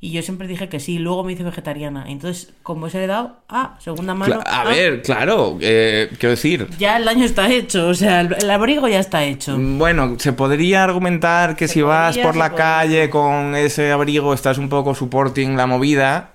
Y 0.01 0.13
yo 0.13 0.23
siempre 0.23 0.47
dije 0.47 0.69
que 0.69 0.79
sí, 0.79 0.99
luego 1.01 1.25
me 1.25 1.33
hice 1.33 1.43
vegetariana. 1.43 2.05
Entonces, 2.09 2.53
como 2.63 2.87
he 2.87 2.91
heredado, 2.91 3.39
ah, 3.49 3.77
segunda 3.81 4.15
mano. 4.15 4.37
Cla- 4.37 4.45
a 4.47 4.61
ah, 4.61 4.65
ver, 4.65 5.03
claro, 5.03 5.59
eh, 5.61 6.09
quiero 6.21 6.31
decir, 6.31 6.69
Ya 6.79 6.97
el 6.99 7.05
daño 7.05 7.25
está 7.25 7.51
hecho, 7.53 7.89
o 7.89 7.95
sea, 7.95 8.21
el, 8.21 8.33
el 8.41 8.49
abrigo 8.51 8.87
ya 8.87 9.01
está 9.01 9.25
hecho. 9.25 9.57
Bueno, 9.59 10.15
se 10.19 10.33
podría 10.33 10.85
argumentar 10.85 11.57
que 11.57 11.67
Se 11.67 11.75
si 11.75 11.83
vas 11.83 12.17
podría, 12.17 12.23
por 12.23 12.35
se 12.35 12.39
la 12.39 12.51
podría. 12.51 12.65
calle 12.65 13.11
con 13.11 13.57
ese 13.57 13.91
abrigo 13.91 14.35
estás 14.35 14.59
un 14.59 14.69
poco 14.69 14.95
supporting 14.95 15.57
la 15.57 15.67
movida, 15.67 16.35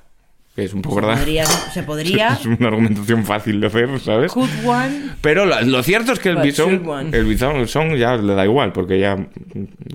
que 0.55 0.63
es 0.65 0.73
un 0.73 0.81
poco 0.83 0.95
Se 0.95 1.01
verdad. 1.01 1.17
podría, 1.19 1.45
se 1.45 1.83
podría. 1.83 2.27
Es 2.33 2.45
una 2.45 2.67
argumentación 2.67 3.25
fácil 3.25 3.59
de 3.59 3.67
hacer, 3.67 3.99
¿sabes? 3.99 4.31
Could 4.31 4.49
one. 4.65 5.09
Pero 5.21 5.45
lo, 5.45 5.59
lo 5.61 5.81
cierto 5.83 6.11
es 6.13 6.19
que 6.19 6.29
el 6.29 6.37
one. 6.37 7.09
el 7.17 7.25
bisón 7.25 7.67
son 7.67 7.95
ya 7.95 8.15
le 8.15 8.35
da 8.35 8.45
igual, 8.45 8.71
porque 8.71 8.99
ya 8.99 9.17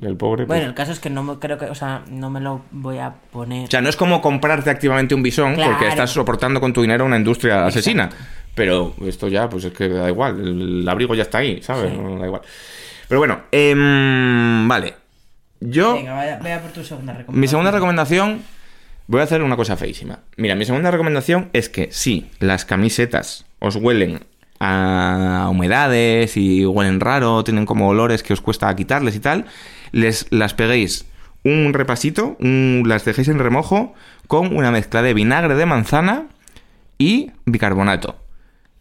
el 0.02 0.16
pobre. 0.16 0.46
pues- 0.46 0.59
Bueno, 0.59 0.66
el 0.66 0.74
caso 0.74 0.92
es 0.92 0.98
que 1.00 1.11
no 1.11 1.22
me 1.22 1.38
creo 1.38 1.59
que, 1.59 1.66
o 1.66 1.74
sea, 1.74 2.02
no 2.11 2.28
me 2.30 2.40
lo 2.40 2.62
voy 2.72 2.98
a 2.98 3.14
poner. 3.30 3.66
O 3.66 3.70
sea, 3.70 3.80
no 3.80 3.88
es 3.88 3.96
como 3.96 4.20
comprarte 4.20 4.70
activamente 4.70 5.14
un 5.14 5.22
Claro. 5.54 5.72
porque 5.72 5.88
estás 5.88 6.11
soportando 6.11 6.61
con 6.61 6.72
tu 6.72 6.80
dinero 6.82 7.04
una 7.04 7.16
industria 7.18 7.66
asesina. 7.66 8.09
Pero 8.54 8.94
esto 9.06 9.28
ya, 9.28 9.48
pues 9.48 9.64
es 9.64 9.72
que 9.72 9.88
da 9.88 10.09
igual. 10.09 10.40
El, 10.40 10.80
el 10.80 10.88
abrigo 10.88 11.14
ya 11.14 11.22
está 11.22 11.38
ahí, 11.38 11.62
¿sabes? 11.62 11.92
Sí. 11.92 11.96
No 11.96 12.18
da 12.18 12.26
igual. 12.26 12.42
Pero 13.06 13.20
bueno, 13.20 13.42
em, 13.52 14.66
vale. 14.66 14.94
Yo. 15.61 15.94
Venga, 15.94 16.14
vaya, 16.14 16.38
vaya 16.42 16.61
por 16.61 16.72
tu 16.72 16.82
segunda 16.82 17.12
recomendación. 17.12 17.40
Mi 17.40 17.46
segunda 17.48 17.70
recomendación, 17.70 18.42
voy 19.09 19.20
a 19.20 19.24
hacer 19.24 19.42
una 19.42 19.56
cosa 19.56 19.76
feísima. 19.76 20.20
Mira, 20.36 20.54
mi 20.54 20.64
segunda 20.64 20.90
recomendación 20.92 21.50
es 21.52 21.68
que 21.68 21.88
si 21.90 22.30
las 22.38 22.64
camisetas 22.64 23.44
os 23.59 23.74
huelen 23.76 24.20
a 24.61 25.48
humedades 25.50 26.36
y 26.36 26.64
huelen 26.66 27.00
raro, 27.00 27.42
tienen 27.44 27.66
como 27.66 27.88
olores 27.88 28.22
que 28.22 28.32
os 28.32 28.40
cuesta 28.40 28.74
quitarles 28.76 29.16
y 29.16 29.20
tal, 29.20 29.46
les 29.92 30.26
las 30.30 30.54
peguéis 30.54 31.06
un 31.44 31.72
repasito, 31.72 32.36
un- 32.40 32.82
las 32.86 33.04
dejéis 33.04 33.28
en 33.28 33.38
remojo 33.38 33.94
con 34.26 34.54
una 34.56 34.70
mezcla 34.70 35.02
de 35.02 35.14
vinagre 35.14 35.54
de 35.54 35.66
manzana 35.66 36.26
y 36.98 37.30
bicarbonato. 37.46 38.16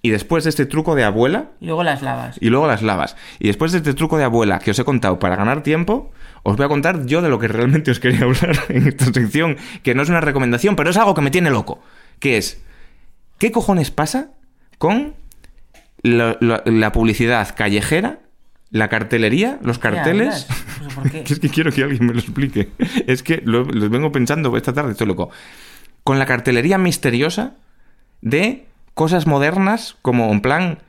Y 0.01 0.09
después 0.09 0.43
de 0.43 0.49
este 0.51 0.65
truco 0.65 0.95
de 0.95 1.03
abuela, 1.03 1.51
Y 1.59 1.65
luego 1.67 1.84
las 1.84 2.01
lavas. 2.01 2.38
y 2.39 2.49
luego 2.49 2.67
las 2.67 2.82
lavas. 2.82 3.15
Y 3.39 3.47
después 3.47 3.71
de 3.71 3.80
este 3.80 3.93
truco 3.93 4.17
de 4.17 4.23
abuela 4.23 4.59
que 4.59 4.71
os 4.71 4.80
he 4.80 4.84
contado 4.84 5.19
para 5.19 5.36
ganar 5.36 5.63
tiempo, 5.63 6.11
os 6.44 6.58
voy 6.58 6.66
a 6.66 6.70
contar 6.70 7.06
yo 7.06 7.22
de 7.22 7.30
lo 7.30 7.40
que 7.40 7.48
realmente 7.48 7.92
os 7.92 8.00
quería 8.00 8.22
hablar 8.24 8.58
en 8.70 8.88
esta 8.88 9.06
sección, 9.06 9.58
que 9.84 9.96
no 9.96 10.04
es 10.04 10.10
una 10.10 10.22
recomendación, 10.22 10.76
pero 10.76 10.90
es 10.90 10.98
algo 10.98 11.14
que 11.14 11.22
me 11.22 11.32
tiene 11.32 11.50
loco, 11.50 11.82
que 12.20 12.38
es, 12.38 12.62
¿qué 13.38 13.52
cojones 13.52 13.92
pasa 13.92 14.32
con 14.78 15.16
la 16.04 16.92
publicidad 16.92 17.56
callejera, 17.56 18.20
la 18.70 18.90
cartelería, 18.90 19.60
los 19.62 19.80
carteles? 19.80 20.48
por 20.96 21.10
qué. 21.10 21.24
Es 21.28 21.40
que 21.40 21.50
quiero 21.50 21.72
que 21.72 21.84
alguien 21.84 22.06
me 22.06 22.14
lo 22.14 22.20
explique. 22.20 22.70
Es 23.08 23.24
que 23.24 23.42
lo, 23.44 23.64
lo 23.64 23.90
vengo 23.90 24.12
pensando 24.12 24.56
esta 24.58 24.74
tarde, 24.74 24.92
estoy 24.92 25.08
loco. 25.08 25.30
Con 26.04 26.20
la 26.20 26.26
cartelería 26.26 26.78
misteriosa 26.78 27.56
de 28.22 28.66
cosas 28.94 29.28
modernas, 29.28 29.96
como 30.02 30.32
en 30.32 30.42
plan. 30.42 30.80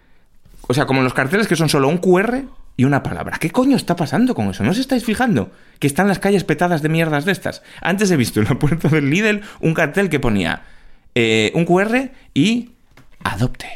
O 0.63 0.75
sea, 0.75 0.87
como 0.87 1.03
los 1.03 1.15
carteles 1.15 1.49
que 1.49 1.57
son 1.57 1.69
solo 1.69 1.89
un 1.89 1.99
QR 1.99 2.43
y 2.79 2.85
una 2.85 3.03
palabra. 3.03 3.37
¿Qué 3.39 3.51
coño 3.51 3.77
está 3.77 3.95
pasando 3.97 4.35
con 4.35 4.49
eso? 4.49 4.63
¿No 4.65 4.71
os 4.71 4.79
estáis 4.79 5.05
fijando? 5.05 5.51
Que 5.81 5.87
están 5.89 6.09
las 6.09 6.19
calles 6.21 6.45
petadas 6.45 6.81
de 6.81 6.89
mierdas 6.89 7.25
de 7.27 7.33
estas. 7.33 7.63
Antes 7.83 8.11
he 8.11 8.17
visto 8.17 8.41
en 8.41 8.47
la 8.49 8.59
puerta 8.59 8.89
del 8.89 9.11
Lidl 9.11 9.43
un 9.61 9.75
cartel 9.75 10.09
que 10.09 10.21
ponía 10.21 10.63
eh, 11.15 11.51
un 11.55 11.65
QR 11.67 12.11
y 12.35 12.71
adopte. 13.25 13.69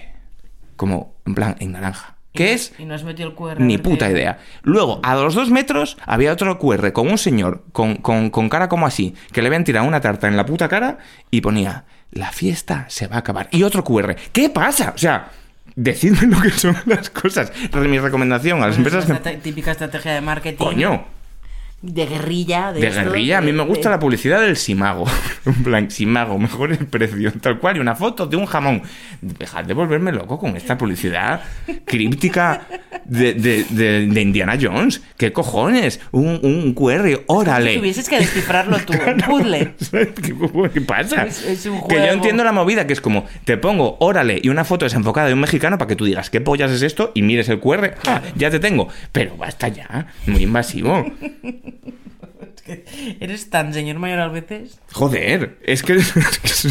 Como 0.76 1.14
en 1.26 1.34
plan 1.34 1.56
en 1.58 1.72
naranja. 1.72 2.16
¿Qué 2.32 2.54
es? 2.54 2.72
Y 2.78 2.84
no 2.86 2.94
has 2.94 3.04
metido 3.04 3.28
el 3.28 3.34
QR. 3.34 3.60
Ni 3.60 3.76
verde. 3.76 3.90
puta 3.90 4.10
idea. 4.10 4.38
Luego, 4.62 5.00
a 5.02 5.14
los 5.16 5.34
dos 5.34 5.50
metros, 5.50 5.98
había 6.06 6.32
otro 6.32 6.58
QR 6.58 6.92
con 6.92 7.08
un 7.10 7.18
señor 7.18 7.64
con, 7.72 7.96
con- 7.96 8.30
con 8.30 8.48
cara 8.48 8.68
como 8.70 8.86
así, 8.86 9.14
que 9.32 9.42
le 9.42 9.48
habían 9.48 9.64
tirado 9.64 9.86
una 9.86 10.00
tarta 10.00 10.28
en 10.28 10.36
la 10.38 10.46
puta 10.46 10.68
cara 10.68 10.96
y 11.30 11.42
ponía, 11.42 11.84
la 12.10 12.30
fiesta 12.32 12.86
se 12.88 13.06
va 13.06 13.16
a 13.16 13.18
acabar. 13.18 13.48
Y 13.50 13.64
otro 13.64 13.84
QR. 13.84 14.14
¿Qué 14.32 14.48
pasa? 14.48 14.92
O 14.94 14.98
sea, 14.98 15.30
decidme 15.76 16.26
lo 16.34 16.40
que 16.40 16.50
son 16.50 16.76
las 16.86 17.10
cosas. 17.10 17.52
Mi 17.74 17.98
recomendación 17.98 18.58
a 18.62 18.66
las 18.66 18.72
Es 18.72 18.78
empresas 18.78 19.04
que... 19.06 19.12
estrate- 19.12 19.40
típica 19.42 19.72
estrategia 19.72 20.12
de 20.14 20.20
marketing. 20.20 20.56
Coño, 20.64 21.04
De 21.82 22.06
guerrilla. 22.06 22.72
De, 22.72 22.80
de 22.80 22.86
esto, 22.86 23.02
guerrilla. 23.02 23.38
A 23.38 23.40
mí 23.40 23.52
me 23.52 23.64
gusta 23.64 23.88
de- 23.88 23.96
la 23.96 23.98
publicidad 24.00 24.40
del 24.40 24.56
Simago. 24.56 25.04
En 25.44 25.64
plan, 25.64 25.90
Simago, 25.90 26.38
mejor 26.38 26.70
el 26.70 26.86
precio. 26.86 27.32
Tal 27.40 27.58
cual, 27.58 27.76
y 27.76 27.80
una 27.80 27.96
foto 27.96 28.26
de 28.26 28.36
un 28.36 28.46
jamón. 28.46 28.82
Dejad 29.20 29.64
de 29.64 29.74
volverme 29.74 30.12
loco 30.12 30.38
con 30.38 30.56
esta 30.56 30.78
publicidad 30.78 31.42
críptica 31.84 32.62
de, 33.04 33.34
de- 33.34 34.20
Indiana 34.22 34.56
Jones. 34.60 35.02
¿Qué 35.16 35.32
cojones? 35.32 36.00
Un, 36.12 36.38
un 36.44 36.72
QR, 36.74 37.22
órale. 37.26 37.76
Tuvieses 37.76 38.08
que 38.08 38.18
descifrarlo 38.18 38.78
tú. 38.78 38.92
Un 39.06 39.16
puzzle. 39.18 39.74
¿Sabes 39.80 40.08
¿Qué, 40.72 40.80
pasa? 40.80 41.24
Es- 41.26 41.44
es 41.44 41.66
un 41.66 41.80
Que 41.88 41.96
yo 41.96 42.00
juego. 42.02 42.12
entiendo 42.14 42.44
la 42.44 42.52
movida, 42.52 42.86
que 42.86 42.92
es 42.92 43.00
como, 43.00 43.24
te 43.44 43.56
pongo 43.56 43.96
órale 43.98 44.38
y 44.40 44.48
una 44.48 44.64
foto 44.64 44.84
desenfocada 44.84 45.26
de 45.26 45.34
un 45.34 45.40
mexicano 45.40 45.76
para 45.78 45.88
que 45.88 45.96
tú 45.96 46.04
digas, 46.04 46.30
¿qué 46.30 46.40
pollas 46.40 46.70
es 46.70 46.82
esto? 46.82 47.10
Y 47.14 47.22
mires 47.22 47.48
el 47.48 47.58
QR, 47.58 47.94
ah, 48.06 48.22
ya 48.36 48.48
te 48.50 48.60
tengo. 48.60 48.86
Pero 49.10 49.36
basta 49.36 49.66
ya, 49.66 50.06
muy 50.26 50.44
invasivo. 50.44 51.04
Eres 53.20 53.50
tan 53.50 53.74
señor 53.74 53.98
mayor 53.98 54.20
a 54.20 54.28
veces. 54.28 54.78
Joder, 54.92 55.58
es 55.64 55.82
que, 55.82 55.94
es 55.94 56.68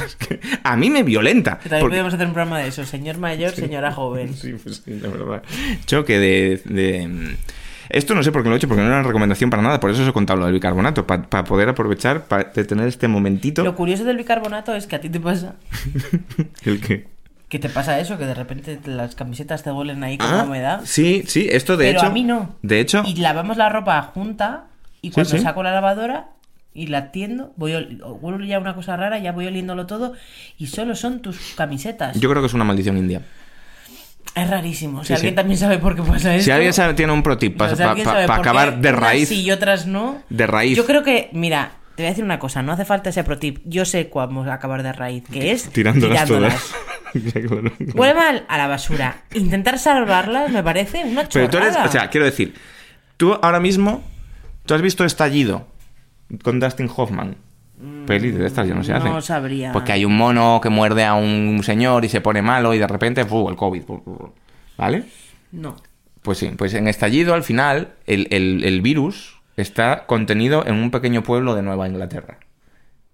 a 0.64 0.78
mí 0.78 0.90
me 0.90 1.04
violenta. 1.04 1.58
Que 1.60 1.70
también 1.70 1.82
porque- 1.82 1.94
podemos 1.96 2.14
hacer 2.14 2.28
un 2.28 2.34
programa 2.34 2.60
de 2.60 2.68
eso. 2.70 2.86
Señor 2.86 3.18
mayor, 3.18 3.52
señora 3.52 3.92
joven. 3.92 4.34
Sí, 4.42 4.54
pues 4.62 4.82
sí, 4.86 5.00
la 5.02 5.10
verdad. 5.10 5.44
Choque 5.86 6.18
de, 6.20 6.62
de- 6.66 7.36
Esto 7.90 8.16
no 8.16 8.24
sé 8.24 8.32
por 8.32 8.42
qué 8.44 8.50
lo 8.50 8.56
he 8.56 8.58
hecho, 8.58 8.68
porque 8.70 8.82
no 8.82 8.88
era 8.88 9.00
una 9.00 9.08
recomendación 9.08 9.50
para 9.50 9.62
nada, 9.62 9.80
por 9.80 9.90
eso 9.92 10.02
os 10.04 10.08
he 10.08 10.14
contado 10.14 10.40
lo 10.40 10.46
del 10.46 10.54
bicarbonato, 10.54 11.06
para 11.06 11.44
poder 11.44 11.68
aprovechar 11.70 12.26
pa- 12.26 12.46
de 12.46 12.64
tener 12.64 12.88
este 12.88 13.08
momentito. 13.10 13.64
Lo 13.64 13.76
curioso 13.76 14.06
del 14.06 14.18
bicarbonato 14.18 14.74
es 14.76 14.88
que 14.88 14.96
a 14.96 15.02
ti 15.02 15.10
te 15.10 15.20
pasa. 15.20 15.56
El 16.64 16.80
que... 16.80 17.08
Que 17.50 17.60
te 17.60 17.68
pasa 17.68 18.00
eso, 18.00 18.18
que 18.18 18.26
de 18.26 18.34
repente 18.34 18.80
las 18.86 19.14
camisetas 19.16 19.62
te 19.62 19.72
huelen 19.74 20.02
ahí 20.06 20.18
con 20.18 20.26
Ah, 20.30 20.44
humedad. 20.46 20.82
sí, 20.86 21.24
sí, 21.28 21.50
esto 21.52 21.76
de 21.76 21.88
pero 21.88 22.00
hecho... 22.00 22.08
a 22.08 22.10
mí 22.12 22.24
no. 22.24 22.56
De 22.62 22.80
hecho... 22.80 23.04
Y 23.06 23.16
lavamos 23.18 23.58
la 23.58 23.68
ropa 23.68 24.02
junta 24.04 24.68
y 25.02 25.12
cuando 25.12 25.32
sí. 25.32 25.40
saco 25.40 25.64
la 25.64 25.72
lavadora 25.72 26.30
y 26.74 26.88
la 26.88 27.12
tiendo, 27.12 27.54
voy 27.58 27.74
huelo 28.22 28.46
ya 28.46 28.60
una 28.60 28.76
cosa 28.76 28.96
rara, 28.96 29.20
ya 29.20 29.32
voy 29.34 29.48
oliéndolo 29.48 29.86
todo 29.88 30.14
y 30.58 30.68
solo 30.68 30.96
son 30.96 31.22
tus 31.22 31.38
camisetas. 31.56 32.20
Yo 32.20 32.30
creo 32.30 32.42
que 32.42 32.48
es 32.48 32.54
una 32.54 32.64
maldición 32.64 32.98
india. 32.98 33.22
Es 34.36 34.50
rarísimo. 34.50 35.02
Si 35.04 35.08
Sí, 35.08 35.14
alguien 35.14 35.32
sí. 35.34 35.36
también 35.36 35.58
sabe 35.60 35.78
por 35.80 35.96
qué 35.96 36.04
pasa 36.04 36.34
esto. 36.36 36.46
Si 36.46 36.52
alguien 36.52 36.72
sabe- 36.72 36.94
tiene 36.94 37.12
un 37.12 37.24
pro 37.24 37.38
tip 37.38 37.58
para 37.58 37.74
acabar 38.34 38.80
de 38.80 38.92
raíz, 38.94 39.28
sí 39.30 39.42
y 39.42 39.52
otras 39.52 39.88
no. 39.88 40.22
de 40.30 40.48
raíz, 40.48 40.78
Yo 40.78 40.86
creo 40.86 41.04
que, 41.04 41.30
mira, 41.34 41.72
te 41.96 42.04
voy 42.04 42.08
a 42.08 42.10
decir 42.12 42.24
una 42.24 42.40
cosa, 42.40 42.62
no 42.62 42.72
hace 42.72 42.86
falta 42.86 43.10
ese 43.10 43.24
pro 43.26 43.38
tip. 43.38 43.60
Yo 43.66 43.84
sé 43.84 44.10
cómo 44.10 44.44
acabar 44.50 44.84
de 44.84 44.94
raíz, 44.94 45.24
que 45.30 45.52
es 45.52 45.70
tirándolas, 45.72 46.24
tirándolas. 46.26 46.54
todas. 47.14 47.34
Claro. 47.34 48.16
Mal 48.16 48.46
a 48.48 48.58
la 48.58 48.68
basura. 48.68 49.24
Intentar 49.34 49.78
salvarlas 49.78 50.50
me 50.50 50.64
parece 50.64 51.04
una 51.04 51.28
Pero 51.28 51.48
tú 51.50 51.58
chorrada. 51.58 51.80
eres, 51.82 51.90
o 51.90 51.92
sea, 51.92 52.10
quiero 52.10 52.26
decir, 52.26 52.54
tú 53.18 53.38
ahora 53.42 53.60
mismo, 53.60 54.02
tú 54.66 54.74
has 54.74 54.82
visto 54.82 55.04
Estallido 55.06 55.68
con 56.44 56.60
Dustin 56.60 56.90
Hoffman. 56.96 57.36
Peli 58.06 58.30
de 58.32 58.46
estas 58.46 58.68
ya 58.68 58.76
no. 58.76 58.82
Mm, 58.82 59.14
no 59.14 59.22
sabría. 59.22 59.72
Porque 59.72 59.92
hay 59.92 60.06
un 60.06 60.16
mono 60.16 60.60
que 60.62 60.70
muerde 60.70 61.04
a 61.04 61.16
un 61.16 61.62
señor 61.64 62.06
y 62.06 62.10
se 62.10 62.22
pone 62.22 62.42
malo 62.44 62.74
y 62.76 62.78
de 62.78 62.86
repente, 62.88 63.26
¡fu! 63.26 63.50
el 63.50 63.56
COVID. 63.56 63.84
¿Vale? 64.78 65.06
No. 65.52 65.76
Pues 66.22 66.38
sí, 66.38 66.52
pues 66.56 66.74
en 66.76 66.88
Estallido 66.88 67.34
al 67.34 67.44
final 67.44 67.94
el, 68.06 68.28
el- 68.30 68.64
el 68.64 68.82
virus 68.82 69.42
está 69.58 70.06
contenido 70.06 70.64
en 70.68 70.76
un 70.76 70.92
pequeño 70.92 71.24
pueblo 71.24 71.56
de 71.56 71.64
Nueva 71.64 71.88
Inglaterra. 71.88 72.38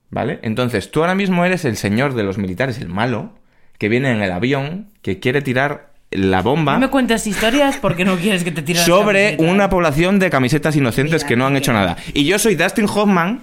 ¿Vale? 0.10 0.40
Entonces 0.42 0.92
tú 0.92 1.02
ahora 1.02 1.16
mismo 1.16 1.44
eres 1.46 1.64
el 1.66 1.78
señor 1.78 2.14
de 2.14 2.24
los 2.24 2.38
militares, 2.38 2.78
el 2.80 2.90
malo, 2.90 3.32
que 3.78 3.88
viene 3.90 4.12
en 4.12 4.22
el 4.22 4.32
avión, 4.32 4.88
que 5.02 5.20
quiere 5.20 5.42
tirar 5.42 5.94
la 6.12 6.42
bomba 6.42 6.74
No 6.74 6.80
me 6.80 6.88
cuentes 6.90 7.28
historias 7.28 7.78
porque 7.78 8.06
no 8.06 8.16
quieres 8.18 8.44
que 8.44 8.52
te 8.52 8.62
tire 8.62 8.80
las 8.80 8.86
sobre 8.88 9.36
una 9.40 9.70
población 9.70 10.20
de 10.20 10.30
camisetas 10.30 10.76
inocentes 10.76 11.16
Mira, 11.24 11.28
que 11.28 11.36
no 11.36 11.48
han 11.48 11.56
hecho 11.58 11.74
nada. 11.74 11.98
Y 12.14 12.26
yo 12.26 12.40
soy 12.40 12.56
Dustin 12.56 12.86
Hoffman. 12.94 13.42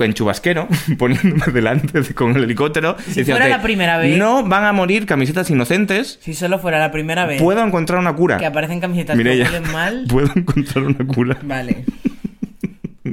En 0.00 0.12
chubasquero, 0.12 0.66
poniéndome 0.98 1.52
delante 1.52 2.00
de- 2.00 2.12
con 2.14 2.34
el 2.36 2.42
helicóptero. 2.42 2.96
Si 3.12 3.22
fuera 3.24 3.46
la 3.46 3.62
primera 3.62 3.96
vez. 3.96 4.18
No 4.18 4.42
van 4.42 4.64
a 4.64 4.72
morir 4.72 5.06
camisetas 5.06 5.50
inocentes. 5.50 6.18
Si 6.20 6.34
solo 6.34 6.58
fuera 6.58 6.80
la 6.80 6.90
primera 6.90 7.26
vez 7.26 7.40
Puedo 7.40 7.62
encontrar 7.64 8.00
una 8.00 8.12
cura. 8.12 8.38
que 8.38 8.46
aparecen 8.46 8.80
camisetas 8.80 9.16
Mireia, 9.16 9.48
que 9.48 9.60
mal. 9.60 10.04
Puedo 10.08 10.32
encontrar 10.34 10.84
una 10.84 11.06
cura. 11.06 11.38
Vale. 11.42 11.84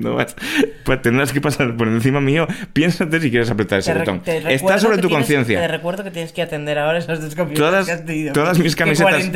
No 0.01 0.15
vas. 0.15 0.35
Pues 0.83 1.01
tendrás 1.01 1.31
que 1.33 1.41
pasar 1.41 1.75
por 1.77 1.87
encima 1.87 2.21
mío. 2.21 2.47
Piénsate 2.73 3.19
si 3.19 3.29
quieres 3.29 3.49
apretar 3.49 3.79
ese 3.79 3.93
Te 3.93 3.99
botón. 3.99 4.21
Está 4.25 4.79
sobre 4.79 4.97
tu 4.97 5.07
tienes- 5.07 5.27
Te 5.27 5.33
conciencia. 5.35 5.67
recuerdo 5.67 6.03
que 6.03 6.11
tienes 6.11 6.31
que 6.33 6.41
atender 6.41 6.77
ahora 6.77 6.99
esas 6.99 7.21
dos 7.21 7.35
camisetas 7.35 7.69
Todas, 7.69 7.85
que 7.85 7.91
has 7.91 8.05
tenido. 8.05 8.33
todas 8.33 8.59
mis 8.59 8.75
camisetas. 8.75 9.31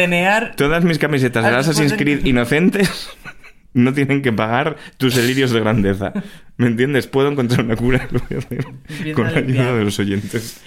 Todas 0.56 0.84
mis 0.84 0.98
camisetas 1.00 1.44
de 1.44 1.50
Assassin's 1.56 1.94
Creed 1.94 2.26
inocentes 2.26 3.10
no 3.74 3.94
tienen 3.94 4.22
que 4.22 4.32
pagar 4.34 4.76
tus 4.98 5.16
delirios 5.16 5.52
de 5.52 5.60
grandeza. 5.60 6.14
¿Me 6.58 6.68
entiendes? 6.68 7.08
Puedo 7.08 7.30
encontrar 7.30 7.64
una 7.66 7.76
cura. 7.76 8.08
Lo 8.12 8.20
voy 8.30 8.36
a 8.36 8.40
hacer 8.40 8.66
Empieza 8.90 9.16
con 9.16 9.32
la 9.34 9.40
ayuda 9.40 9.74
de 9.76 9.84
los 9.86 10.00
oyentes. 10.00 10.62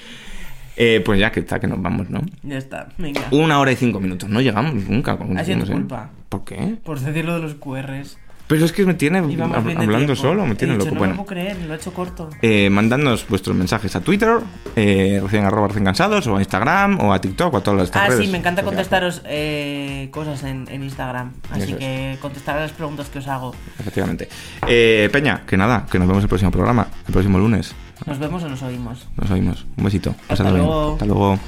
Eh, 0.74 1.03
pues 1.05 1.20
ya 1.20 1.30
que 1.30 1.40
está, 1.40 1.61
que 1.61 1.66
nos 1.66 1.82
vamos, 1.82 2.09
¿no? 2.09 2.22
Ya 2.43 2.57
está, 2.57 2.88
venga. 2.97 3.20
Una 3.30 3.61
hora 3.61 3.72
y 3.72 3.76
cinco 3.76 4.01
minutos. 4.01 4.30
No 4.30 4.40
llegamos 4.40 4.74
nunca. 4.88 5.18
Con, 5.18 5.36
Ha 5.36 5.45
sido 5.45 5.59
no 5.59 5.64
tu 5.64 5.66
sé. 5.68 5.72
culpa. 5.74 6.11
¿Por 6.30 6.45
qué? 6.45 6.76
Por 6.82 6.99
decir 6.99 7.26
lo 7.26 7.34
de 7.34 7.40
los 7.40 7.55
QRs. 7.57 8.16
Pero 8.53 8.66
es 8.66 8.72
que 8.72 8.84
me 8.84 8.92
tiene 8.94 9.18
hablando 9.18 10.14
solo, 10.14 10.44
me 10.44 10.55
tiene 10.55 10.74
dicho, 10.74 10.84
loco. 10.86 10.94
No 10.94 10.98
Bueno, 11.00 11.14
me 11.14 11.16
puedo 11.22 11.26
creer, 11.28 11.57
lo 11.66 11.72
he 11.72 11.76
hecho 11.76 11.92
corto. 11.94 12.28
eh, 12.42 12.68
mandadnos 12.68 13.26
vuestros 13.26 13.57
mensajes 13.57 13.96
a 13.96 14.00
Twitter, 14.03 14.40
eh, 14.76 15.20
recién 15.22 15.44
arroba 15.46 15.68
recién 15.68 15.84
cansados, 15.86 16.26
o 16.26 16.36
a 16.36 16.40
Instagram, 16.40 17.00
o 17.00 17.12
a 17.14 17.20
TikTok, 17.20 17.55
o 17.55 17.57
a 17.57 17.62
todas 17.62 17.80
las 17.88 17.96
Ah, 17.96 18.09
redes. 18.09 18.26
sí, 18.26 18.30
me 18.30 18.36
encanta 18.38 18.62
contestaros 18.62 19.22
eh, 19.24 20.09
cosas 20.11 20.42
en, 20.44 20.66
en 20.70 20.82
Instagram. 20.84 21.32
Así 21.50 21.62
Eso 21.62 21.72
es. 21.72 21.78
que 21.78 22.18
contestar 22.20 22.59
a 22.59 22.61
las 22.61 22.72
preguntas 22.72 23.09
que 23.09 23.20
os 23.20 23.26
hago. 23.28 23.55
Efectivamente. 23.78 24.28
Eh, 24.68 25.09
Peña, 25.11 25.44
que 25.46 25.57
nada, 25.57 25.86
que 25.90 25.98
nos 25.98 26.07
vemos 26.07 26.22
el 26.22 26.28
próximo 26.28 26.50
programa, 26.50 26.88
el 27.07 27.12
próximo 27.12 27.38
lunes. 27.38 27.74
Nos 28.05 28.18
vemos 28.18 28.42
o 28.42 28.48
nos 28.50 28.62
oímos. 28.62 29.07
Nos 29.16 29.30
oímos. 29.30 29.64
Un 29.78 29.84
besito. 29.84 30.14
Hasta 30.28 30.44
bien. 30.44 30.57
luego. 30.59 30.92
Hasta 30.92 31.07
luego. 31.07 31.38